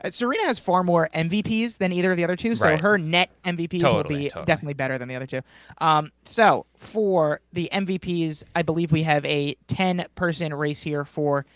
Uh, 0.00 0.10
Serena 0.10 0.44
has 0.44 0.60
far 0.60 0.84
more 0.84 1.08
MVPs 1.12 1.78
than 1.78 1.92
either 1.92 2.12
of 2.12 2.16
the 2.16 2.22
other 2.22 2.36
two, 2.36 2.54
so 2.54 2.66
Right. 2.66 2.80
her 2.80 2.98
net 2.98 3.30
MVPs 3.44 3.82
will 3.82 4.04
be 4.04 4.28
totally. 4.28 4.44
definitely 4.46 4.74
better 4.74 4.96
than 4.96 5.08
the 5.08 5.16
other 5.16 5.26
two. 5.26 5.40
Um, 5.78 6.12
so 6.24 6.66
for 6.76 7.40
the 7.52 7.68
MVPs, 7.72 8.44
I 8.54 8.62
believe 8.62 8.92
we 8.92 9.02
have 9.02 9.24
a 9.24 9.56
10 9.66 10.04
person 10.14 10.54
race 10.54 10.80
here 10.82 11.04
for 11.04 11.46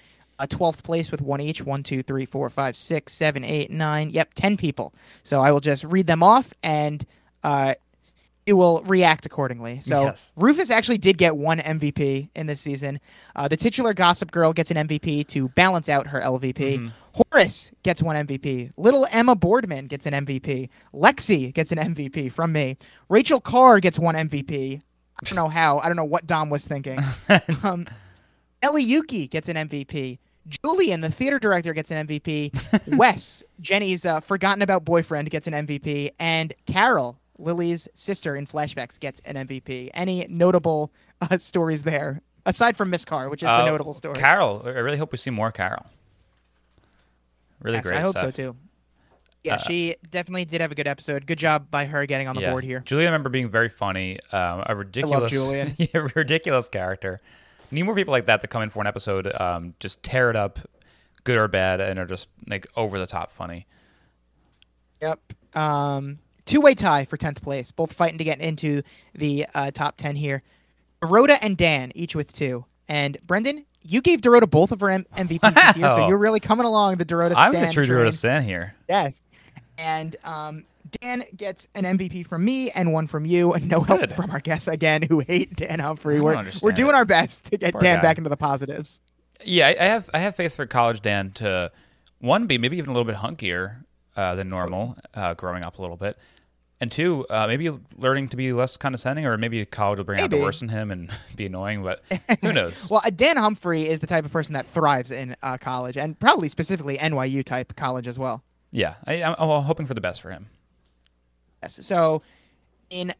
a 0.41 0.49
12th 0.49 0.83
place 0.83 1.13
with 1.13 1.21
one 1.23 1.41
each. 1.41 1.63
One, 1.63 1.85
two, 1.85 2.03
three, 2.03 2.27
four, 2.27 2.51
five, 2.51 2.75
six, 2.77 3.13
seven, 3.13 3.45
eight, 3.45 3.71
nine. 3.71 4.11
Yep, 4.11 4.35
10 4.35 4.57
people. 4.57 4.93
So 5.23 5.41
I 5.41 5.53
will 5.53 5.61
just 5.61 5.85
read 5.85 6.09
them 6.09 6.25
off 6.25 6.53
and 6.65 7.07
uh, 7.45 7.75
you 8.47 8.57
will 8.57 8.83
react 8.83 9.25
accordingly. 9.27 9.81
So 9.83 10.05
Yes. 10.05 10.33
Rufus 10.37 10.71
actually 10.71 10.99
did 10.99 11.17
get 11.19 11.37
one 11.37 11.59
MVP 11.59 12.29
in 12.35 12.47
this 12.47 12.61
season. 12.61 13.01
Uh, 13.37 13.49
the 13.49 13.57
titular 13.57 13.95
Gossip 13.95 14.31
Girl 14.31 14.53
gets 14.53 14.71
an 14.71 14.89
MVP 14.89 15.29
to 15.29 15.49
balance 15.51 15.89
out 15.89 16.09
her 16.09 16.21
LVP. 16.21 16.79
Mm-hmm. 16.79 16.89
Horace 17.13 17.71
gets 17.83 18.03
one 18.03 18.27
MVP. 18.27 18.73
Little 18.77 19.07
Emma 19.13 19.35
Boardman 19.35 19.87
gets 19.87 20.07
an 20.07 20.15
MVP. 20.27 20.71
Lexi 20.95 21.53
gets 21.53 21.71
an 21.71 21.79
MVP 21.79 22.33
from 22.33 22.53
me. 22.53 22.77
Rachel 23.09 23.41
Carr 23.41 23.81
gets 23.81 23.99
one 23.99 24.15
MVP. 24.15 24.81
I 24.81 25.25
don't 25.25 25.37
know 25.37 25.49
how. 25.49 25.79
I 25.79 25.87
don't 25.87 25.97
know 25.97 26.05
what 26.05 26.27
Dom 26.27 26.51
was 26.51 26.67
thinking. 26.67 26.99
um, 27.63 27.87
Nelly 28.63 28.83
Yuki 28.83 29.29
gets 29.29 29.49
an 29.49 29.57
MVP. 29.57 30.19
Julian, 30.49 31.03
the 31.03 31.11
theater 31.11 31.39
director, 31.39 31.73
gets 31.73 31.91
an 31.91 32.07
MVP. 32.07 32.97
Wes, 32.97 33.45
Jenny's 33.61 34.05
uh, 34.05 34.21
forgotten 34.21 34.63
about 34.63 34.85
boyfriend, 34.85 35.31
gets 35.31 35.47
an 35.47 35.53
MVP. 35.53 36.11
And 36.19 36.53
Carol, 36.67 37.19
Lily's 37.39 37.89
sister 37.95 38.37
in 38.37 38.47
flashbacks, 38.47 38.99
gets 39.01 39.21
an 39.25 39.37
MVP. 39.47 39.91
Any 39.95 40.27
notable 40.29 40.93
uh, 41.21 41.39
stories 41.39 41.83
there? 41.83 42.21
Aside 42.47 42.77
from 42.77 42.91
Miss 42.91 43.05
Carr, 43.05 43.29
which 43.31 43.43
is 43.43 43.49
the 43.49 43.55
Uh, 43.63 43.65
notable 43.67 43.93
story. 43.95 44.15
Carol, 44.17 44.63
I 44.65 44.71
really 44.71 44.99
hope 44.99 45.13
we 45.13 45.19
see 45.19 45.31
more 45.31 45.53
Carol. 45.53 45.87
Really 47.61 47.77
Yes, 47.79 47.87
great 47.87 47.99
I 47.99 48.01
hope 48.01 48.13
stuff. 48.13 48.25
so 48.35 48.53
too. 48.53 48.57
Yeah, 49.45 49.55
Uh, 49.55 49.59
she 49.59 49.97
definitely 50.11 50.45
did 50.45 50.61
have 50.61 50.71
a 50.73 50.75
good 50.75 50.87
episode. 50.89 51.27
Good 51.27 51.39
job 51.39 51.71
by 51.71 51.85
her 51.87 52.07
getting 52.07 52.29
on 52.29 52.35
the 52.37 52.43
Yeah. 52.43 52.51
board 52.51 52.65
here. 52.65 52.81
Julia, 52.81 53.07
I 53.07 53.11
remember 53.11 53.29
being 53.29 53.49
very 53.49 53.69
funny. 53.69 54.19
Um, 54.33 54.63
a 54.67 54.75
ridiculous, 54.77 55.33
Julian. 55.33 55.77
ridiculous 56.15 56.69
character. 56.69 57.21
Need 57.71 57.83
more 57.85 57.95
people 57.95 58.13
like 58.13 58.27
that 58.27 58.41
to 58.43 58.47
come 58.47 58.63
in 58.63 58.71
for 58.71 58.81
an 58.81 58.87
episode. 58.87 59.33
Um, 59.41 59.75
just 59.81 60.03
tear 60.03 60.29
it 60.31 60.37
up, 60.37 60.59
good 61.25 61.39
or 61.39 61.49
bad, 61.49 61.81
and 61.81 61.99
are 61.99 62.07
just 62.07 62.29
like 62.47 62.67
over 62.77 62.99
the 62.99 63.07
top 63.07 63.31
funny. 63.33 63.67
Yep. 65.01 65.21
Um, 65.57 66.19
two-way 66.47 66.75
tie 66.75 67.05
for 67.05 67.17
tenth 67.17 67.43
place, 67.43 67.71
both 67.71 67.93
fighting 67.93 68.19
to 68.19 68.25
get 68.25 68.41
into 68.41 68.83
the 69.15 69.47
uh, 69.55 69.71
top 69.71 69.97
ten 69.97 70.17
here. 70.17 70.43
Dorota 71.03 71.37
and 71.43 71.57
Dan 71.57 71.93
each 71.95 72.15
with 72.15 72.33
two, 72.35 72.65
and 72.89 73.19
Brendan, 73.27 73.65
you 73.83 74.01
gave 74.01 74.21
Dorota 74.21 74.49
both 74.49 74.71
of 74.73 74.81
her 74.81 74.91
M- 74.91 75.07
MVPs 75.17 75.55
this 75.55 75.77
year, 75.77 75.91
so 75.91 76.07
you're 76.09 76.19
really 76.19 76.41
coming 76.41 76.67
along 76.67 76.97
the 76.97 77.05
Dorota. 77.05 77.35
I'm 77.37 77.53
the 77.53 77.71
true. 77.73 77.85
Dorota 77.87 78.13
Stan 78.13 78.45
here. 78.45 78.75
Yes. 78.89 79.21
And 79.79 80.15
um, 80.23 80.65
Dan 81.01 81.25
gets 81.37 81.67
an 81.75 81.85
MVP 81.85 82.27
from 82.27 82.45
me 82.45 82.71
and 82.71 82.93
one 82.93 83.07
from 83.07 83.25
you, 83.25 83.53
and 83.53 83.69
no 83.69 83.81
help 83.81 84.09
from 84.11 84.31
our 84.31 84.39
guests 84.39 84.69
again, 84.69 85.03
who 85.03 85.21
hate 85.21 85.57
Dan 85.57 85.81
Humphrey. 85.81 86.21
We're, 86.21 86.45
we're 86.63 86.73
doing 86.73 86.91
it. 86.91 86.95
our 86.95 87.05
best 87.05 87.47
to 87.47 87.57
get 87.57 87.73
Poor 87.73 87.81
Dan 87.81 87.97
guy. 87.97 88.03
back 88.03 88.19
into 88.19 88.31
the 88.31 88.37
positives. 88.37 89.01
Yeah, 89.45 89.69
I, 89.69 89.77
I 89.81 89.85
have 89.87 90.11
I 90.15 90.19
have 90.21 90.37
faith 90.37 90.55
for 90.55 90.67
college 90.67 91.01
Dan 91.01 91.33
to 91.33 91.73
one 92.21 92.47
be 92.47 92.59
maybe 92.59 92.77
even 92.77 92.91
a 92.91 92.93
little 92.93 93.05
bit 93.11 93.17
hunkier 93.17 93.83
uh, 94.17 94.35
than 94.35 94.49
normal, 94.49 94.97
uh, 95.15 95.35
growing 95.35 95.63
up 95.65 95.79
a 95.79 95.83
little 95.83 95.97
bit, 95.97 96.17
and 96.81 96.91
two 96.91 97.27
uh, 97.31 97.47
maybe 97.47 97.71
learning 97.97 98.29
to 98.29 98.37
be 98.37 98.53
less 98.53 98.77
condescending, 98.77 99.25
or 99.27 99.37
maybe 99.39 99.65
college 99.65 99.99
will 99.99 100.05
bring 100.05 100.21
out 100.21 100.31
the 100.31 100.39
worst 100.41 100.63
in 100.63 100.69
him 100.69 100.91
and 100.91 101.11
be 101.37 101.47
annoying. 101.47 101.83
But 101.83 102.03
who 102.41 102.53
knows? 102.53 102.91
Well, 102.91 103.03
Dan 103.15 103.37
Humphrey 103.37 103.89
is 103.89 104.01
the 104.01 104.07
type 104.07 104.25
of 104.25 104.33
person 104.33 104.55
that 104.55 104.67
thrives 104.67 105.11
in 105.11 105.37
uh, 105.43 105.59
college, 105.59 105.97
and 105.97 106.19
probably 106.19 106.49
specifically 106.49 106.99
NYU 106.99 107.45
type 107.45 107.75
college 107.77 108.07
as 108.07 108.19
well. 108.19 108.43
yeah, 108.71 108.95
I, 109.07 109.23
I'm, 109.23 109.35
I'm 109.39 109.63
hoping 109.63 109.87
for 109.87 109.95
the 109.95 110.01
best 110.01 110.21
for 110.23 110.31
him. 110.31 110.49
Yes. 111.63 111.79
So, 111.87 112.23
in 112.91 113.13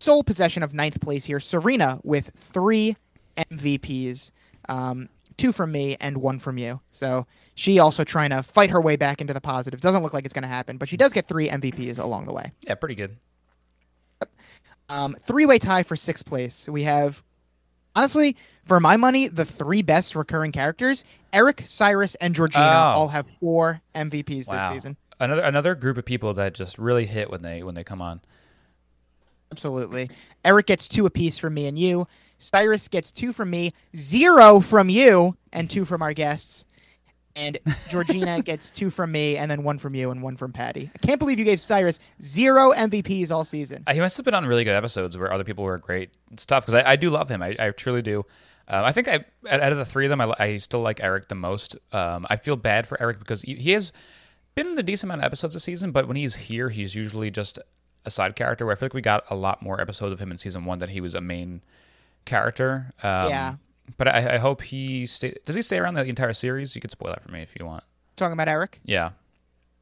sole 0.00 0.24
possession 0.24 0.62
of 0.62 0.74
ninth 0.74 1.00
place 1.00 1.24
here, 1.24 1.38
Serena 1.40 2.00
with 2.02 2.30
three 2.36 2.96
MVPs, 3.36 4.32
um, 4.68 5.08
two 5.36 5.52
from 5.52 5.72
me 5.72 5.96
and 6.00 6.16
one 6.18 6.38
from 6.38 6.58
you. 6.58 6.80
So 6.90 7.26
she 7.54 7.78
also 7.78 8.04
trying 8.04 8.30
to 8.30 8.42
fight 8.42 8.70
her 8.70 8.80
way 8.80 8.96
back 8.96 9.20
into 9.20 9.32
the 9.34 9.40
positive. 9.40 9.80
Doesn't 9.80 10.02
look 10.02 10.12
like 10.12 10.24
it's 10.24 10.34
going 10.34 10.42
to 10.42 10.48
happen, 10.48 10.76
but 10.78 10.88
she 10.88 10.96
does 10.96 11.12
get 11.12 11.26
three 11.28 11.48
MVPs 11.48 11.98
along 11.98 12.26
the 12.26 12.32
way. 12.32 12.52
Yeah, 12.66 12.74
pretty 12.74 12.94
good. 12.94 13.16
Um, 14.88 15.16
three-way 15.22 15.58
tie 15.58 15.82
for 15.82 15.96
sixth 15.96 16.26
place. 16.26 16.68
We 16.68 16.82
have, 16.82 17.22
honestly, 17.96 18.36
for 18.64 18.80
my 18.80 18.96
money, 18.96 19.28
the 19.28 19.44
three 19.44 19.80
best 19.82 20.14
recurring 20.14 20.52
characters: 20.52 21.04
Eric, 21.32 21.62
Cyrus, 21.66 22.14
and 22.16 22.34
Georgina 22.34 22.64
Oh. 22.66 23.00
all 23.00 23.08
have 23.08 23.26
four 23.26 23.80
MVPs 23.94 24.46
Wow. 24.46 24.68
this 24.68 24.76
season. 24.76 24.96
Another 25.20 25.42
another 25.42 25.74
group 25.74 25.96
of 25.96 26.04
people 26.04 26.34
that 26.34 26.54
just 26.54 26.78
really 26.78 27.06
hit 27.06 27.30
when 27.30 27.40
they 27.42 27.62
when 27.62 27.74
they 27.74 27.84
come 27.84 28.02
on. 28.02 28.20
Absolutely. 29.52 30.10
Eric 30.44 30.66
gets 30.66 30.86
two 30.88 31.06
apiece 31.06 31.38
from 31.38 31.54
me 31.54 31.66
and 31.66 31.78
you. 31.78 32.06
Cyrus 32.44 32.88
gets 32.88 33.10
two 33.10 33.32
from 33.32 33.50
me, 33.50 33.72
zero 33.96 34.60
from 34.60 34.88
you, 34.88 35.36
and 35.52 35.68
two 35.68 35.84
from 35.84 36.02
our 36.02 36.12
guests. 36.12 36.64
And 37.36 37.58
Georgina 37.90 38.42
gets 38.42 38.70
two 38.70 38.90
from 38.90 39.10
me, 39.10 39.36
and 39.36 39.50
then 39.50 39.62
one 39.64 39.78
from 39.78 39.94
you, 39.94 40.10
and 40.10 40.22
one 40.22 40.36
from 40.36 40.52
Patty. 40.52 40.90
I 40.94 40.98
can't 40.98 41.18
believe 41.18 41.38
you 41.38 41.44
gave 41.44 41.60
Cyrus 41.60 41.98
zero 42.22 42.72
MVPs 42.72 43.30
all 43.32 43.44
season. 43.44 43.82
Uh, 43.86 43.94
He 43.94 44.00
must 44.00 44.16
have 44.16 44.24
been 44.24 44.34
on 44.34 44.46
really 44.46 44.64
good 44.64 44.76
episodes 44.76 45.16
where 45.18 45.32
other 45.32 45.44
people 45.44 45.64
were 45.64 45.78
great 45.78 46.10
It's 46.32 46.46
tough 46.46 46.66
because 46.66 46.82
I, 46.84 46.92
I 46.92 46.96
do 46.96 47.10
love 47.10 47.28
him. 47.28 47.42
I, 47.42 47.56
I 47.58 47.70
truly 47.70 48.02
do. 48.02 48.24
Um, 48.68 48.84
I 48.84 48.92
think 48.92 49.08
I 49.08 49.24
out 49.50 49.60
out 49.60 49.72
of 49.72 49.78
the 49.78 49.84
three 49.84 50.06
of 50.06 50.10
them, 50.10 50.20
I, 50.20 50.34
I 50.38 50.56
still 50.58 50.80
like 50.80 51.02
Eric 51.02 51.28
the 51.28 51.34
most. 51.34 51.76
Um, 51.92 52.26
I 52.30 52.36
feel 52.36 52.56
bad 52.56 52.86
for 52.86 53.00
Eric 53.00 53.18
because 53.18 53.42
he, 53.42 53.56
he 53.56 53.72
has 53.72 53.92
been 54.54 54.68
in 54.68 54.78
a 54.78 54.82
decent 54.82 55.10
amount 55.10 55.20
of 55.22 55.26
episodes 55.26 55.54
this 55.54 55.64
season, 55.64 55.90
but 55.90 56.06
when 56.06 56.16
he's 56.16 56.36
here, 56.36 56.68
he's 56.70 56.94
usually 56.94 57.30
just 57.30 57.58
a 58.06 58.10
side 58.10 58.36
character. 58.36 58.64
Where 58.64 58.72
I 58.72 58.78
feel 58.78 58.86
like 58.86 58.94
we 58.94 59.02
got 59.02 59.24
a 59.28 59.34
lot 59.34 59.60
more 59.60 59.80
episodes 59.80 60.12
of 60.12 60.20
him 60.20 60.30
in 60.30 60.38
season 60.38 60.64
one 60.64 60.78
than 60.78 60.90
he 60.90 61.00
was 61.00 61.14
a 61.14 61.20
main 61.20 61.62
character. 62.24 62.92
Um, 63.02 63.28
Yeah. 63.28 63.54
But 63.98 64.08
I, 64.08 64.34
I 64.34 64.38
hope 64.38 64.62
he 64.62 65.04
stay. 65.06 65.34
Does 65.44 65.54
he 65.54 65.62
stay 65.62 65.78
around 65.78 65.94
the 65.94 66.04
entire 66.04 66.32
series? 66.32 66.74
You 66.74 66.80
could 66.80 66.90
spoil 66.90 67.10
that 67.12 67.22
for 67.22 67.30
me 67.30 67.42
if 67.42 67.52
you 67.58 67.66
want. 67.66 67.84
Talking 68.16 68.32
about 68.32 68.48
Eric. 68.48 68.80
Yeah. 68.84 69.10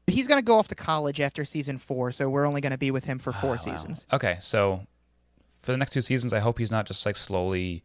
He's 0.07 0.27
going 0.27 0.39
to 0.39 0.45
go 0.45 0.57
off 0.57 0.67
to 0.67 0.75
college 0.75 1.21
after 1.21 1.45
season 1.45 1.77
four, 1.77 2.11
so 2.11 2.29
we're 2.29 2.45
only 2.45 2.59
going 2.59 2.73
to 2.73 2.77
be 2.77 2.91
with 2.91 3.05
him 3.05 3.17
for 3.17 3.31
four 3.31 3.51
Oh, 3.51 3.53
wow. 3.53 3.57
seasons. 3.57 4.05
Okay, 4.11 4.37
so 4.41 4.85
for 5.61 5.71
the 5.71 5.77
next 5.77 5.91
two 5.93 6.01
seasons, 6.01 6.33
I 6.33 6.39
hope 6.39 6.59
he's 6.59 6.69
not 6.71 6.85
just 6.85 7.05
like 7.05 7.15
slowly 7.15 7.83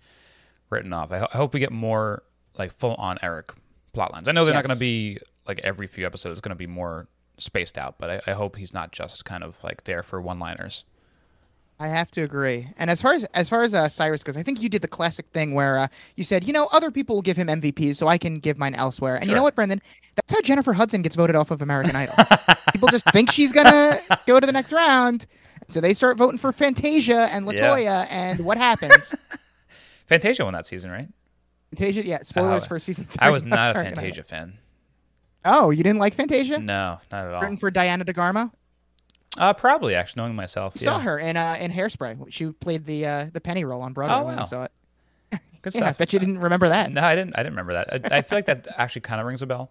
written 0.70 0.92
off. 0.92 1.12
I, 1.12 1.18
ho- 1.18 1.28
I 1.32 1.36
hope 1.36 1.54
we 1.54 1.60
get 1.60 1.70
more 1.70 2.24
like 2.58 2.72
full 2.72 2.94
on 2.96 3.18
Eric 3.22 3.52
plot 3.92 4.12
lines. 4.12 4.28
I 4.28 4.32
know 4.32 4.44
they're 4.44 4.52
not 4.54 4.64
going 4.64 4.74
to 4.74 4.80
be 4.80 5.18
like 5.46 5.60
every 5.60 5.86
few 5.86 6.04
episodes. 6.04 6.32
It's 6.32 6.40
going 6.40 6.50
to 6.50 6.56
be 6.56 6.66
more 6.66 7.06
spaced 7.38 7.78
out, 7.78 7.98
but 7.98 8.10
I, 8.26 8.32
I 8.32 8.34
hope 8.34 8.56
he's 8.56 8.74
not 8.74 8.90
just 8.90 9.24
kind 9.24 9.44
of 9.44 9.62
like 9.62 9.84
there 9.84 10.02
for 10.02 10.20
one 10.20 10.40
liners. 10.40 10.84
I 11.80 11.86
have 11.88 12.10
to 12.12 12.22
agree. 12.22 12.68
And 12.76 12.90
as 12.90 13.00
far 13.00 13.12
as 13.12 13.24
as 13.34 13.48
far 13.48 13.62
as 13.62 13.72
uh, 13.72 13.88
Cyrus 13.88 14.24
goes, 14.24 14.36
I 14.36 14.42
think 14.42 14.60
you 14.60 14.68
did 14.68 14.82
the 14.82 14.88
classic 14.88 15.26
thing 15.32 15.54
where 15.54 15.78
uh, 15.78 15.88
you 16.16 16.24
said, 16.24 16.42
you 16.44 16.52
know, 16.52 16.68
other 16.72 16.90
people 16.90 17.14
will 17.16 17.22
give 17.22 17.36
him 17.36 17.46
MVPs, 17.46 17.96
so 17.96 18.08
I 18.08 18.18
can 18.18 18.34
give 18.34 18.58
mine 18.58 18.74
elsewhere. 18.74 19.16
And 19.16 19.28
you 19.28 19.34
know 19.34 19.42
what, 19.44 19.54
Brendan? 19.54 19.80
That's 20.16 20.32
how 20.32 20.40
Jennifer 20.40 20.72
Hudson 20.72 21.02
gets 21.02 21.14
voted 21.14 21.36
off 21.36 21.50
of 21.52 21.62
American 21.62 21.94
Idol. 21.94 22.14
people 22.72 22.88
just 22.88 23.08
think 23.12 23.30
she's 23.30 23.52
gonna 23.52 24.00
go 24.26 24.40
to 24.40 24.46
the 24.46 24.52
next 24.52 24.72
round, 24.72 25.26
so 25.68 25.80
they 25.80 25.94
start 25.94 26.16
voting 26.16 26.38
for 26.38 26.50
Fantasia 26.52 27.28
and 27.32 27.46
Yeah. 27.46 27.52
Latoya. 27.52 28.06
And 28.10 28.44
what 28.44 28.56
happens? 28.58 29.14
Fantasia 30.06 30.44
won 30.44 30.54
that 30.54 30.66
season, 30.66 30.90
right? 30.90 31.08
Fantasia, 31.70 32.04
yeah. 32.04 32.22
Spoilers 32.22 32.64
Uh, 32.64 32.68
for 32.68 32.78
season 32.80 33.04
three. 33.04 33.18
I 33.20 33.30
was 33.30 33.44
not 33.44 33.76
a 33.76 33.80
Fantasia 33.84 34.22
fan. 34.24 34.58
Oh, 35.44 35.70
you 35.70 35.84
didn't 35.84 36.00
like 36.00 36.14
Fantasia? 36.14 36.58
No, 36.58 36.98
not 37.12 37.24
at 37.26 37.32
all. 37.34 37.40
Written 37.40 37.56
for 37.56 37.70
Diana 37.70 38.04
DeGarmo. 38.04 38.50
Uh, 39.36 39.52
probably 39.52 39.94
actually 39.94 40.22
knowing 40.22 40.34
myself. 40.34 40.76
Saw 40.76 40.96
yeah. 40.96 41.02
her 41.02 41.18
in 41.18 41.36
uh, 41.36 41.56
in 41.60 41.70
Hairspray. 41.70 42.32
She 42.32 42.46
played 42.46 42.86
the 42.86 43.06
uh, 43.06 43.26
the 43.32 43.40
Penny 43.40 43.64
role 43.64 43.82
on 43.82 43.92
Broadway 43.92 44.16
Oh, 44.16 44.24
when 44.24 44.36
wow. 44.36 44.42
I 44.42 44.46
saw 44.46 44.62
it. 44.64 44.72
Good 45.62 45.74
Yeah, 45.74 45.80
I 45.80 45.84
stuff. 45.88 45.98
bet 45.98 46.12
you 46.12 46.18
didn't 46.18 46.38
remember 46.38 46.68
that. 46.68 46.90
No, 46.90 47.02
I 47.02 47.14
didn't. 47.14 47.34
I 47.34 47.42
didn't 47.42 47.52
remember 47.52 47.74
that. 47.74 48.12
I, 48.12 48.18
I 48.18 48.22
feel 48.22 48.38
like 48.38 48.46
that 48.46 48.66
actually 48.78 49.02
kind 49.02 49.20
of 49.20 49.26
rings 49.26 49.42
a 49.42 49.46
bell. 49.46 49.70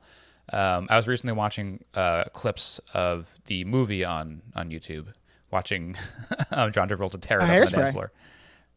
Um, 0.53 0.87
I 0.89 0.95
was 0.95 1.07
recently 1.07 1.33
watching 1.33 1.83
uh, 1.93 2.25
clips 2.33 2.79
of 2.93 3.39
the 3.45 3.65
movie 3.65 4.05
on 4.05 4.41
on 4.55 4.69
YouTube, 4.69 5.07
watching 5.51 5.95
John 6.51 6.87
Travolta 6.87 7.19
tear 7.19 7.39
it 7.39 7.43
up 7.43 7.49
on 7.49 7.59
the 7.61 7.65
dance 7.71 7.91
floor. 7.93 8.11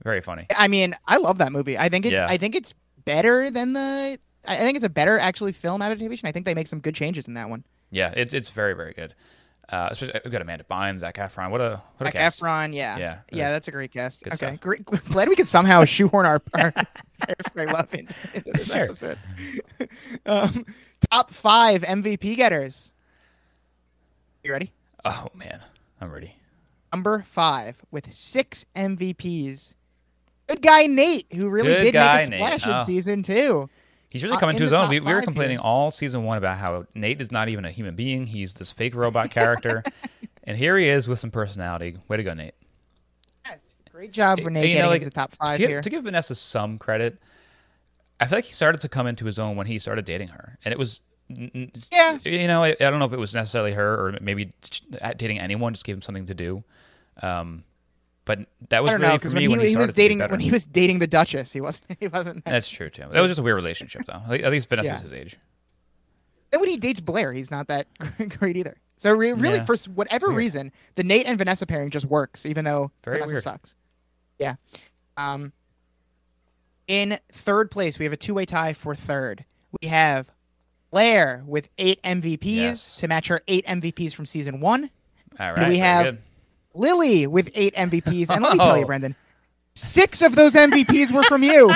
Very 0.03 0.23
funny. 0.23 0.47
I 0.57 0.67
mean, 0.69 0.95
I 1.07 1.19
love 1.19 1.39
that 1.39 1.53
movie. 1.53 1.77
I 1.79 1.89
think 1.91 2.07
it. 2.07 2.13
Yeah. 2.13 2.27
I 2.29 2.39
think 2.39 2.55
it's 2.55 2.73
better 3.05 3.51
than 3.51 3.75
the. 3.75 4.19
I 4.49 4.55
I 4.55 4.59
think 4.61 4.77
it's 4.77 4.85
a 4.87 4.91
better 4.91 5.19
actually 5.19 5.53
film 5.53 5.83
adaptation. 5.83 6.27
I 6.27 6.33
think 6.33 6.47
they 6.47 6.55
make 6.55 6.69
some 6.69 6.81
good 6.81 6.95
changes 6.95 7.29
in 7.29 7.35
that 7.35 7.51
one. 7.51 7.65
Yeah, 7.91 8.13
it's 8.17 8.33
it's 8.33 8.49
very 8.51 8.73
very 8.73 8.95
good. 8.95 9.15
Uh, 9.71 9.89
especially 9.93 10.21
we've 10.25 10.33
got 10.33 10.43
Amanda 10.43 10.65
Bynes, 10.65 10.99
Zac 10.99 11.15
Efron. 11.17 11.51
What 11.51 11.61
a 11.61 11.81
what 11.97 12.01
a 12.01 12.05
Like 12.05 12.15
cast. 12.15 12.41
Efron, 12.41 12.75
yeah, 12.75 12.99
Yeah. 12.99 13.19
yeah, 13.31 13.51
that's 13.53 13.69
a 13.69 13.71
great 13.71 13.93
cast. 13.93 14.25
Good 14.25 14.33
okay, 14.35 14.57
great. 14.57 14.85
Glad 14.85 15.29
we 15.29 15.37
could 15.37 15.47
somehow 15.49 15.85
shoehorn 15.85 16.27
our, 16.27 16.43
our 16.55 16.73
Hairspray 17.23 17.73
love 17.73 17.93
into, 17.95 18.15
into 18.35 18.51
this 18.53 18.67
Sure. 18.73 18.83
episode. 18.85 19.19
um, 20.27 20.67
top 21.11 21.31
five 21.31 21.83
MVP 21.83 22.37
getters. 22.37 22.93
You 24.43 24.53
ready? 24.53 24.73
Oh 25.05 25.27
man, 25.35 25.61
I'm 26.01 26.11
ready. 26.11 26.35
Number 26.93 27.23
five 27.23 27.81
with 27.93 28.13
six 28.13 28.67
MVPs. 28.75 29.75
Good 30.49 30.63
guy 30.63 30.87
Nate, 30.87 31.27
who 31.33 31.49
really 31.49 31.73
Good 31.73 31.93
did 31.93 31.95
make 31.95 32.27
a 32.27 32.31
Nate. 32.31 32.39
splash 32.41 32.67
in 32.67 32.73
Oh. 32.73 32.85
season 32.85 33.23
two. 33.23 33.69
He's 34.11 34.23
really 34.25 34.37
Uh, 34.37 34.41
coming 34.41 34.55
in 34.55 34.59
to 34.59 34.65
his 34.65 34.73
own. 34.73 34.89
We, 34.89 35.01
we 35.01 35.15
were 35.15 35.23
complaining 35.23 35.59
all 35.59 35.91
season 35.91 36.25
one 36.25 36.37
about 36.37 36.59
how 36.59 36.85
Nate 36.95 37.21
is 37.21 37.31
not 37.31 37.49
even 37.49 37.65
a 37.65 37.71
human 37.71 37.95
being. 37.95 38.27
He's 38.27 38.55
this 38.55 38.73
fake 38.73 38.95
robot 38.95 39.31
character, 39.31 39.85
and 40.45 40.57
here 40.59 40.77
he 40.77 40.89
is 40.89 41.07
with 41.09 41.19
some 41.21 41.31
personality. 41.31 41.97
Way 42.09 42.17
to 42.17 42.23
go, 42.25 42.35
Nate! 42.35 42.55
Yes. 43.47 43.59
Great 43.93 44.13
job, 44.13 44.41
Renee, 44.43 44.73
you 44.73 44.79
know, 44.81 44.89
like, 44.89 45.05
the 45.05 45.11
top 45.11 45.31
to 45.31 45.37
five 45.37 45.59
give, 45.59 45.69
here. 45.71 45.81
to 45.83 45.91
give 45.91 46.05
Vanessa 46.05 46.35
some 46.35 46.77
credit, 46.79 47.19
I 48.19 48.27
feel 48.27 48.39
like 48.39 48.45
he 48.47 48.55
started 48.55 48.81
to 48.83 48.89
come 48.89 49.07
into 49.07 49.27
his 49.27 49.39
own 49.39 49.55
when 49.57 49.67
he 49.69 49.79
started 49.79 50.05
dating 50.05 50.29
her, 50.29 50.59
and 50.65 50.73
it 50.73 50.79
was, 50.79 51.03
Yeah. 51.29 52.19
you 52.25 52.49
know, 52.49 52.65
I, 52.65 52.71
I 52.71 52.91
don't 52.91 52.99
know 52.99 53.05
if 53.05 53.13
it 53.13 53.19
was 53.19 53.35
necessarily 53.35 53.73
her 53.73 53.95
or 54.09 54.19
maybe 54.21 54.51
dating 55.17 55.39
anyone 55.39 55.73
just 55.73 55.85
gave 55.85 55.95
him 55.95 56.03
something 56.03 56.25
to 56.27 56.35
do, 56.35 56.65
um, 57.23 57.63
but 58.39 58.69
that 58.69 58.83
was 58.83 58.91
I 58.91 58.93
don't 58.93 59.01
really 59.03 59.13
know 59.15 59.19
for 59.19 59.29
me 59.29 59.33
when 59.35 59.43
he, 59.43 59.49
when 59.49 59.61
he, 59.61 59.69
he 59.71 59.77
was 59.77 59.91
started 59.91 59.93
to 59.93 59.97
be 59.97 60.03
dating 60.03 60.31
when 60.31 60.41
he 60.41 60.51
was 60.51 60.67
dating 60.67 60.99
the 61.01 61.07
Duchess, 61.07 61.53
he 61.53 61.61
wasn't 61.61 61.97
he 62.01 62.09
wasn't. 62.09 62.45
That's 62.45 62.69
true 62.69 62.89
too. 62.91 63.07
That 63.11 63.21
was 63.21 63.31
just 63.31 63.41
a 63.41 63.43
weird 63.43 63.57
relationship, 63.57 64.03
though. 64.07 64.21
Like, 64.29 64.43
At 64.43 64.51
least 64.53 64.69
Vanessa's 64.69 64.93
Yeah. 64.93 65.03
his 65.03 65.13
age. 65.13 65.37
Then 66.51 66.61
when 66.61 66.69
he 66.69 66.77
dates 66.77 67.01
Blair, 67.01 67.33
he's 67.33 67.51
not 67.51 67.69
that 67.69 67.87
great 68.39 68.57
either. 68.57 68.77
So 68.97 69.13
re- 69.13 69.33
really, 69.33 69.57
Yeah. 69.59 69.65
for 69.65 69.77
whatever 69.95 70.27
Weird. 70.29 70.39
reason, 70.39 70.73
the 70.97 71.03
Nate 71.05 71.27
and 71.27 71.39
Vanessa 71.39 71.65
pairing 71.67 71.91
just 71.91 72.07
works, 72.07 72.45
even 72.45 72.65
though 72.65 72.91
Very 73.05 73.17
Vanessa 73.17 73.33
weird. 73.35 73.43
sucks. 73.45 73.75
Yeah. 74.39 74.55
Um. 75.17 75.53
In 76.89 77.19
third 77.33 77.71
place, 77.71 77.99
we 77.99 78.05
have 78.05 78.13
a 78.13 78.17
two-way 78.17 78.45
tie 78.47 78.73
for 78.73 78.95
third. 78.95 79.45
We 79.81 79.89
have 79.89 80.29
Blair 80.91 81.45
with 81.47 81.69
eight 81.79 82.03
MVPs 82.03 82.41
Yes. 82.45 82.97
to 82.99 83.07
match 83.09 83.29
her 83.29 83.41
eight 83.47 83.65
MVPs 83.67 84.13
from 84.13 84.27
season 84.27 84.61
one. 84.61 84.91
All 85.39 85.55
we 85.69 85.79
have- 85.79 86.05
good. 86.05 86.19
Lily 86.75 87.27
with 87.27 87.51
eight 87.55 87.75
MVPs, 87.75 88.31
and 88.31 88.43
let 88.43 88.53
me 88.53 88.59
tell 88.59 88.77
you, 88.77 88.85
Oh. 88.85 88.87
Brendan, 88.87 89.17
six 89.75 90.23
of 90.23 90.35
those 90.35 90.55
MVPs 90.55 91.13
were 91.13 91.23
from 91.25 91.43
you. 91.43 91.73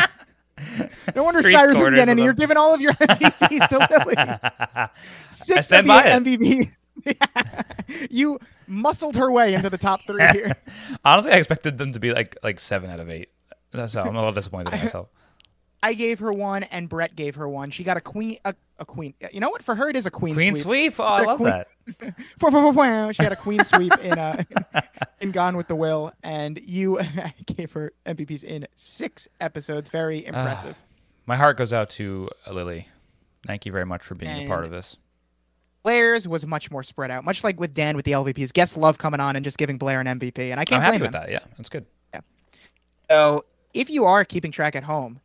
No 1.16 1.24
wonder 1.24 1.42
Three 1.42 1.50
Cyrus 1.52 1.72
isn't 1.72 1.82
quarters 1.82 1.98
getting 1.98 2.12
any. 2.12 2.22
You're 2.22 2.32
giving 2.32 2.56
all 2.56 2.72
of 2.72 2.80
your 2.80 2.92
MVPs 2.94 3.68
to 3.70 3.78
Lily. 3.90 4.88
Six 5.30 5.72
of 5.72 5.84
the 5.84 5.88
by 5.88 6.04
it. 6.06 6.22
MVP. 6.22 6.70
you 8.10 8.38
muscled 8.68 9.16
her 9.16 9.32
way 9.32 9.54
into 9.54 9.68
the 9.68 9.76
top 9.78 10.00
three 10.02 10.24
here. 10.32 10.54
Honestly, 11.04 11.32
I 11.32 11.36
expected 11.36 11.76
them 11.76 11.92
to 11.92 11.98
be 11.98 12.12
like 12.12 12.36
like 12.44 12.60
seven 12.60 12.88
out 12.88 13.00
of 13.00 13.10
eight. 13.10 13.30
That's 13.72 13.94
how 13.94 14.02
I'm 14.02 14.14
a 14.14 14.18
little 14.18 14.32
disappointed 14.32 14.72
in 14.72 14.78
myself. 14.78 15.08
I 15.84 15.92
gave 15.92 16.18
her 16.20 16.32
one, 16.32 16.62
and 16.62 16.88
Brett 16.88 17.14
gave 17.14 17.34
her 17.34 17.46
one. 17.46 17.70
She 17.70 17.84
got 17.84 17.98
a 17.98 18.00
queen. 18.00 18.38
A, 18.46 18.54
a 18.78 18.86
queen. 18.86 19.12
You 19.30 19.40
know 19.40 19.50
what? 19.50 19.62
For 19.62 19.74
her, 19.74 19.90
it 19.90 19.96
is 19.96 20.06
a 20.06 20.10
queen, 20.10 20.34
Queen 20.34 20.56
sweep. 20.56 20.94
sweep. 20.94 21.00
Oh, 21.00 21.02
I 21.04 21.20
love 21.24 21.36
queen- 21.36 21.50
that. 21.50 21.68
She 23.14 23.22
had 23.22 23.32
a 23.32 23.36
queen 23.36 23.62
sweep 23.62 23.92
in 24.02 24.18
uh, 24.18 24.42
in 25.20 25.30
Gone 25.30 25.58
with 25.58 25.68
the 25.68 25.76
Will, 25.76 26.10
and 26.22 26.58
you 26.58 26.98
gave 27.46 27.70
her 27.72 27.92
MVPs 28.06 28.44
in 28.44 28.66
six 28.74 29.28
episodes. 29.42 29.90
Very 29.90 30.24
impressive. 30.24 30.74
My 31.26 31.36
heart 31.36 31.58
goes 31.58 31.74
out 31.74 31.90
to 31.90 32.30
uh, 32.46 32.52
Lily. 32.52 32.88
Thank 33.46 33.66
you 33.66 33.72
very 33.72 33.84
much 33.84 34.02
for 34.02 34.14
being 34.14 34.46
a 34.46 34.48
part 34.48 34.64
of 34.64 34.70
this. 34.70 34.96
Blair's 35.82 36.26
was 36.26 36.46
much 36.46 36.70
more 36.70 36.82
spread 36.82 37.10
out, 37.10 37.24
much 37.26 37.44
like 37.44 37.60
with 37.60 37.74
Dan 37.74 37.94
with 37.94 38.06
the 38.06 38.12
LVPs. 38.12 38.54
Guests 38.54 38.78
love 38.78 38.96
coming 38.96 39.20
on 39.20 39.36
and 39.36 39.44
just 39.44 39.58
giving 39.58 39.76
Blair 39.76 40.00
an 40.00 40.06
MVP, 40.06 40.50
and 40.50 40.58
I 40.58 40.64
can't 40.64 40.82
I'm 40.82 40.84
can't 40.90 40.94
happy 40.94 41.02
with 41.02 41.12
them. 41.12 41.22
that. 41.24 41.30
Yeah, 41.30 41.40
that's 41.58 41.68
good. 41.68 41.84
Yeah. 42.14 42.20
So, 43.10 43.44
if 43.74 43.90
you 43.90 44.06
are 44.06 44.24
keeping 44.24 44.50
track 44.50 44.76
at 44.76 44.82
home 44.84 45.20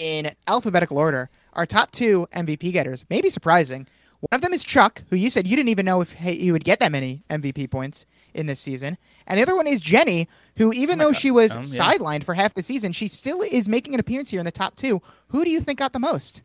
in 0.00 0.32
alphabetical 0.46 0.98
order, 0.98 1.28
our 1.52 1.66
top 1.66 1.92
two 1.92 2.26
MVP 2.34 2.72
getters 2.72 3.04
may 3.10 3.20
be 3.20 3.30
surprising. 3.30 3.86
One 4.20 4.36
of 4.36 4.40
them 4.42 4.52
is 4.52 4.64
Chuck, 4.64 5.02
who 5.10 5.16
you 5.16 5.30
said 5.30 5.46
you 5.46 5.56
didn't 5.56 5.68
even 5.70 5.86
know 5.86 6.00
if 6.00 6.12
he 6.12 6.36
he 6.36 6.52
would 6.52 6.64
get 6.64 6.80
that 6.80 6.92
many 6.92 7.22
MVP 7.30 7.70
points 7.70 8.06
in 8.34 8.46
this 8.46 8.60
season. 8.60 8.96
And 9.26 9.38
the 9.38 9.42
other 9.42 9.56
one 9.56 9.66
is 9.66 9.80
Jenny, 9.80 10.28
who, 10.56 10.72
even 10.72 10.98
my 10.98 11.04
though 11.04 11.12
God. 11.12 11.20
she 11.20 11.30
was 11.30 11.52
Um, 11.52 11.62
yeah. 11.66 11.80
sidelined 11.94 12.24
for 12.24 12.34
half 12.34 12.54
the 12.54 12.62
season, 12.62 12.92
she 12.92 13.08
still 13.08 13.42
is 13.42 13.68
making 13.68 13.94
an 13.94 14.00
appearance 14.00 14.30
here 14.30 14.40
in 14.40 14.44
the 14.46 14.52
top 14.52 14.76
two. 14.76 15.00
Who 15.28 15.44
do 15.44 15.50
you 15.50 15.60
think 15.60 15.78
got 15.78 15.92
the 15.92 15.98
most? 15.98 16.42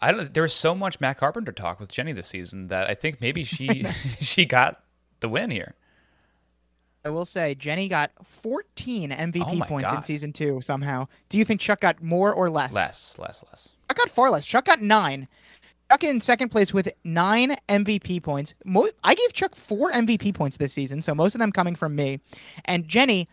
I 0.00 0.12
don't. 0.12 0.32
There 0.34 0.42
was 0.42 0.52
so 0.54 0.74
much 0.74 1.00
Matt 1.00 1.18
Carpenter 1.18 1.52
talk 1.52 1.78
with 1.80 1.88
Jenny 1.90 2.12
this 2.12 2.28
season 2.28 2.68
that 2.68 2.88
I 2.90 2.94
think 2.94 3.20
maybe 3.20 3.44
she 3.44 3.86
she 4.20 4.44
got 4.44 4.82
the 5.20 5.28
win 5.28 5.50
here. 5.50 5.74
I 7.04 7.10
will 7.10 7.24
say 7.24 7.54
Jenny 7.56 7.88
got 7.88 8.12
14 8.24 9.10
MVP 9.10 9.60
Oh 9.62 9.64
points 9.66 9.92
in 9.92 10.02
season 10.02 10.32
two 10.32 10.60
somehow. 10.60 11.08
Do 11.28 11.38
you 11.38 11.44
think 11.44 11.60
Chuck 11.60 11.80
got 11.80 12.02
more 12.02 12.32
or 12.32 12.48
less? 12.48 12.72
Less, 12.72 13.18
less, 13.18 13.44
less. 13.50 13.74
I 13.90 13.94
got 13.94 14.08
far 14.08 14.30
less. 14.30 14.46
Chuck 14.46 14.64
got 14.66 14.80
nine. 14.80 15.26
Chuck 15.90 16.04
in 16.04 16.20
second 16.20 16.50
place 16.50 16.72
with 16.72 16.88
nine 17.04 17.56
MVP 17.68 18.22
points. 18.22 18.54
Mo- 18.64 18.88
I 19.02 19.14
gave 19.14 19.32
Chuck 19.32 19.54
four 19.54 19.90
MVP 19.90 20.32
points 20.34 20.56
this 20.56 20.72
season, 20.72 21.02
so 21.02 21.14
most 21.14 21.34
of 21.34 21.38
them 21.40 21.50
coming 21.52 21.74
from 21.74 21.96
me. 21.96 22.20
And 22.66 22.86
Jenny, 22.86 23.28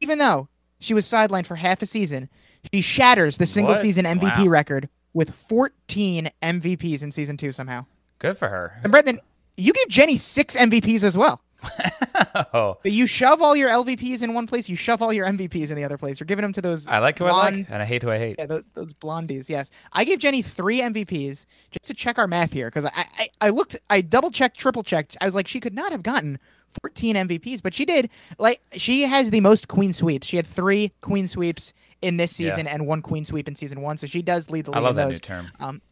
even 0.00 0.18
though 0.18 0.48
she 0.78 0.94
was 0.94 1.04
sidelined 1.04 1.46
for 1.46 1.56
half 1.56 1.82
a 1.82 1.86
season, 1.86 2.28
she 2.72 2.80
shatters 2.80 3.38
the 3.38 3.46
single 3.46 3.74
What? 3.74 3.82
season 3.82 4.04
MVP 4.06 4.44
Wow. 4.44 4.50
record 4.50 4.88
with 5.14 5.34
14 5.34 6.30
MVPs 6.42 7.02
in 7.02 7.10
season 7.12 7.36
two 7.36 7.52
somehow. 7.52 7.84
Good 8.20 8.38
for 8.38 8.48
her. 8.48 8.78
And 8.82 8.90
Brendan, 8.92 9.20
you 9.56 9.72
gave 9.72 9.88
Jenny 9.88 10.16
six 10.16 10.56
MVPs 10.56 11.04
as 11.04 11.18
well. 11.18 11.42
But 12.82 12.92
you 12.92 13.06
shove 13.06 13.40
all 13.42 13.54
your 13.56 13.68
LVPs 13.70 14.22
in 14.22 14.34
one 14.34 14.46
place, 14.46 14.68
you 14.68 14.76
shove 14.76 15.02
all 15.02 15.12
your 15.12 15.26
MVPs 15.26 15.70
in 15.70 15.76
the 15.76 15.84
other 15.84 15.98
place. 15.98 16.18
You're 16.20 16.26
giving 16.26 16.42
them 16.42 16.52
to 16.54 16.62
those 16.62 16.86
I 16.88 16.98
like 16.98 17.18
who 17.18 17.26
I 17.26 17.30
like, 17.32 17.54
and 17.70 17.82
I 17.82 17.84
hate 17.84 18.02
who 18.02 18.10
I 18.10 18.18
hate. 18.18 18.36
yeah, 18.38 18.46
those, 18.46 18.64
those 18.74 18.92
blondies. 18.94 19.48
Yes, 19.48 19.70
I 19.92 20.04
gave 20.04 20.18
Jenny 20.18 20.42
three 20.42 20.80
MVPs 20.80 21.46
just 21.70 21.84
to 21.84 21.94
check 21.94 22.18
our 22.18 22.26
math 22.26 22.52
here 22.52 22.68
because 22.68 22.84
I, 22.86 23.06
I 23.18 23.28
I 23.40 23.48
looked, 23.50 23.76
I 23.90 24.00
double 24.00 24.30
checked, 24.30 24.58
triple 24.58 24.82
checked. 24.82 25.16
I 25.20 25.24
was 25.24 25.34
like, 25.34 25.46
she 25.48 25.60
could 25.60 25.74
not 25.74 25.92
have 25.92 26.02
gotten 26.02 26.38
14 26.82 27.14
MVPs, 27.16 27.62
but 27.62 27.72
she 27.74 27.84
did. 27.84 28.10
Like 28.38 28.60
she 28.72 29.02
has 29.02 29.30
the 29.30 29.40
most 29.40 29.68
queen 29.68 29.92
sweeps. 29.92 30.26
She 30.26 30.36
had 30.36 30.46
three 30.46 30.92
queen 31.00 31.26
sweeps 31.28 31.72
in 32.02 32.16
this 32.16 32.38
Yeah. 32.38 32.50
season 32.50 32.66
and 32.66 32.86
one 32.86 33.00
queen 33.02 33.24
sweep 33.24 33.48
in 33.48 33.54
season 33.54 33.80
one, 33.80 33.96
so 33.98 34.06
she 34.06 34.22
does 34.22 34.50
lead 34.50 34.64
the 34.66 34.70
league. 34.72 34.78
I 34.78 34.80
love 34.80 34.96
that 34.96 35.04
those. 35.04 35.14
new 35.14 35.18
term. 35.20 35.50
Um, 35.60 35.82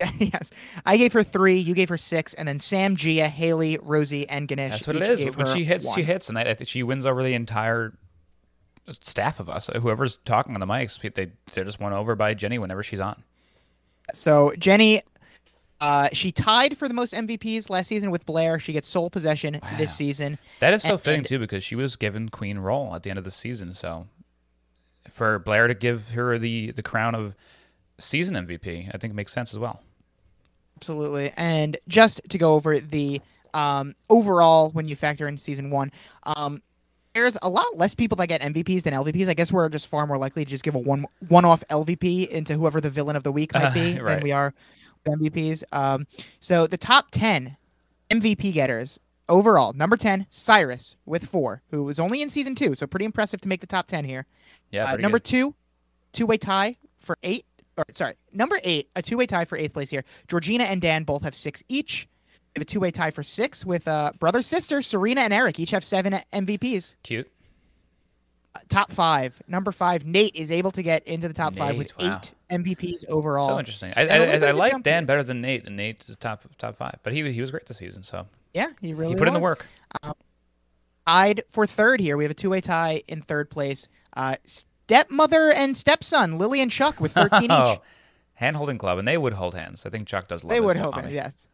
yes, 0.18 0.50
I 0.86 0.96
gave 0.96 1.12
her 1.12 1.22
three. 1.22 1.56
You 1.58 1.74
gave 1.74 1.88
her 1.88 1.98
six, 1.98 2.34
and 2.34 2.46
then 2.48 2.58
Sam, 2.58 2.96
Gia, 2.96 3.28
Haley, 3.28 3.78
Rosie, 3.82 4.28
and 4.28 4.48
Ganesh. 4.48 4.70
That's 4.70 4.86
what 4.86 4.96
it 4.96 5.02
is. 5.02 5.36
When 5.36 5.46
she 5.46 5.64
hits, 5.64 5.92
she 5.94 6.02
hits, 6.02 6.28
and 6.28 6.38
I, 6.38 6.42
I 6.42 6.54
think 6.54 6.68
she 6.68 6.82
wins 6.82 7.04
over 7.06 7.22
the 7.22 7.34
entire 7.34 7.92
staff 9.02 9.38
of 9.40 9.48
us. 9.48 9.68
Whoever's 9.68 10.16
talking 10.18 10.54
on 10.54 10.60
the 10.60 10.66
mics, 10.66 11.00
they 11.14 11.30
they're 11.52 11.64
just 11.64 11.80
won 11.80 11.92
over 11.92 12.14
by 12.14 12.34
Jenny 12.34 12.58
whenever 12.58 12.82
she's 12.82 13.00
on. 13.00 13.22
So 14.14 14.52
Jenny, 14.58 15.02
uh, 15.80 16.08
she 16.12 16.32
tied 16.32 16.76
for 16.76 16.88
the 16.88 16.94
most 16.94 17.12
MVPs 17.14 17.70
last 17.70 17.86
season 17.88 18.10
with 18.10 18.26
Blair. 18.26 18.58
She 18.58 18.72
gets 18.72 18.88
sole 18.88 19.10
possession 19.10 19.60
Wow. 19.62 19.68
this 19.78 19.94
season. 19.94 20.38
That 20.58 20.72
is 20.74 20.82
so 20.82 20.92
And- 20.94 21.00
fitting 21.00 21.18
and- 21.18 21.26
too 21.26 21.38
because 21.38 21.62
she 21.62 21.76
was 21.76 21.96
given 21.96 22.28
queen 22.30 22.58
role 22.58 22.94
at 22.94 23.02
the 23.02 23.10
end 23.10 23.18
of 23.18 23.24
the 23.24 23.30
season. 23.30 23.74
So 23.74 24.08
for 25.10 25.38
Blair 25.38 25.66
to 25.68 25.74
give 25.74 26.10
her 26.10 26.38
the 26.38 26.70
the 26.72 26.82
crown 26.82 27.14
of 27.14 27.36
season 27.98 28.34
MVP, 28.34 28.88
I 28.92 28.98
think 28.98 29.12
it 29.12 29.14
makes 29.14 29.32
sense 29.32 29.52
as 29.52 29.58
well. 29.58 29.82
Absolutely. 30.80 31.32
And 31.36 31.76
just 31.88 32.22
to 32.30 32.38
go 32.38 32.54
over 32.54 32.80
the 32.80 33.20
um, 33.52 33.94
overall, 34.08 34.70
when 34.70 34.88
you 34.88 34.96
factor 34.96 35.28
in 35.28 35.36
season 35.36 35.70
one, 35.70 35.92
um, 36.22 36.62
there's 37.14 37.36
a 37.42 37.48
lot 37.50 37.66
less 37.76 37.94
people 37.94 38.16
that 38.16 38.28
get 38.28 38.40
MVPs 38.40 38.84
than 38.84 38.94
LVPs. 38.94 39.28
I 39.28 39.34
guess 39.34 39.52
we're 39.52 39.68
just 39.68 39.88
far 39.88 40.06
more 40.06 40.16
likely 40.16 40.44
to 40.44 40.50
just 40.50 40.64
give 40.64 40.74
a 40.74 40.78
one 40.78 41.04
one 41.28 41.44
off 41.44 41.62
LVP 41.68 42.28
into 42.28 42.54
whoever 42.54 42.80
the 42.80 42.88
villain 42.88 43.16
of 43.16 43.24
the 43.24 43.32
week 43.32 43.52
might 43.52 43.64
Uh, 43.64 43.74
be 43.74 43.92
than 43.98 44.22
we 44.22 44.32
are 44.32 44.54
MVPs. 45.06 45.64
Um, 45.72 46.06
so 46.38 46.66
the 46.66 46.78
top 46.78 47.10
ten 47.10 47.56
MVP 48.10 48.52
getters 48.54 48.98
overall, 49.28 49.72
number 49.74 49.96
ten, 49.98 50.26
Cyrus 50.30 50.96
with 51.04 51.26
four, 51.26 51.62
who 51.70 51.82
was 51.82 52.00
only 52.00 52.22
in 52.22 52.30
season 52.30 52.54
two, 52.54 52.74
so 52.74 52.86
pretty 52.86 53.04
impressive 53.04 53.40
to 53.42 53.48
make 53.48 53.60
the 53.60 53.66
top 53.66 53.86
ten 53.86 54.04
here. 54.04 54.24
Yeah, 54.70 54.92
Uh, 54.92 54.96
number 54.96 55.18
good. 55.18 55.24
two, 55.24 55.54
two 56.12 56.26
way 56.26 56.38
tie 56.38 56.76
for 57.00 57.18
eight. 57.24 57.44
Or 57.80 57.84
sorry, 57.94 58.14
number 58.32 58.60
eight, 58.62 58.90
a 58.94 59.00
two-way 59.00 59.24
tie 59.24 59.46
for 59.46 59.56
eighth 59.56 59.72
place 59.72 59.88
here. 59.88 60.04
Georgina 60.28 60.64
and 60.64 60.82
Dan 60.82 61.04
both 61.04 61.22
have 61.22 61.34
six 61.34 61.62
each. 61.68 62.06
We 62.54 62.58
have 62.58 62.62
a 62.62 62.66
two-way 62.66 62.90
tie 62.90 63.10
for 63.10 63.22
six 63.22 63.64
with 63.64 63.88
uh, 63.88 64.12
brother 64.18 64.42
sister 64.42 64.82
Serena 64.82 65.22
and 65.22 65.32
Eric 65.32 65.58
each 65.58 65.70
have 65.70 65.84
seven 65.84 66.20
MVPs. 66.32 66.96
Cute. 67.02 67.30
Uh, 68.54 68.58
top 68.68 68.92
five, 68.92 69.40
number 69.48 69.72
five, 69.72 70.04
Nate 70.04 70.34
is 70.34 70.52
able 70.52 70.72
to 70.72 70.82
get 70.82 71.06
into 71.06 71.26
the 71.26 71.32
top 71.32 71.54
five 71.54 71.78
with 71.78 71.96
wow. 71.98 72.20
eight 72.20 72.32
MVPs 72.50 73.08
overall. 73.08 73.46
So 73.46 73.58
interesting. 73.58 73.94
I, 73.96 74.08
I, 74.08 74.16
I, 74.16 74.48
I 74.48 74.50
like 74.50 74.82
Dan 74.82 75.06
better 75.06 75.22
than 75.22 75.40
Nate, 75.40 75.66
and 75.66 75.76
Nate 75.76 76.06
is 76.06 76.16
top 76.16 76.42
top 76.58 76.76
five. 76.76 76.98
But 77.02 77.14
he 77.14 77.32
he 77.32 77.40
was 77.40 77.50
great 77.50 77.64
this 77.64 77.78
season, 77.78 78.02
so 78.02 78.26
Yeah, 78.52 78.70
he 78.82 78.92
really 78.92 79.14
he 79.14 79.18
put 79.18 79.28
in 79.28 79.34
the 79.34 79.40
was. 79.40 79.58
work. 80.04 80.16
Tied 81.06 81.44
for 81.48 81.66
third 81.66 81.98
here. 82.00 82.16
We 82.16 82.24
have 82.24 82.30
a 82.30 82.34
two-way 82.34 82.60
tie 82.60 83.02
in 83.08 83.22
third 83.22 83.48
place. 83.50 83.88
Uh, 84.14 84.36
stepmother 84.90 85.52
and 85.52 85.76
stepson, 85.76 86.36
Lily 86.38 86.60
and 86.60 86.70
Chuck 86.70 87.00
with 87.00 87.12
13 87.14 87.44
each. 87.44 87.50
Oh, 87.50 87.76
hand 88.34 88.56
holding 88.56 88.78
club, 88.78 88.98
and 88.98 89.06
they 89.06 89.16
would 89.18 89.34
hold 89.34 89.54
hands. 89.54 89.86
I 89.86 89.90
think 89.90 90.08
Chuck 90.08 90.28
does 90.28 90.42
love 90.42 90.50
They 90.50 90.60
would 90.60 90.76
hold 90.78 90.94
hands, 90.96 91.12
yes. 91.12 91.46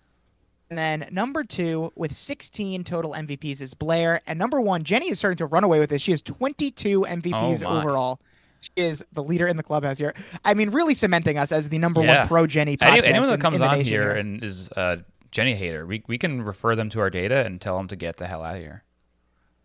And 0.70 0.78
then 0.78 1.08
number 1.12 1.44
two 1.44 1.92
with 1.94 2.16
16 2.16 2.82
total 2.84 3.12
MVPs 3.12 3.60
is 3.60 3.74
Blair. 3.74 4.20
And 4.26 4.36
number 4.38 4.60
one, 4.60 4.82
Jenny 4.82 5.10
is 5.10 5.18
starting 5.18 5.36
to 5.38 5.46
run 5.46 5.62
away 5.62 5.78
with 5.78 5.90
this. 5.90 6.02
She 6.02 6.10
has 6.10 6.22
22 6.22 7.02
MVPs 7.02 7.62
Oh, 7.64 7.78
overall. 7.78 8.20
She 8.60 8.70
is 8.74 9.04
the 9.12 9.22
leader 9.22 9.46
in 9.46 9.56
the 9.56 9.62
clubhouse 9.62 9.98
here. 9.98 10.12
I 10.44 10.54
mean, 10.54 10.70
really 10.70 10.94
cementing 10.94 11.38
us 11.38 11.52
as 11.52 11.68
the 11.68 11.78
number 11.78 12.02
Yeah. 12.02 12.20
one 12.20 12.28
pro 12.28 12.46
Jenny 12.48 12.76
podcast. 12.76 12.98
Any, 12.98 13.06
anyone 13.06 13.28
that 13.28 13.40
comes 13.40 13.60
on 13.60 13.78
nation 13.78 13.92
here 13.92 14.10
and 14.10 14.42
is 14.42 14.70
a 14.72 15.04
Jenny 15.30 15.54
hater, 15.54 15.86
we 15.86 16.02
we 16.08 16.18
can 16.18 16.42
refer 16.42 16.74
them 16.74 16.88
to 16.90 17.00
our 17.00 17.10
data 17.10 17.44
and 17.46 17.60
tell 17.60 17.76
them 17.76 17.86
to 17.88 17.94
get 17.96 18.16
the 18.16 18.26
hell 18.26 18.42
out 18.42 18.56
of 18.56 18.60
here. 18.62 18.82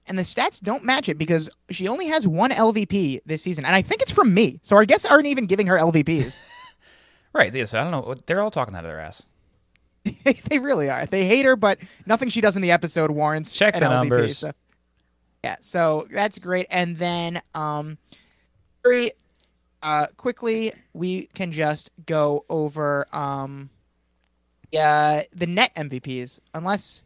And 0.08 0.18
the 0.18 0.24
stats 0.24 0.62
don't 0.62 0.84
match 0.84 1.10
it 1.10 1.18
because 1.18 1.50
she 1.70 1.88
only 1.88 2.08
has 2.08 2.28
one 2.28 2.52
LVP 2.52 3.22
this 3.26 3.42
season, 3.42 3.66
and 3.66 3.76
I 3.76 3.82
think 3.82 4.02
it's 4.02 4.12
from 4.12 4.34
me. 4.34 4.60
So 4.64 4.76
our 4.76 4.86
guests 4.86 5.06
aren't 5.06 5.28
even 5.28 5.46
giving 5.46 5.68
her 5.68 5.78
LVPs. 5.78 6.38
Right. 7.34 7.56
Yeah. 7.56 7.64
So 7.64 7.80
I 7.80 7.84
don't 7.84 7.92
know. 7.92 8.14
They're 8.26 8.42
all 8.42 8.52
talking 8.52 8.76
out 8.76 8.84
of 8.84 8.90
their 8.90 9.00
ass. 9.00 9.26
they 10.50 10.60
really 10.60 10.90
are. 10.90 11.06
They 11.06 11.24
hate 11.24 11.46
her, 11.46 11.56
but 11.56 11.78
nothing 12.06 12.28
she 12.28 12.42
does 12.42 12.58
in 12.58 12.62
the 12.62 12.72
episode 12.72 13.10
warrants 13.10 13.54
Check 13.58 13.74
an 13.76 13.80
the 13.80 13.86
LVP, 13.86 13.90
numbers. 13.92 14.38
so- 14.40 14.52
Yeah, 15.42 15.56
so 15.62 16.06
that's 16.12 16.40
great. 16.40 16.68
And 16.70 16.98
then, 16.98 17.42
um, 17.56 17.98
very 18.84 19.14
uh, 19.82 20.08
quickly, 20.18 20.74
we 20.92 21.28
can 21.28 21.54
just 21.54 21.90
go 22.06 22.44
over 22.50 23.08
um, 23.16 23.70
yeah, 24.74 25.24
the 25.34 25.48
net 25.48 25.74
MVPs, 25.76 26.42
unless. 26.54 27.06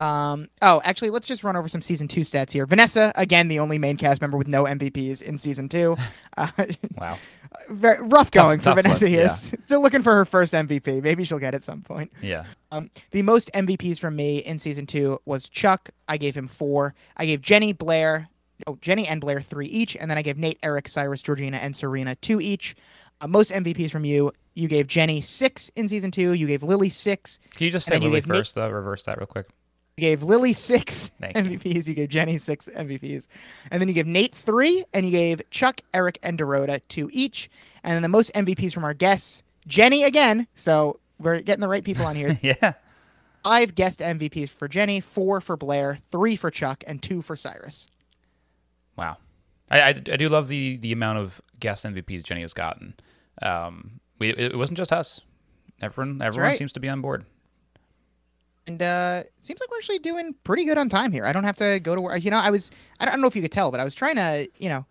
Um, 0.00 0.48
oh, 0.62 0.80
actually, 0.84 1.10
let's 1.10 1.26
just 1.26 1.44
run 1.44 1.56
over 1.56 1.68
some 1.68 1.82
season 1.82 2.08
two 2.08 2.22
stats 2.22 2.50
here. 2.50 2.64
Vanessa, 2.66 3.12
again, 3.16 3.48
the 3.48 3.58
only 3.58 3.76
main 3.78 3.96
cast 3.96 4.20
member 4.20 4.38
with 4.38 4.48
no 4.48 4.64
MVPs 4.64 5.20
in 5.22 5.38
season 5.38 5.68
two. 5.68 5.96
Uh, 6.36 6.48
Wow. 6.96 7.18
very 7.70 8.02
rough 8.06 8.30
going 8.30 8.60
tough 8.60 8.76
for 8.76 8.82
Vanessa 8.82 9.04
look, 9.04 9.10
here. 9.10 9.22
yeah. 9.22 9.28
Still 9.58 9.82
looking 9.82 10.00
for 10.02 10.14
her 10.14 10.24
first 10.24 10.54
MVP. 10.54 11.02
Maybe 11.02 11.24
she'll 11.24 11.40
get 11.40 11.54
it 11.54 11.64
some 11.64 11.82
point. 11.82 12.10
Yeah. 12.22 12.44
Um, 12.70 12.88
the 13.10 13.20
most 13.22 13.50
MVPs 13.52 13.98
from 13.98 14.16
me 14.16 14.38
in 14.38 14.58
season 14.58 14.86
two 14.86 15.20
was 15.26 15.48
Chuck. 15.48 15.90
I 16.08 16.16
gave 16.16 16.34
him 16.36 16.46
four. 16.48 16.94
I 17.16 17.26
gave 17.26 17.42
Jenny, 17.42 17.72
Blair, 17.72 18.28
oh 18.68 18.78
Jenny 18.80 19.06
and 19.06 19.20
Blair 19.20 19.42
three 19.42 19.66
each, 19.66 19.96
and 19.96 20.08
then 20.10 20.16
I 20.16 20.22
gave 20.22 20.38
Nate, 20.38 20.58
Eric, 20.62 20.88
Cyrus, 20.88 21.20
Georgina, 21.20 21.58
and 21.58 21.76
Serena 21.76 22.14
two 22.14 22.40
each. 22.40 22.76
Uh, 23.20 23.26
most 23.26 23.50
MVPs 23.50 23.90
from 23.90 24.04
you. 24.04 24.32
You 24.54 24.68
gave 24.68 24.86
Jenny 24.86 25.20
six 25.20 25.70
in 25.76 25.88
season 25.88 26.10
two. 26.12 26.32
You 26.32 26.46
gave 26.46 26.62
Lily 26.62 26.88
six. 26.88 27.38
Can 27.56 27.66
you 27.66 27.70
just 27.72 27.86
say 27.86 27.98
Lily 27.98 28.12
gave 28.20 28.28
Nate- 28.28 28.38
first? 28.38 28.54
though? 28.54 28.70
reverse 28.70 29.02
that 29.02 29.18
real 29.18 29.26
quick. 29.26 29.48
You 29.96 30.02
gave 30.02 30.22
Lily 30.22 30.52
six 30.52 31.10
Thank. 31.20 31.36
MVPs. 31.36 31.86
You. 31.86 31.94
gave 31.94 32.08
Jenny 32.08 32.38
six 32.38 32.68
MVPs, 32.68 33.26
and 33.70 33.80
then 33.80 33.88
you 33.88 33.94
gave 33.94 34.06
Nate 34.06 34.34
three, 34.34 34.84
and 34.92 35.04
you 35.04 35.12
gave 35.12 35.42
Chuck, 35.50 35.80
Eric, 35.92 36.18
and 36.22 36.38
Dorota 36.38 36.80
two 36.88 37.10
each. 37.12 37.50
And 37.84 37.94
then 37.94 38.02
the 38.02 38.08
most 38.08 38.32
MVPs 38.34 38.72
from 38.72 38.84
our 38.84 38.94
guests, 38.94 39.42
Jenny 39.66 40.04
again. 40.04 40.46
So 40.54 41.00
we're 41.18 41.40
getting 41.40 41.60
the 41.60 41.68
right 41.68 41.84
people 41.84 42.06
on 42.06 42.16
here. 42.16 42.38
yeah. 42.42 42.74
I've 43.44 43.74
guessed 43.74 44.00
MVPs 44.00 44.50
for 44.50 44.68
Jenny, 44.68 45.00
four 45.00 45.40
for 45.40 45.56
Blair, 45.56 45.98
three 46.10 46.36
for 46.36 46.50
Chuck, 46.50 46.84
and 46.86 47.02
two 47.02 47.22
for 47.22 47.36
Cyrus. 47.36 47.86
Wow. 48.96 49.16
I, 49.70 49.80
I, 49.80 49.88
I 49.88 49.92
do 49.92 50.28
love 50.28 50.48
the 50.48 50.76
the 50.76 50.92
amount 50.92 51.18
of 51.18 51.40
guest 51.58 51.84
MVPs 51.84 52.22
Jenny 52.22 52.42
has 52.42 52.54
gotten. 52.54 52.94
Um, 53.40 54.00
we 54.18 54.30
it 54.30 54.56
wasn't 54.56 54.78
just 54.78 54.92
us. 54.92 55.20
Everyone 55.80 56.20
everyone 56.20 56.50
right. 56.50 56.58
seems 56.58 56.72
to 56.72 56.80
be 56.80 56.88
on 56.88 57.00
board. 57.00 57.24
And 58.70 58.82
uh, 58.82 59.22
it 59.26 59.32
seems 59.40 59.58
like 59.58 59.68
we're 59.68 59.78
actually 59.78 59.98
doing 59.98 60.32
pretty 60.44 60.64
good 60.64 60.78
on 60.78 60.88
time 60.88 61.10
here. 61.10 61.26
I 61.26 61.32
don't 61.32 61.42
have 61.42 61.56
to 61.56 61.80
go 61.80 61.96
to 61.96 62.00
work. 62.00 62.22
You 62.22 62.30
know, 62.30 62.36
I 62.38 62.50
was, 62.50 62.70
I 63.00 63.04
don't 63.04 63.20
know 63.20 63.26
if 63.26 63.34
you 63.34 63.42
could 63.42 63.50
tell, 63.50 63.72
but 63.72 63.80
I 63.80 63.84
was 63.84 63.94
trying 63.94 64.14
to, 64.14 64.48
you 64.58 64.68
know, 64.68 64.86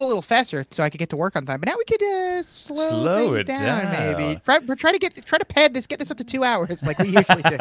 a 0.00 0.06
little 0.06 0.22
faster 0.22 0.64
so 0.70 0.82
I 0.82 0.88
could 0.88 0.98
get 0.98 1.10
to 1.10 1.16
work 1.18 1.36
on 1.36 1.44
time. 1.44 1.60
But 1.60 1.68
now 1.68 1.76
we 1.76 1.84
could 1.84 2.02
uh, 2.02 2.42
slow, 2.42 2.88
Slow 2.88 3.28
things 3.36 3.42
it 3.42 3.46
down, 3.46 4.16
maybe. 4.16 4.40
Try, 4.44 4.58
try 4.74 4.92
to 4.92 4.98
get, 4.98 5.24
try 5.26 5.36
to 5.38 5.44
pad 5.44 5.74
this, 5.74 5.86
get 5.86 5.98
this 5.98 6.10
up 6.10 6.16
to 6.16 6.24
two 6.24 6.42
hours 6.44 6.82
like 6.82 6.98
we 6.98 7.08
usually 7.10 7.42
do. 7.42 7.58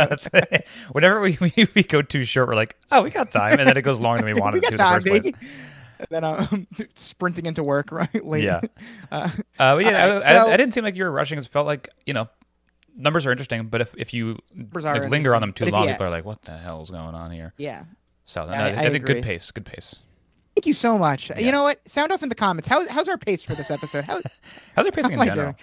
Whenever 0.94 1.20
we, 1.20 1.38
we, 1.42 1.68
we 1.76 1.84
go 1.84 2.02
too 2.02 2.24
short, 2.24 2.48
we're 2.48 2.56
like, 2.56 2.78
oh, 2.92 3.02
we 3.04 3.10
got 3.10 3.32
time, 3.32 3.60
and 3.60 3.68
then 3.68 3.76
it 3.78 3.82
goes 3.84 4.00
longer 4.00 4.24
than 4.24 4.34
we 4.34 4.40
wanted 4.42 4.56
we 4.56 4.62
got 4.62 4.70
to 4.72 4.78
time, 4.78 4.98
in 5.00 5.04
the 5.04 5.10
first 5.10 5.24
baby. 5.24 5.32
place. 5.34 5.52
And 6.00 6.08
then 6.10 6.24
I'm 6.24 6.68
sprinting 6.96 7.46
into 7.48 7.64
work 7.64 7.92
right 7.92 8.26
late. 8.26 8.44
Yeah. 8.44 8.62
Uh, 9.12 9.30
Uh, 9.60 9.76
but 9.76 9.78
yeah, 9.86 10.06
All 10.06 10.12
I, 10.12 10.14
right, 10.16 10.24
I- 10.24 10.54
I, 10.54 10.58
didn't 10.58 10.74
seem 10.74 10.84
like 10.86 10.96
you 10.96 11.04
were 11.04 11.12
rushing. 11.12 11.38
It 11.38 11.46
felt 11.46 11.68
like 11.68 11.90
you 12.08 12.14
know, 12.14 12.28
numbers 12.96 13.26
are 13.26 13.32
interesting, 13.32 13.68
but 13.68 13.82
if 13.82 13.94
if 13.98 14.14
you 14.14 14.38
like, 14.74 15.10
linger 15.10 15.34
on 15.36 15.42
them 15.42 15.54
too 15.54 15.66
long, 15.68 15.84
you- 15.86 15.92
people 15.92 16.08
are 16.08 16.10
like, 16.12 16.26
what 16.26 16.42
the 16.44 16.58
hell 16.58 16.82
is 16.82 16.92
going 16.92 17.16
on 17.16 17.32
here? 17.32 17.54
yeah. 17.58 17.84
So 18.26 18.46
no, 18.46 18.52
I- 18.52 18.56
I, 18.56 18.68
I 18.70 18.74
think 18.90 19.04
agree. 19.04 19.16
good 19.16 19.24
pace, 19.24 19.52
good 19.52 19.66
pace. 19.66 20.00
Thank 20.56 20.66
you 20.68 20.74
so 20.74 20.98
much. 20.98 21.30
Yeah. 21.30 21.40
You 21.40 21.52
know 21.52 21.64
what? 21.64 21.80
Sound 21.90 22.12
off 22.12 22.24
in 22.24 22.30
the 22.30 22.36
comments. 22.36 22.68
How, 22.68 22.88
how's 22.90 23.08
our 23.10 23.18
pace 23.18 23.44
for 23.44 23.56
this 23.56 23.72
episode? 23.72 24.04
How, 24.04 24.20
How's 24.76 24.86
our 24.86 24.92
pacing 24.92 25.18
How 25.18 25.22
in 25.24 25.28
general? 25.30 25.56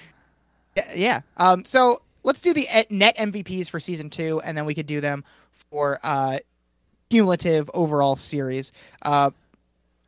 Yeah, 0.76 0.92
yeah. 0.94 1.20
Um, 1.36 1.64
so 1.64 2.00
let's 2.24 2.40
do 2.40 2.54
the 2.54 2.66
net 2.90 3.16
MVPs 3.18 3.68
for 3.68 3.80
season 3.80 4.08
two, 4.10 4.40
and 4.40 4.56
then 4.56 4.64
we 4.64 4.74
could 4.74 4.86
do 4.86 5.00
them 5.02 5.24
for 5.70 5.98
uh, 6.02 6.38
cumulative 7.10 7.70
overall 7.74 8.16
series. 8.16 8.72
Uh, 9.02 9.30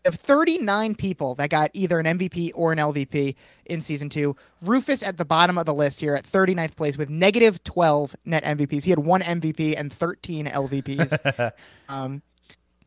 have 0.05 0.15
39 0.15 0.95
people 0.95 1.35
that 1.37 1.51
got 1.51 1.71
either 1.75 1.99
an 1.99 2.19
MVP 2.19 2.53
or 2.55 2.73
an 2.73 2.79
LVP 2.79 3.35
in 3.67 3.83
season 3.83 4.09
two. 4.09 4.35
Rufus 4.63 5.03
at 5.03 5.17
the 5.17 5.25
bottom 5.25 5.59
of 5.59 5.67
the 5.67 5.75
list 5.75 6.01
here 6.01 6.15
at 6.15 6.25
39th 6.25 6.77
place 6.77 6.97
with 6.97 7.11
negative 7.11 7.63
12 7.65 8.17
net 8.25 8.45
MVPs. 8.45 8.85
He 8.85 8.91
had 8.91 9.01
one 9.01 9.21
MVP 9.23 9.79
and 9.79 9.93
13 9.93 10.47
LVPs. 10.47 11.53
um, 11.89 12.23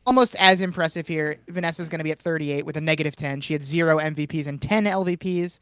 almost 0.06 0.34
as 0.38 0.60
impressive 0.60 1.06
here. 1.06 1.36
Vanessa's 1.48 1.88
going 1.88 1.98
to 1.98 2.04
be 2.04 2.10
at 2.10 2.20
38 2.20 2.66
with 2.66 2.76
a 2.76 2.80
negative 2.80 3.16
10. 3.16 3.40
She 3.40 3.52
had 3.52 3.62
zero 3.62 3.98
MVPs 3.98 4.46
and 4.46 4.60
10 4.60 4.84
LVPs. 4.84 5.60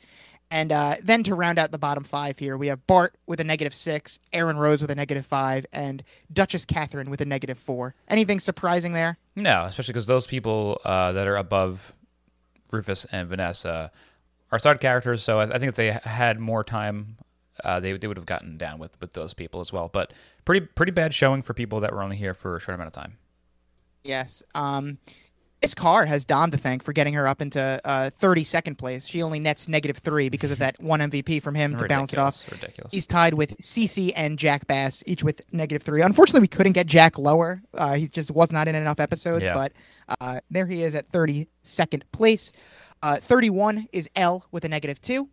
And 0.53 0.71
uh, 0.71 0.97
then 1.03 1.23
to 1.23 1.35
round 1.35 1.59
out 1.59 1.71
the 1.71 1.79
bottom 1.79 2.05
five 2.05 2.39
here, 2.39 2.59
we 2.59 2.67
have 2.67 2.87
Bart 2.87 3.15
with 3.27 3.41
a 3.41 3.45
negative 3.45 3.73
six, 3.73 4.21
Aaron 4.35 4.59
Rose 4.59 4.83
with 4.83 4.91
a 4.91 4.95
negative 4.95 5.25
five, 5.25 5.65
and 5.73 6.05
Duchess 6.31 6.67
Catherine 6.67 7.09
with 7.09 7.23
a 7.23 7.25
negative 7.25 7.59
four. 7.59 7.95
Anything 8.07 8.39
surprising 8.39 8.93
there? 8.93 9.17
No, 9.35 9.65
especially 9.65 9.95
because 9.95 10.07
those 10.07 10.27
people 10.27 10.79
uh, 10.85 11.13
that 11.13 11.27
are 11.27 11.37
above 11.37 11.95
Rufus 12.71 13.07
and 13.07 13.31
Vanessa 13.31 13.91
are 14.51 14.59
side 14.59 14.79
characters. 14.79 15.23
So 15.23 15.41
I, 15.41 15.45
I 15.45 15.59
think 15.59 15.71
if 15.71 15.77
they 15.77 15.99
had 16.05 16.39
more 16.39 16.63
time, 16.63 17.17
uh, 17.65 17.81
they 17.81 17.97
they 17.97 18.07
would 18.07 18.19
have 18.19 18.27
gotten 18.27 18.59
down 18.59 18.79
with 18.79 19.01
with 19.01 19.15
those 19.15 19.33
people 19.33 19.63
as 19.63 19.73
well. 19.73 19.89
But 19.89 20.13
pretty 20.45 20.67
pretty 20.67 20.93
bad 20.93 21.15
showing 21.15 21.41
for 21.41 21.55
people 21.55 21.81
that 21.81 21.95
were 21.95 22.03
only 22.03 22.17
here 22.17 22.35
for 22.35 22.57
a 22.57 22.61
short 22.61 22.75
amount 22.75 22.89
of 22.89 22.93
time. 22.93 23.17
Yes. 24.05 24.43
Um, 24.55 24.99
Miss 25.63 25.75
Carr 25.75 26.05
has 26.07 26.25
Dom 26.25 26.51
to 26.51 26.57
thank 26.59 26.83
for 26.83 26.93
getting 26.93 27.15
her 27.15 27.29
up 27.29 27.41
into 27.41 27.81
uh, 27.85 28.11
32nd 28.21 28.77
place. 28.77 29.07
She 29.07 29.23
only 29.23 29.39
nets 29.39 29.69
negative 29.69 29.99
three 29.99 30.29
because 30.29 30.51
of 30.51 30.59
that 30.59 30.81
one 30.83 30.99
MVP 30.99 31.41
from 31.41 31.55
him 31.55 31.77
to 31.77 31.87
balance 31.87 32.13
it 32.13 32.19
off. 32.19 32.35
Ridiculous, 32.47 32.63
Ridiculous. 32.63 32.93
He's 32.93 33.07
tied 33.07 33.35
with 33.35 33.57
Cece 33.59 34.13
and 34.17 34.39
Jack 34.39 34.67
Bass, 34.67 35.05
each 35.07 35.23
with 35.23 35.41
negative 35.53 35.83
three. 35.83 36.03
Unfortunately, 36.03 36.41
we 36.41 36.49
couldn't 36.49 36.73
get 36.73 36.87
Jack 36.89 37.17
lower. 37.17 37.63
Uh, 37.75 37.95
he 37.95 38.09
just 38.09 38.33
was 38.33 38.51
not 38.51 38.67
in 38.67 38.75
enough 38.75 38.99
episodes, 38.99 39.45
Yeah. 39.45 39.55
but 39.55 39.73
uh, 40.21 40.41
there 40.51 40.67
he 40.67 40.83
is 40.83 40.97
at 40.97 41.11
32nd 41.13 42.03
place. 42.11 42.51
Uh, 43.03 43.19
31 43.19 43.87
is 43.93 44.11
Elle 44.17 44.45
with 44.51 44.65
a 44.65 44.69
negative 44.69 45.01
two. 45.01 45.29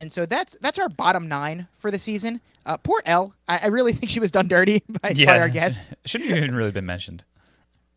And 0.00 0.10
so 0.12 0.26
that's 0.26 0.56
that's 0.60 0.78
our 0.78 0.88
bottom 0.90 1.26
nine 1.28 1.68
for 1.78 1.90
the 1.90 1.98
season. 1.98 2.40
Uh, 2.66 2.76
poor 2.78 3.00
Elle. 3.06 3.34
I, 3.48 3.60
I 3.64 3.66
really 3.68 3.92
think 3.94 4.10
she 4.10 4.20
was 4.20 4.30
done 4.30 4.48
dirty 4.48 4.82
by, 5.02 5.12
by 5.12 5.38
our 5.38 5.48
guests. 5.48 5.86
shouldn't 6.06 6.30
have 6.30 6.38
even 6.38 6.54
really 6.54 6.70
been 6.72 6.84
mentioned. 6.86 7.24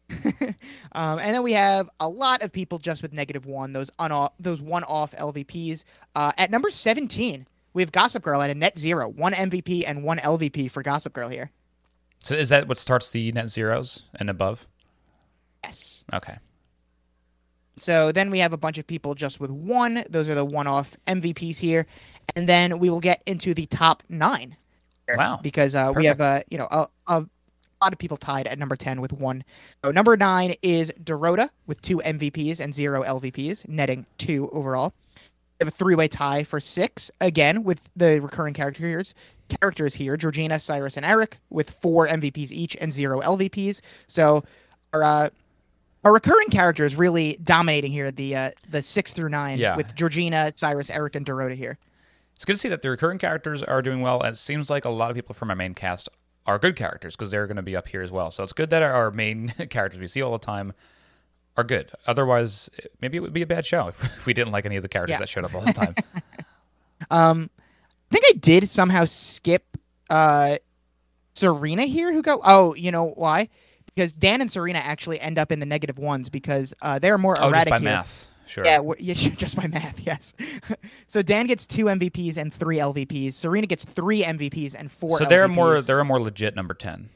Um, 0.93 1.19
and 1.19 1.35
then 1.35 1.43
we 1.43 1.53
have 1.53 1.87
a 1.99 2.09
lot 2.09 2.41
of 2.41 2.51
people 2.51 2.79
just 2.79 3.03
with 3.03 3.13
negative 3.13 3.45
one, 3.45 3.73
those 3.73 3.91
on 3.99 4.29
those 4.39 4.59
one 4.59 4.83
off 4.85 5.11
LVPs. 5.11 5.85
Uh, 6.15 6.31
at 6.37 6.49
number 6.49 6.71
17, 6.71 7.45
we 7.73 7.81
have 7.83 7.91
Gossip 7.91 8.23
Girl 8.23 8.41
at 8.41 8.49
a 8.49 8.55
net 8.55 8.77
zero, 8.77 9.07
one 9.07 9.33
MVP 9.33 9.83
and 9.85 10.03
one 10.03 10.17
LVP 10.17 10.71
for 10.71 10.81
Gossip 10.81 11.13
Girl 11.13 11.29
here. 11.29 11.51
So 12.23 12.33
is 12.33 12.49
that 12.49 12.67
what 12.67 12.77
starts 12.77 13.11
the 13.11 13.31
net 13.31 13.49
zeros 13.49 14.03
and 14.15 14.29
above? 14.29 14.67
Yes. 15.63 16.03
Okay. 16.13 16.37
So 17.77 18.11
then 18.11 18.29
we 18.29 18.39
have 18.39 18.51
a 18.51 18.57
bunch 18.57 18.77
of 18.77 18.87
people 18.87 19.15
just 19.15 19.39
with 19.39 19.51
one. 19.51 20.03
Those 20.09 20.27
are 20.27 20.35
the 20.35 20.45
one 20.45 20.67
off 20.67 20.97
MVPs 21.07 21.57
here. 21.57 21.85
And 22.35 22.47
then 22.47 22.79
we 22.79 22.89
will 22.89 22.99
get 22.99 23.23
into 23.25 23.53
the 23.53 23.65
top 23.67 24.03
nine. 24.09 24.57
Wow. 25.07 25.39
Because 25.41 25.75
uh, 25.75 25.91
we 25.95 26.05
have, 26.05 26.21
uh, 26.21 26.41
you 26.49 26.57
know, 26.57 26.67
a, 26.69 26.87
a 27.07 27.25
lot 27.81 27.93
of 27.93 27.99
people 27.99 28.17
tied 28.17 28.47
at 28.47 28.59
number 28.59 28.75
10 28.75 29.01
with 29.01 29.13
one. 29.13 29.43
So 29.83 29.91
number 29.91 30.17
nine 30.17 30.53
is 30.61 30.91
Dorota 31.03 31.49
with 31.67 31.81
two 31.81 31.97
MVPs 31.97 32.59
and 32.59 32.73
zero 32.73 33.03
LVPs, 33.03 33.67
netting 33.67 34.05
two 34.17 34.49
overall. 34.51 34.93
We 35.59 35.65
have 35.65 35.67
a 35.73 35.77
three-way 35.77 36.07
tie 36.07 36.43
for 36.43 36.59
six 36.59 37.11
again 37.21 37.63
with 37.63 37.79
the 37.95 38.19
recurring 38.19 38.53
characters. 38.53 39.13
Characters 39.61 39.95
here: 39.95 40.15
Georgina, 40.15 40.59
Cyrus, 40.59 40.95
and 40.95 41.05
Eric, 41.05 41.37
with 41.49 41.71
four 41.71 42.07
MVPs 42.07 42.51
each 42.51 42.77
and 42.79 42.93
zero 42.93 43.19
LVPs. 43.21 43.81
So, 44.07 44.43
our 44.93 45.03
uh, 45.03 45.29
our 46.03 46.13
recurring 46.13 46.49
characters 46.49 46.95
really 46.95 47.37
dominating 47.43 47.91
here. 47.91 48.11
The 48.11 48.35
uh, 48.35 48.51
the 48.69 48.83
six 48.83 49.11
through 49.11 49.29
nine 49.29 49.57
Yeah. 49.57 49.75
with 49.75 49.95
Georgina, 49.95 50.51
Cyrus, 50.55 50.89
Eric, 50.91 51.15
and 51.15 51.25
Dorota 51.25 51.55
here. 51.55 51.77
It's 52.35 52.45
good 52.45 52.53
to 52.53 52.59
see 52.59 52.69
that 52.69 52.83
the 52.83 52.91
recurring 52.91 53.17
characters 53.17 53.63
are 53.63 53.81
doing 53.81 54.01
well, 54.01 54.21
and 54.21 54.33
it 54.35 54.37
seems 54.37 54.69
like 54.69 54.85
a 54.85 54.89
lot 54.91 55.09
of 55.09 55.15
people 55.15 55.33
from 55.33 55.49
our 55.49 55.55
main 55.55 55.73
cast 55.73 56.07
are 56.45 56.57
good 56.59 56.75
characters 56.75 57.15
because 57.15 57.31
they're 57.31 57.47
going 57.47 57.57
to 57.57 57.61
be 57.63 57.75
up 57.75 57.87
here 57.87 58.01
as 58.01 58.11
well. 58.11 58.31
So 58.31 58.43
it's 58.43 58.53
good 58.53 58.69
that 58.71 58.81
our 58.81 59.11
main 59.11 59.49
characters 59.69 59.99
we 59.99 60.07
see 60.07 60.21
all 60.21 60.31
the 60.31 60.39
time 60.39 60.73
are 61.57 61.63
good. 61.63 61.91
Otherwise, 62.07 62.69
maybe 63.01 63.17
it 63.17 63.19
would 63.21 63.33
be 63.33 63.41
a 63.41 63.47
bad 63.47 63.65
show 63.65 63.87
if, 63.89 64.03
if 64.17 64.25
we 64.25 64.33
didn't 64.33 64.51
like 64.53 64.65
any 64.65 64.75
of 64.77 64.81
the 64.81 64.89
characters 64.89 65.15
Yeah. 65.15 65.19
that 65.19 65.29
showed 65.29 65.45
up 65.45 65.53
all 65.53 65.61
the 65.61 65.73
time. 65.73 65.95
Um, 67.11 67.49
I 68.11 68.15
think 68.15 68.25
I 68.29 68.37
did 68.37 68.67
somehow 68.67 69.05
skip 69.05 69.65
uh, 70.09 70.57
Serena 71.33 71.83
here. 71.85 72.11
Who 72.11 72.21
got? 72.21 72.41
Oh, 72.43 72.75
you 72.75 72.91
know 72.91 73.05
why? 73.15 73.47
Because 73.85 74.11
Dan 74.11 74.41
and 74.41 74.51
Serena 74.51 74.79
actually 74.79 75.19
end 75.19 75.39
up 75.39 75.51
in 75.51 75.59
the 75.59 75.65
negative 75.65 75.97
ones 75.97 76.27
because 76.29 76.73
uh, 76.81 76.99
they're 76.99 77.17
more 77.17 77.35
oh, 77.37 77.43
just 77.43 77.49
erratic 77.51 77.71
by 77.71 77.79
here. 77.79 77.89
math. 77.89 78.29
Sure. 78.49 78.65
Yeah, 78.65 78.81
yeah, 78.99 79.13
sure, 79.15 79.31
just 79.31 79.55
by 79.55 79.67
math, 79.67 79.99
yes. 80.05 80.33
so 81.07 81.21
Dan 81.21 81.45
gets 81.45 81.65
two 81.65 81.85
MVPs 81.85 82.37
and 82.37 82.53
three 82.53 82.77
LVPs. 82.77 83.35
Serena 83.35 83.67
gets 83.67 83.85
three 83.85 84.23
MVPs 84.23 84.73
and 84.73 84.91
four. 84.91 85.19
so 85.19 85.25
they're 85.25 85.47
more 85.47 85.75
LVPs. 85.75 85.85
they're 85.85 85.99
a 85.99 86.05
more 86.05 86.19
legit 86.19 86.55
number 86.55 86.73
ten. 86.73 87.09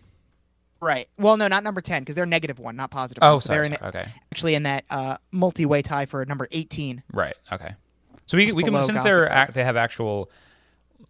right. 0.79 1.09
Well, 1.17 1.37
no, 1.37 1.47
not 1.47 1.63
number 1.63 1.81
ten 1.81 2.03
because 2.03 2.15
they're 2.15 2.25
negative 2.25 2.59
one, 2.59 2.75
not 2.75 2.91
positive. 2.91 3.23
Oh, 3.23 3.33
one. 3.33 3.41
So 3.41 3.47
sorry. 3.47 3.67
sorry. 3.69 3.79
Okay. 3.81 4.05
actually 4.31 4.55
in 4.55 4.63
that 4.63 4.85
uh, 4.89 5.17
multi-way 5.31 5.81
tie 5.81 6.05
for 6.05 6.23
number 6.25 6.47
eighteen. 6.51 7.01
Right. 7.11 7.35
Okay. 7.51 7.73
So 8.27 8.37
we 8.37 8.51
we 8.51 8.63
can 8.63 8.73
since 8.83 8.97
Gossip 8.97 9.03
they're 9.03 9.29
act, 9.29 9.53
they 9.53 9.63
have 9.63 9.75
actual 9.75 10.29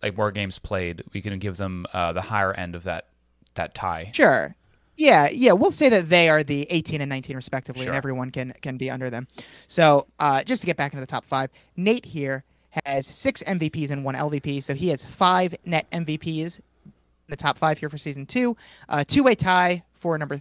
like 0.02 0.18
more 0.18 0.32
games 0.32 0.60
played, 0.60 1.04
we 1.14 1.22
can 1.22 1.38
give 1.40 1.58
them 1.58 1.86
uh, 1.94 2.14
the 2.14 2.22
higher 2.22 2.54
end 2.54 2.76
of 2.76 2.84
that 2.84 3.08
that 3.56 3.74
tie. 3.74 4.12
Sure. 4.14 4.56
Yeah, 4.96 5.28
yeah, 5.32 5.54
we'll 5.54 5.72
say 5.72 5.90
that 5.90 6.10
they 6.10 6.30
are 6.30 6.44
the 6.44 6.68
18 6.70 7.02
and 7.02 7.10
19 7.10 7.36
respectively, 7.36 7.84
Sure. 7.84 7.94
and 7.94 7.98
everyone 7.98 8.30
can 8.30 8.54
can 8.62 8.78
be 8.78 8.92
under 8.92 9.10
them. 9.10 9.28
So, 9.68 10.06
uh, 10.20 10.44
just 10.44 10.62
to 10.62 10.66
get 10.68 10.78
back 10.78 10.94
into 10.94 11.02
the 11.02 11.08
top 11.08 11.26
five, 11.26 11.50
Nate 11.76 12.06
here 12.06 12.44
has 12.86 13.08
six 13.08 13.42
MVPs 13.44 13.90
and 13.92 14.04
one 14.06 14.16
LVP, 14.16 14.62
so 14.64 14.74
he 14.76 14.90
has 14.90 15.04
five 15.04 15.56
net 15.66 15.88
MVPs 15.92 16.60
in 16.86 16.94
the 17.28 17.36
top 17.36 17.58
five 17.58 17.78
here 17.80 17.90
for 17.90 17.98
season 17.98 18.26
two. 18.26 18.56
Uh, 18.90 19.04
two 19.08 19.24
way 19.24 19.34
tie 19.36 19.84
for 19.94 20.18
number 20.18 20.40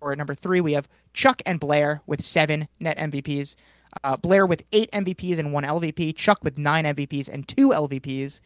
for 0.00 0.14
number 0.16 0.34
three. 0.34 0.60
We 0.62 0.72
have 0.72 0.88
Chuck 1.12 1.42
and 1.44 1.60
Blair 1.60 2.00
with 2.06 2.22
seven 2.22 2.66
net 2.80 2.96
MVPs. 2.98 3.56
Uh, 4.02 4.16
Blair 4.16 4.44
with 4.46 4.62
eight 4.72 4.90
MVPs 4.92 5.38
and 5.38 5.52
one 5.52 5.62
LVP. 5.64 6.16
Chuck 6.16 6.42
with 6.42 6.58
nine 6.58 6.84
MVPs 6.84 7.28
and 7.28 7.46
two 7.46 7.68
LVPs. 7.68 8.40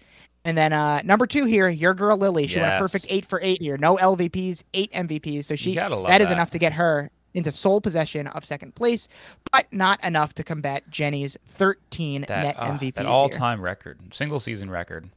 And 0.45 0.57
then 0.57 0.73
uh, 0.73 1.03
number 1.05 1.27
two 1.27 1.45
here, 1.45 1.69
your 1.69 1.95
girl 1.95 2.17
Lily. 2.17 2.47
She 2.47 2.59
went 2.59 2.73
a 2.75 2.79
perfect 2.79 3.07
eight 3.11 3.25
for 3.27 3.41
eight 3.43 3.61
here. 3.61 3.77
No 3.77 3.97
LVPs, 3.97 4.63
eight 4.75 4.91
MVPs. 4.93 5.45
So 5.45 5.57
she 5.57 5.75
love 5.75 6.07
that 6.07 6.21
is 6.21 6.31
enough 6.31 6.51
to 6.53 6.59
get 6.59 6.73
her 6.73 7.11
into 7.35 7.53
sole 7.53 7.81
possession 7.81 8.27
of 8.29 8.45
second 8.45 8.75
place, 8.75 9.07
but 9.53 9.71
not 9.73 10.03
enough 10.03 10.33
to 10.35 10.43
combat 10.45 10.83
Jenny's 10.91 11.37
13 11.49 12.25
That 12.29 12.43
net 12.43 12.57
uh, 12.59 12.71
MVPs. 12.79 12.95
that 12.95 13.07
all 13.07 13.29
time 13.29 13.61
record, 13.61 13.99
single 14.15 14.41
season 14.41 14.71
record. 14.71 15.09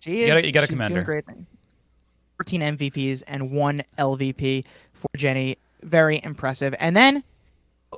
She 0.00 0.18
You 0.18 0.22
is. 0.24 0.28
gotta- 0.28 0.46
you 0.46 0.52
gotta 0.52 0.66
commend 0.66 0.94
her. 0.94 1.02
Great 1.02 1.24
thing. 1.24 1.46
14 2.38 2.60
MVPs 2.76 3.22
and 3.26 3.50
one 3.50 3.82
LVP 3.98 4.64
for 4.92 5.08
Jenny. 5.16 5.56
Very 5.82 6.20
impressive. 6.22 6.74
And 6.78 6.96
then, 6.96 7.24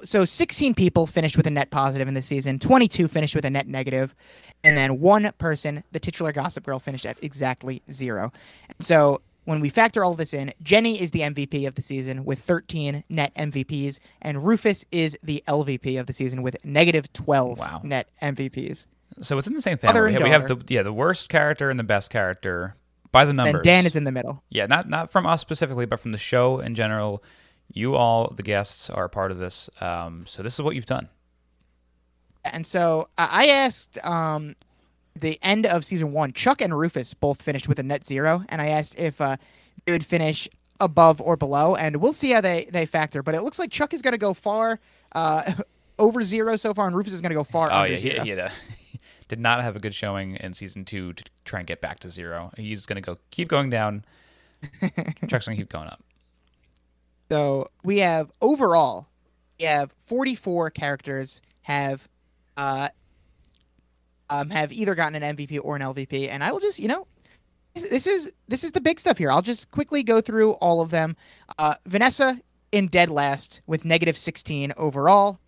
so 0.04 0.24
16 0.24 0.74
people 0.74 1.06
finished 1.06 1.36
with 1.36 1.46
a 1.46 1.50
net 1.50 1.70
positive 1.70 2.06
in 2.08 2.14
the 2.14 2.22
season. 2.22 2.58
22 2.58 3.08
finished 3.08 3.34
with 3.34 3.44
a 3.44 3.50
net 3.50 3.66
negative, 3.66 4.14
and 4.64 4.76
then 4.76 5.00
one 5.00 5.30
person, 5.38 5.82
the 5.92 6.00
titular 6.00 6.32
Gossip 6.32 6.64
Girl, 6.64 6.78
finished 6.78 7.06
at 7.06 7.22
exactly 7.22 7.82
zero. 7.92 8.32
And 8.68 8.86
so. 8.86 9.20
When 9.44 9.60
we 9.60 9.70
factor 9.70 10.04
all 10.04 10.12
this 10.14 10.34
in, 10.34 10.52
Jenny 10.62 11.00
is 11.00 11.12
the 11.12 11.20
MVP 11.20 11.66
of 11.66 11.74
the 11.74 11.80
season 11.82 12.26
with 12.26 12.40
13 12.40 13.02
net 13.08 13.34
MVPs, 13.34 13.98
and 14.20 14.44
Rufus 14.46 14.84
is 14.92 15.18
the 15.22 15.42
LVP 15.48 15.98
of 15.98 16.06
the 16.06 16.12
season 16.12 16.42
with 16.42 16.62
negative 16.62 17.10
12 17.14 17.58
Wow. 17.58 17.80
net 17.82 18.08
MVPs. 18.22 18.86
So 19.22 19.38
it's 19.38 19.48
in 19.48 19.54
the 19.54 19.62
same 19.62 19.78
family. 19.78 19.98
We 20.22 20.28
have 20.28 20.42
daughter. 20.42 20.54
the 20.56 20.74
yeah 20.74 20.82
the 20.82 20.92
worst 20.92 21.30
character 21.30 21.70
and 21.70 21.80
the 21.80 21.84
best 21.84 22.10
character 22.10 22.76
by 23.12 23.24
the 23.24 23.32
numbers. 23.32 23.54
And 23.60 23.64
Dan 23.64 23.86
is 23.86 23.96
in 23.96 24.04
the 24.04 24.12
middle. 24.12 24.42
yeah, 24.50 24.66
not 24.66 24.88
not 24.90 25.10
from 25.10 25.26
us 25.26 25.40
specifically, 25.40 25.86
but 25.86 25.98
from 25.98 26.12
the 26.12 26.18
show 26.18 26.60
in 26.60 26.74
general. 26.74 27.24
You 27.72 27.94
all, 27.94 28.32
the 28.34 28.42
guests, 28.42 28.90
are 28.90 29.04
a 29.04 29.08
part 29.08 29.30
of 29.30 29.38
this. 29.38 29.70
Um, 29.80 30.24
so 30.26 30.42
this 30.42 30.54
is 30.54 30.62
what 30.62 30.74
you've 30.74 30.86
done. 30.86 31.08
And 32.44 32.66
so 32.66 33.08
uh, 33.18 33.28
I 33.30 33.46
asked 33.48 34.02
um, 34.04 34.56
the 35.14 35.38
end 35.42 35.66
of 35.66 35.84
season 35.84 36.12
one, 36.12 36.32
Chuck 36.32 36.60
and 36.60 36.76
Rufus 36.76 37.14
both 37.14 37.42
finished 37.42 37.68
with 37.68 37.78
a 37.78 37.82
net 37.82 38.06
zero, 38.06 38.44
and 38.48 38.60
I 38.60 38.68
asked 38.68 38.98
if 38.98 39.20
uh, 39.20 39.36
they 39.84 39.92
would 39.92 40.04
finish 40.04 40.48
above 40.80 41.20
or 41.20 41.36
below, 41.36 41.76
and 41.76 41.96
we'll 41.96 42.12
see 42.14 42.30
how 42.30 42.40
they, 42.40 42.68
they 42.72 42.86
factor. 42.86 43.22
But 43.22 43.34
it 43.34 43.42
looks 43.42 43.58
like 43.58 43.70
Chuck 43.70 43.92
is 43.92 44.02
going 44.02 44.12
to 44.12 44.18
go 44.18 44.32
far 44.34 44.80
uh, 45.12 45.52
over 45.98 46.22
zero 46.22 46.56
so 46.56 46.72
far, 46.74 46.86
and 46.86 46.96
Rufus 46.96 47.12
is 47.12 47.20
going 47.20 47.30
to 47.30 47.36
go 47.36 47.44
far 47.44 47.70
Oh 47.70 47.76
under 47.80 47.92
yeah, 47.92 47.98
he, 47.98 48.30
zero. 48.30 48.48
had 48.48 48.52
did 49.28 49.38
not 49.38 49.62
have 49.62 49.76
a 49.76 49.78
good 49.78 49.94
showing 49.94 50.36
in 50.36 50.54
season 50.54 50.84
two 50.84 51.12
to 51.12 51.24
try 51.44 51.60
and 51.60 51.66
get 51.66 51.80
back 51.80 52.00
to 52.00 52.08
zero. 52.08 52.50
He's 52.56 52.86
going 52.86 52.96
to 52.96 53.02
go 53.02 53.18
keep 53.30 53.48
going 53.48 53.70
down. 53.70 54.04
Chuck's 55.28 55.46
going 55.46 55.56
to 55.56 55.62
keep 55.62 55.70
going 55.70 55.88
up. 55.88 56.02
So 57.30 57.70
we 57.84 57.98
have 57.98 58.32
overall, 58.40 59.06
we 59.58 59.66
have 59.66 59.92
44 60.06 60.70
characters 60.70 61.40
have 61.62 62.08
uh, 62.56 62.88
um, 64.28 64.50
have 64.50 64.72
either 64.72 64.94
gotten 64.94 65.22
an 65.22 65.36
MVP 65.36 65.60
or 65.62 65.76
an 65.76 65.82
LVP, 65.82 66.28
and 66.28 66.42
I 66.42 66.50
will 66.50 66.58
just 66.60 66.80
you 66.80 66.88
know 66.88 67.06
this 67.74 68.06
is 68.06 68.32
this 68.48 68.64
is 68.64 68.72
the 68.72 68.80
big 68.80 68.98
stuff 68.98 69.16
here. 69.16 69.30
I'll 69.30 69.42
just 69.42 69.70
quickly 69.70 70.02
go 70.02 70.20
through 70.20 70.52
all 70.54 70.80
of 70.80 70.90
them. 70.90 71.16
Uh, 71.58 71.74
Vanessa 71.86 72.40
in 72.72 72.88
dead 72.88 73.10
last 73.10 73.60
with 73.66 73.84
negative 73.84 74.16
16 74.16 74.72
overall. 74.76 75.38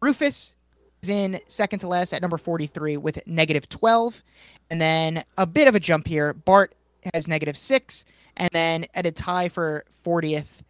Rufus 0.00 0.54
is 1.02 1.08
in 1.08 1.40
second 1.48 1.78
to 1.78 1.88
last 1.88 2.12
at 2.12 2.20
number 2.20 2.36
43 2.36 2.98
with 2.98 3.26
negative 3.26 3.68
12, 3.70 4.22
and 4.70 4.80
then 4.80 5.24
a 5.38 5.46
bit 5.46 5.66
of 5.66 5.74
a 5.74 5.80
jump 5.80 6.06
here. 6.06 6.34
Bart 6.34 6.74
has 7.14 7.26
negative 7.26 7.56
six, 7.56 8.04
and 8.36 8.50
then 8.52 8.84
at 8.92 9.06
a 9.06 9.12
tie 9.12 9.48
for 9.48 9.86
40th. 10.04 10.60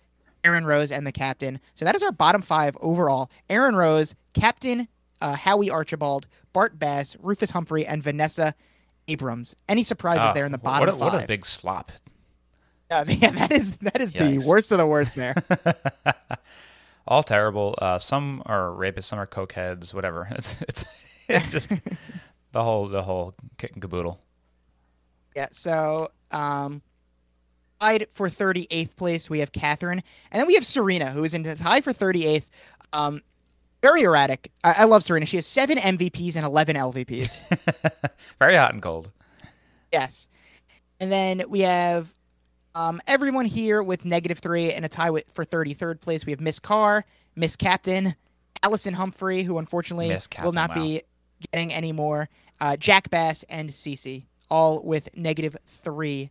Aaron 0.44 0.64
Rose 0.66 0.90
and 0.90 1.06
the 1.06 1.12
captain. 1.12 1.60
So 1.74 1.84
that 1.84 1.94
is 1.94 2.02
our 2.02 2.12
bottom 2.12 2.42
five 2.42 2.76
overall. 2.80 3.30
Aaron 3.48 3.76
Rose, 3.76 4.14
captain 4.34 4.88
uh, 5.20 5.34
Howie 5.34 5.70
Archibald, 5.70 6.26
Bart 6.52 6.78
Bass, 6.78 7.16
Rufus 7.20 7.50
Humphrey, 7.50 7.86
and 7.86 8.02
Vanessa 8.02 8.54
Abrams. 9.08 9.54
Any 9.68 9.84
surprises 9.84 10.26
Ah, 10.30 10.32
there 10.32 10.44
in 10.46 10.52
the 10.52 10.58
what 10.58 10.78
bottom 10.80 10.88
a, 10.94 10.98
five? 10.98 11.12
What 11.12 11.24
a 11.24 11.26
big 11.26 11.46
slop. 11.46 11.92
Uh, 12.90 13.04
yeah, 13.08 13.30
that 13.30 13.52
is 13.52 13.76
that 13.78 14.00
is 14.00 14.12
the 14.12 14.38
worst 14.46 14.70
of 14.72 14.78
the 14.78 14.86
worst 14.86 15.14
there. 15.14 15.34
All 17.06 17.22
terrible. 17.22 17.74
Uh, 17.78 17.98
some 17.98 18.42
are 18.46 18.68
rapists, 18.70 19.04
some 19.04 19.18
are 19.18 19.26
cokeheads, 19.26 19.92
whatever. 19.94 20.28
It's 20.36 20.56
it's 20.68 20.84
it's 21.28 21.52
just 21.52 21.70
the 22.52 22.62
whole 22.62 22.88
the 22.88 23.02
whole 23.02 23.34
kit 23.58 23.72
and 23.72 23.80
caboodle. 23.82 24.20
yeah. 25.34 25.48
So 25.52 26.10
um, 26.30 26.82
tied 27.82 28.06
for 28.10 28.28
38th 28.28 28.94
place, 28.96 29.28
we 29.28 29.40
have 29.40 29.52
Catherine, 29.52 30.02
and 30.30 30.40
then 30.40 30.46
we 30.46 30.54
have 30.54 30.64
Serena, 30.64 31.10
who 31.10 31.24
is 31.24 31.34
in 31.34 31.42
the 31.42 31.56
tie 31.56 31.80
for 31.80 31.92
38th. 31.92 32.44
Um, 32.92 33.22
very 33.80 34.02
erratic. 34.02 34.52
I-, 34.62 34.72
I 34.72 34.84
love 34.84 35.02
Serena. 35.02 35.26
She 35.26 35.36
has 35.36 35.46
seven 35.46 35.78
MVPs 35.78 36.36
and 36.36 36.44
11 36.44 36.76
LVPs. 36.76 37.38
Very 38.38 38.54
hot 38.54 38.72
and 38.72 38.82
cold. 38.82 39.10
Yes. 39.92 40.28
And 41.00 41.10
then 41.10 41.42
we 41.48 41.60
have 41.60 42.08
um, 42.76 43.00
everyone 43.08 43.44
here 43.44 43.82
with 43.82 44.04
negative 44.04 44.38
three 44.38 44.72
and 44.72 44.84
a 44.84 44.88
tie 44.88 45.10
with, 45.10 45.24
for 45.32 45.44
33rd 45.44 46.00
place. 46.00 46.24
We 46.24 46.30
have 46.30 46.40
Miss 46.40 46.60
Carr, 46.60 47.04
Miss 47.34 47.56
Captain, 47.56 48.14
Allison 48.62 48.94
Humphrey, 48.94 49.42
who 49.42 49.58
unfortunately 49.58 50.08
Miss 50.08 50.28
will 50.28 50.52
Captain, 50.52 50.54
not 50.54 50.74
be 50.74 51.02
getting 51.50 51.72
any 51.72 51.90
more, 51.90 52.28
uh, 52.60 52.76
Jack 52.76 53.10
Bass, 53.10 53.44
and 53.48 53.70
Cece, 53.70 54.26
all 54.48 54.80
with 54.84 55.08
negative 55.16 55.56
three 55.66 56.30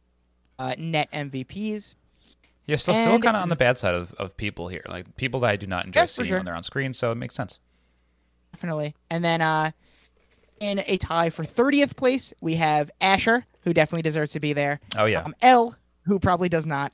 uh, 0.61 0.75
net 0.77 1.11
MVPs. 1.11 1.95
You're 2.67 2.77
still 2.77 2.93
still 2.93 3.19
kind 3.19 3.35
of 3.35 3.43
on 3.43 3.49
the 3.49 3.55
bad 3.55 3.77
side 3.77 3.95
of, 3.95 4.13
of 4.13 4.37
people 4.37 4.67
here, 4.67 4.83
like 4.87 5.15
people 5.17 5.39
that 5.41 5.49
I 5.49 5.55
do 5.55 5.67
not 5.67 5.85
enjoy 5.85 6.01
Yeah, 6.01 6.05
seeing 6.05 6.27
sure. 6.27 6.37
when 6.37 6.45
they're 6.45 6.55
on 6.55 6.63
screen. 6.63 6.93
So 6.93 7.11
it 7.11 7.15
makes 7.15 7.35
sense. 7.35 7.59
Definitely. 8.53 8.95
And 9.09 9.23
then 9.23 9.41
uh, 9.41 9.71
in 10.59 10.81
a 10.87 10.97
tie 10.97 11.29
for 11.29 11.43
30th 11.43 11.95
place, 11.95 12.33
we 12.41 12.55
have 12.55 12.91
Asher, 13.01 13.45
who 13.61 13.73
definitely 13.73 14.03
deserves 14.03 14.31
to 14.33 14.39
be 14.39 14.53
there. 14.53 14.79
Oh 14.95 15.05
yeah, 15.05 15.21
Um, 15.23 15.35
Elle, 15.41 15.75
who 16.05 16.19
probably 16.19 16.49
does 16.49 16.65
not. 16.65 16.93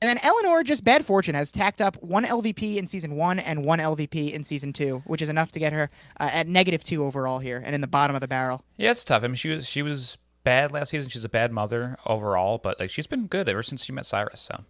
And 0.00 0.08
then 0.08 0.18
Eleanor, 0.22 0.62
just 0.62 0.84
bad 0.84 1.04
fortune, 1.04 1.34
has 1.34 1.50
tacked 1.50 1.82
up 1.82 2.00
one 2.02 2.24
LVP 2.24 2.76
in 2.76 2.86
season 2.86 3.16
one 3.16 3.40
and 3.40 3.64
one 3.64 3.80
LVP 3.80 4.32
in 4.32 4.44
season 4.44 4.72
two, 4.72 5.02
which 5.06 5.20
is 5.20 5.28
enough 5.28 5.50
to 5.52 5.58
get 5.58 5.72
her 5.72 5.90
uh, 6.20 6.30
at 6.32 6.46
negative 6.46 6.84
two 6.84 7.04
overall 7.04 7.40
here 7.40 7.60
and 7.64 7.74
in 7.74 7.80
the 7.80 7.88
bottom 7.88 8.14
of 8.14 8.20
the 8.20 8.28
barrel. 8.28 8.62
yeah, 8.76 8.92
it's 8.92 9.04
tough. 9.04 9.24
I 9.24 9.26
mean, 9.26 9.34
she 9.34 9.48
was 9.48 9.68
she 9.68 9.82
was 9.82 10.16
bad 10.48 10.72
last 10.72 10.88
season. 10.90 11.10
She's 11.10 11.24
a 11.24 11.28
bad 11.28 11.52
mother 11.52 11.98
overall, 12.06 12.56
but 12.56 12.80
like 12.80 12.88
she's 12.88 13.06
been 13.06 13.26
good 13.26 13.48
ever 13.50 13.62
since 13.62 13.84
she 13.84 13.92
met 13.92 14.06
Cyrus. 14.06 14.40
So 14.40 14.64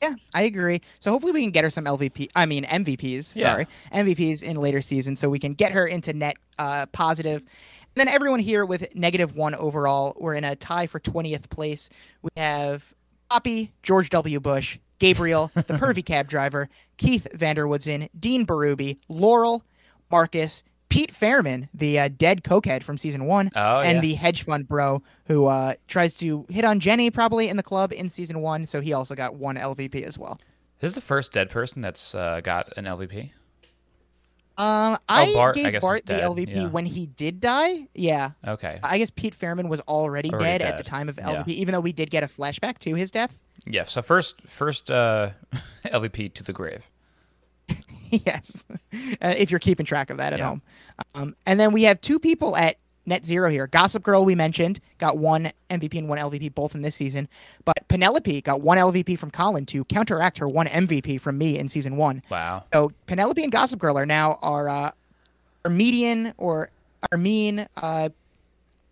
Yeah, 0.00 0.14
I 0.32 0.42
agree. 0.42 0.80
So 1.00 1.10
hopefully 1.10 1.32
we 1.32 1.42
can 1.42 1.50
get 1.50 1.64
her 1.64 1.70
some 1.70 1.84
LVP. 1.86 2.28
I 2.36 2.46
mean 2.46 2.64
MVPs. 2.64 3.34
Yeah. 3.34 3.52
Sorry, 3.52 3.66
MVPs 3.92 4.44
in 4.44 4.56
later 4.56 4.80
seasons, 4.80 5.18
so 5.18 5.28
we 5.28 5.40
can 5.40 5.54
get 5.54 5.72
her 5.72 5.86
into 5.88 6.12
net 6.12 6.36
uh, 6.58 6.86
positive. 6.86 7.42
then 7.94 8.06
everyone 8.06 8.38
here 8.38 8.64
with 8.64 8.94
negative 8.94 9.34
one 9.34 9.56
overall. 9.56 10.16
We're 10.20 10.34
in 10.34 10.44
a 10.44 10.54
tie 10.54 10.86
for 10.86 11.00
20th 11.00 11.50
place. 11.50 11.90
We 12.22 12.30
have 12.36 12.94
Poppy, 13.28 13.72
George 13.82 14.10
W. 14.10 14.38
Bush, 14.38 14.78
Gabriel, 15.00 15.50
the 15.54 15.62
pervy 15.82 16.04
cab 16.04 16.28
driver, 16.28 16.68
Keith 16.96 17.26
van 17.34 17.56
der 17.56 17.66
Woodsen, 17.66 18.08
Dean 18.18 18.46
Berube, 18.46 18.98
Laurel, 19.08 19.64
Marcus, 20.12 20.62
Pete 20.88 21.12
Fairman, 21.12 21.68
the 21.74 21.98
uh, 21.98 22.08
dead 22.08 22.42
cokehead 22.44 22.82
from 22.82 22.96
season 22.96 23.26
one, 23.26 23.50
Oh, 23.56 23.80
and 23.80 23.96
yeah. 23.96 24.00
the 24.00 24.14
hedge 24.14 24.42
fund 24.44 24.68
bro 24.68 25.02
who 25.26 25.46
uh, 25.46 25.74
tries 25.88 26.14
to 26.16 26.46
hit 26.48 26.64
on 26.64 26.78
Jenny 26.80 27.10
probably 27.10 27.48
in 27.48 27.56
the 27.56 27.62
club 27.62 27.92
in 27.92 28.08
season 28.08 28.40
one. 28.40 28.66
So 28.66 28.80
he 28.80 28.92
also 28.92 29.14
got 29.14 29.34
one 29.34 29.56
LVP 29.56 30.02
as 30.04 30.18
well. 30.18 30.40
This 30.80 30.90
is 30.90 30.94
the 30.94 31.00
first 31.00 31.32
dead 31.32 31.50
person 31.50 31.82
that's 31.82 32.14
uh, 32.14 32.40
got 32.42 32.72
an 32.76 32.84
LVP. 32.84 33.30
Um, 34.58 34.96
I 35.08 35.26
Oh, 35.28 35.34
Bart, 35.34 35.56
I 35.58 35.62
gave 35.64 35.74
is 35.74 35.80
Bart 35.82 36.06
the 36.06 36.14
dead, 36.14 36.22
LVP 36.30 36.56
yeah. 36.56 36.66
when 36.68 36.86
he 36.86 37.06
did 37.06 37.40
die. 37.40 37.88
Yeah, 37.94 38.30
Okay. 38.46 38.78
I 38.82 38.96
guess 38.96 39.10
Pete 39.10 39.34
Fairman 39.34 39.68
was 39.68 39.80
already, 39.80 40.30
Already 40.30 40.64
dead, 40.64 40.72
at 40.72 40.78
the 40.78 40.84
time 40.84 41.10
of 41.10 41.18
Yeah. 41.18 41.42
LVP, 41.44 41.48
even 41.48 41.72
though 41.72 41.80
we 41.80 41.92
did 41.92 42.10
get 42.10 42.22
a 42.22 42.26
flashback 42.26 42.78
to 42.78 42.94
his 42.94 43.10
death. 43.10 43.38
Yeah. 43.66 43.84
So 43.84 44.00
first, 44.00 44.40
first 44.46 44.90
uh, 44.90 45.30
LVP 45.84 46.32
to 46.34 46.42
the 46.42 46.54
grave. 46.54 46.88
yes, 48.26 48.64
uh, 48.70 49.34
if 49.36 49.50
you're 49.50 49.60
keeping 49.60 49.86
track 49.86 50.10
of 50.10 50.16
that 50.18 50.32
at 50.32 50.38
Yeah. 50.38 50.48
home. 50.48 50.62
Um, 51.14 51.36
and 51.46 51.58
then 51.60 51.72
we 51.72 51.82
have 51.84 52.00
two 52.00 52.18
people 52.18 52.56
at 52.56 52.76
net 53.04 53.24
zero 53.24 53.48
here. 53.50 53.66
Gossip 53.68 54.02
Girl, 54.02 54.24
we 54.24 54.34
mentioned, 54.34 54.80
got 54.98 55.16
one 55.18 55.50
MVP 55.70 55.96
and 55.98 56.08
one 56.08 56.18
LVP 56.18 56.54
both 56.54 56.74
in 56.74 56.82
this 56.82 56.94
season. 56.94 57.28
But 57.64 57.76
Penelope 57.88 58.40
got 58.42 58.60
one 58.60 58.78
LVP 58.78 59.18
from 59.18 59.30
Colin 59.30 59.64
to 59.66 59.84
counteract 59.84 60.38
her 60.38 60.46
one 60.46 60.66
MVP 60.66 61.20
from 61.20 61.38
me 61.38 61.58
in 61.58 61.68
season 61.68 61.96
one. 61.96 62.22
Wow. 62.30 62.64
So 62.72 62.90
Penelope 63.06 63.42
and 63.42 63.52
Gossip 63.52 63.78
Girl 63.78 63.96
are 63.98 64.06
now 64.06 64.38
our 64.42 64.68
uh, 64.68 64.90
our 65.64 65.70
median 65.70 66.32
or 66.38 66.70
our 67.10 67.18
mean 67.18 67.66
uh, 67.76 68.08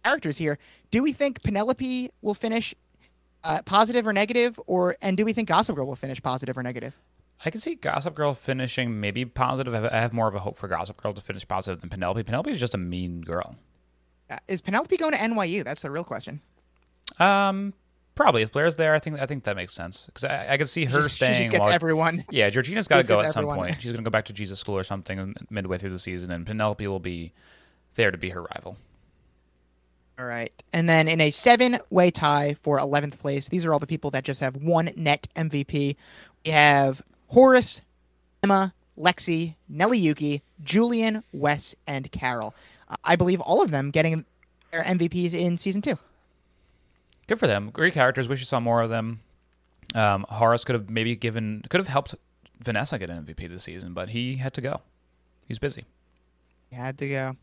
characters 0.05 0.39
here. 0.39 0.59
Do 0.91 1.03
we 1.03 1.12
think 1.12 1.43
Penelope 1.43 2.11
will 2.23 2.35
finish 2.35 2.74
uh, 3.43 3.62
positive 3.62 4.07
or 4.07 4.12
negative, 4.12 4.59
or 4.66 4.97
and 5.03 5.16
do 5.16 5.24
we 5.24 5.32
think 5.32 5.49
Gossip 5.49 5.74
Girl 5.77 5.86
will 5.86 5.97
finish 5.97 6.23
positive 6.23 6.57
or 6.57 6.62
negative? 6.62 6.97
I 7.45 7.51
can 7.51 7.61
see 7.61 7.75
Gossip 7.75 8.15
Girl 8.15 8.33
finishing 8.35 9.01
maybe 9.01 9.25
positive. 9.25 9.75
I 9.75 9.91
have- 10.01 10.12
more 10.12 10.29
of 10.29 10.35
a 10.35 10.39
hope 10.41 10.57
for 10.57 10.66
Gossip 10.69 10.97
Girl 11.03 11.12
to 11.12 11.21
finish 11.21 11.47
positive 11.47 11.81
than 11.81 11.91
Penelope. 11.91 12.23
Penelope 12.23 12.51
is 12.51 12.59
just 12.61 12.75
a 12.75 12.79
mean 12.79 13.21
girl. 13.21 13.57
Uh, 14.31 14.39
is 14.49 14.62
Penelope 14.62 14.97
going 14.97 15.12
to 15.12 15.19
NYU? 15.19 15.62
That's 15.65 15.83
the 15.83 15.91
real 15.91 16.05
question. 16.05 16.41
Um, 17.19 17.75
probably 18.15 18.43
if 18.43 18.53
Blair's 18.53 18.77
there, 18.77 18.95
I 18.95 18.99
think 18.99 19.21
I 19.21 19.27
think 19.27 19.45
that 19.45 19.57
makes 19.57 19.75
sense 19.75 20.07
because 20.07 20.25
I, 20.25 20.55
I 20.55 20.57
could 20.57 20.69
see 20.69 20.87
her 20.87 21.03
she 21.09 21.15
staying. 21.16 21.35
just 21.35 21.53
gets 21.53 21.65
while- 21.65 21.73
everyone. 21.75 22.25
Yeah, 22.31 22.49
Georgina's 22.49 22.89
got 22.89 23.03
to 23.03 23.07
go 23.07 23.21
at 23.21 23.33
some 23.33 23.45
point. 23.47 23.77
She's 23.83 23.93
going 23.93 24.03
to 24.03 24.09
go 24.09 24.11
back 24.11 24.25
to 24.27 24.33
Jesus 24.33 24.59
School 24.59 24.79
or 24.79 24.85
something 24.85 25.35
midway 25.51 25.77
through 25.79 25.91
the 25.91 25.99
season, 25.99 26.31
and 26.31 26.47
Penelope 26.47 26.87
will 26.89 27.01
be 27.01 27.33
there 27.95 28.11
to 28.11 28.16
be 28.19 28.31
her 28.31 28.43
rival. 28.43 28.79
All 30.19 30.25
right. 30.25 30.53
And 30.73 30.89
then 30.89 31.09
in 31.09 31.21
a 31.21 31.31
seven 31.31 31.79
way 31.91 32.11
tie 32.11 32.55
for 32.55 32.79
11th 32.79 33.19
place, 33.19 33.49
these 33.49 33.66
are 33.66 33.73
all 33.73 33.81
the 33.81 33.87
people 33.87 34.11
that 34.12 34.23
just 34.25 34.41
have 34.41 34.57
one 34.57 34.91
net 34.97 35.27
MVP. 35.37 35.97
We 36.45 36.51
have 36.53 37.03
Horace, 37.35 37.82
Emma, 38.44 38.73
Lexi, 38.97 39.56
Nelly 39.69 39.98
Yuki, 39.98 40.40
Julian, 40.62 41.24
Wes, 41.32 41.74
and 41.85 42.11
Carol. 42.12 42.55
Uh, 42.89 42.94
I 43.02 43.16
believe 43.16 43.40
all 43.40 43.61
of 43.61 43.73
them 43.73 43.90
getting 43.90 44.24
their 44.70 44.85
MVPs 44.85 45.35
in 45.35 45.56
season 45.56 45.82
two. 45.82 45.98
Good 47.27 47.40
for 47.40 47.48
them. 47.48 47.70
Great 47.70 47.93
characters. 47.93 48.28
Wish 48.28 48.39
you 48.39 48.47
saw 48.47 48.61
more 48.61 48.82
of 48.82 48.90
them. 48.90 49.19
Um, 49.97 50.24
Horace 50.28 50.65
could 50.65 50.77
have 50.77 50.89
maybe 50.89 51.16
given 51.16 51.65
could 51.69 51.81
have 51.81 51.89
helped 51.89 52.15
Vanessa 52.61 53.01
get 53.01 53.11
an 53.11 53.24
MVP 53.24 53.48
this 53.48 53.65
season, 53.65 53.94
but 53.94 54.11
he 54.11 54.36
had 54.36 54.55
to 54.55 54.61
go. 54.61 54.82
He's 55.48 55.59
busy. 55.59 55.86
You 56.70 56.78
had 56.78 56.98
to 56.98 57.09
go. 57.09 57.36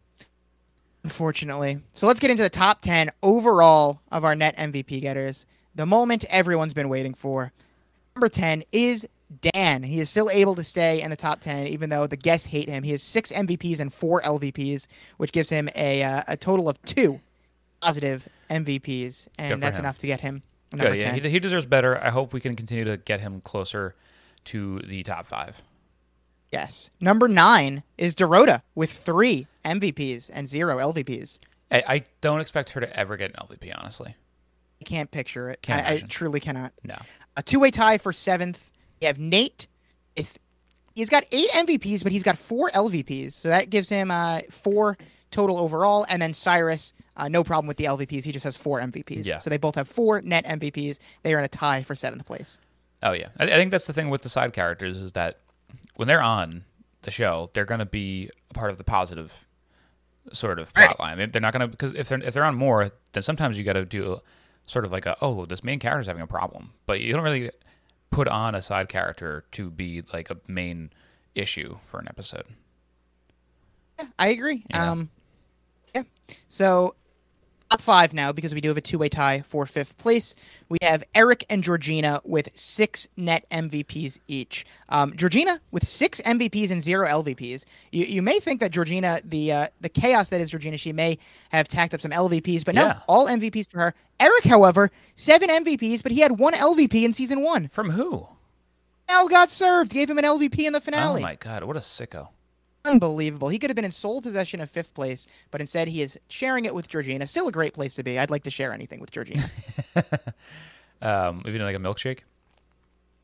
Unfortunately. 1.03 1.81
So 1.91 2.07
let's 2.07 2.21
get 2.21 2.31
into 2.31 2.43
the 2.43 2.49
top 2.49 2.79
10 2.79 3.11
overall 3.21 3.99
of 4.09 4.23
our 4.23 4.37
net 4.37 4.55
MVP 4.55 5.01
getters. 5.01 5.45
The 5.75 5.85
moment 5.85 6.23
everyone's 6.29 6.73
been 6.73 6.87
waiting 6.87 7.13
for. 7.13 7.51
Number 8.15 8.29
10 8.29 8.63
is 8.71 9.05
Dan. 9.39 9.83
He 9.83 9.99
is 9.99 10.09
still 10.09 10.29
able 10.29 10.55
to 10.55 10.63
stay 10.63 11.01
in 11.01 11.09
the 11.09 11.15
top 11.15 11.41
10, 11.41 11.67
even 11.67 11.89
though 11.89 12.07
the 12.07 12.17
guests 12.17 12.47
hate 12.47 12.67
him. 12.67 12.83
He 12.83 12.91
has 12.91 13.01
six 13.01 13.31
MVPs 13.31 13.79
and 13.79 13.93
four 13.93 14.21
LVPs, 14.21 14.87
which 15.17 15.31
gives 15.31 15.49
him 15.49 15.69
a, 15.75 16.03
uh, 16.03 16.23
a 16.27 16.37
total 16.37 16.67
of 16.67 16.81
two 16.83 17.21
positive 17.81 18.27
MVPs. 18.49 19.27
And 19.39 19.61
that's 19.61 19.77
him. 19.77 19.85
enough 19.85 19.97
to 19.99 20.07
get 20.07 20.19
him 20.19 20.43
number 20.71 20.91
Good. 20.91 21.01
Yeah, 21.01 21.11
10. 21.11 21.23
he, 21.23 21.29
he 21.29 21.39
deserves 21.39 21.65
better. 21.65 22.01
I 22.01 22.09
hope 22.09 22.33
we 22.33 22.39
can 22.39 22.55
continue 22.55 22.85
to 22.85 22.97
get 22.97 23.19
him 23.19 23.41
closer 23.41 23.95
to 24.45 24.79
the 24.79 25.03
top 25.03 25.25
five. 25.25 25.61
Yes. 26.51 26.89
Number 26.99 27.27
nine 27.27 27.83
is 27.97 28.15
Dorota 28.15 28.61
with 28.75 28.91
three 28.91 29.47
MVPs 29.63 30.29
and 30.33 30.49
zero 30.49 30.77
LVPs. 30.77 31.39
I, 31.71 31.83
I 31.87 32.03
don't 32.19 32.41
expect 32.41 32.71
her 32.71 32.81
to 32.81 32.97
ever 32.97 33.15
get 33.15 33.31
an 33.31 33.37
LVP. 33.47 33.73
Honestly, 33.77 34.15
I 34.81 34.83
can't 34.83 35.09
picture 35.09 35.49
it. 35.49 35.61
Can't 35.61 35.87
I, 35.87 35.93
I 35.93 35.99
truly 35.99 36.39
cannot. 36.39 36.73
no. 36.83 36.97
A 37.37 37.43
two-way 37.43 37.71
tie 37.71 37.97
for 37.97 38.11
seventh. 38.11 38.70
You 39.01 39.07
have 39.07 39.19
Nate. 39.19 39.67
If 40.15 40.37
he's 40.95 41.09
got 41.09 41.25
eight 41.31 41.49
MVPs, 41.51 42.03
but 42.03 42.11
he's 42.11 42.23
got 42.23 42.37
four 42.37 42.69
LVPs, 42.69 43.33
so 43.33 43.49
that 43.49 43.69
gives 43.69 43.89
him 43.89 44.11
uh, 44.11 44.41
four 44.49 44.97
total 45.31 45.57
overall. 45.57 46.05
And 46.07 46.21
then 46.21 46.33
Cyrus, 46.33 46.93
uh, 47.17 47.27
no 47.27 47.43
problem 47.43 47.67
with 47.67 47.77
the 47.77 47.85
LVPs. 47.85 48.23
He 48.23 48.31
just 48.31 48.43
has 48.43 48.55
four 48.57 48.79
MVPs. 48.79 49.25
Yeah. 49.25 49.39
So 49.39 49.49
they 49.49 49.57
both 49.57 49.75
have 49.75 49.87
four 49.87 50.21
net 50.21 50.45
MVPs. 50.45 50.99
They 51.23 51.33
are 51.33 51.39
in 51.39 51.45
a 51.45 51.49
tie 51.49 51.81
for 51.83 51.95
seventh 51.95 52.25
place. 52.25 52.57
Oh 53.03 53.13
yeah, 53.13 53.29
I, 53.39 53.45
I 53.45 53.55
think 53.55 53.71
that's 53.71 53.87
the 53.87 53.93
thing 53.93 54.09
with 54.11 54.21
the 54.21 54.29
side 54.29 54.53
characters 54.53 54.97
is 54.97 55.13
that 55.13 55.39
when 55.95 56.07
they're 56.07 56.21
on 56.21 56.65
the 57.01 57.09
show, 57.11 57.49
they're 57.53 57.65
going 57.65 57.79
to 57.79 57.85
be 57.85 58.29
a 58.51 58.53
part 58.53 58.69
of 58.69 58.77
the 58.77 58.83
positive 58.83 59.47
sort 60.33 60.59
of 60.59 60.71
Right. 60.75 60.85
plot 60.85 60.99
line. 60.99 61.17
They- 61.17 61.25
They're 61.25 61.41
not 61.41 61.53
going 61.53 61.61
to 61.61 61.67
because 61.67 61.93
if 61.95 62.09
they're 62.09 62.21
if 62.21 62.33
they're 62.35 62.45
on 62.45 62.55
more, 62.55 62.91
then 63.13 63.23
sometimes 63.23 63.57
you 63.57 63.63
got 63.63 63.73
to 63.73 63.85
do 63.85 64.19
sort 64.67 64.85
of 64.85 64.91
like 64.91 65.07
a 65.07 65.15
oh 65.21 65.45
this 65.47 65.63
main 65.63 65.79
character's 65.79 66.05
having 66.05 66.21
a 66.21 66.27
problem, 66.27 66.71
but 66.85 66.99
you 67.01 67.11
don't 67.13 67.23
really 67.23 67.49
put 68.11 68.27
on 68.27 68.53
a 68.53 68.61
side 68.61 68.89
character 68.89 69.45
to 69.51 69.71
be 69.71 70.03
like 70.13 70.29
a 70.29 70.37
main 70.47 70.91
issue 71.33 71.77
for 71.83 71.99
an 71.99 72.07
episode. 72.07 72.45
Yeah, 73.99 74.07
I 74.19 74.27
agree. 74.29 74.63
Yeah. 74.69 74.91
Um, 74.91 75.09
yeah. 75.95 76.03
So 76.47 76.95
top 77.71 77.81
five 77.81 78.13
now 78.13 78.31
because 78.31 78.53
we 78.53 78.61
do 78.61 78.67
have 78.69 78.77
a 78.77 78.81
two-way 78.81 79.09
tie 79.09 79.41
for 79.41 79.65
fifth 79.65 79.97
place. 79.97 80.35
We 80.69 80.77
have 80.81 81.03
Eric 81.15 81.45
and 81.49 81.63
Georgina 81.63 82.21
with 82.23 82.49
six 82.53 83.07
net 83.17 83.45
MVPs 83.51 84.19
each. 84.27 84.65
Um, 84.89 85.15
Georgina 85.15 85.59
with 85.71 85.87
six 85.87 86.19
MVPs 86.21 86.71
and 86.71 86.81
zero 86.81 87.07
LVPs. 87.07 87.65
You, 87.91 88.05
you 88.05 88.21
may 88.21 88.39
think 88.39 88.59
that 88.59 88.71
Georgina, 88.71 89.21
the 89.23 89.51
uh, 89.51 89.67
the 89.79 89.89
chaos 89.89 90.29
that 90.29 90.41
is 90.41 90.49
Georgina, 90.51 90.77
she 90.77 90.91
may 90.93 91.17
have 91.49 91.67
tacked 91.67 91.93
up 91.93 92.01
some 92.01 92.11
LVPs, 92.11 92.65
but 92.65 92.75
no, 92.75 92.87
Yeah. 92.87 92.99
all 93.07 93.27
MVPs 93.27 93.69
for 93.71 93.79
her. 93.79 93.93
Eric, 94.19 94.43
however, 94.45 94.91
seven 95.15 95.49
MVPs, 95.49 96.03
but 96.03 96.11
he 96.11 96.19
had 96.19 96.33
one 96.39 96.53
LVP 96.53 97.03
in 97.03 97.13
season 97.13 97.41
one. 97.41 97.67
From 97.69 97.91
who? 97.91 98.27
Al 99.09 99.27
got 99.27 99.49
served, 99.51 99.91
gave 99.91 100.09
him 100.09 100.17
an 100.17 100.23
LVP 100.25 100.59
in 100.59 100.73
the 100.73 100.81
finale. 100.81 101.03
Oh 101.03 101.15
finale. 101.15 101.21
my 101.21 101.35
god, 101.35 101.63
what 101.63 101.75
a 101.75 101.79
sicko! 101.81 102.29
Unbelievable. 102.83 103.49
He 103.49 103.59
could 103.59 103.69
have 103.69 103.75
been 103.75 103.85
in 103.85 103.91
sole 103.91 104.21
possession 104.21 104.59
of 104.59 104.69
fifth 104.69 104.93
place, 104.93 105.27
but 105.51 105.61
instead 105.61 105.87
he 105.87 106.01
is 106.01 106.17
sharing 106.29 106.65
it 106.65 106.73
with 106.73 106.87
Georgina. 106.87 107.27
Still 107.27 107.47
a 107.47 107.51
great 107.51 107.73
place 107.73 107.93
to 107.95 108.03
be. 108.03 108.17
I'd 108.17 108.31
like 108.31 108.43
to 108.43 108.51
share 108.51 108.73
anything 108.73 108.99
with 108.99 109.11
Georgina. 109.11 109.43
Um, 111.01 111.41
even 111.45 111.61
like 111.61 111.75
a 111.75 111.79
milkshake. 111.79 112.19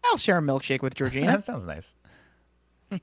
I'll 0.05 0.17
share 0.17 0.37
a 0.37 0.41
milkshake 0.41 0.81
with 0.81 0.95
Georgina. 0.95 1.27
that 1.31 1.45
sounds 1.45 1.65
nice. 1.65 1.93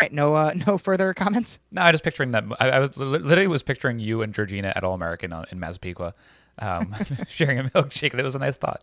right, 0.00 0.12
no 0.12 0.34
uh, 0.34 0.52
no 0.66 0.76
further 0.76 1.14
comments? 1.14 1.58
No, 1.70 1.82
I 1.82 1.92
just 1.92 2.04
picturing 2.04 2.32
that. 2.32 2.44
I, 2.58 2.70
I 2.70 2.78
was 2.80 2.96
literally 2.96 3.46
was 3.46 3.62
picturing 3.62 3.98
you 3.98 4.22
and 4.22 4.34
Georgina 4.34 4.72
at 4.74 4.84
All 4.84 4.94
American 4.94 5.32
in 5.50 5.60
Massapequa, 5.60 6.14
um, 6.58 6.94
sharing 7.28 7.58
a 7.60 7.64
milkshake. 7.64 8.10
and 8.10 8.20
It 8.20 8.24
was 8.24 8.34
a 8.34 8.40
nice 8.40 8.56
thought. 8.56 8.82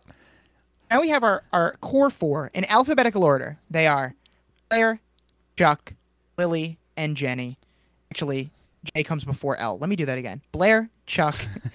Now 0.90 1.00
we 1.00 1.10
have 1.10 1.22
our, 1.22 1.44
our 1.52 1.76
core 1.80 2.08
four 2.08 2.50
in 2.54 2.64
alphabetical 2.64 3.22
order. 3.22 3.58
They 3.70 3.86
are 3.86 4.14
Claire, 4.70 5.00
Chuck, 5.58 5.94
Lily, 6.36 6.78
and 6.96 7.16
Jenny. 7.16 7.58
Actually, 8.12 8.50
J 8.94 9.02
comes 9.02 9.24
before 9.24 9.56
L. 9.56 9.76
Let 9.78 9.90
me 9.90 9.96
do 9.96 10.06
that 10.06 10.16
again. 10.16 10.40
Blair, 10.52 10.88
Chuck, 11.06 11.34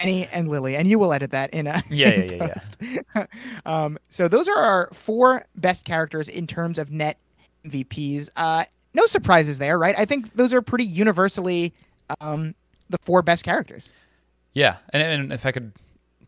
Jenny, 0.00 0.26
and 0.26 0.50
Lily. 0.50 0.76
And 0.76 0.86
you 0.86 0.98
will 0.98 1.14
edit 1.14 1.30
that 1.30 1.48
in 1.54 1.66
a 1.66 1.82
Yeah, 1.88 2.10
in 2.10 2.28
yeah, 2.28 2.36
yeah, 2.36 2.46
post. 2.48 2.82
um, 3.66 3.98
so 4.10 4.28
those 4.28 4.48
are 4.48 4.58
our 4.58 4.90
four 4.92 5.46
best 5.56 5.86
characters 5.86 6.28
in 6.28 6.46
terms 6.46 6.78
of 6.78 6.90
net 6.90 7.16
MVPs. 7.64 8.28
Uh, 8.36 8.64
no 8.92 9.06
surprises 9.06 9.56
there, 9.56 9.78
right? 9.78 9.98
I 9.98 10.04
think 10.04 10.34
those 10.34 10.52
are 10.52 10.60
pretty 10.60 10.84
universally 10.84 11.72
um, 12.20 12.54
the 12.90 12.98
four 13.00 13.22
best 13.22 13.44
characters. 13.44 13.94
Yeah, 14.52 14.76
and, 14.92 15.02
and 15.02 15.32
if 15.32 15.46
I 15.46 15.52
could 15.52 15.72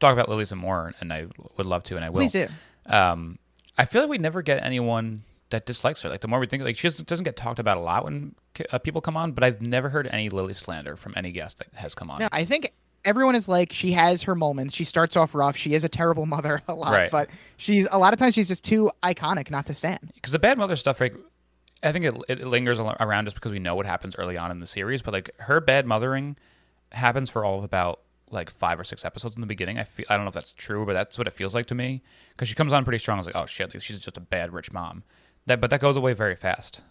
talk 0.00 0.14
about 0.14 0.30
Lily 0.30 0.46
some 0.46 0.58
more, 0.58 0.94
and 1.00 1.12
I 1.12 1.26
would 1.58 1.66
love 1.66 1.82
to, 1.84 1.96
and 1.96 2.04
I 2.04 2.08
will. 2.08 2.20
Please 2.20 2.32
do. 2.32 2.46
Um, 2.86 3.38
I 3.76 3.84
feel 3.84 4.00
like 4.00 4.10
we 4.10 4.16
never 4.16 4.40
get 4.40 4.64
anyone 4.64 5.22
that 5.54 5.66
dislikes 5.66 6.02
her. 6.02 6.08
Like 6.08 6.20
the 6.20 6.28
more 6.28 6.40
we 6.40 6.46
think, 6.46 6.62
like 6.64 6.76
she 6.76 6.88
doesn't, 6.88 7.08
doesn't 7.08 7.24
get 7.24 7.36
talked 7.36 7.58
about 7.58 7.76
a 7.76 7.80
lot 7.80 8.04
when 8.04 8.34
uh, 8.72 8.78
people 8.78 9.00
come 9.00 9.16
on, 9.16 9.32
but 9.32 9.44
I've 9.44 9.62
never 9.62 9.88
heard 9.88 10.06
any 10.08 10.28
Lily 10.28 10.52
slander 10.54 10.96
from 10.96 11.14
any 11.16 11.30
guest 11.32 11.58
that 11.58 11.68
has 11.74 11.94
come 11.94 12.10
on. 12.10 12.20
No, 12.20 12.28
I 12.32 12.44
think 12.44 12.72
everyone 13.04 13.34
is 13.34 13.48
like 13.48 13.72
she 13.72 13.92
has 13.92 14.22
her 14.24 14.34
moments. 14.34 14.74
She 14.74 14.84
starts 14.84 15.16
off 15.16 15.34
rough. 15.34 15.56
She 15.56 15.74
is 15.74 15.84
a 15.84 15.88
terrible 15.88 16.26
mother 16.36 16.60
a 16.68 16.74
lot, 16.74 16.92
Right. 16.92 17.10
but 17.10 17.28
she's 17.56 17.86
a 17.90 17.98
lot 17.98 18.12
of 18.12 18.18
times 18.18 18.34
she's 18.34 18.48
just 18.48 18.64
too 18.64 18.90
iconic 19.02 19.50
not 19.50 19.66
to 19.66 19.74
stand. 19.74 20.10
because 20.14 20.32
the 20.32 20.38
bad 20.38 20.58
mother 20.58 20.76
stuff 20.76 21.00
like 21.00 21.14
I 21.82 21.92
think 21.92 22.04
it, 22.06 22.14
it 22.28 22.46
lingers 22.46 22.80
around 22.80 23.26
just 23.26 23.34
because 23.36 23.52
we 23.52 23.58
know 23.58 23.74
what 23.74 23.84
happens 23.86 24.16
early 24.18 24.36
on 24.38 24.50
in 24.50 24.58
the 24.60 24.66
series. 24.66 25.02
But 25.02 25.12
like 25.14 25.30
her 25.40 25.60
bad 25.60 25.86
mothering 25.86 26.36
happens 26.92 27.28
for 27.30 27.44
all 27.44 27.58
of 27.58 27.64
about 27.64 28.00
like 28.30 28.48
five 28.50 28.80
or 28.80 28.84
six 28.84 29.04
episodes 29.04 29.36
in 29.36 29.42
the 29.42 29.46
beginning. 29.46 29.78
I 29.78 29.84
feel 29.84 30.06
I 30.08 30.16
don't 30.16 30.24
know 30.24 30.28
if 30.28 30.34
that's 30.34 30.54
true, 30.54 30.86
but 30.86 30.94
that's 30.94 31.18
what 31.18 31.26
it 31.26 31.32
feels 31.34 31.54
like 31.54 31.66
to 31.66 31.74
me 31.74 32.02
because 32.30 32.48
she 32.48 32.54
comes 32.54 32.72
on 32.72 32.84
pretty 32.84 32.98
strong. 32.98 33.18
I 33.18 33.20
was 33.20 33.26
like, 33.26 33.36
oh 33.36 33.46
shit, 33.46 33.72
like, 33.74 33.82
she's 33.82 33.98
just 34.00 34.16
a 34.16 34.20
bad 34.20 34.52
rich 34.52 34.72
mom. 34.72 35.02
That 35.46 35.60
but 35.60 35.70
that 35.70 35.80
goes 35.80 35.96
away 35.96 36.12
very 36.14 36.36
fast. 36.36 36.82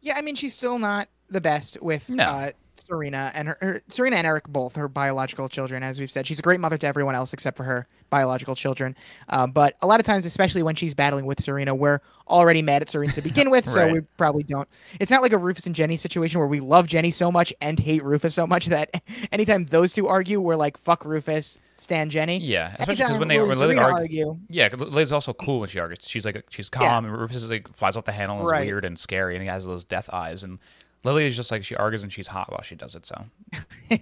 Yeah, 0.00 0.14
I 0.16 0.22
mean, 0.22 0.34
she's 0.34 0.54
still 0.54 0.78
not 0.78 1.08
the 1.30 1.40
best 1.40 1.80
with 1.80 2.08
No. 2.10 2.24
uh, 2.24 2.50
Serena 2.92 3.32
and 3.34 3.48
her, 3.48 3.58
her 3.62 3.82
Serena 3.88 4.16
and 4.16 4.26
Eric 4.26 4.46
both 4.48 4.76
her 4.76 4.86
biological 4.86 5.48
children. 5.48 5.82
As 5.82 5.98
we've 5.98 6.10
said, 6.10 6.26
she's 6.26 6.38
a 6.38 6.42
great 6.42 6.60
mother 6.60 6.76
to 6.76 6.86
everyone 6.86 7.14
else 7.14 7.32
except 7.32 7.56
for 7.56 7.62
her 7.64 7.88
biological 8.10 8.54
children. 8.54 8.94
Uh, 9.30 9.46
but 9.46 9.76
a 9.80 9.86
lot 9.86 9.98
of 9.98 10.04
times, 10.04 10.26
especially 10.26 10.62
when 10.62 10.74
she's 10.74 10.94
battling 10.94 11.24
with 11.24 11.42
Serena, 11.42 11.74
we're 11.74 12.00
already 12.28 12.60
mad 12.60 12.82
at 12.82 12.90
Serena 12.90 13.10
to 13.14 13.22
begin 13.22 13.48
with, 13.48 13.66
so 13.68 13.88
we 13.92 14.02
probably 14.18 14.42
don't. 14.42 14.68
It's 15.00 15.10
not 15.10 15.22
like 15.22 15.32
a 15.32 15.38
Rufus 15.38 15.66
and 15.66 15.74
Jenny 15.74 15.96
situation 15.96 16.38
where 16.38 16.48
we 16.48 16.60
love 16.60 16.86
Jenny 16.86 17.10
so 17.10 17.32
much 17.32 17.54
and 17.62 17.78
hate 17.78 18.04
Rufus 18.04 18.34
so 18.34 18.46
much 18.46 18.66
that 18.66 19.02
anytime 19.32 19.64
those 19.64 19.94
two 19.94 20.06
argue, 20.08 20.38
we're 20.38 20.56
like, 20.56 20.76
"Fuck 20.76 21.06
Rufus, 21.06 21.58
stand 21.78 22.10
Jenny." 22.10 22.36
Yeah, 22.38 22.76
especially 22.78 23.04
because 23.04 23.18
when 23.18 23.28
they 23.28 23.40
when 23.40 23.58
Lily 23.58 23.78
argue, 23.78 24.26
argue, 24.26 24.38
yeah, 24.50 24.68
Lily's 24.76 25.12
also 25.12 25.32
cool 25.32 25.60
when 25.60 25.70
she 25.70 25.78
argues. 25.78 26.00
She's 26.02 26.26
like 26.26 26.44
she's 26.50 26.68
calm, 26.68 27.06
and 27.06 27.18
Rufus 27.18 27.36
is 27.36 27.48
like 27.48 27.72
flies 27.72 27.96
off 27.96 28.04
the 28.04 28.12
handle 28.12 28.36
and 28.36 28.44
is 28.44 28.50
Right. 28.52 28.66
weird 28.66 28.84
and 28.84 28.98
scary, 28.98 29.34
and 29.34 29.42
he 29.42 29.48
has 29.48 29.64
those 29.64 29.86
death 29.86 30.10
eyes. 30.12 30.42
And 30.42 30.58
Lily 31.04 31.26
is 31.26 31.34
just 31.36 31.50
like 31.50 31.64
she 31.64 31.74
argues 31.74 32.02
and 32.02 32.12
she's 32.12 32.28
hot 32.28 32.50
while 32.50 32.62
she 32.62 32.74
does 32.76 32.94
it. 32.94 33.04
So 33.06 33.24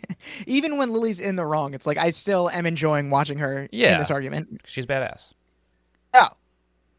even 0.47 0.77
when 0.77 0.91
Lily's 0.93 1.21
in 1.21 1.37
the 1.37 1.47
wrong, 1.47 1.73
it's 1.75 1.87
like 1.87 1.99
I 1.99 2.11
still 2.11 2.51
am 2.51 2.67
enjoying 2.67 3.11
watching 3.11 3.39
her 3.39 3.69
Yeah. 3.73 3.93
in 3.95 3.99
this 3.99 4.11
argument. 4.11 4.61
she's 4.67 4.87
badass. 4.87 5.33
Oh, 6.15 6.29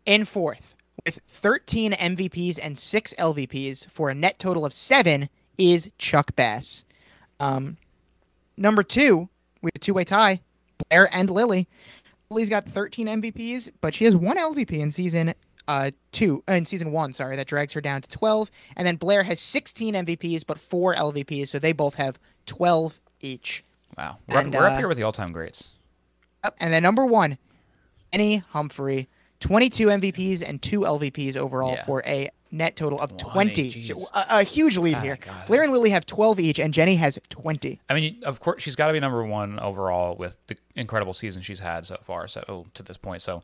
in 0.05 0.25
fourth, 0.25 0.75
with 1.05 1.19
13 1.27 1.91
MVPs 1.93 2.59
and 2.61 2.77
six 2.77 3.13
LVPs 3.19 3.89
for 3.89 4.09
a 4.09 4.15
net 4.15 4.39
total 4.39 4.65
of 4.65 4.73
seven, 4.73 5.29
is 5.57 5.91
Chuck 5.99 6.35
Bass. 6.35 6.83
Um, 7.39 7.77
number 8.57 8.81
two, 8.83 9.29
we 9.61 9.67
have 9.67 9.75
a 9.75 9.79
two 9.79 9.93
way 9.93 10.03
tie 10.03 10.41
Blair 10.89 11.13
and 11.15 11.29
Lily. 11.29 11.67
Lily's 12.31 12.49
got 12.49 12.65
13 12.65 13.07
MVPs, 13.07 13.69
but 13.81 13.93
she 13.93 14.05
has 14.05 14.15
one 14.15 14.37
LVP 14.37 14.71
in 14.79 14.91
season 14.91 15.33
uh, 15.67 15.91
two, 16.11 16.43
uh, 16.49 16.53
in 16.53 16.65
season 16.65 16.91
one, 16.91 17.13
sorry, 17.13 17.35
that 17.35 17.47
drags 17.47 17.73
her 17.73 17.81
down 17.81 18.01
to 18.01 18.09
12. 18.09 18.49
And 18.75 18.85
then 18.87 18.95
Blair 18.95 19.23
has 19.23 19.39
16 19.39 19.93
MVPs, 19.93 20.45
but 20.45 20.57
four 20.57 20.95
LVPs, 20.95 21.49
so 21.49 21.59
they 21.59 21.71
both 21.71 21.95
have 21.95 22.19
12 22.45 22.99
each. 23.21 23.63
Wow, 23.97 24.17
we're, 24.27 24.39
And, 24.39 24.55
up, 24.55 24.61
we're 24.61 24.67
uh, 24.67 24.71
up 24.73 24.79
here 24.79 24.87
with 24.87 24.97
the 24.97 25.03
all 25.03 25.11
time 25.11 25.31
greats. 25.31 25.71
And 26.59 26.73
then 26.73 26.81
number 26.83 27.05
one, 27.05 27.37
Jenny 28.11 28.37
Humphrey, 28.49 29.07
22 29.41 29.87
MVPs 29.87 30.43
and 30.47 30.61
two 30.61 30.81
LVPs 30.81 31.37
overall 31.37 31.73
Yeah. 31.73 31.85
for 31.85 32.03
a 32.05 32.29
net 32.53 32.75
total 32.75 32.99
of 32.99 33.15
20, 33.17 33.71
20. 33.71 34.03
A, 34.13 34.25
a 34.39 34.43
huge 34.43 34.77
lead 34.77 34.95
Oh, 34.95 34.99
here. 34.99 35.17
God. 35.23 35.45
Blair 35.47 35.63
and 35.63 35.71
Lily 35.71 35.89
have 35.91 36.05
12 36.05 36.39
each, 36.39 36.59
and 36.59 36.73
Jenny 36.73 36.95
has 36.95 37.17
20. 37.29 37.79
I 37.89 37.93
mean, 37.93 38.21
of 38.25 38.39
course, 38.39 38.61
she's 38.61 38.75
got 38.75 38.87
to 38.87 38.93
be 38.93 38.99
number 38.99 39.23
one 39.23 39.59
overall 39.59 40.15
with 40.17 40.37
the 40.47 40.57
incredible 40.75 41.13
season 41.13 41.41
she's 41.41 41.59
had 41.59 41.85
so 41.85 41.97
far. 42.01 42.27
So 42.27 42.65
to 42.73 42.83
this 42.83 42.97
point, 42.97 43.21
so 43.21 43.41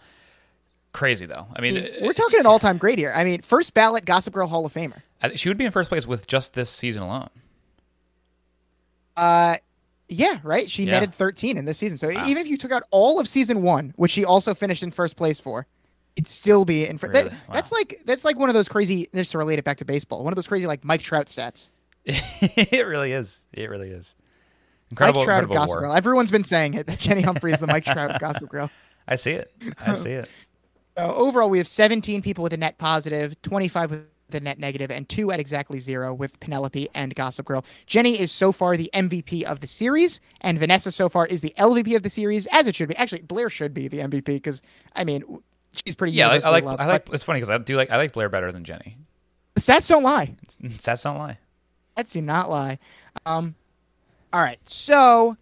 crazy 0.97 1.27
though. 1.27 1.45
I 1.55 1.61
mean, 1.61 1.77
uh, 1.77 1.87
We're 2.01 2.13
talking 2.13 2.39
an 2.39 2.45
all 2.47 2.59
time 2.59 2.77
great 2.77 2.97
here. 2.97 3.13
I 3.15 3.23
mean, 3.23 3.41
first 3.41 3.73
ballot 3.73 4.03
Gossip 4.03 4.33
Girl 4.33 4.47
Hall 4.47 4.65
of 4.65 4.73
Famer. 4.73 5.01
Uh, 5.21 5.29
she 5.35 5.47
would 5.49 5.57
be 5.57 5.65
in 5.65 5.71
first 5.71 5.89
place 5.89 6.07
with 6.07 6.27
just 6.27 6.55
this 6.55 6.69
season 6.69 7.03
alone. 7.03 7.29
Uh, 9.15 9.57
yeah, 10.09 10.39
right? 10.43 10.69
She 10.69 10.83
Yeah. 10.83 10.91
netted 10.91 11.13
13 11.13 11.57
in 11.57 11.65
this 11.65 11.77
season. 11.77 11.97
So 11.97 12.09
ah. 12.15 12.27
even 12.27 12.41
if 12.41 12.47
you 12.47 12.57
took 12.57 12.71
out 12.71 12.83
all 12.91 13.19
of 13.19 13.27
season 13.27 13.61
one, 13.61 13.93
which 13.95 14.11
she 14.11 14.25
also 14.25 14.53
finished 14.55 14.81
in 14.83 14.91
first 14.91 15.17
place 15.17 15.39
for, 15.39 15.67
it'd 16.15 16.27
still 16.27 16.65
be 16.65 16.87
in 16.87 16.97
first. 16.97 17.13
Really? 17.13 17.29
That, 17.29 17.47
Wow. 17.47 17.55
That's 17.55 17.71
like 17.71 17.99
that's 18.05 18.25
like 18.25 18.37
one 18.37 18.49
of 18.49 18.55
those 18.55 18.67
crazy. 18.67 19.07
Just 19.13 19.31
to 19.33 19.37
relate 19.37 19.59
it 19.59 19.65
back 19.65 19.77
to 19.77 19.85
baseball, 19.85 20.23
one 20.23 20.33
of 20.33 20.35
those 20.35 20.47
crazy 20.47 20.65
like 20.65 20.83
Mike 20.83 21.01
Trout 21.01 21.27
stats. 21.27 21.69
it 22.05 22.87
really 22.87 23.11
is. 23.11 23.41
It 23.53 23.69
really 23.69 23.89
is. 23.89 24.15
Incredible, 24.89 25.21
Mike 25.21 25.27
Trout 25.27 25.43
of 25.43 25.49
Gossip 25.49 25.75
war. 25.75 25.81
Girl. 25.81 25.93
Everyone's 25.93 26.31
been 26.31 26.45
saying 26.45 26.73
it 26.73 26.87
that 26.87 26.97
Jenny 26.99 27.21
Humphrey 27.21 27.51
is 27.51 27.59
the 27.59 27.67
Mike 27.67 27.83
Trout 27.85 28.09
of 28.09 28.19
Gossip 28.21 28.49
Girl. 28.49 28.71
I 29.07 29.15
see 29.15 29.31
it. 29.31 29.51
I 29.79 29.93
see 29.93 30.11
it. 30.11 30.29
So 30.97 31.13
overall, 31.13 31.49
we 31.49 31.59
have 31.59 31.67
17 31.67 32.23
people 32.23 32.43
with 32.43 32.53
a 32.53 32.57
net 32.57 32.79
positive, 32.79 33.39
25 33.43 33.91
with 33.91 34.05
a 34.31 34.39
net 34.39 34.57
negative, 34.57 34.89
and 34.89 35.07
two 35.07 35.31
at 35.31 35.39
exactly 35.39 35.79
zero 35.79 36.11
with 36.11 36.39
Penelope 36.39 36.89
and 36.95 37.13
Gossip 37.13 37.45
Girl. 37.45 37.63
Jenny 37.85 38.19
is 38.19 38.31
so 38.31 38.51
far 38.51 38.75
the 38.75 38.89
MVP 38.95 39.43
of 39.43 39.59
the 39.59 39.67
series, 39.67 40.19
and 40.41 40.57
Vanessa 40.57 40.91
so 40.91 41.07
far 41.07 41.27
is 41.27 41.41
the 41.41 41.53
LVP 41.59 41.95
of 41.95 42.01
the 42.01 42.09
series, 42.09 42.47
as 42.47 42.65
it 42.65 42.75
should 42.75 42.89
be. 42.89 42.95
Actually, 42.97 43.21
Blair 43.21 43.47
should 43.49 43.75
be 43.75 43.87
the 43.87 43.99
MVP 43.99 44.25
because 44.25 44.63
I 44.95 45.03
mean 45.03 45.23
she's 45.85 45.93
pretty. 45.93 46.13
Yeah, 46.13 46.29
I 46.29 46.31
like, 46.31 46.45
I 46.45 46.49
like. 46.49 46.63
loved, 46.63 46.81
I 46.81 46.87
like. 46.87 47.09
It's 47.13 47.23
funny 47.23 47.37
because 47.41 47.51
I 47.51 47.59
do 47.59 47.77
like. 47.77 47.91
I 47.91 47.97
like 47.97 48.13
Blair 48.13 48.27
better 48.27 48.51
than 48.51 48.63
Jenny. 48.63 48.97
the 49.53 49.61
stats 49.61 49.87
don't 49.87 50.03
lie. 50.03 50.35
Stats 50.63 51.03
don't 51.03 51.19
lie. 51.19 51.37
Stats 51.95 52.11
do 52.11 52.23
not 52.23 52.49
lie. 52.49 52.79
Um, 53.27 53.53
all 54.33 54.41
right, 54.41 54.59
so 54.67 55.37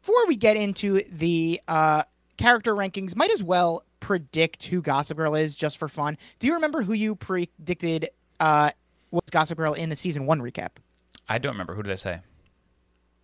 before 0.00 0.24
we 0.28 0.36
get 0.36 0.56
into 0.56 1.02
the 1.10 1.60
uh, 1.66 2.04
character 2.36 2.74
rankings, 2.76 3.16
might 3.16 3.32
as 3.32 3.42
well 3.42 3.82
predict 4.00 4.64
who 4.66 4.80
Gossip 4.82 5.16
Girl 5.16 5.34
is 5.34 5.54
just 5.54 5.78
for 5.78 5.88
fun. 5.88 6.16
Do 6.38 6.46
you 6.46 6.54
remember 6.54 6.82
who 6.82 6.92
you 6.92 7.14
predicted 7.16 8.08
uh, 8.40 8.70
was 9.10 9.24
Gossip 9.30 9.58
Girl 9.58 9.74
in 9.74 9.88
the 9.88 9.96
season 9.96 10.26
one 10.26 10.40
recap? 10.40 10.70
I 11.28 11.38
don't 11.38 11.52
remember. 11.52 11.74
Who 11.74 11.82
did 11.82 11.92
I 11.92 11.96
say? 11.96 12.20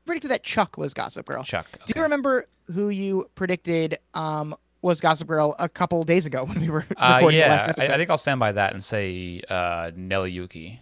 Predicted 0.07 0.31
that 0.31 0.43
Chuck 0.43 0.77
was 0.77 0.93
Gossip 0.93 1.27
Girl. 1.27 1.43
Chuck. 1.45 1.67
Do 1.87 1.93
you 1.97 2.03
remember 2.03 2.47
who 2.73 2.89
you 2.91 3.31
predicted 3.35 3.99
um, 4.13 4.55
was 4.83 5.01
Gossip 5.01 5.29
Girl 5.29 5.55
a 5.59 5.69
couple 5.69 6.03
days 6.05 6.27
ago 6.27 6.45
when 6.47 6.61
we 6.61 6.69
were 6.69 6.85
Uh, 6.97 7.15
recording 7.17 7.41
the 7.41 7.47
last 7.47 7.69
episode? 7.69 7.91
I, 7.91 7.95
I 7.95 7.97
think 7.99 8.11
I'll 8.11 8.19
stand 8.19 8.41
by 8.41 8.53
that 8.53 8.73
and 8.75 8.85
say 8.85 9.41
uh, 9.49 9.91
Nelly 9.97 10.33
Yuki. 10.33 10.81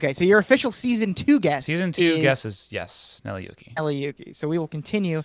okay, 0.00 0.14
so 0.14 0.24
your 0.24 0.38
official 0.40 0.72
season 0.72 1.14
two 1.14 1.38
guess. 1.38 1.66
Season 1.66 1.92
two 1.92 2.02
is 2.16 2.22
guess 2.22 2.44
is 2.44 2.68
yes, 2.70 3.20
Nelly 3.24 3.44
Yuki. 3.44 3.72
Nelly 3.76 3.96
Yuki. 3.96 4.32
So 4.32 4.48
we 4.48 4.58
will 4.58 4.66
continue 4.68 5.22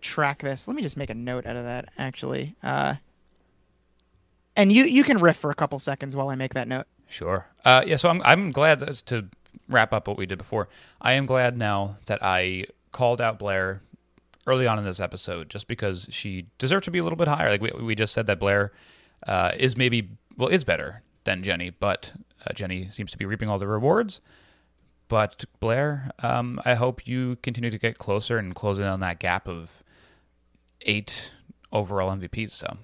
track 0.00 0.40
this. 0.42 0.66
Let 0.68 0.74
me 0.76 0.82
just 0.82 0.96
make 0.96 1.10
a 1.10 1.14
note 1.14 1.44
out 1.44 1.56
of 1.56 1.64
that 1.64 1.90
actually. 1.98 2.54
Uh, 2.62 2.94
and 4.58 4.72
you 4.72 4.84
you 4.84 5.04
can 5.04 5.18
riff 5.18 5.36
for 5.36 5.50
a 5.50 5.54
couple 5.54 5.78
seconds 5.78 6.14
while 6.14 6.28
I 6.28 6.34
make 6.34 6.52
that 6.54 6.68
note. 6.68 6.86
Sure. 7.06 7.46
Uh, 7.64 7.82
yeah, 7.86 7.96
so 7.96 8.10
I'm 8.10 8.20
I'm 8.24 8.50
glad 8.50 8.80
to 9.06 9.26
wrap 9.68 9.94
up 9.94 10.08
what 10.08 10.18
we 10.18 10.26
did 10.26 10.36
before. 10.36 10.68
I 11.00 11.12
am 11.12 11.24
glad 11.24 11.56
now 11.56 11.96
that 12.06 12.22
I 12.22 12.66
called 12.92 13.20
out 13.22 13.38
Blair 13.38 13.80
early 14.46 14.66
on 14.66 14.78
in 14.78 14.84
this 14.84 15.00
episode 15.00 15.48
just 15.48 15.68
because 15.68 16.08
she 16.10 16.46
deserved 16.58 16.84
to 16.84 16.90
be 16.90 16.98
a 16.98 17.02
little 17.02 17.16
bit 17.16 17.28
higher. 17.28 17.48
Like 17.48 17.62
we 17.62 17.70
we 17.82 17.94
just 17.94 18.12
said 18.12 18.26
that 18.26 18.40
Blair 18.40 18.72
uh, 19.26 19.52
is 19.56 19.76
maybe 19.76 20.10
well 20.36 20.48
is 20.48 20.64
better 20.64 21.02
than 21.24 21.42
Jenny, 21.42 21.70
but 21.70 22.12
uh, 22.46 22.52
Jenny 22.52 22.88
seems 22.90 23.12
to 23.12 23.18
be 23.18 23.24
reaping 23.24 23.48
all 23.48 23.58
the 23.58 23.68
rewards. 23.68 24.20
But 25.06 25.44
Blair, 25.60 26.10
um, 26.22 26.60
I 26.66 26.74
hope 26.74 27.06
you 27.06 27.36
continue 27.36 27.70
to 27.70 27.78
get 27.78 27.96
closer 27.96 28.36
and 28.36 28.54
close 28.54 28.78
in 28.78 28.86
on 28.86 29.00
that 29.00 29.20
gap 29.20 29.48
of 29.48 29.82
eight 30.82 31.32
overall 31.72 32.10
MVPs. 32.10 32.50
So 32.50 32.76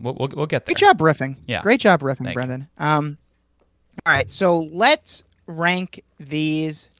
we'll 0.00 0.14
we'll, 0.18 0.28
we'll 0.34 0.46
get 0.46 0.66
there. 0.66 0.74
Great 0.74 0.78
job 0.80 0.98
riffing. 0.98 1.36
Yeah. 1.46 1.62
Great 1.62 1.80
job 1.80 2.00
riffing, 2.00 2.24
Thank. 2.24 2.34
Brendan. 2.34 2.68
Um, 2.78 3.18
all 4.04 4.12
right, 4.12 4.30
so 4.30 4.60
let's 4.72 5.24
rank 5.46 6.02
these 6.20 6.90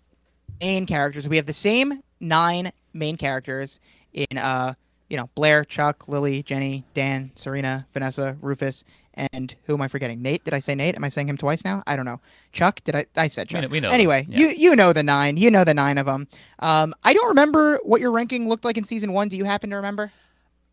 main 0.60 0.86
characters. 0.86 1.28
We 1.28 1.36
have 1.36 1.47
the 1.47 1.52
same 1.52 2.02
nine 2.20 2.73
main 2.94 3.16
characters 3.16 3.81
in 4.12 4.39
uh, 4.39 4.74
you 5.09 5.16
know, 5.16 5.28
Blair, 5.35 5.64
Chuck, 5.64 6.09
Lily, 6.09 6.43
Jenny, 6.43 6.85
Dan, 6.94 7.31
Serena, 7.36 7.86
Vanessa, 7.93 8.36
Rufus, 8.40 8.82
and 9.14 9.55
who 9.64 9.74
am 9.74 9.82
I 9.82 9.89
forgetting? 9.89 10.20
Nate? 10.20 10.43
Did 10.44 10.52
I 10.52 10.59
say 10.59 10.74
Nate? 10.74 10.97
Am 10.97 11.05
I 11.05 11.09
saying 11.10 11.28
him 11.28 11.36
twice 11.36 11.64
now? 11.64 11.82
I 11.86 11.94
don't 11.97 12.05
know. 12.06 12.20
Chuck? 12.52 12.81
Did 12.85 12.97
I? 12.97 13.06
I 13.16 13.28
said 13.28 13.47
We 13.48 13.52
Chuck. 13.52 13.62
know- 13.62 13.68
we 13.68 13.81
know 13.81 13.90
anyway, 13.90 14.27
yeah. 14.28 14.39
you 14.39 14.47
you 14.48 14.77
know 14.77 14.93
the 14.93 15.02
nine. 15.02 15.36
You 15.36 15.51
know 15.51 15.64
the 15.64 15.74
nine 15.74 15.98
of 15.98 16.06
them. 16.06 16.27
Um, 16.59 16.94
I 17.05 17.12
don't 17.14 17.28
remember 17.28 17.78
what 17.85 18.01
your 18.01 18.10
ranking 18.10 18.48
looked 18.48 18.64
like 18.64 18.77
in 18.78 18.85
season 18.85 19.12
one. 19.12 19.28
Do 19.28 19.36
you 19.36 19.44
happen 19.44 19.70
to 19.70 19.77
remember? 19.77 20.10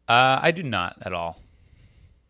Uh, 0.07 0.39
I 0.41 0.51
do 0.51 0.63
not 0.63 0.97
at 1.03 1.13
all. 1.13 1.39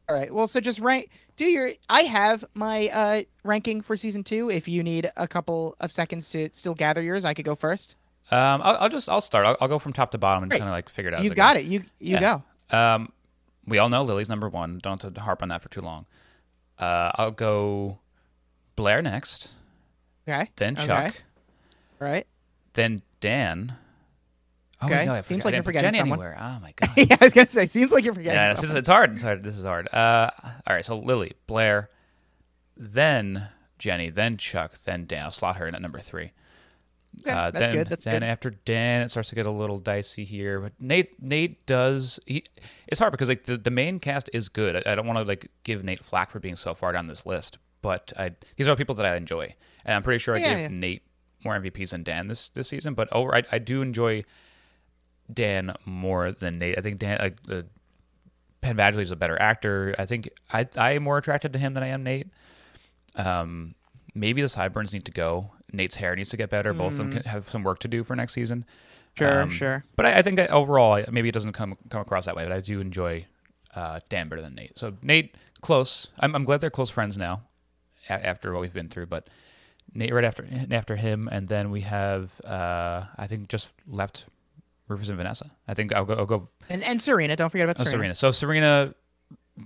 All 0.10 0.16
right. 0.16 0.34
Well, 0.34 0.48
so 0.48 0.60
just 0.60 0.80
rank. 0.80 1.10
Do 1.38 1.46
your. 1.46 1.70
I 1.90 2.02
have 2.02 2.44
my 2.54 2.90
uh, 2.90 3.22
ranking 3.44 3.82
for 3.82 3.96
season 3.98 4.24
two. 4.24 4.50
If 4.50 4.68
you 4.68 4.84
need 4.84 5.10
a 5.16 5.28
couple 5.28 5.76
of 5.80 5.92
seconds 5.92 6.30
to 6.32 6.50
still 6.54 6.76
gather 6.76 7.02
yours, 7.02 7.26
I 7.26 7.34
could 7.34 7.46
go 7.46 7.56
first. 7.56 7.96
Um, 8.32 8.62
I'll, 8.64 8.78
I'll 8.82 8.90
just 8.90 9.10
I'll 9.10 9.22
start. 9.22 9.46
I'll, 9.46 9.58
I'll 9.62 9.68
go 9.68 9.80
from 9.80 9.94
top 9.94 10.12
to 10.12 10.18
bottom 10.18 10.44
and 10.44 10.52
kind 10.52 10.64
of 10.64 10.70
like 10.70 10.90
figure 10.90 11.10
it 11.12 11.14
out. 11.16 11.24
You 11.24 11.30
got 11.34 11.58
it. 11.58 11.66
You 11.66 11.84
you 12.00 12.20
go. 12.20 12.44
Um, 12.70 13.12
we 13.66 13.78
all 13.78 13.90
know 13.90 14.04
Lily's 14.04 14.30
number 14.30 14.50
one. 14.50 14.80
Don't 14.82 15.02
have 15.02 15.14
to 15.14 15.22
harp 15.22 15.42
on 15.42 15.50
that 15.50 15.62
for 15.62 15.70
too 15.70 15.82
long. 15.82 16.06
Uh, 16.78 17.12
I'll 17.16 17.32
go 17.32 18.00
Blair 18.76 19.02
next, 19.02 19.52
Okay. 20.28 20.50
then 20.58 20.74
Okay. 20.76 20.86
Chuck, 20.86 21.16
All 22.02 22.08
right. 22.08 22.26
then 22.74 23.02
Dan. 23.20 23.76
Oh, 24.84 24.86
Okay. 24.88 24.98
wait, 25.00 25.06
no, 25.06 25.14
I 25.14 25.20
Seems 25.22 25.44
forgot- 25.44 25.46
like 25.46 25.54
I 25.54 25.58
you're 25.58 25.64
forgetting 25.64 25.88
Jenny 25.92 25.98
someone. 26.00 26.20
anywhere. 26.20 26.38
Oh 26.40 26.60
my 26.62 26.72
god. 26.76 26.90
yeah, 26.98 27.18
I 27.20 27.26
was 27.26 27.34
gonna 27.34 27.50
say. 27.50 27.68
Seems 27.68 27.92
like 27.92 28.04
you're 28.06 28.14
forgetting. 28.14 28.36
yeah, 28.40 28.52
it's, 28.52 28.62
someone. 28.62 28.78
it's 28.78 28.90
hard. 28.90 29.14
It's 29.14 29.22
hard. 29.24 29.42
This 29.44 29.58
is 29.58 29.66
hard. 29.66 29.88
Uh, 29.94 30.30
all 30.68 30.76
right. 30.76 30.86
So 30.86 30.98
Lily, 31.00 31.34
Blair, 31.48 31.90
then 32.78 33.50
Jenny, 33.80 34.10
then 34.10 34.38
Chuck, 34.38 34.80
then 34.86 35.06
Dan. 35.06 35.26
I'll 35.26 35.32
slot 35.32 35.58
her 35.58 35.68
in 35.68 35.76
at 35.76 35.82
number 35.82 36.00
three. 36.00 36.32
Okay, 37.22 37.30
Uh, 37.32 37.52
that's 37.52 37.60
then, 37.68 37.74
good. 37.74 37.88
That's 37.90 38.06
then 38.06 38.22
good. 38.22 38.26
after 38.28 38.50
Dan, 38.50 39.02
it 39.04 39.10
starts 39.12 39.30
to 39.30 39.36
get 39.36 39.46
a 39.46 39.52
little 39.52 39.78
dicey 39.80 40.26
here. 40.26 40.60
But 40.60 40.74
Nate, 40.80 41.22
Nate 41.22 41.64
does. 41.68 42.20
He, 42.26 42.44
it's 42.88 43.00
hard 43.00 43.12
because 43.12 43.30
like 43.30 43.46
the, 43.46 43.58
the 43.58 43.70
main 43.70 44.00
cast 44.00 44.30
is 44.34 44.50
good. 44.50 44.76
I, 44.88 44.94
I 44.94 44.96
don't 44.96 45.06
want 45.06 45.20
to 45.20 45.24
like 45.26 45.52
give 45.64 45.84
Nate 45.84 46.04
flack 46.04 46.32
for 46.32 46.40
being 46.40 46.56
so 46.56 46.74
far 46.74 46.92
down 46.92 47.08
this 47.08 47.26
list, 47.26 47.60
but 47.84 48.12
I 48.18 48.32
these 48.58 48.68
are 48.68 48.76
people 48.76 48.96
that 48.96 49.06
I 49.06 49.16
enjoy, 49.16 49.54
and 49.86 49.96
I'm 49.96 50.02
pretty 50.04 50.18
sure 50.20 50.36
I 50.36 50.40
Yeah, 50.40 50.50
gave 50.56 50.60
yeah. 50.60 50.68
Nate 50.70 51.04
more 51.46 51.60
MVPs 51.60 51.92
than 51.92 52.02
Dan 52.04 52.28
this 52.28 52.50
this 52.50 52.70
season. 52.70 52.96
But 52.96 53.10
over, 53.12 53.36
I, 53.36 53.44
I 53.52 53.60
do 53.60 53.84
enjoy 53.84 54.24
Dan 55.32 55.74
more 55.86 56.32
than 56.32 56.58
Nate. 56.58 56.78
I 56.78 56.82
think 56.82 57.00
Dan, 57.00 57.18
uh, 57.20 57.54
uh, 57.54 57.62
Penn 58.62 58.78
Badgley 58.78 59.02
is 59.02 59.12
a 59.12 59.16
better 59.16 59.40
actor. 59.42 59.94
I 60.00 60.06
think 60.06 60.30
I 60.52 60.68
I 60.78 60.92
am 60.92 61.04
more 61.04 61.18
attracted 61.18 61.54
to 61.54 61.60
him 61.60 61.74
than 61.74 61.84
I 61.84 61.88
am 61.88 62.04
Nate. 62.04 62.28
Um, 63.16 63.76
maybe 64.16 64.42
the 64.42 64.50
sideburns 64.50 64.94
need 64.94 65.06
to 65.06 65.12
go. 65.12 65.52
Nate's 65.72 65.96
hair 65.96 66.16
needs 66.16 66.30
to 66.30 66.38
get 66.38 66.50
better. 66.50 66.74
Both 66.74 66.94
of 66.94 66.98
them 67.00 67.12
can 67.12 67.24
have 67.24 67.46
some 67.50 67.64
work 67.64 67.80
to 67.80 67.88
do 67.88 68.04
for 68.04 68.16
next 68.16 68.34
season. 68.34 68.66
Mm. 68.66 69.18
Sure, 69.18 69.42
Um, 69.42 69.50
sure. 69.50 69.84
But 69.96 70.06
I, 70.08 70.18
I 70.20 70.22
think 70.24 70.40
overall, 70.40 71.04
maybe 71.12 71.30
it 71.30 71.34
doesn't 71.34 71.54
come 71.54 71.76
come 71.90 72.02
across 72.02 72.26
that 72.26 72.36
way. 72.36 72.44
But 72.44 72.52
I 72.52 72.60
do 72.62 72.80
enjoy 72.80 73.26
uh, 73.76 74.00
Dan 74.10 74.28
better 74.30 74.42
than 74.42 74.56
Nate. 74.56 74.78
So 74.78 74.94
Nate, 75.02 75.36
close. 75.62 76.08
I'm, 76.20 76.36
I'm 76.36 76.44
glad 76.46 76.62
they're 76.62 76.70
close 76.72 76.90
friends 76.90 77.18
now, 77.18 77.42
a- 78.10 78.26
after 78.26 78.52
what 78.54 78.62
we've 78.62 78.74
been 78.74 78.90
through. 78.90 79.08
But 79.08 79.28
Nate 79.94 80.14
right 80.14 80.24
after 80.24 80.48
after 80.72 80.96
him, 80.96 81.28
and 81.32 81.48
then 81.48 81.70
we 81.70 81.82
have 81.82 82.40
uh, 82.42 83.06
I 83.18 83.28
think 83.28 83.50
just 83.50 83.74
left 83.88 84.26
Rufus 84.88 85.10
and 85.10 85.18
Vanessa. 85.18 85.52
I 85.68 85.74
think 85.74 85.94
I'll 85.94 86.06
go. 86.06 86.16
I'll 86.16 86.26
go 86.26 86.50
And 86.70 86.84
and 86.84 87.02
Serena, 87.02 87.36
don't 87.36 87.50
forget 87.50 87.66
about 87.66 87.80
oh, 87.80 87.84
Serena. 87.84 87.92
Serena. 87.92 88.16
So 88.16 88.32
Serena, 88.32 88.96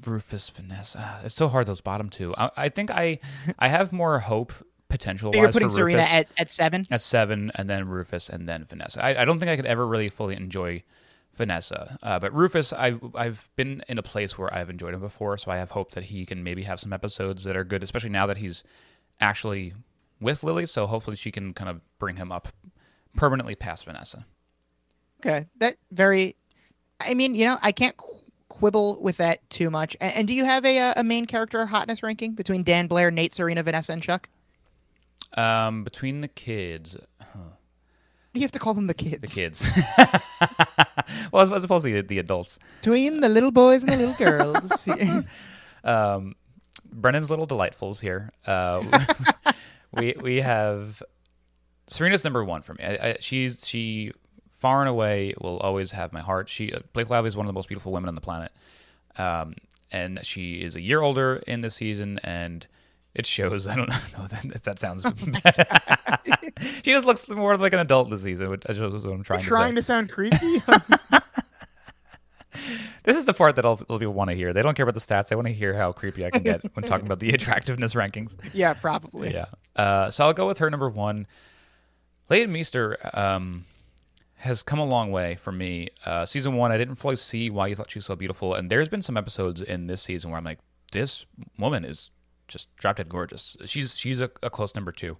Rufus, 0.06 0.50
Vanessa. 0.50 1.20
It's 1.24 1.36
so 1.36 1.48
hard 1.48 1.68
those 1.68 1.82
bottom 1.82 2.10
two. 2.10 2.36
I, 2.38 2.52
I 2.58 2.70
think 2.70 2.92
I 2.92 3.20
I 3.60 3.68
have 3.70 3.92
more 3.92 4.20
hope 4.20 4.54
potential. 4.90 5.34
So 5.34 5.40
you're 5.40 5.52
putting 5.52 5.70
Serena 5.70 6.02
at, 6.02 6.28
at 6.38 6.52
seven. 6.52 6.84
at 6.92 7.02
seven, 7.02 7.52
and 7.56 7.70
then 7.70 7.88
Rufus, 7.88 8.30
and 8.30 8.48
then 8.48 8.66
Vanessa. 8.66 9.04
I, 9.04 9.22
I 9.22 9.26
don't 9.26 9.40
think 9.40 9.50
I 9.50 9.56
could 9.56 9.66
ever 9.66 9.86
really 9.86 10.10
fully 10.10 10.36
enjoy 10.36 10.84
Vanessa, 11.34 11.98
uh, 12.02 12.20
but 12.20 12.34
Rufus, 12.34 12.74
I've 12.74 13.00
I've 13.16 13.50
been 13.56 13.84
in 13.88 13.98
a 13.98 14.04
place 14.04 14.38
where 14.38 14.54
I've 14.54 14.70
enjoyed 14.70 14.94
him 14.94 15.02
before, 15.02 15.38
so 15.38 15.52
I 15.52 15.58
have 15.58 15.72
hope 15.72 15.92
that 15.92 16.06
he 16.06 16.26
can 16.26 16.44
maybe 16.44 16.64
have 16.64 16.80
some 16.80 16.94
episodes 16.94 17.44
that 17.44 17.58
are 17.58 17.64
good, 17.64 17.84
especially 17.84 18.10
now 18.10 18.26
that 18.28 18.38
he's 18.38 18.64
actually 19.20 19.74
with 20.20 20.44
Lily. 20.44 20.66
So 20.66 20.88
hopefully 20.88 21.16
she 21.16 21.32
can 21.32 21.54
kind 21.54 21.70
of 21.70 21.82
bring 22.00 22.18
him 22.18 22.32
up 22.32 22.50
permanently 23.16 23.56
past 23.56 23.86
Vanessa. 23.86 24.26
Okay, 25.22 25.48
that 25.58 25.76
very. 25.92 26.36
I 27.00 27.14
mean, 27.14 27.36
you 27.36 27.46
know, 27.46 27.58
I 27.62 27.72
can't 27.72 27.96
qu- 27.98 28.18
quibble 28.50 29.00
with 29.02 29.18
that 29.18 29.48
too 29.50 29.70
much. 29.70 29.96
And, 30.02 30.14
and 30.16 30.28
do 30.28 30.34
you 30.34 30.46
have 30.46 30.66
a 30.66 30.80
uh, 30.80 30.94
a 30.98 31.04
main 31.04 31.26
character 31.26 31.66
hotness 31.66 32.04
ranking 32.04 32.34
between 32.34 32.64
Dan 32.64 32.88
Blair, 32.88 33.12
Nate, 33.12 33.34
Serena, 33.34 33.64
Vanessa, 33.64 33.94
and 33.94 34.02
Chuck? 34.02 34.30
Um, 35.36 35.84
between 35.84 36.22
the 36.22 36.28
kids, 36.28 36.98
You 38.34 38.42
have 38.42 38.52
to 38.52 38.60
call 38.60 38.74
them 38.74 38.88
the 38.88 38.94
kids. 38.94 39.20
the 39.22 39.28
kids. 39.28 39.70
well, 41.32 41.44
as, 41.44 41.52
as 41.52 41.64
opposed 41.64 41.86
to 41.86 41.94
the, 41.94 42.02
the 42.02 42.20
adults. 42.20 42.58
Between 42.82 43.20
the 43.20 43.30
little 43.30 43.52
boys 43.52 43.84
and 43.84 43.92
the 43.92 43.98
little 43.98 44.14
girls. 44.14 44.88
um, 45.84 46.36
Brendan's 46.92 47.30
little 47.30 47.46
delightfuls 47.48 48.00
here. 48.02 48.32
Uh, 48.46 48.84
we 49.92 50.16
we 50.22 50.38
have 50.42 51.04
Serena's 51.88 52.24
number 52.24 52.44
one 52.44 52.62
for 52.62 52.74
me. 52.76 52.84
I, 52.84 52.94
I, 53.10 53.18
she's 53.20 53.68
she 53.68 54.12
far 54.58 54.82
and 54.82 54.90
away 54.90 55.34
will 55.40 55.58
always 55.60 55.92
have 55.92 56.12
my 56.14 56.22
heart. 56.22 56.50
She 56.50 56.74
uh, 56.74 56.80
Blake 56.94 57.10
Lively 57.10 57.30
is 57.30 57.38
one 57.38 57.46
of 57.46 57.48
the 57.48 57.58
most 57.58 57.68
beautiful 57.70 57.92
women 57.92 58.08
on 58.08 58.16
the 58.16 58.22
planet, 58.22 58.52
um, 59.18 59.56
and 59.92 60.20
she 60.26 60.62
is 60.62 60.76
a 60.76 60.82
year 60.82 61.02
older 61.02 61.38
in 61.48 61.62
this 61.62 61.76
season, 61.76 62.20
and 62.24 62.66
it 63.14 63.26
shows. 63.26 63.68
I 63.68 63.76
don't 63.76 63.90
know 63.90 64.28
if 64.56 64.64
that 64.64 64.80
sounds. 64.80 65.04
she 66.84 66.92
just 66.92 67.06
looks 67.06 67.28
more 67.30 67.58
like 67.58 67.74
an 67.74 67.80
adult 67.80 68.10
this 68.10 68.24
season, 68.24 68.50
which 68.50 68.66
is 68.68 68.80
what 68.80 69.14
I'm 69.14 69.24
trying, 69.24 69.42
Trying 69.42 69.72
to 69.72 69.82
to 69.82 69.82
sound 69.82 70.12
creepy. 70.12 70.38
This 73.04 73.16
is 73.16 73.24
the 73.24 73.34
part 73.34 73.56
that 73.56 73.64
all 73.64 73.78
people 73.78 74.14
want 74.14 74.32
to 74.32 74.36
hear. 74.36 74.52
They 74.52 74.62
don't 74.62 74.76
care 74.76 74.84
about 74.84 74.94
the 74.94 75.00
stats. 75.00 75.30
They 75.30 75.38
want 75.38 75.48
to 75.48 75.54
hear 75.54 75.74
how 75.74 75.94
creepy 75.94 76.26
I 76.26 76.30
can 76.30 76.44
get 76.44 76.62
when 76.76 76.84
talking 76.84 77.06
about 77.06 77.20
the 77.20 77.30
attractiveness 77.30 77.94
rankings. 77.94 78.36
yeah, 78.54 78.74
probably. 78.74 79.34
Yeah. 79.34 79.46
Uh, 79.78 80.12
so 80.12 80.26
I'll 80.26 80.34
go 80.34 80.46
with 80.46 80.58
her 80.58 80.70
number 80.70 80.90
one. 80.90 81.26
Leighton 82.30 82.52
Meester 82.52 82.98
um, 83.14 83.64
has 84.48 84.64
come 84.64 84.80
a 84.80 84.86
long 84.86 85.12
way 85.12 85.36
for 85.36 85.52
me. 85.52 85.90
Uh, 86.06 86.26
season 86.26 86.56
one, 86.56 86.72
I 86.72 86.78
didn't 86.78 86.96
fully 86.96 87.16
see 87.16 87.50
why 87.50 87.68
you 87.68 87.76
thought 87.76 87.92
she 87.92 88.00
was 88.00 88.06
so 88.06 88.16
beautiful, 88.16 88.54
and 88.56 88.70
there's 88.70 88.90
been 88.90 89.02
some 89.02 89.18
episodes 89.18 89.62
in 89.62 89.88
this 89.88 90.02
season 90.02 90.32
where 90.32 90.38
I'm 90.38 90.44
like, 90.44 90.60
this 90.92 91.26
woman 91.58 91.86
is 91.86 92.12
just 92.48 92.76
drop 92.78 92.96
dead 92.98 93.10
gorgeous. 93.10 93.56
She's 93.66 93.98
she's 93.98 94.20
a, 94.20 94.32
a 94.42 94.50
close 94.50 94.74
number 94.74 94.92
two. 94.92 95.18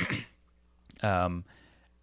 um, 1.02 1.44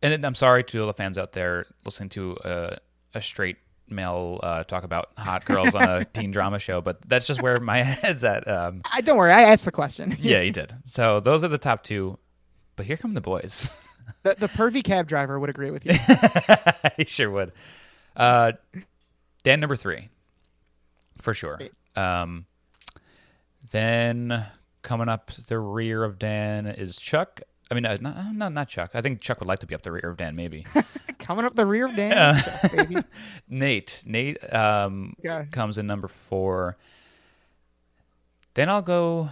and 0.02 0.14
then 0.14 0.24
I'm 0.24 0.36
sorry 0.36 0.64
to 0.66 0.82
all 0.82 0.88
the 0.88 0.94
fans 0.94 1.18
out 1.18 1.34
there 1.34 1.66
listening 1.86 2.10
to 2.10 2.38
a, 2.44 2.78
a 3.14 3.22
straight 3.22 3.58
male 3.90 4.40
uh, 4.44 4.64
talk 4.64 4.84
about 4.84 5.10
hot 5.18 5.46
girls 5.46 5.76
on 5.76 5.84
a 5.90 6.06
teen 6.14 6.32
drama 6.32 6.60
show, 6.60 6.82
but 6.82 7.02
that's 7.08 7.28
just 7.28 7.42
where 7.42 7.60
my 7.60 7.78
head's 7.84 8.24
at. 8.24 8.48
Um, 8.48 8.82
I, 8.94 9.02
don't 9.02 9.18
worry, 9.18 9.32
I 9.32 9.42
asked 9.44 9.66
the 9.66 9.72
question. 9.72 10.16
yeah, 10.20 10.42
he 10.42 10.52
did. 10.60 10.76
So 10.86 11.20
those 11.20 11.44
are 11.44 11.48
the 11.50 11.58
top 11.58 11.84
two. 11.84 12.18
But 12.76 12.86
here 12.86 12.96
come 12.96 13.14
the 13.14 13.22
boys. 13.22 13.70
The, 14.24 14.36
the 14.38 14.48
pervy 14.48 14.84
cab 14.84 15.08
driver 15.08 15.40
would 15.40 15.50
agree 15.50 15.72
with 15.72 15.86
you. 15.86 15.94
he 16.98 17.06
sure 17.06 17.30
would. 17.32 17.52
Uh, 18.16 18.54
Dan 19.44 19.60
number 19.60 19.76
three, 19.76 20.10
for 21.20 21.34
sure. 21.34 21.60
Um, 21.96 22.46
then 23.72 24.46
coming 24.82 25.10
up 25.10 25.32
the 25.32 25.60
rear 25.60 26.04
of 26.04 26.20
Dan 26.20 26.66
is 26.68 26.98
Chuck. 26.98 27.42
I 27.72 27.76
mean, 27.76 27.86
uh, 27.86 27.98
not, 28.02 28.36
not 28.36 28.52
not 28.54 28.68
Chuck. 28.68 28.92
I 28.94 29.02
think 29.02 29.22
Chuck 29.22 29.40
would 29.40 29.48
like 29.48 29.60
to 29.60 29.68
be 29.68 29.76
up 29.76 29.84
the 29.84 29.92
rear 29.92 30.10
of 30.10 30.18
Dan, 30.18 30.36
maybe. 30.36 30.66
Coming 31.20 31.46
up 31.46 31.56
the 31.56 31.66
rear 31.66 31.88
of 31.88 31.96
Dan, 31.96 32.42
baby. 32.76 32.96
Nate. 33.50 34.02
Nate 34.06 34.54
um, 34.54 35.14
Yeah. 35.22 35.44
comes 35.52 35.78
in 35.78 35.86
number 35.86 36.08
four. 36.08 36.78
Then 38.56 38.70
I'll 38.70 38.82
go 38.82 39.30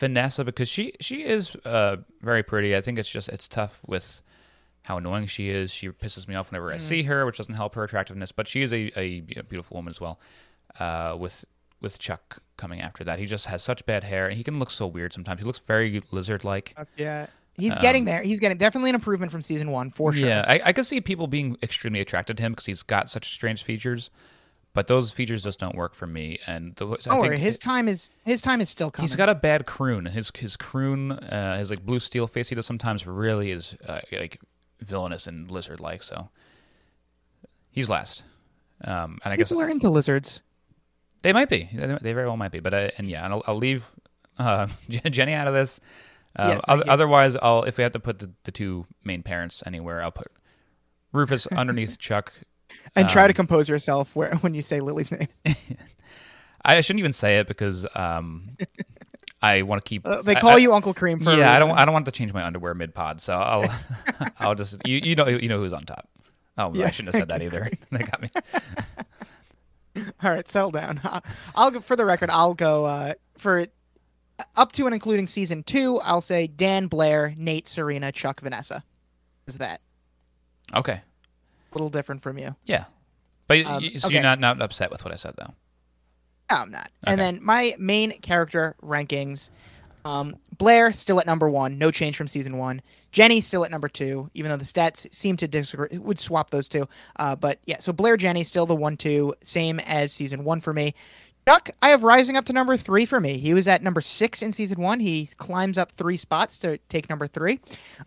Vanessa 0.00 0.44
because 0.44 0.68
she 0.68 0.94
she 0.98 1.24
is 1.24 1.54
uh, 1.64 1.98
very 2.22 2.42
pretty. 2.42 2.74
I 2.74 2.80
think 2.80 2.98
it's 2.98 3.10
just 3.10 3.28
it's 3.28 3.46
tough 3.46 3.80
with 3.86 4.22
how 4.82 4.96
annoying 4.96 5.26
she 5.26 5.50
is. 5.50 5.72
She 5.72 5.90
pisses 5.90 6.26
me 6.26 6.34
off 6.34 6.50
whenever 6.50 6.72
I 6.72 6.78
see 6.78 7.04
her, 7.04 7.26
which 7.26 7.36
doesn't 7.36 7.54
help 7.54 7.74
her 7.74 7.84
attractiveness. 7.84 8.32
But 8.32 8.48
she 8.48 8.62
is 8.62 8.72
a, 8.72 8.90
a 8.98 9.20
beautiful 9.20 9.76
woman 9.76 9.90
as 9.90 10.00
well. 10.00 10.18
Uh, 10.78 11.16
with 11.20 11.44
with 11.80 11.98
Chuck 11.98 12.38
coming 12.56 12.80
after 12.80 13.04
that, 13.04 13.18
he 13.18 13.26
just 13.26 13.46
has 13.46 13.62
such 13.62 13.84
bad 13.84 14.04
hair, 14.04 14.26
and 14.26 14.36
he 14.36 14.42
can 14.42 14.58
look 14.58 14.70
so 14.70 14.86
weird 14.86 15.12
sometimes. 15.12 15.40
He 15.40 15.46
looks 15.46 15.58
very 15.60 16.02
lizard 16.10 16.44
like. 16.44 16.74
Yeah. 16.96 17.26
He's 17.54 17.76
getting 17.76 18.06
there. 18.06 18.22
He's 18.22 18.40
getting 18.40 18.56
definitely 18.56 18.88
an 18.88 18.94
improvement 18.94 19.30
from 19.30 19.42
season 19.42 19.70
one 19.70 19.90
for 19.90 20.14
sure. 20.14 20.26
Yeah, 20.26 20.46
I, 20.48 20.60
I 20.66 20.72
could 20.72 20.86
see 20.86 21.02
people 21.02 21.26
being 21.26 21.58
extremely 21.62 22.00
attracted 22.00 22.38
to 22.38 22.42
him 22.42 22.52
because 22.52 22.64
he's 22.64 22.82
got 22.82 23.10
such 23.10 23.34
strange 23.34 23.62
features, 23.64 24.08
but 24.72 24.86
those 24.86 25.12
features 25.12 25.42
just 25.42 25.58
don't 25.58 25.74
work 25.74 25.94
for 25.94 26.06
me. 26.06 26.38
And 26.46 26.74
the, 26.76 26.86
I 26.86 26.96
Don't 27.14 27.20
think 27.22 27.34
his 27.36 27.58
time 27.58 27.88
is 27.88 28.10
his 28.24 28.40
time 28.42 28.60
is 28.60 28.68
still 28.68 28.90
coming. 28.90 29.04
he's 29.08 29.16
got 29.16 29.28
a 29.28 29.34
bad 29.34 29.66
croon, 29.66 30.06
his 30.06 30.30
his 30.36 30.56
croon, 30.56 31.12
uh, 31.12 31.58
his 31.58 31.70
like 31.70 31.84
blue 31.84 31.98
steel 31.98 32.26
face 32.26 32.48
he 32.48 32.54
does 32.54 32.66
sometimes 32.66 33.06
really 33.06 33.50
is 33.50 33.74
uh, 33.88 34.00
like 34.12 34.40
villainous 34.80 35.26
and 35.26 35.50
lizard 35.50 35.80
like. 35.80 36.02
So 36.02 36.30
he's 37.70 37.88
last, 37.90 38.22
um, 38.84 39.18
and 39.24 39.32
I 39.32 39.36
guess 39.36 39.48
People 39.50 39.62
are 39.62 39.68
into 39.68 39.90
lizards. 39.90 40.42
they 41.22 41.32
might 41.32 41.48
be. 41.48 41.68
They 41.72 42.12
very 42.12 42.26
well 42.26 42.36
might 42.36 42.52
be. 42.52 42.60
But 42.60 42.74
uh, 42.74 42.90
and 42.98 43.08
yeah, 43.08 43.24
and 43.24 43.34
I'll, 43.34 43.42
I'll 43.46 43.56
leave 43.58 43.86
uh, 44.38 44.68
Jenny 44.88 45.32
out 45.34 45.48
of 45.48 45.54
this. 45.54 45.80
Uh, 46.36 46.60
Yes, 46.68 46.78
you. 46.78 46.84
otherwise, 46.88 47.34
I'll 47.36 47.64
if 47.64 47.76
we 47.76 47.82
have 47.82 47.92
to 47.92 47.98
put 48.00 48.20
the, 48.20 48.30
the 48.44 48.52
two 48.52 48.86
main 49.02 49.22
parents 49.24 49.62
anywhere, 49.66 50.00
I'll 50.02 50.12
put 50.12 50.28
Rufus 51.12 51.46
underneath 51.56 51.98
Chuck. 51.98 52.32
And 52.96 53.08
try 53.08 53.22
Um, 53.22 53.28
to 53.28 53.34
compose 53.34 53.68
yourself 53.68 54.14
where 54.16 54.34
when 54.36 54.54
you 54.54 54.62
say 54.62 54.80
Lily's 54.80 55.12
name. 55.12 55.28
I 56.64 56.80
shouldn't 56.80 57.00
even 57.00 57.12
say 57.12 57.38
it 57.38 57.46
because 57.46 57.86
um, 57.94 58.56
I 59.42 59.62
want 59.62 59.82
to 59.82 59.88
keep. 59.88 60.06
Uh, 60.06 60.22
they 60.22 60.34
call 60.34 60.50
I- 60.50 60.58
you 60.58 60.72
Uncle 60.74 60.92
Cream 60.92 61.18
for 61.18 61.34
Yeah, 61.34 61.54
I 61.54 61.58
don't. 61.58 61.70
I 61.70 61.84
don't 61.84 61.94
want 61.94 62.04
to 62.06 62.12
change 62.12 62.32
my 62.34 62.44
underwear 62.44 62.74
mid 62.74 62.94
pod, 62.94 63.20
so 63.20 63.34
I'll. 63.34 63.72
I'll 64.38 64.54
just. 64.54 64.76
You, 64.86 64.98
you 65.02 65.14
know. 65.14 65.26
You 65.28 65.48
know 65.48 65.58
who's 65.58 65.72
on 65.72 65.84
top. 65.84 66.08
Oh, 66.58 66.70
I 66.82 66.90
shouldn't 66.90 67.14
have 67.14 67.20
said 67.20 67.28
that 67.28 67.42
either. 67.42 67.70
they 67.90 67.98
got 67.98 68.20
me. 68.20 68.28
All 70.22 70.30
right, 70.30 70.46
settle 70.48 70.70
down. 70.70 71.00
I'll 71.54 71.70
go 71.70 71.80
for 71.80 71.96
the 71.96 72.04
record. 72.04 72.28
I'll 72.30 72.54
go 72.54 72.84
uh, 72.84 73.14
for 73.38 73.66
up 74.56 74.72
to 74.72 74.84
and 74.86 74.94
including 74.94 75.26
season 75.26 75.62
two. 75.62 75.98
I'll 76.00 76.20
say 76.20 76.46
Dan 76.46 76.86
Blair, 76.86 77.34
Nate, 77.36 77.66
Serena, 77.68 78.12
Chuck, 78.12 78.40
Vanessa. 78.40 78.84
Is 79.46 79.56
that 79.56 79.80
Okay. 80.74 81.00
A 81.74 81.78
little 81.78 81.90
different 81.90 82.22
from 82.22 82.38
you? 82.38 82.54
Yeah. 82.64 82.84
But 83.46 83.64
Um, 83.64 83.82
y- 83.82 83.92
so 83.96 84.06
okay. 84.06 84.14
you're 84.14 84.22
not 84.22 84.38
not 84.40 84.60
upset 84.62 84.90
with 84.90 85.04
what 85.04 85.12
I 85.12 85.16
said 85.16 85.34
though. 85.36 85.54
No, 86.50 86.56
I'm 86.56 86.70
not. 86.70 86.90
And 87.04 87.20
then 87.20 87.38
my 87.42 87.74
main 87.78 88.12
character 88.20 88.74
rankings. 88.82 89.50
Um, 90.04 90.36
Blair 90.56 90.92
still 90.92 91.20
at 91.20 91.26
number 91.26 91.50
one, 91.50 91.76
no 91.76 91.90
change 91.90 92.16
from 92.16 92.26
season 92.26 92.56
one. 92.56 92.80
Jenny 93.12 93.42
still 93.42 93.66
at 93.66 93.70
number 93.70 93.88
two, 93.88 94.30
even 94.32 94.50
though 94.50 94.56
the 94.56 94.64
stats 94.64 95.12
seem 95.12 95.36
to 95.36 95.46
disagree. 95.46 95.88
It 95.90 96.02
would 96.02 96.18
swap 96.18 96.48
those 96.50 96.68
two, 96.70 96.88
uh, 97.16 97.36
but 97.36 97.58
yeah. 97.66 97.78
So 97.80 97.92
Blair, 97.92 98.16
Jenny 98.16 98.42
still 98.42 98.64
the 98.64 98.74
one, 98.74 98.96
two, 98.96 99.34
same 99.44 99.78
as 99.80 100.10
season 100.12 100.42
one 100.44 100.60
for 100.60 100.72
me. 100.72 100.94
Chuck, 101.50 101.70
I 101.82 101.88
have 101.90 102.04
rising 102.04 102.36
up 102.36 102.44
to 102.44 102.52
number 102.52 102.76
three 102.76 103.04
for 103.04 103.18
me. 103.18 103.36
He 103.38 103.54
was 103.54 103.66
at 103.66 103.82
number 103.82 104.00
six 104.00 104.40
in 104.40 104.52
season 104.52 104.80
one. 104.80 105.00
He 105.00 105.28
climbs 105.36 105.78
up 105.78 105.90
three 105.96 106.16
spots 106.16 106.56
to 106.58 106.78
take 106.88 107.10
number 107.10 107.26
three. 107.26 107.58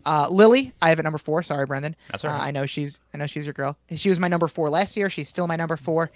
Uh, 0.06 0.28
Lily, 0.30 0.72
I 0.80 0.88
have 0.88 0.98
at 0.98 1.04
number 1.04 1.18
four. 1.18 1.42
Sorry, 1.42 1.66
Brendan. 1.66 1.94
That's 2.10 2.24
all 2.24 2.30
Uh. 2.30 2.38
I 2.38 2.50
know 2.52 2.64
she's 2.64 3.00
I 3.12 3.18
know 3.18 3.26
she's 3.26 3.44
your 3.44 3.52
girl. 3.52 3.76
She 3.94 4.08
was 4.08 4.18
my 4.18 4.28
number 4.28 4.48
four 4.48 4.70
last 4.70 4.96
year. 4.96 5.10
She's 5.10 5.28
still 5.28 5.46
my 5.46 5.56
number 5.56 5.76
four. 5.76 6.10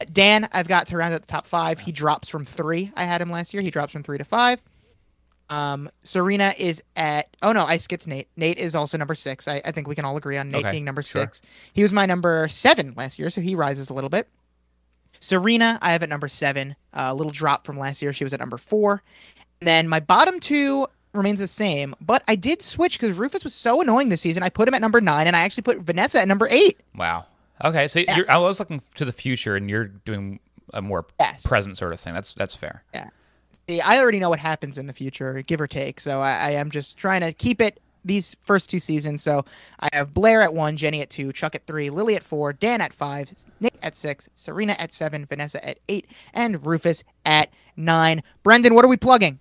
Uh, 0.00 0.06
Dan, 0.10 0.48
I've 0.52 0.68
got 0.68 0.86
to 0.86 0.96
round 0.96 1.12
out 1.12 1.20
the 1.20 1.26
top 1.26 1.46
five. 1.46 1.80
He 1.80 1.92
drops 1.92 2.30
from 2.30 2.46
three. 2.46 2.90
I 2.96 3.04
had 3.04 3.20
him 3.20 3.30
last 3.30 3.52
year. 3.52 3.62
He 3.62 3.70
drops 3.70 3.92
from 3.92 4.02
three 4.02 4.16
to 4.16 4.24
five. 4.24 4.62
Um, 5.50 5.90
Serena 6.02 6.54
is 6.58 6.82
at. 6.96 7.28
Oh 7.42 7.52
no, 7.52 7.66
I 7.66 7.76
skipped 7.76 8.06
Nate. 8.06 8.28
Nate 8.36 8.58
is 8.58 8.74
also 8.74 8.96
number 8.96 9.14
six. 9.14 9.48
I, 9.48 9.60
I 9.66 9.72
think 9.72 9.86
we 9.86 9.94
can 9.94 10.06
all 10.06 10.16
agree 10.16 10.38
on 10.38 10.50
Nate 10.50 10.60
Okay, 10.64 10.70
being 10.70 10.86
number 10.86 11.02
sure. 11.02 11.22
six. 11.24 11.42
He 11.74 11.82
was 11.82 11.92
my 11.92 12.06
number 12.06 12.48
seven 12.48 12.94
last 12.96 13.18
year, 13.18 13.28
so 13.28 13.42
he 13.42 13.54
rises 13.54 13.90
a 13.90 13.92
little 13.92 14.08
bit. 14.10 14.28
Serena, 15.20 15.78
I 15.82 15.92
have 15.92 16.02
at 16.02 16.08
number 16.08 16.28
seven. 16.28 16.74
Uh, 16.92 17.08
a 17.10 17.14
little 17.14 17.30
drop 17.32 17.64
from 17.64 17.78
last 17.78 18.02
year. 18.02 18.12
She 18.12 18.24
was 18.24 18.32
at 18.34 18.40
number 18.40 18.56
four. 18.58 19.02
And 19.60 19.68
then 19.68 19.88
my 19.88 20.00
bottom 20.00 20.40
two 20.40 20.86
remains 21.12 21.38
the 21.40 21.46
same, 21.46 21.94
but 22.00 22.22
I 22.28 22.36
did 22.36 22.62
switch 22.62 22.98
because 22.98 23.16
Rufus 23.16 23.44
was 23.44 23.54
so 23.54 23.80
annoying 23.80 24.08
this 24.08 24.20
season. 24.20 24.42
I 24.42 24.48
put 24.48 24.66
him 24.68 24.74
at 24.74 24.80
number 24.80 25.00
nine, 25.00 25.26
and 25.26 25.36
I 25.36 25.40
actually 25.40 25.64
put 25.64 25.78
Vanessa 25.80 26.20
at 26.20 26.28
number 26.28 26.48
eight. 26.50 26.78
Wow. 26.96 27.26
Okay, 27.64 27.86
so 27.88 27.98
Yeah. 28.00 28.16
you're, 28.16 28.30
I 28.30 28.38
was 28.38 28.58
looking 28.58 28.80
to 28.94 29.04
the 29.04 29.12
future, 29.12 29.54
and 29.56 29.68
you're 29.68 29.84
doing 29.86 30.40
a 30.72 30.80
more 30.80 31.04
Yes. 31.18 31.46
present 31.46 31.76
sort 31.76 31.92
of 31.92 32.00
thing. 32.00 32.14
That's 32.14 32.32
that's 32.34 32.54
fair. 32.54 32.82
Yeah. 32.94 33.10
See, 33.68 33.80
I 33.80 33.98
already 33.98 34.18
know 34.20 34.30
what 34.30 34.38
happens 34.38 34.78
in 34.78 34.86
the 34.86 34.92
future, 34.92 35.42
give 35.42 35.60
or 35.60 35.66
take. 35.66 36.00
So 36.00 36.20
I, 36.22 36.32
I 36.36 36.50
am 36.52 36.70
just 36.70 36.96
trying 36.96 37.20
to 37.20 37.32
keep 37.32 37.60
it 37.60 37.78
these 38.04 38.36
first 38.44 38.70
two 38.70 38.78
seasons. 38.78 39.22
So 39.22 39.44
I 39.80 39.88
have 39.92 40.14
Blair 40.14 40.42
at 40.42 40.54
one, 40.54 40.76
Jenny 40.76 41.00
at 41.02 41.10
two, 41.10 41.32
Chuck 41.32 41.54
at 41.54 41.66
three, 41.66 41.90
Lily 41.90 42.16
at 42.16 42.22
four, 42.22 42.52
Dan 42.52 42.80
at 42.80 42.92
five, 42.92 43.32
Nick 43.60 43.74
at 43.82 43.96
six, 43.96 44.28
Serena 44.34 44.72
at 44.78 44.92
seven, 44.92 45.26
Vanessa 45.26 45.64
at 45.66 45.78
eight, 45.88 46.06
and 46.34 46.64
Rufus 46.64 47.04
at 47.24 47.50
nine. 47.76 48.22
Brendan, 48.42 48.74
what 48.74 48.84
are 48.84 48.88
we 48.88 48.96
plugging? 48.96 49.38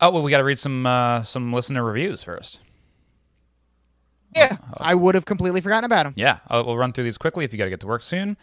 Oh 0.00 0.10
well, 0.10 0.22
we 0.22 0.30
got 0.30 0.38
to 0.38 0.44
read 0.44 0.58
some 0.58 0.84
uh, 0.84 1.22
some 1.22 1.52
listener 1.52 1.84
reviews 1.84 2.24
first. 2.24 2.60
Yeah, 4.34 4.56
I 4.78 4.94
would 4.94 5.14
have 5.14 5.26
completely 5.26 5.60
forgotten 5.60 5.84
about 5.84 6.06
him. 6.06 6.14
Yeah, 6.16 6.38
I'll, 6.48 6.64
we'll 6.64 6.78
run 6.78 6.92
through 6.92 7.04
these 7.04 7.18
quickly 7.18 7.44
if 7.44 7.52
you 7.52 7.58
got 7.58 7.64
to 7.64 7.70
get 7.70 7.80
to 7.80 7.86
work 7.86 8.02
soon. 8.02 8.36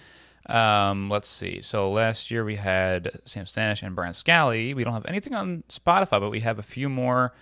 Um, 0.46 1.10
let's 1.10 1.28
see. 1.28 1.62
So 1.62 1.92
last 1.92 2.32
year 2.32 2.44
we 2.44 2.56
had 2.56 3.20
Sam 3.26 3.46
Stanish 3.46 3.84
and 3.84 3.96
Brian 3.96 4.14
Scally. 4.14 4.74
We 4.74 4.84
don't 4.84 4.94
have 4.94 5.06
anything 5.06 5.36
on 5.36 5.64
Spotify, 5.70 6.20
but 6.20 6.30
we 6.30 6.40
have 6.40 6.60
a 6.60 6.64
few 6.64 6.90
more 6.90 7.34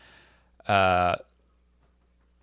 uh, 0.67 1.15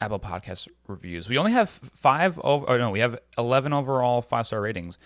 Apple 0.05 0.21
Podcast 0.21 0.69
reviews. 0.87 1.29
We 1.29 1.39
only 1.39 1.53
have 1.53 1.71
five 1.71 2.39
over. 2.41 2.67
Or 2.67 2.79
no, 2.79 2.91
we 2.91 3.01
have 3.01 3.19
eleven 3.39 3.73
overall 3.73 4.21
five 4.21 4.47
star 4.47 4.61
ratings. 4.61 4.99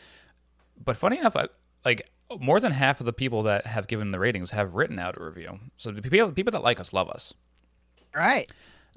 But 0.85 0.97
funny 0.97 1.19
enough, 1.19 1.37
I, 1.37 1.47
like 1.85 2.11
more 2.41 2.59
than 2.59 2.73
half 2.73 2.99
of 3.01 3.07
the 3.07 3.13
people 3.13 3.45
that 3.45 3.67
have 3.67 3.87
given 3.87 4.11
the 4.11 4.19
ratings 4.19 4.51
have 4.51 4.75
written 4.75 4.99
out 4.99 5.17
a 5.17 5.25
review. 5.25 5.61
So 5.77 5.93
the 5.93 6.03
people 6.03 6.33
people 6.33 6.51
that 6.51 6.63
like 6.63 6.81
us 6.81 6.93
love 6.93 7.09
us. 7.09 7.33
All 8.15 8.21
right. 8.21 8.51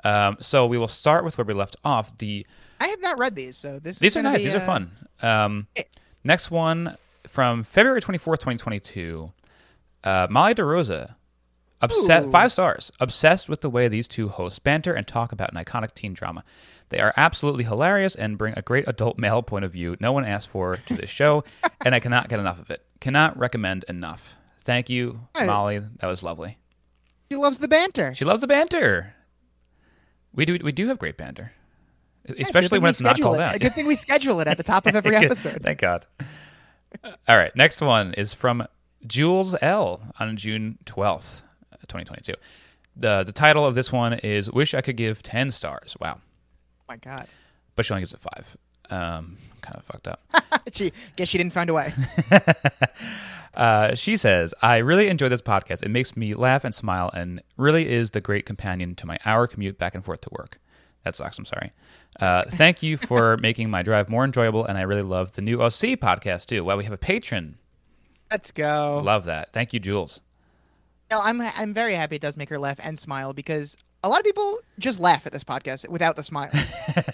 Um, 0.04 0.38
so 0.40 0.66
we 0.66 0.78
will 0.78 0.88
start 0.88 1.24
with 1.24 1.38
where 1.38 1.46
we 1.46 1.54
left 1.54 1.76
off. 1.86 2.18
The 2.18 2.46
I 2.80 2.88
have 2.88 3.02
not 3.02 3.20
read 3.20 3.36
these, 3.36 3.58
so 3.58 3.78
this 3.78 4.00
these 4.00 4.14
is 4.14 4.18
are 4.18 4.24
nice. 4.24 4.40
be, 4.40 4.46
These 4.46 4.56
are 4.56 4.62
uh, 4.62 4.66
fun. 4.66 4.92
Um, 5.22 5.68
next 6.24 6.50
one 6.50 6.98
from 7.28 7.64
February 7.64 8.02
24th, 8.02 8.40
2022. 8.40 9.32
Uh, 10.04 10.26
Molly 10.32 10.56
DeRosa, 10.56 11.14
obsessed, 11.82 12.30
five 12.30 12.52
stars, 12.52 12.92
obsessed 13.00 13.50
with 13.50 13.62
the 13.62 13.70
way 13.70 13.88
these 13.88 14.08
two 14.08 14.30
hosts 14.30 14.60
banter 14.60 14.94
and 14.94 15.08
talk 15.08 15.32
about 15.32 15.52
an 15.54 15.64
iconic 15.64 15.94
teen 15.94 16.14
drama. 16.14 16.44
They 16.90 17.00
are 17.00 17.14
absolutely 17.16 17.64
hilarious 17.64 18.16
and 18.16 18.38
bring 18.38 18.54
a 18.58 18.62
great 18.62 18.88
adult 18.88 19.18
male 19.18 19.42
point 19.42 19.64
of 19.66 19.72
view 19.72 19.96
no 20.00 20.12
one 20.12 20.26
asked 20.26 20.50
for 20.50 20.78
to 20.86 20.96
this 20.96 21.10
show, 21.10 21.44
and 21.86 21.96
I 21.96 22.00
cannot 22.00 22.28
get 22.30 22.40
enough 22.40 22.60
of 22.60 22.70
it. 22.70 22.84
Cannot 23.00 23.38
recommend 23.38 23.86
enough. 23.88 24.36
Thank 24.64 24.90
you. 24.90 25.22
Molly. 25.36 25.80
That 25.80 26.08
was 26.08 26.22
lovely. 26.22 26.58
She 27.30 27.36
loves 27.38 27.60
the 27.60 27.68
banter. 27.68 28.14
She 28.14 28.26
loves 28.26 28.42
the 28.42 28.48
banter. 28.48 29.16
We 30.34 30.46
do. 30.46 30.58
We 30.62 30.72
do 30.72 30.88
have 30.88 31.00
great 31.00 31.18
banter, 31.18 31.54
especially 32.38 32.80
when 32.80 32.90
it's 32.90 33.02
not 33.02 33.20
called 33.20 33.36
it. 33.38 33.42
out. 33.42 33.60
Good 33.60 33.74
thing 33.74 33.88
we 33.88 33.96
schedule 33.96 34.40
it 34.40 34.48
at 34.48 34.58
the 34.58 34.64
top 34.64 34.86
of 34.86 34.96
every 34.98 35.16
episode. 35.16 35.62
Thank 35.64 35.80
God. 35.80 36.06
All 37.28 37.38
right, 37.38 37.56
next 37.56 37.82
one 37.82 38.14
is 38.14 38.34
from 38.34 38.68
Jules 39.08 39.56
L 39.62 40.14
on 40.20 40.36
June 40.38 40.78
twelfth, 40.86 41.44
twenty 41.88 42.06
twenty 42.06 42.22
two. 42.22 42.34
The 42.96 43.24
the 43.24 43.32
title 43.32 43.66
of 43.66 43.76
this 43.76 43.92
one 43.92 44.14
is 44.14 44.52
"Wish 44.52 44.74
I 44.74 44.82
Could 44.82 44.98
Give 44.98 45.22
Ten 45.24 45.52
Stars." 45.52 45.96
Wow, 46.00 46.20
Oh 46.20 46.84
my 46.90 46.98
God. 46.98 47.28
but 47.76 47.86
she 47.86 47.94
only 47.94 48.02
gives 48.02 48.14
it 48.14 48.20
five. 48.20 48.58
Um, 48.90 49.38
kind 49.62 49.78
of 49.78 49.86
fucked 49.86 50.08
up. 50.08 50.20
she 50.74 50.92
guess 51.16 51.30
she 51.30 51.38
didn't 51.38 51.54
find 51.54 51.70
a 51.70 51.74
way. 51.74 51.94
Uh, 53.54 53.94
she 53.96 54.16
says, 54.16 54.54
I 54.62 54.78
really 54.78 55.10
enjoy 55.10 55.28
this 55.28 55.42
podcast. 55.42 55.84
It 55.84 55.90
makes 55.90 56.16
me 56.16 56.34
laugh 56.34 56.64
and 56.64 56.74
smile 56.74 57.12
and 57.14 57.42
really 57.58 57.90
is 57.90 58.12
the 58.12 58.22
great 58.22 58.46
companion 58.46 58.96
to 58.96 59.06
my 59.06 59.18
hour 59.26 59.46
commute 59.46 59.78
back 59.78 59.94
and 59.94 60.04
forth 60.04 60.22
to 60.22 60.30
work. 60.32 60.58
That 61.04 61.18
sucks. 61.18 61.38
I'm 61.38 61.44
sorry. 61.44 61.74
Uh, 62.18 62.46
thank 62.50 62.82
you 62.82 62.96
for 62.96 63.36
making 63.38 63.70
my 63.70 63.84
drive 63.84 64.08
more 64.08 64.24
enjoyable, 64.24 64.64
and 64.66 64.78
I 64.78 64.84
really 64.84 65.02
love 65.02 65.34
the 65.34 65.42
new 65.42 65.62
OC 65.62 66.00
podcast 66.00 66.46
too. 66.46 66.64
Wow, 66.64 66.78
we 66.78 66.86
have 66.86 66.94
a 66.94 66.98
patron. 66.98 67.58
Let's 68.32 68.52
go. 68.52 69.02
Love 69.04 69.26
that. 69.26 69.52
Thank 69.52 69.74
you, 69.74 69.82
Jules. 69.82 70.22
No, 71.12 71.20
I'm 71.20 71.42
I'm 71.42 71.74
very 71.74 71.94
happy 71.94 72.16
it 72.16 72.22
does 72.22 72.38
make 72.38 72.50
her 72.50 72.58
laugh 72.58 72.80
and 72.82 72.98
smile 72.98 73.34
because 73.34 73.76
a 74.02 74.08
lot 74.10 74.20
of 74.20 74.26
people 74.26 74.60
just 74.80 74.98
laugh 74.98 75.26
at 75.28 75.34
this 75.34 75.44
podcast 75.44 75.88
without 75.90 76.16
the 76.16 76.24
smile. 76.24 76.50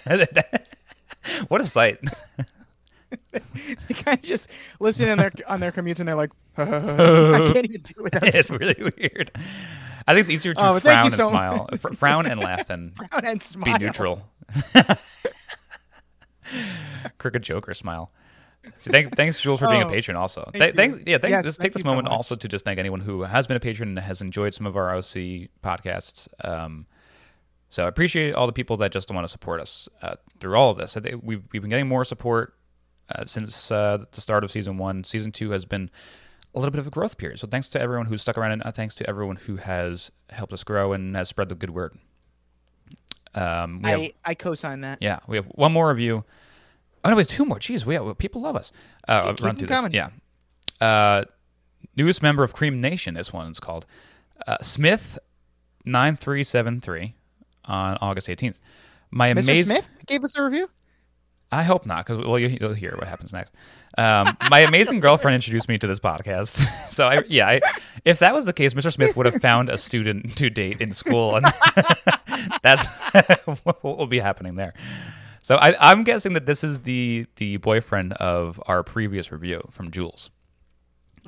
what 1.48 1.60
a 1.60 1.64
sight. 1.64 1.98
they 3.32 3.94
kind 3.94 4.16
of 4.18 4.22
just 4.22 4.50
listen 4.78 5.08
in 5.08 5.18
their 5.18 5.32
on 5.48 5.58
their 5.58 5.72
commutes 5.72 5.98
and 5.98 6.08
they're 6.08 6.14
like, 6.14 6.30
I 6.56 7.50
can't 7.52 7.64
even 7.68 7.82
do 7.82 7.94
it 7.96 8.02
without 8.02 8.22
it's 8.28 8.46
smiling 8.48 8.66
really 8.68 8.92
weird. 8.96 9.32
I 10.06 10.12
think 10.12 10.20
it's 10.20 10.30
easier 10.30 10.54
to 10.54 10.64
Oh, 10.64 10.78
frown 10.80 11.06
and 11.06 11.14
so 11.14 11.28
smile, 11.28 11.68
Fr- 11.78 11.92
frown 11.92 12.26
and 12.26 12.38
laugh 12.40 12.68
than 12.68 12.92
frown 12.92 13.24
and 13.26 13.42
smile. 13.42 13.78
be 13.78 13.84
neutral. 13.84 14.22
Crooked 17.18 17.42
Joker 17.42 17.74
smile. 17.74 18.12
So 18.78 18.90
thank, 18.90 19.16
thanks, 19.16 19.40
Jules, 19.40 19.60
for 19.60 19.68
being 19.68 19.82
a 19.82 19.86
Oh, 19.86 19.90
patron. 19.90 20.16
Also, 20.16 20.42
thank 20.52 20.56
Th- 20.62 20.74
thanks. 20.74 20.96
Yeah, 21.06 21.18
thanks. 21.18 21.30
Yes, 21.30 21.44
just 21.44 21.60
thank 21.60 21.72
take 21.72 21.72
this 21.74 21.80
you 21.80 21.84
so 21.84 21.90
moment 21.90 22.08
also 22.08 22.36
to 22.36 22.48
just 22.48 22.64
thank 22.64 22.78
anyone 22.78 23.00
who 23.00 23.22
has 23.22 23.46
been 23.46 23.56
a 23.56 23.60
patron 23.60 23.90
and 23.90 23.98
has 24.00 24.20
enjoyed 24.20 24.54
some 24.54 24.66
of 24.66 24.76
our 24.76 24.94
OC 24.94 25.48
podcasts. 25.62 26.28
Um, 26.44 26.86
so 27.70 27.84
I 27.84 27.88
appreciate 27.88 28.34
all 28.34 28.46
the 28.46 28.52
people 28.52 28.76
that 28.78 28.92
just 28.92 29.10
want 29.10 29.24
to 29.24 29.28
support 29.28 29.60
us 29.60 29.88
uh, 30.02 30.14
through 30.40 30.54
all 30.56 30.70
of 30.70 30.78
this. 30.78 30.96
I 30.96 31.00
think 31.00 31.20
we've 31.22 31.42
we've 31.52 31.62
been 31.62 31.70
getting 31.70 31.88
more 31.88 32.04
support 32.04 32.54
uh, 33.14 33.24
since 33.24 33.70
uh, 33.70 34.04
the 34.12 34.20
start 34.20 34.44
of 34.44 34.50
season 34.50 34.78
one. 34.78 35.04
Season 35.04 35.32
two 35.32 35.50
has 35.50 35.64
been 35.64 35.90
a 36.54 36.58
little 36.58 36.70
bit 36.70 36.78
of 36.78 36.86
a 36.86 36.90
growth 36.90 37.18
period. 37.18 37.38
So 37.38 37.46
thanks 37.46 37.68
to 37.68 37.80
everyone 37.80 38.06
who's 38.06 38.22
stuck 38.22 38.38
around, 38.38 38.52
and 38.52 38.62
uh, 38.64 38.72
thanks 38.72 38.94
to 38.96 39.08
everyone 39.08 39.36
who 39.36 39.56
has 39.56 40.10
helped 40.30 40.52
us 40.52 40.64
grow 40.64 40.92
and 40.94 41.14
has 41.14 41.28
spread 41.28 41.48
the 41.50 41.54
good 41.54 41.70
word. 41.70 41.96
Um, 43.34 43.82
we 43.82 43.90
have- 43.90 44.00
I 44.00 44.12
I 44.24 44.34
co-sign 44.34 44.80
that. 44.80 44.98
yeah, 45.00 45.20
we 45.26 45.36
have 45.36 45.46
one 45.46 45.72
more 45.72 45.88
review. 45.88 46.24
Oh 47.04 47.10
no, 47.10 47.16
we 47.16 47.22
have 47.22 47.28
two 47.28 47.44
more. 47.44 47.58
Jeez, 47.58 47.84
we 47.84 47.94
have, 47.94 48.18
people 48.18 48.42
love 48.42 48.56
us. 48.56 48.72
Uh, 49.06 49.32
keep 49.32 49.44
run 49.44 49.56
through 49.56 49.68
this. 49.68 49.76
coming. 49.76 49.92
Yeah. 49.92 50.10
Uh, 50.80 51.24
newest 51.96 52.22
member 52.22 52.44
of 52.44 52.52
Cream 52.52 52.80
Nation. 52.80 53.14
This 53.14 53.32
one 53.32 53.50
is 53.50 53.60
called 53.60 53.86
uh, 54.46 54.58
Smith 54.62 55.18
nine 55.84 56.16
three 56.16 56.44
seven 56.44 56.80
three 56.80 57.14
on 57.64 57.98
August 58.00 58.28
eighteenth. 58.28 58.58
My 59.10 59.30
Mr. 59.32 59.44
amazing. 59.44 59.64
Smith 59.76 59.88
gave 60.06 60.24
us 60.24 60.36
a 60.36 60.42
review. 60.42 60.68
I 61.50 61.62
hope 61.62 61.86
not, 61.86 62.06
because 62.06 62.26
well, 62.26 62.38
you, 62.38 62.58
you'll 62.60 62.74
hear 62.74 62.94
what 62.96 63.08
happens 63.08 63.32
next. 63.32 63.54
Um, 63.96 64.36
my 64.50 64.60
amazing 64.60 65.00
girlfriend 65.00 65.34
introduced 65.34 65.68
me 65.68 65.78
to 65.78 65.86
this 65.86 65.98
podcast, 65.98 66.90
so 66.90 67.08
I, 67.08 67.22
yeah, 67.26 67.48
I, 67.48 67.60
if 68.04 68.18
that 68.18 68.34
was 68.34 68.44
the 68.44 68.52
case, 68.52 68.74
Mr. 68.74 68.92
Smith 68.92 69.16
would 69.16 69.26
have 69.26 69.40
found 69.40 69.70
a 69.70 69.78
student 69.78 70.36
to 70.36 70.50
date 70.50 70.80
in 70.80 70.92
school, 70.92 71.36
and 71.36 71.46
that's 72.62 72.86
what 73.64 73.82
will 73.82 74.06
be 74.06 74.18
happening 74.18 74.56
there. 74.56 74.74
So 75.48 75.56
I, 75.56 75.74
I'm 75.80 76.04
guessing 76.04 76.34
that 76.34 76.44
this 76.44 76.62
is 76.62 76.80
the 76.80 77.24
the 77.36 77.56
boyfriend 77.56 78.12
of 78.12 78.62
our 78.66 78.82
previous 78.82 79.32
review 79.32 79.66
from 79.70 79.90
Jules. 79.90 80.28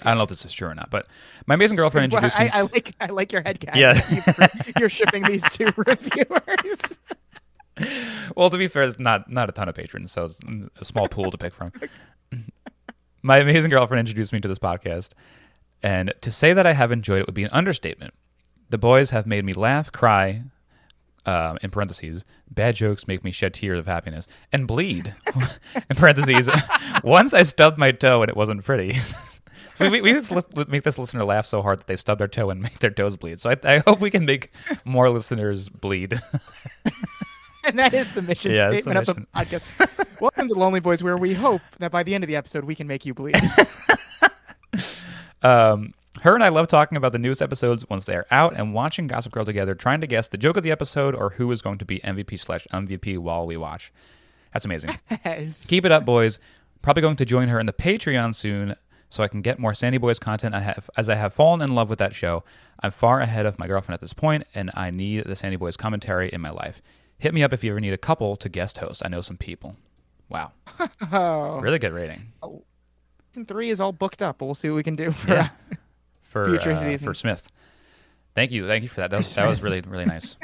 I 0.02 0.10
don't 0.10 0.18
know 0.18 0.24
if 0.24 0.28
this 0.28 0.44
is 0.44 0.52
true 0.52 0.68
or 0.68 0.74
not, 0.74 0.90
but 0.90 1.06
my 1.47 1.55
amazing 1.55 1.78
girlfriend 1.78 2.12
Well, 2.12 2.22
introduced 2.22 2.38
I, 2.38 2.44
me. 2.44 2.51
I 2.52 2.60
like 2.60 2.94
I 3.01 3.06
like 3.06 3.32
your 3.32 3.40
head 3.40 3.64
Yeah. 3.74 3.98
You, 4.10 4.72
you're 4.78 4.90
shipping 4.90 5.22
these 5.22 5.42
two 5.44 5.72
reviewers. 5.86 7.01
Well, 8.36 8.51
to 8.51 8.59
be 8.59 8.68
fair, 8.68 8.82
it's 8.82 8.98
not 8.98 9.30
not 9.30 9.48
a 9.48 9.52
ton 9.52 9.70
of 9.70 9.74
patrons, 9.74 10.12
so 10.12 10.24
it's 10.24 10.38
a 10.78 10.84
small 10.84 11.09
pool 11.09 11.30
to 11.30 11.38
pick 11.38 11.55
from. 11.55 11.72
My 13.22 13.38
amazing 13.38 13.70
girlfriend 13.70 14.01
introduced 14.01 14.34
me 14.34 14.40
to 14.40 14.48
this 14.48 14.59
podcast, 14.59 15.12
and 15.82 16.12
to 16.20 16.30
say 16.30 16.52
that 16.52 16.66
I 16.66 16.74
have 16.74 16.92
enjoyed 16.92 17.20
it 17.20 17.26
would 17.26 17.34
be 17.34 17.44
an 17.44 17.52
understatement. 17.52 18.12
The 18.68 18.76
boys 18.76 19.12
have 19.12 19.26
made 19.26 19.47
me 19.47 19.55
laugh, 19.55 19.90
cry, 19.90 20.42
um, 21.26 21.59
in 21.62 21.70
parentheses, 21.70 22.24
bad 22.51 22.76
jokes 22.76 23.06
make 23.06 23.24
me 23.24 23.30
shed 23.30 23.55
tears 23.55 23.78
of 23.78 23.86
happiness, 23.86 24.26
and 24.52 24.66
bleed, 24.66 25.14
in 25.90 25.97
parentheses, 25.97 26.48
once 27.05 27.34
I 27.34 27.42
stubbed 27.42 27.78
my 27.78 27.92
toe 27.92 28.22
and 28.22 28.30
it 28.30 28.36
wasn't 28.36 28.64
pretty. 28.64 28.98
we, 29.80 29.88
we, 29.88 30.01
we 30.01 30.12
just 30.12 30.30
li- 30.30 30.64
make 30.68 30.82
this 30.82 30.98
listener 30.98 31.24
laugh 31.24 31.47
so 31.47 31.62
hard 31.62 31.80
that 31.80 31.86
they 31.86 31.97
stub 31.97 32.18
their 32.18 32.28
toe 32.28 32.51
and 32.51 32.62
make 32.62 32.78
their 32.78 32.90
toes 32.90 33.16
bleed. 33.16 33.40
So 33.40 33.51
I, 33.51 33.56
I 33.64 33.82
hope 33.86 34.01
we 34.01 34.10
can 34.10 34.24
make 34.24 34.52
more 34.84 35.10
listeners 35.10 35.68
bleed. 35.68 36.20
And 37.64 37.78
that 37.78 37.92
is 37.92 38.12
the 38.14 38.22
mission 38.22 38.52
Yeah, 38.52 38.70
that's 38.70 38.84
the 38.86 38.92
statement 38.92 39.09
of 39.09 39.16
the 39.16 39.26
podcast. 39.36 40.20
Welcome 40.20 40.48
to 40.48 40.55
Lonely 40.55 40.80
Boys, 40.80 41.02
where 41.02 41.16
we 41.16 41.34
hope 41.34 41.62
that 41.78 41.90
by 41.92 42.02
the 42.02 42.14
end 42.14 42.24
of 42.24 42.28
the 42.28 42.36
episode 42.36 42.64
we 42.64 42.74
can 42.74 42.86
make 42.86 43.05
you 43.05 43.14
bleed. 43.14 43.36
Um, 45.42 45.94
her 46.22 46.34
and 46.34 46.44
I 46.44 46.48
love 46.48 46.68
talking 46.68 46.97
about 46.97 47.12
the 47.12 47.18
newest 47.18 47.42
episodes 47.42 47.88
once 47.88 48.06
they 48.06 48.14
are 48.14 48.26
out 48.30 48.55
and 48.56 48.74
watching 48.74 49.06
Gossip 49.06 49.32
Girl 49.32 49.44
together, 49.44 49.74
trying 49.74 50.01
to 50.01 50.06
guess 50.06 50.28
the 50.28 50.38
joke 50.38 50.56
of 50.56 50.62
the 50.62 50.70
episode 50.70 51.14
or 51.14 51.30
who 51.30 51.51
is 51.52 51.62
going 51.62 51.78
to 51.78 51.84
be 51.84 52.01
MVP 52.01 52.38
slash 52.38 52.66
MVP 52.72 53.18
while 53.18 53.47
we 53.47 53.56
watch. 53.56 53.92
That's 54.52 54.64
amazing. 54.64 54.98
Keep 55.68 55.84
it 55.84 55.92
up, 55.92 56.05
boys. 56.05 56.40
Probably 56.82 57.02
going 57.02 57.16
to 57.16 57.24
join 57.24 57.48
her 57.48 57.60
in 57.60 57.66
the 57.66 57.72
Patreon 57.72 58.34
soon 58.34 58.76
so 59.09 59.22
I 59.22 59.28
can 59.28 59.42
get 59.42 59.59
more 59.59 59.74
Sandy 59.74 59.98
Boys 59.98 60.18
content. 60.18 60.55
I 60.55 60.60
have 60.60 60.88
as 60.97 61.09
I 61.09 61.14
have 61.16 61.34
fallen 61.34 61.60
in 61.60 61.74
love 61.74 61.90
with 61.90 61.98
that 61.98 62.14
show. 62.14 62.44
I'm 62.82 62.90
far 62.90 63.20
ahead 63.20 63.44
of 63.47 63.59
my 63.59 63.66
girlfriend 63.66 63.94
at 63.94 64.01
this 64.01 64.12
point, 64.12 64.44
and 64.55 64.70
I 64.74 64.90
need 64.90 65.24
the 65.24 65.36
Sandy 65.36 65.56
Boys 65.56 65.76
commentary 65.76 66.28
in 66.30 66.40
my 66.40 66.51
life. 66.51 66.80
Hit 67.18 67.34
me 67.34 67.42
up 67.42 67.52
if 67.52 67.62
you 67.62 67.70
ever 67.72 67.80
need 67.80 67.92
a 67.92 67.98
couple 67.98 68.36
to 68.36 68.48
guest 68.48 68.78
host. 68.78 69.02
I 69.05 69.09
know 69.09 69.20
some 69.20 69.36
people. 69.36 69.76
Wow, 70.28 70.52
Oh, 71.12 71.59
really 71.60 71.80
good 71.80 71.92
rating 71.92 72.32
oh. 72.40 72.62
season 73.30 73.47
three 73.47 73.70
is 73.70 73.80
all 73.80 73.90
booked 73.92 74.22
up. 74.22 74.38
but 74.38 74.47
We'll 74.47 74.55
see 74.55 74.68
what 74.68 74.76
we 74.76 74.84
can 74.84 74.94
do 74.97 75.10
for. 75.10 75.30
Yeah. 75.32 75.48
for 76.31 76.47
Future 76.47 76.73
uh, 76.73 76.97
for. 76.97 77.12
Smith. 77.12 77.48
Thank 78.35 78.52
you, 78.52 78.66
thank 78.66 78.85
you 78.85 78.89
for 78.89 79.01
that. 79.01 79.11
That 79.11 79.19
was, 79.19 79.35
that 79.35 79.48
was 79.48 79.62
really 79.62 79.81
really 79.81 80.07
nice. 80.07 80.36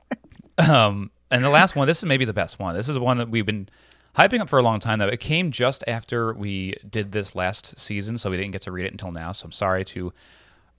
um, 0.58 1.10
and 1.30 1.42
the 1.42 1.50
last 1.50 1.74
one, 1.74 1.86
this 1.86 1.98
is 1.98 2.04
maybe 2.04 2.24
the 2.24 2.32
best 2.32 2.58
one. 2.58 2.74
This 2.74 2.88
is 2.88 2.98
one 2.98 3.18
that 3.18 3.28
we've 3.28 3.44
been 3.44 3.68
hyping 4.16 4.40
up 4.40 4.48
for 4.48 4.58
a 4.58 4.62
long 4.62 4.78
time 4.78 5.00
now. 5.00 5.06
It 5.06 5.20
came 5.20 5.50
just 5.50 5.82
after 5.88 6.32
we 6.32 6.74
did 6.88 7.12
this 7.12 7.34
last 7.34 7.78
season, 7.78 8.18
so 8.18 8.30
we 8.30 8.36
didn't 8.36 8.52
get 8.52 8.62
to 8.62 8.72
read 8.72 8.86
it 8.86 8.92
until 8.92 9.10
now. 9.10 9.32
So 9.32 9.46
I'm 9.46 9.52
sorry 9.52 9.84
to 9.86 10.12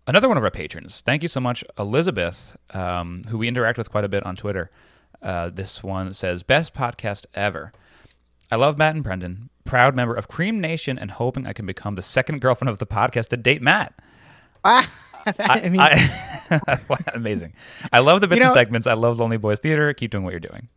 another 0.08 0.28
one 0.28 0.38
of 0.38 0.44
our 0.44 0.52
patrons. 0.52 1.02
Thank 1.02 1.22
you 1.22 1.28
so 1.28 1.42
much, 1.42 1.64
Elizabeth, 1.78 2.58
um, 2.74 3.24
who 3.30 3.38
we 3.38 3.48
interact 3.48 3.78
with 3.78 3.92
quite 3.92 4.06
a 4.06 4.10
bit 4.10 4.26
on 4.26 4.36
Twitter. 4.36 4.72
Uh, 5.22 5.50
this 5.50 5.84
one 5.84 6.14
says, 6.14 6.44
Best 6.44 6.74
podcast 6.74 7.26
ever. 7.34 7.72
I 8.52 8.58
love 8.58 8.78
Matt 8.78 8.96
and 8.96 9.04
Brendan, 9.04 9.50
proud 9.64 9.96
member 9.96 10.14
of 10.14 10.28
Cream 10.28 10.62
Nation, 10.62 11.00
and 11.00 11.12
hoping 11.12 11.48
I 11.48 11.54
can 11.54 11.66
become 11.66 11.96
the 11.96 12.02
second 12.02 12.42
girlfriend 12.42 12.70
of 12.70 12.78
the 12.78 12.86
podcast 12.86 13.28
to 13.30 13.38
date 13.38 13.62
Matt. 13.62 13.94
Ah, 14.66 14.90
I, 15.40 15.70
mean, 15.70 15.80
I, 15.80 16.80
wow, 16.90 16.98
amazing. 17.14 17.54
I 17.94 18.00
love 18.00 18.22
the 18.22 18.28
bits 18.28 18.40
You 18.40 18.46
and 18.46 18.54
segments. 18.54 18.88
I 18.88 18.94
love 18.94 19.20
Lonely 19.20 19.38
Boys 19.38 19.60
Theater. 19.60 19.94
Keep 19.94 20.12
doing 20.12 20.24
what 20.24 20.32
you're 20.32 20.40
doing. 20.40 20.68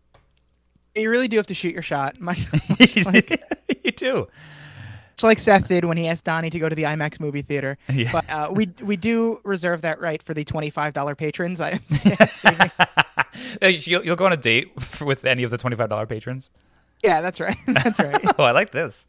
you 0.95 1.11
really 1.11 1.27
do 1.29 1.37
have 1.39 1.47
to 1.47 1.55
shoot 1.55 1.73
your 1.73 1.83
shot. 1.83 2.21
Much, 2.21 2.39
you 2.79 3.91
do. 3.93 4.29
much 5.17 5.23
like 5.23 5.39
Seth 5.39 5.69
did 5.69 5.85
when 5.85 5.97
he 5.97 6.07
asked 6.07 6.25
Donnie 6.25 6.51
to 6.51 6.59
go 6.59 6.69
to 6.69 6.75
the 6.75 6.85
IMAX 6.85 7.19
movie 7.19 7.43
theater. 7.43 7.79
Yeah. 7.91 8.13
But 8.13 8.31
uh, 8.31 8.51
we 8.53 8.69
we 8.83 8.97
do 8.97 9.41
reserve 9.45 9.83
that 9.83 10.01
right 10.01 10.23
for 10.23 10.35
the 10.35 10.45
twenty 10.45 10.71
five 10.71 10.93
dollar 10.93 11.15
patrons. 11.15 11.61
I 11.61 11.81
am 13.63 13.71
You'll, 13.73 14.05
you'll 14.05 14.17
go 14.17 14.27
on 14.27 14.33
a 14.33 14.37
date 14.37 14.73
with 15.01 15.25
any 15.25 15.43
of 15.45 15.51
the 15.51 15.59
$25 15.59 16.09
patrons? 16.09 16.51
yeah, 17.05 17.21
that's 17.21 17.39
right. 17.41 17.57
That's 17.67 17.99
right. 17.99 18.21
Oh, 18.39 18.45
I 18.45 18.51
like 18.53 18.73
this. 18.73 19.07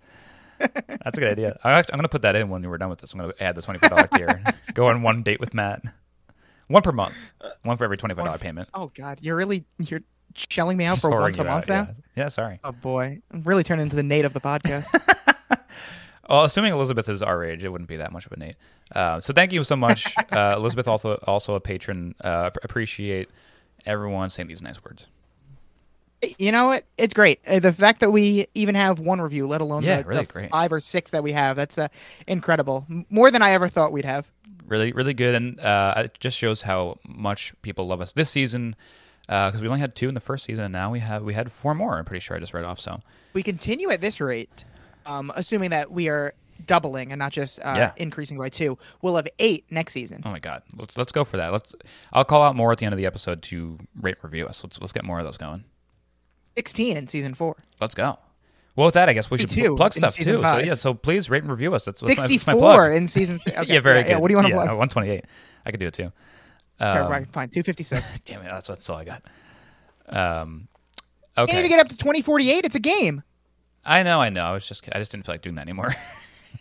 That's 0.60 1.18
a 1.18 1.22
good 1.22 1.32
idea. 1.32 1.60
I'm, 1.64 1.72
actually, 1.72 1.94
I'm 1.94 1.98
going 1.98 2.04
to 2.04 2.10
put 2.10 2.22
that 2.24 2.36
in 2.36 2.50
when 2.50 2.68
we're 2.68 2.78
done 2.78 2.90
with 2.90 3.00
this. 3.00 3.14
I'm 3.14 3.20
going 3.20 3.32
to 3.32 3.44
add 3.44 3.56
the 3.56 3.62
$25 3.62 4.12
tier. 4.18 4.44
Go 4.74 4.88
on 4.88 5.02
one 5.02 5.24
date 5.24 5.40
with 5.40 5.54
Matt. 5.54 5.82
One 6.68 6.82
per 6.82 6.92
month. 6.92 7.16
One 7.64 7.78
for 7.78 7.84
every 7.84 7.98
$25 7.98 8.40
payment. 8.40 8.70
Oh 8.74 8.92
God, 8.94 9.20
you're 9.22 9.36
really 9.36 9.66
you're 9.80 10.02
shelling 10.36 10.78
me 10.78 10.86
out 10.86 11.00
for 11.00 11.10
once 11.10 11.40
a 11.40 11.44
month 11.44 11.70
out, 11.70 11.88
now. 11.88 11.94
Yeah. 12.16 12.24
yeah, 12.24 12.28
sorry. 12.28 12.60
Oh 12.64 12.72
boy, 12.72 13.22
I'm 13.32 13.44
really 13.44 13.64
turning 13.64 13.84
into 13.84 13.96
the 13.96 14.04
Nate 14.04 14.26
of 14.26 14.34
the 14.34 14.42
podcast. 14.42 14.88
Well, 16.30 16.44
assuming 16.44 16.72
Elizabeth 16.74 17.10
is 17.10 17.24
our 17.24 17.44
age, 17.44 17.64
it 17.64 17.70
wouldn't 17.70 17.88
be 17.88 17.98
that 17.98 18.12
much 18.12 18.28
of 18.28 18.32
a 18.32 18.38
Nate. 18.38 18.56
Uh, 18.94 19.20
so 19.20 19.34
thank 19.34 19.52
you 19.52 19.64
so 19.64 19.76
much, 19.76 20.14
uh, 20.32 20.54
Elizabeth. 20.56 20.88
Also, 20.88 21.16
also 21.26 21.56
a 21.56 21.60
patron. 21.60 22.14
Uh, 22.22 22.52
appreciate 22.62 23.30
everyone 23.84 24.30
saying 24.30 24.48
these 24.48 24.62
nice 24.62 24.84
words. 24.84 25.08
You 26.38 26.52
know 26.52 26.68
what? 26.68 26.86
It's 26.98 27.14
great. 27.14 27.40
Uh, 27.48 27.60
the 27.60 27.74
fact 27.74 28.00
that 28.02 28.12
we 28.12 28.48
even 28.54 28.76
have 28.76 29.00
one 29.00 29.22
review, 29.22 29.48
let 29.48 29.62
alone 29.62 29.84
Yeah, 29.84 30.02
the, 30.02 30.08
really 30.10 30.26
the 30.26 30.48
five 30.50 30.72
or 30.74 30.80
six 30.80 31.12
that 31.12 31.24
we 31.24 31.32
have, 31.32 31.56
that's 31.56 31.78
uh, 31.78 31.88
incredible. 32.28 32.86
More 33.10 33.32
than 33.32 33.42
I 33.42 33.52
ever 33.52 33.68
thought 33.68 33.92
we'd 33.92 34.06
have. 34.06 34.30
Really, 34.68 34.92
really 34.92 35.14
good, 35.14 35.34
and 35.36 35.60
uh, 35.60 35.94
it 35.98 36.18
just 36.20 36.38
shows 36.38 36.62
how 36.64 37.00
much 37.08 37.54
people 37.62 37.88
love 37.88 38.02
us 38.02 38.14
this 38.14 38.30
season. 38.30 38.76
Because 39.28 39.62
we 39.62 39.68
only 39.68 39.80
had 39.80 39.96
two 39.96 40.08
in 40.08 40.16
the 40.16 40.20
first 40.20 40.46
season, 40.46 40.64
and 40.66 40.72
now 40.72 40.92
we 40.92 41.00
have 41.00 41.22
we 41.24 41.36
had 41.36 41.52
four 41.52 41.76
more. 41.76 41.98
I'm 42.00 42.06
pretty 42.06 42.20
sure 42.20 42.36
I 42.36 42.40
just 42.40 42.54
read 42.54 42.66
off. 42.66 42.80
So 42.80 43.00
We 43.34 43.44
continue 43.44 43.92
at 43.92 44.02
this 44.02 44.20
rate, 44.20 44.66
um, 45.06 45.32
assuming 45.36 45.70
that 45.70 45.92
we 45.92 46.10
are 46.10 46.34
doubling 46.66 47.12
and 47.12 47.20
not 47.20 47.32
just 47.32 47.60
uh, 47.60 47.74
Yeah. 47.78 47.92
increasing 47.98 48.38
by 48.40 48.50
two. 48.50 48.78
We'll 49.02 49.16
have 49.16 49.28
eight 49.40 49.66
next 49.70 49.94
season. 49.94 50.24
Oh 50.26 50.32
my 50.32 50.40
god, 50.40 50.64
let's 50.76 50.98
let's 50.98 51.12
go 51.12 51.24
for 51.24 51.38
that. 51.38 51.52
Let's. 51.52 51.76
I'll 52.12 52.26
call 52.26 52.42
out 52.42 52.56
more 52.56 52.72
at 52.72 52.80
the 52.80 52.86
end 52.86 52.94
of 52.94 52.98
the 52.98 53.06
episode 53.06 53.42
to 53.44 53.78
rate 54.02 54.16
and 54.22 54.24
review 54.24 54.48
us. 54.48 54.64
Let's 54.64 54.80
let's 54.82 54.92
get 54.94 55.06
more 55.06 55.20
of 55.20 55.26
those 55.26 55.38
going. 55.38 55.64
Sixteen 56.56 56.98
in 56.98 57.08
season 57.08 57.34
four. 57.34 57.56
Let's 57.80 57.96
go. 57.96 58.18
Well, 58.76 58.86
with 58.86 58.94
that, 58.94 59.10
I 59.10 59.14
guess 59.14 59.30
we 59.30 59.38
should 59.38 59.50
52 59.50 59.76
plug 59.76 59.94
stuff 59.94 60.16
too. 60.16 60.42
So 60.42 60.58
yeah, 60.60 60.74
so 60.74 60.94
please 60.94 61.30
rate 61.30 61.44
and 61.44 61.52
review 61.52 61.74
us. 61.74 61.84
That's, 61.86 62.00
that's 62.00 62.08
my, 62.08 62.16
that's 62.16 62.22
my 62.22 62.28
Sixty-four 62.30 62.60
plug. 62.60 62.94
in 62.94 63.08
season. 63.08 63.38
Th- 63.40 63.58
okay, 63.60 63.74
yeah, 63.74 63.80
very 63.82 63.98
yeah, 63.98 64.04
good. 64.04 64.10
Yeah, 64.12 64.18
what 64.18 64.28
do 64.30 64.34
you 64.34 64.38
want 64.38 64.48
to 64.48 64.54
yeah, 64.54 64.66
plug? 64.66 64.68
128. 64.78 65.26
I 65.66 65.72
could 65.72 65.80
do 65.80 65.88
it 65.88 65.94
too. 65.94 66.12
Okay, 66.82 67.00
Um, 67.00 67.12
right, 67.12 67.28
fine. 67.32 67.50
Two 67.50 67.64
fifty-six. 67.64 68.20
Damn 68.26 68.42
it, 68.42 68.50
that's, 68.50 68.68
that's 68.70 68.90
all 68.90 68.98
I 68.98 69.04
got. 69.04 69.24
Um, 70.08 70.68
okay. 71.38 71.52
Can't 71.52 71.66
even 71.66 71.78
get 71.78 71.82
up 71.82 71.90
to 71.90 71.98
twenty 71.98 72.22
forty-eight. 72.22 72.64
It's 72.64 72.76
a 72.76 72.80
game. 72.80 73.24
I 73.86 74.04
know, 74.04 74.22
I 74.22 74.30
know. 74.30 74.46
I 74.46 74.52
was 74.54 74.68
just, 74.68 74.88
I 74.94 75.00
just 75.00 75.12
didn't 75.12 75.26
feel 75.26 75.34
like 75.34 75.42
doing 75.42 75.56
that 75.56 75.64
anymore. 75.64 75.94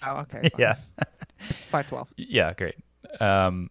Oh, 0.06 0.18
okay. 0.18 0.48
yeah. 0.58 0.76
Five 1.70 1.88
twelve. 1.88 2.08
Yeah, 2.16 2.52
great. 2.52 2.74
Um, 3.20 3.70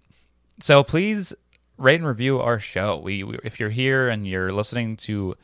so 0.60 0.84
please 0.84 1.34
rate 1.78 2.00
and 2.00 2.08
review 2.08 2.40
our 2.40 2.60
show. 2.60 2.98
We, 2.98 3.24
we 3.24 3.38
if 3.44 3.60
you're 3.60 3.70
here 3.70 4.10
and 4.10 4.28
you're 4.28 4.52
listening 4.52 4.98
to 4.98 5.36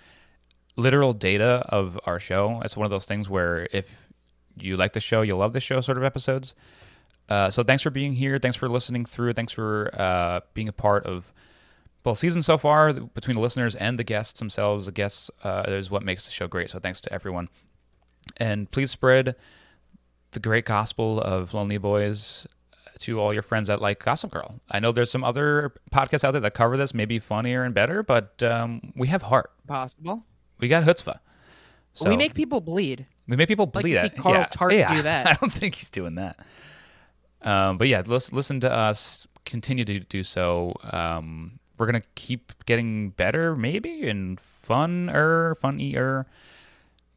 literal 0.76 1.14
data 1.14 1.66
of 1.70 2.00
our 2.06 2.20
show, 2.20 2.62
it's 2.64 2.76
one 2.78 2.86
of 2.86 2.92
those 2.92 3.06
things 3.06 3.30
where 3.30 3.68
if 3.72 4.10
you 4.58 4.78
like 4.78 4.94
the 4.94 5.00
show, 5.00 5.22
you'll 5.22 5.40
love 5.40 5.54
the 5.54 5.60
show 5.60 5.82
sort 5.82 5.98
of 5.98 6.04
episodes. 6.04 6.56
Uh, 7.30 7.50
so 7.50 7.64
thanks 7.64 7.82
for 7.82 7.90
being 7.90 8.14
here. 8.14 8.38
Thanks 8.38 8.58
for 8.58 8.68
listening 8.68 9.06
through. 9.06 9.34
Thanks 9.34 9.54
for 9.54 9.90
uh, 10.00 10.42
being 10.54 10.68
a 10.68 10.74
part 10.74 11.06
of 11.06 11.34
well 12.04 12.16
season 12.16 12.42
so 12.42 12.58
far 12.58 12.92
between 12.94 13.36
the 13.36 13.42
listeners 13.42 13.76
and 13.76 13.98
the 13.98 14.04
guests 14.04 14.40
themselves. 14.40 14.86
The 14.86 14.92
guests 14.92 15.32
uh, 15.44 15.64
is 15.68 15.90
what 15.90 16.04
makes 16.04 16.26
the 16.26 16.32
show 16.32 16.48
great. 16.48 16.70
So 16.70 16.80
thanks 16.80 17.02
to 17.02 17.14
everyone. 17.14 17.50
And 18.38 18.70
please 18.70 18.92
spread 18.92 19.36
the 20.32 20.40
great 20.40 20.66
gospel 20.66 21.22
of 21.22 21.54
Lonely 21.54 21.78
Boys 21.78 22.46
to 23.00 23.20
all 23.20 23.34
your 23.34 23.44
friends 23.44 23.68
that 23.68 23.82
like 23.82 24.04
Gossip 24.04 24.32
Girl. 24.32 24.60
I 24.70 24.80
know 24.80 24.92
there's 24.92 25.12
some 25.12 25.24
other 25.24 25.74
podcasts 25.92 26.24
out 26.24 26.32
there 26.32 26.42
that 26.42 26.54
cover 26.54 26.78
this, 26.78 26.94
maybe 26.94 27.20
funnier 27.20 27.64
and 27.64 27.74
better, 27.74 28.04
but 28.04 28.42
um, 28.44 28.94
we 28.96 29.08
have 29.08 29.24
heart. 29.24 29.52
Possible. 29.68 30.26
We 30.60 30.68
got 30.68 30.84
chutzpah. 30.84 31.20
So 31.94 32.10
we 32.10 32.18
make 32.18 32.34
people 32.34 32.62
bleed. 32.62 33.06
we 33.28 33.36
make 33.36 33.48
people 33.48 33.68
bleed. 33.68 33.94
to 33.94 34.02
see. 34.02 34.10
Carl 34.10 34.36
yeah. 34.36 34.48
Tart 34.50 34.74
yeah. 34.74 34.96
do 34.96 35.02
that. 35.04 35.28
I 35.28 35.34
don't 35.34 35.54
think 35.54 35.76
he's 35.76 35.90
doing 35.90 36.16
that. 36.16 36.40
Um, 37.42 37.78
but 37.78 37.88
yeah, 37.88 38.02
listen, 38.06 38.36
listen 38.36 38.60
to 38.62 38.72
us. 38.72 39.28
Continue 39.46 39.86
to 39.86 40.00
do 40.00 40.24
so. 40.24 40.74
Um, 40.84 41.60
we're 41.78 41.86
gonna 41.86 42.02
keep 42.16 42.66
getting 42.66 43.10
better, 43.10 43.56
maybe, 43.56 44.08
and 44.08 44.40
funner, 44.40 45.58
funnier. 45.58 46.26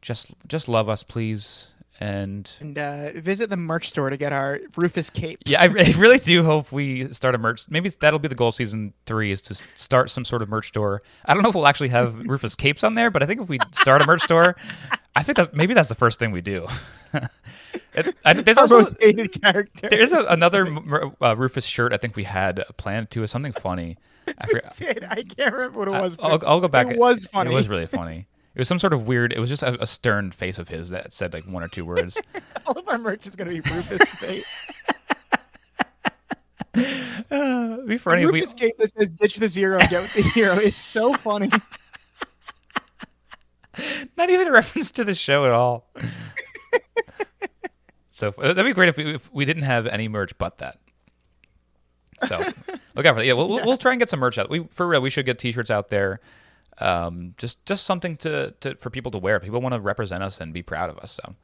Just, 0.01 0.33
just 0.47 0.67
love 0.67 0.89
us, 0.89 1.03
please. 1.03 1.69
And 1.99 2.49
And 2.59 2.77
uh, 2.77 3.11
visit 3.15 3.49
the 3.49 3.57
merch 3.57 3.89
store 3.89 4.09
to 4.11 4.17
get 4.17 4.31
our 4.31 4.59
Rufus 4.75 5.09
capes. 5.09 5.49
yeah, 5.51 5.61
I, 5.61 5.65
I 5.65 5.93
really 5.97 6.19
do 6.19 6.43
hope 6.43 6.71
we 6.71 7.11
start 7.11 7.33
a 7.33 7.39
merch. 7.39 7.67
Maybe 7.69 7.89
that'll 7.89 8.19
be 8.19 8.27
the 8.27 8.35
goal 8.35 8.49
of 8.49 8.55
season 8.55 8.93
three 9.07 9.31
is 9.31 9.41
to 9.43 9.55
start 9.73 10.11
some 10.11 10.23
sort 10.23 10.41
of 10.43 10.49
merch 10.49 10.67
store. 10.67 11.01
I 11.25 11.33
don't 11.33 11.41
know 11.41 11.49
if 11.49 11.55
we'll 11.55 11.65
actually 11.67 11.89
have 11.89 12.17
Rufus 12.27 12.53
capes 12.55 12.83
on 12.83 12.93
there, 12.95 13.09
but 13.09 13.23
I 13.23 13.25
think 13.25 13.41
if 13.41 13.49
we 13.49 13.57
start 13.71 14.03
a 14.03 14.05
merch 14.05 14.21
store, 14.21 14.55
I 15.15 15.23
think 15.23 15.37
that 15.37 15.55
maybe 15.55 15.73
that's 15.73 15.89
the 15.89 15.95
first 15.95 16.19
thing 16.19 16.31
we 16.31 16.41
do. 16.41 16.67
It- 17.93 18.15
I, 18.23 18.33
there's 18.33 18.57
Our 18.59 18.65
also 18.65 18.79
most 18.81 18.97
hated 19.01 19.41
character. 19.41 19.89
there 19.89 19.99
is 19.99 20.11
a, 20.11 20.21
another 20.25 20.67
uh, 21.19 21.35
Rufus 21.35 21.65
shirt 21.65 21.93
I 21.93 21.97
think 21.97 22.15
we 22.15 22.25
had 22.25 22.63
planned 22.77 23.09
to, 23.11 23.23
Is 23.23 23.31
something 23.31 23.53
funny. 23.53 23.97
I 24.37 24.45
forget. 24.47 24.75
Did. 24.77 25.03
I 25.03 25.23
can't 25.23 25.53
remember 25.53 25.79
what 25.79 25.87
it 25.87 25.91
was. 25.91 26.15
I'll, 26.21 26.39
I'll 26.45 26.59
go 26.59 26.67
back. 26.67 26.87
It 26.87 26.97
was 26.99 27.25
funny. 27.25 27.49
It 27.51 27.55
was 27.55 27.67
really 27.67 27.87
funny. 27.87 28.27
It 28.57 28.61
was 28.61 28.67
some 28.67 28.79
sort 28.79 28.91
of 28.93 29.05
weird. 29.07 29.33
It 29.33 29.39
was 29.39 29.51
just 29.51 29.61
a, 29.61 29.79
a 29.79 29.85
stern 29.85 30.31
face 30.31 30.57
of 30.57 30.67
his 30.67 30.89
that 30.89 31.13
said 31.13 31.31
like 31.31 31.43
one 31.45 31.61
or 31.63 31.67
two 31.67 31.85
words. 31.85 32.19
All 32.65 32.73
of 32.75 32.87
our 32.87 32.97
merch 32.97 33.27
is 33.27 33.35
going 33.35 33.55
to 33.55 33.61
be 33.61 33.69
Rufus 33.71 34.09
face. 34.19 34.65
uh, 36.75 37.73
it'd 37.75 37.87
be 37.87 37.99
funny 37.99 38.23
if 38.23 38.31
we 38.31 38.39
Rufus 38.41 38.55
cape 38.55 38.75
that 38.79 38.89
says 38.97 39.11
"Ditch 39.11 39.35
the 39.35 39.47
zero, 39.47 39.77
get 39.77 40.01
with 40.01 40.13
the 40.15 40.21
hero" 40.23 40.53
is 40.57 40.75
so 40.75 41.13
funny. 41.13 41.51
Not 44.17 44.31
even 44.31 44.47
a 44.47 44.51
reference 44.51 44.89
to 44.93 45.03
the 45.03 45.13
show 45.13 45.43
at 45.45 45.51
all. 45.51 45.91
so 48.09 48.29
uh, 48.39 48.47
that'd 48.53 48.65
be 48.65 48.73
great 48.73 48.89
if 48.89 48.97
we, 48.97 49.13
if 49.13 49.31
we 49.31 49.45
didn't 49.45 49.63
have 49.63 49.85
any 49.85 50.07
merch 50.07 50.35
but 50.39 50.57
that. 50.57 50.79
So 52.27 52.39
look 52.95 53.05
out 53.05 53.13
for 53.13 53.19
that. 53.21 53.25
Yeah, 53.27 53.33
we'll, 53.33 53.49
we'll- 53.49 53.63
we'll 53.65 53.77
try 53.77 53.91
and 53.91 53.99
get 53.99 54.09
some 54.09 54.19
merch 54.19 54.39
out. 54.39 54.49
We 54.49 54.63
for 54.71 54.87
real, 54.87 55.01
we 55.01 55.11
should 55.11 55.27
get 55.27 55.37
T-shirts 55.37 55.69
out 55.69 55.89
there. 55.89 56.19
Um, 56.79 57.33
just 57.37 57.65
just 57.65 57.85
something 57.85 58.17
to, 58.17 58.51
to 58.59 58.75
for 58.75 58.89
people 58.89 59.11
to 59.11 59.17
wear. 59.17 59.39
People 59.39 59.61
want 59.61 59.73
to 59.73 59.79
represent 59.81 60.21
us 60.21 60.39
and 60.39 60.53
be 60.53 60.61
proud 60.61 60.89
of 60.89 60.97
us. 60.99 61.11
So 61.11 61.35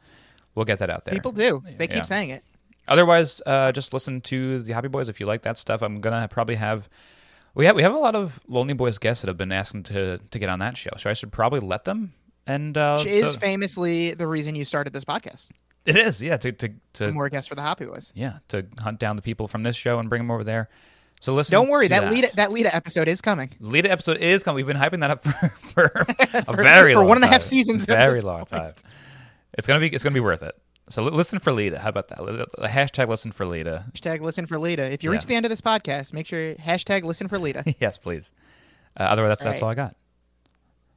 we'll 0.55 0.65
get 0.65 0.79
that 0.79 0.89
out 0.89 1.05
there. 1.05 1.13
People 1.13 1.31
do. 1.31 1.63
They 1.77 1.87
keep 1.87 1.97
Yeah. 1.97 2.03
saying 2.03 2.29
it. 2.29 2.43
Otherwise, 2.87 3.41
uh, 3.45 3.71
just 3.71 3.93
listen 3.93 4.21
to 4.21 4.61
the 4.61 4.73
Happy 4.73 4.89
Boys 4.89 5.07
if 5.09 5.19
you 5.19 5.25
like 5.25 5.43
that 5.43 5.57
stuff. 5.57 5.81
I'm 5.81 6.01
gonna 6.01 6.27
probably 6.27 6.55
have 6.55 6.89
we 7.55 7.65
have 7.65 7.75
we 7.75 7.81
have 7.81 7.93
a 7.95 7.97
lot 7.97 8.13
of 8.15 8.39
Lonely 8.47 8.73
Boys 8.73 8.97
guests 8.99 9.21
that 9.21 9.27
have 9.29 9.37
been 9.37 9.51
asking 9.51 9.83
to 9.83 10.17
to 10.19 10.39
get 10.39 10.49
on 10.49 10.59
that 10.59 10.77
show, 10.77 10.91
so 10.97 11.09
I 11.09 11.13
should 11.13 11.31
probably 11.31 11.59
let 11.61 11.85
them. 11.85 12.13
And 12.45 12.77
uh, 12.77 12.97
Which 12.97 13.07
is 13.07 13.31
so- 13.33 13.39
famously 13.39 14.13
the 14.13 14.27
reason 14.27 14.53
you 14.55 14.65
started 14.65 14.91
this 14.93 15.05
podcast. 15.05 15.47
it 15.85 15.95
is, 15.95 16.21
yeah, 16.21 16.35
to 16.37 16.51
to, 16.51 16.69
to 16.93 17.11
More 17.11 17.29
guests 17.29 17.47
for 17.47 17.55
the 17.55 17.61
Happy 17.61 17.85
Boys. 17.85 18.11
yeah 18.15 18.39
to 18.49 18.65
hunt 18.79 18.99
down 18.99 19.15
the 19.15 19.21
people 19.21 19.47
from 19.47 19.63
this 19.63 19.75
show 19.77 19.97
and 19.99 20.09
bring 20.09 20.19
them 20.21 20.29
over 20.31 20.43
there. 20.43 20.69
So 21.23 21.33
listen. 21.33 21.53
Don't 21.53 21.69
worry, 21.69 21.85
to 21.85 21.89
that, 21.89 22.11
Lita 22.11 22.29
that 22.35 22.51
Lita 22.51 22.75
episode 22.75 23.07
is 23.07 23.21
coming. 23.21 23.49
Lita 23.61 23.89
episode 23.89 24.17
is 24.17 24.43
coming. 24.43 24.57
We've 24.57 24.67
been 24.67 24.75
hyping 24.75 24.99
that 24.99 25.09
up 25.09 25.23
for, 25.23 25.31
for 25.73 25.85
a 26.33 26.43
For- 26.43 26.61
very 26.63 26.91
for 26.93 26.99
long 26.99 27.07
one 27.07 27.17
and 27.17 27.23
a 27.23 27.27
half 27.27 27.35
time. 27.37 27.41
seasons 27.47 27.85
Very 27.85 28.19
long 28.19 28.39
point. 28.39 28.49
time. 28.49 28.73
It's 29.57 29.65
gonna 29.65 29.79
be 29.79 29.87
it's 29.87 30.03
gonna 30.03 30.13
be 30.13 30.19
worth 30.19 30.43
it. 30.43 30.53
So 30.89 31.01
li- 31.01 31.11
listen 31.11 31.39
for 31.39 31.53
Lita. 31.53 31.79
How 31.79 31.87
about 31.87 32.09
that? 32.09 32.17
Hashtag 32.69 33.07
listen 33.07 33.31
for 33.31 33.45
Lita. 33.45 33.85
Hashtag 33.93 34.19
listen 34.19 34.45
for 34.47 34.59
Lita. 34.59 34.83
If 34.91 35.01
you 35.01 35.11
Yeah. 35.11 35.15
reach 35.15 35.25
the 35.25 35.35
end 35.35 35.45
of 35.45 35.49
this 35.49 35.61
podcast, 35.61 36.11
make 36.11 36.27
sure 36.27 36.55
hashtag 36.55 37.03
listen 37.03 37.29
for 37.29 37.39
Lita. 37.39 37.63
yes, 37.79 37.97
please. 37.97 38.33
Uh, 38.99 39.03
otherwise, 39.03 39.29
that's, 39.29 39.43
that's 39.45 39.61
Right. 39.61 39.63
all 39.65 39.71
I 39.71 39.75
got. 39.75 39.95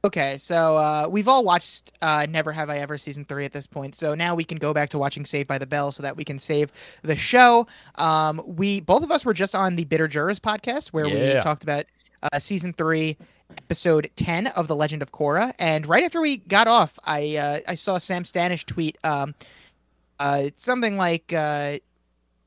Okay, 0.07 0.37
so 0.37 0.77
uh, 0.77 1.05
we've 1.11 1.27
all 1.27 1.43
watched 1.43 1.91
uh, 2.01 2.25
Never 2.29 2.53
Have 2.53 2.69
I 2.69 2.77
Ever 2.77 2.97
season 2.97 3.25
three 3.25 3.43
at 3.43 3.51
this 3.51 3.67
point. 3.67 3.93
So 3.93 4.15
now 4.15 4.35
we 4.35 4.45
can 4.45 4.57
go 4.57 4.73
back 4.73 4.89
to 4.91 4.97
watching 4.97 5.25
Saved 5.25 5.49
by 5.49 5.57
the 5.57 5.67
Bell 5.67 5.91
so 5.91 6.01
that 6.01 6.15
we 6.15 6.23
can 6.23 6.39
save 6.39 6.71
the 7.01 7.17
show. 7.17 7.67
Um, 7.95 8.41
we 8.45 8.79
both 8.79 9.03
of 9.03 9.11
us 9.11 9.25
were 9.25 9.33
just 9.33 9.53
on 9.53 9.75
the 9.75 9.83
Bitter 9.83 10.07
Jurors 10.07 10.39
podcast 10.39 10.93
where 10.93 11.03
we 11.03 11.33
talked 11.41 11.63
about 11.63 11.87
uh, 12.23 12.39
season 12.39 12.71
three, 12.71 13.17
episode 13.57 14.09
ten 14.15 14.47
of 14.47 14.69
The 14.69 14.77
Legend 14.77 15.01
of 15.01 15.11
Korra. 15.11 15.53
And 15.59 15.85
right 15.85 16.05
after 16.05 16.21
we 16.21 16.37
got 16.37 16.69
off, 16.69 16.97
I 17.03 17.35
uh, 17.35 17.59
I 17.67 17.75
saw 17.75 17.97
Sam 17.97 18.23
Stanish 18.23 18.63
tweet 18.65 18.97
um, 19.03 19.35
uh, 20.21 20.51
something 20.55 20.95
like. 20.95 21.33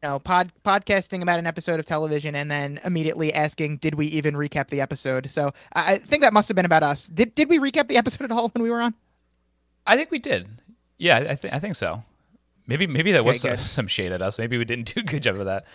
You 0.03 0.09
know, 0.09 0.19
pod, 0.19 0.51
podcasting 0.65 1.21
about 1.21 1.39
an 1.39 1.47
episode 1.47 1.79
of 1.79 1.85
television 1.85 2.35
and 2.35 2.51
then 2.51 2.81
immediately 2.85 3.35
asking, 3.35 3.79
"Did 3.79 3.97
we 3.97 4.07
even 4.07 4.35
recap 4.35 4.69
the 4.69 4.81
episode?" 4.81 5.29
So 5.31 5.53
I 5.75 5.95
I 5.95 5.99
think 5.99 6.23
that 6.23 6.33
must 6.33 6.49
have 6.49 6.57
been 6.57 6.65
about 6.65 6.83
us. 6.83 7.07
Did 7.07 7.35
did 7.35 7.51
we 7.51 7.59
recap 7.59 7.89
the 7.89 7.99
episode 7.99 8.25
at 8.25 8.33
all 8.33 8.49
when 8.49 8.63
we 8.63 8.71
were 8.71 8.81
on? 8.81 8.95
I 9.87 9.97
think 9.99 10.11
we 10.11 10.19
did. 10.19 10.49
Yeah, 10.97 11.19
I, 11.19 11.35
think 11.35 11.53
I 11.53 11.59
think 11.59 11.75
so. 11.75 12.03
Maybe 12.67 12.87
maybe 12.87 13.13
that 13.13 13.25
was 13.25 13.41
some, 13.41 13.57
some 13.59 13.87
shade 13.87 14.13
at 14.13 14.23
us. 14.23 14.39
Maybe 14.39 14.57
we 14.57 14.65
didn't 14.65 14.87
do 14.95 15.01
a 15.01 15.05
good 15.05 15.23
job 15.23 15.37
of 15.37 15.45
that. 15.45 15.67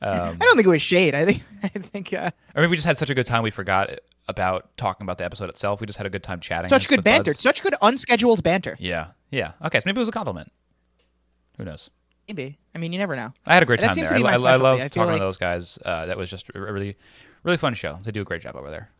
Um, 0.00 0.38
I 0.40 0.44
don't 0.44 0.56
think 0.56 0.66
it 0.66 0.70
was 0.70 0.82
shade. 0.82 1.14
I 1.14 1.26
think 1.26 1.42
I 1.62 1.68
think 1.68 2.14
uh, 2.14 2.30
or 2.54 2.62
maybe 2.62 2.70
we 2.70 2.76
just 2.76 2.86
had 2.86 2.96
such 2.96 3.10
a 3.10 3.14
good 3.14 3.26
time 3.26 3.42
we 3.42 3.50
forgot 3.50 3.90
about 4.28 4.74
talking 4.78 5.04
about 5.04 5.18
the 5.18 5.26
episode 5.26 5.50
itself. 5.50 5.80
We 5.80 5.86
just 5.86 5.98
had 5.98 6.06
a 6.06 6.10
good 6.10 6.22
time 6.22 6.40
chatting. 6.40 6.70
such 6.70 6.88
good 6.88 7.04
banter, 7.04 7.32
buds. 7.32 7.42
such 7.42 7.62
good 7.62 7.74
unscheduled 7.82 8.42
banter. 8.42 8.76
Yeah, 8.80 9.08
yeah. 9.30 9.52
Okay, 9.62 9.78
so 9.78 9.82
maybe 9.84 9.98
it 9.98 10.00
was 10.00 10.08
a 10.08 10.12
compliment. 10.12 10.50
Who 11.58 11.64
knows? 11.64 11.90
Maybe. 12.28 12.58
I 12.74 12.78
mean, 12.78 12.92
you 12.92 12.98
never 12.98 13.14
know. 13.16 13.32
I 13.46 13.54
had 13.54 13.62
a 13.62 13.66
great 13.66 13.80
time 13.80 13.94
there. 13.94 14.12
I, 14.12 14.18
I, 14.18 14.32
I 14.32 14.56
love 14.56 14.80
I 14.80 14.88
talking 14.88 15.12
like- 15.12 15.16
to 15.16 15.24
those 15.24 15.38
guys. 15.38 15.78
Uh, 15.84 16.06
that 16.06 16.16
was 16.16 16.30
just 16.30 16.50
a 16.54 16.60
really, 16.60 16.96
really 17.42 17.56
fun 17.58 17.74
show. 17.74 17.98
They 18.02 18.10
do 18.10 18.22
a 18.22 18.24
great 18.24 18.42
job 18.42 18.56
over 18.56 18.70
there. 18.70 18.90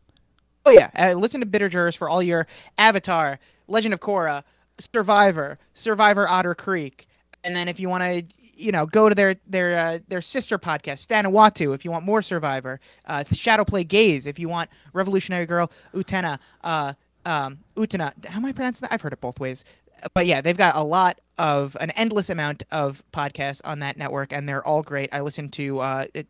Oh 0.67 0.71
yeah, 0.71 0.91
uh, 0.97 1.13
listen 1.13 1.41
to 1.41 1.47
Bitter 1.47 1.69
Jurors 1.69 1.95
for 1.95 2.09
all 2.09 2.23
your 2.23 2.47
Avatar, 2.79 3.39
Legend 3.69 3.93
of 3.93 4.01
Korra, 4.01 4.45
Survivor, 4.79 5.59
Survivor 5.75 6.27
Otter 6.27 6.55
Creek, 6.55 7.07
and 7.45 7.55
then 7.55 7.69
if 7.69 7.79
you 7.79 7.91
want 7.91 8.03
to, 8.03 8.25
you 8.57 8.73
know, 8.73 8.87
go 8.87 9.09
to 9.11 9.15
their 9.15 9.35
their 9.47 9.79
uh, 9.79 9.99
their 10.09 10.23
sister 10.23 10.59
podcast, 10.59 11.07
Stanawatu, 11.07 11.75
if 11.75 11.85
you 11.85 11.91
want 11.91 12.05
more 12.05 12.23
Survivor, 12.23 12.81
uh, 13.07 13.25
Shadowplay 13.25 13.87
Gaze, 13.87 14.27
if 14.27 14.39
you 14.39 14.49
want 14.49 14.71
Revolutionary 14.95 15.45
Girl, 15.45 15.71
Utena, 15.95 16.39
uh, 16.63 16.95
um, 17.27 17.59
Utena. 17.77 18.13
How 18.27 18.37
am 18.39 18.47
I 18.47 18.53
pronouncing 18.53 18.87
that? 18.87 18.93
I've 18.95 19.03
heard 19.03 19.13
it 19.13 19.21
both 19.21 19.39
ways. 19.39 19.65
But 20.13 20.27
yeah, 20.27 20.41
they've 20.41 20.57
got 20.57 20.77
a 20.77 20.83
lot 20.83 21.21
of 21.39 21.77
an 21.81 21.91
endless 21.93 22.29
amount 22.31 22.63
of 22.71 23.03
podcasts 23.13 23.61
on 23.65 23.79
that 23.81 23.97
network, 23.97 24.33
and 24.33 24.49
they're 24.49 24.65
all 24.67 24.83
great. 24.83 25.09
I 25.13 25.21
listen 25.21 25.49
to 25.53 25.79
uh, 25.81 26.05
it, 26.15 26.27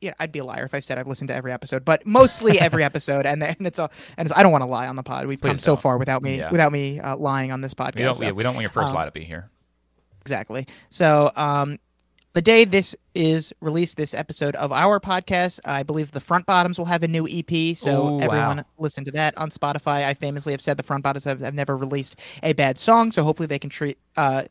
you 0.00 0.10
know, 0.10 0.14
I'd 0.18 0.32
be 0.32 0.38
a 0.40 0.44
liar 0.44 0.64
if 0.64 0.74
I 0.74 0.80
said 0.80 0.98
I've 0.98 1.06
listened 1.06 1.28
to 1.28 1.34
every 1.34 1.52
episode, 1.52 1.84
but 1.84 2.06
mostly 2.06 2.58
every 2.66 2.84
episode, 2.84 3.26
and 3.26 3.42
and 3.42 3.66
it's 3.66 3.78
all 3.78 3.90
and 4.16 4.26
it's, 4.26 4.36
I 4.36 4.42
don't 4.42 4.52
want 4.52 4.62
to 4.62 4.66
lie 4.66 4.86
on 4.86 4.96
the 4.96 5.02
pod. 5.02 5.26
We've 5.26 5.40
come 5.40 5.52
Please 5.52 5.62
so 5.62 5.72
don't. 5.72 5.80
far 5.82 5.98
without 5.98 6.22
me 6.22 6.38
Yeah. 6.38 6.50
without 6.50 6.72
me 6.72 7.00
uh, 7.00 7.16
lying 7.16 7.52
on 7.52 7.60
this 7.60 7.74
podcast. 7.74 7.96
We 7.96 8.02
don't. 8.02 8.14
so- 8.14 8.24
yeah, 8.24 8.32
we 8.32 8.42
don't 8.42 8.54
want 8.54 8.62
your 8.62 8.70
first 8.70 8.88
um, 8.88 8.94
lie 8.94 9.04
to 9.04 9.10
be 9.12 9.24
here. 9.24 9.50
exactly. 10.20 10.66
So, 10.88 11.30
um, 11.36 11.78
the 12.36 12.42
day 12.42 12.66
this 12.66 12.94
is 13.14 13.50
released, 13.62 13.96
this 13.96 14.12
episode 14.12 14.54
of 14.56 14.70
our 14.70 15.00
podcast, 15.00 15.58
I 15.64 15.82
believe 15.82 16.12
the 16.12 16.20
Front 16.20 16.44
Bottoms 16.44 16.76
will 16.76 16.84
have 16.84 17.02
a 17.02 17.08
new 17.08 17.26
EP. 17.26 17.74
So 17.74 18.08
Ooh, 18.08 18.20
everyone 18.20 18.58
wow. 18.58 18.64
listen 18.76 19.06
to 19.06 19.10
that 19.12 19.34
on 19.38 19.48
Spotify. 19.48 20.04
I 20.04 20.12
famously 20.12 20.52
have 20.52 20.60
said 20.60 20.76
the 20.76 20.82
Front 20.82 21.02
Bottoms 21.02 21.24
have, 21.24 21.40
have 21.40 21.54
never 21.54 21.78
released 21.78 22.16
a 22.42 22.52
bad 22.52 22.78
song, 22.78 23.10
so 23.10 23.24
hopefully 23.24 23.46
they 23.46 23.58
can 23.58 23.70
treat. 23.70 23.96
Uh, 24.18 24.42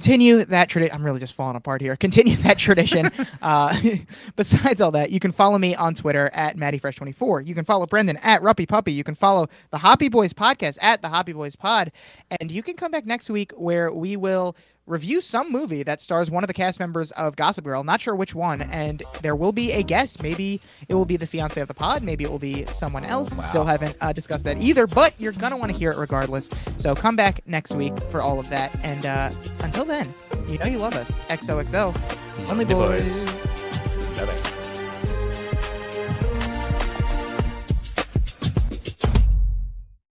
Continue 0.00 0.46
that 0.46 0.70
tradition. 0.70 0.94
I'm 0.94 1.04
really 1.04 1.20
just 1.20 1.34
falling 1.34 1.56
apart 1.56 1.82
here. 1.82 1.94
Continue 1.98 2.36
that 2.36 2.56
tradition. 2.56 3.10
uh, 3.42 3.78
besides 4.36 4.80
all 4.80 4.92
that, 4.92 5.10
you 5.10 5.20
can 5.20 5.32
follow 5.32 5.58
me 5.58 5.74
on 5.74 5.94
Twitter 5.94 6.30
at 6.32 6.56
MattyFresh24. 6.56 7.46
You 7.46 7.54
can 7.54 7.66
follow 7.66 7.84
Brendan 7.84 8.16
at 8.22 8.40
Ruppy 8.40 8.66
Puppy. 8.66 8.92
You 8.92 9.04
can 9.04 9.14
follow 9.14 9.50
the 9.70 9.76
Hoppy 9.76 10.08
Boys 10.08 10.32
podcast 10.32 10.78
at 10.80 11.02
the 11.02 11.10
Hoppy 11.10 11.34
Boys 11.34 11.54
Pod. 11.54 11.92
And 12.40 12.50
you 12.50 12.62
can 12.62 12.76
come 12.76 12.90
back 12.90 13.04
next 13.04 13.28
week 13.28 13.52
where 13.52 13.92
we 13.92 14.16
will 14.16 14.56
review 14.86 15.20
some 15.20 15.50
movie 15.52 15.82
that 15.82 16.02
stars 16.02 16.30
one 16.30 16.42
of 16.42 16.48
the 16.48 16.54
cast 16.54 16.80
members 16.80 17.12
of 17.12 17.36
Gossip 17.36 17.64
Girl. 17.64 17.84
Not 17.84 18.00
sure 18.00 18.14
which 18.14 18.34
one. 18.34 18.62
And 18.62 19.02
there 19.22 19.36
will 19.36 19.52
be 19.52 19.72
a 19.72 19.82
guest. 19.82 20.22
Maybe 20.22 20.60
it 20.88 20.94
will 20.94 21.04
be 21.04 21.16
the 21.16 21.26
fiance 21.26 21.60
of 21.60 21.68
the 21.68 21.74
pod. 21.74 22.02
Maybe 22.02 22.24
it 22.24 22.30
will 22.30 22.38
be 22.38 22.66
someone 22.72 23.04
else. 23.04 23.36
Wow. 23.36 23.44
Still 23.44 23.64
haven't 23.64 23.96
uh, 24.00 24.12
discussed 24.12 24.44
that 24.44 24.58
either. 24.58 24.86
But 24.86 25.18
you're 25.20 25.32
going 25.32 25.52
to 25.52 25.56
want 25.56 25.72
to 25.72 25.78
hear 25.78 25.90
it 25.90 25.98
regardless. 25.98 26.48
So 26.76 26.94
come 26.94 27.16
back 27.16 27.40
next 27.46 27.74
week 27.74 27.96
for 28.10 28.20
all 28.20 28.38
of 28.38 28.48
that. 28.50 28.76
And 28.82 29.06
uh, 29.06 29.30
until 29.60 29.84
then, 29.84 30.12
you 30.48 30.58
know 30.58 30.66
you 30.66 30.78
love 30.78 30.94
us. 30.94 31.10
XOXO. 31.28 32.48
Only 32.48 32.64
boys. 32.64 33.02
boys. 33.02 34.18
Bye-bye. 34.18 34.59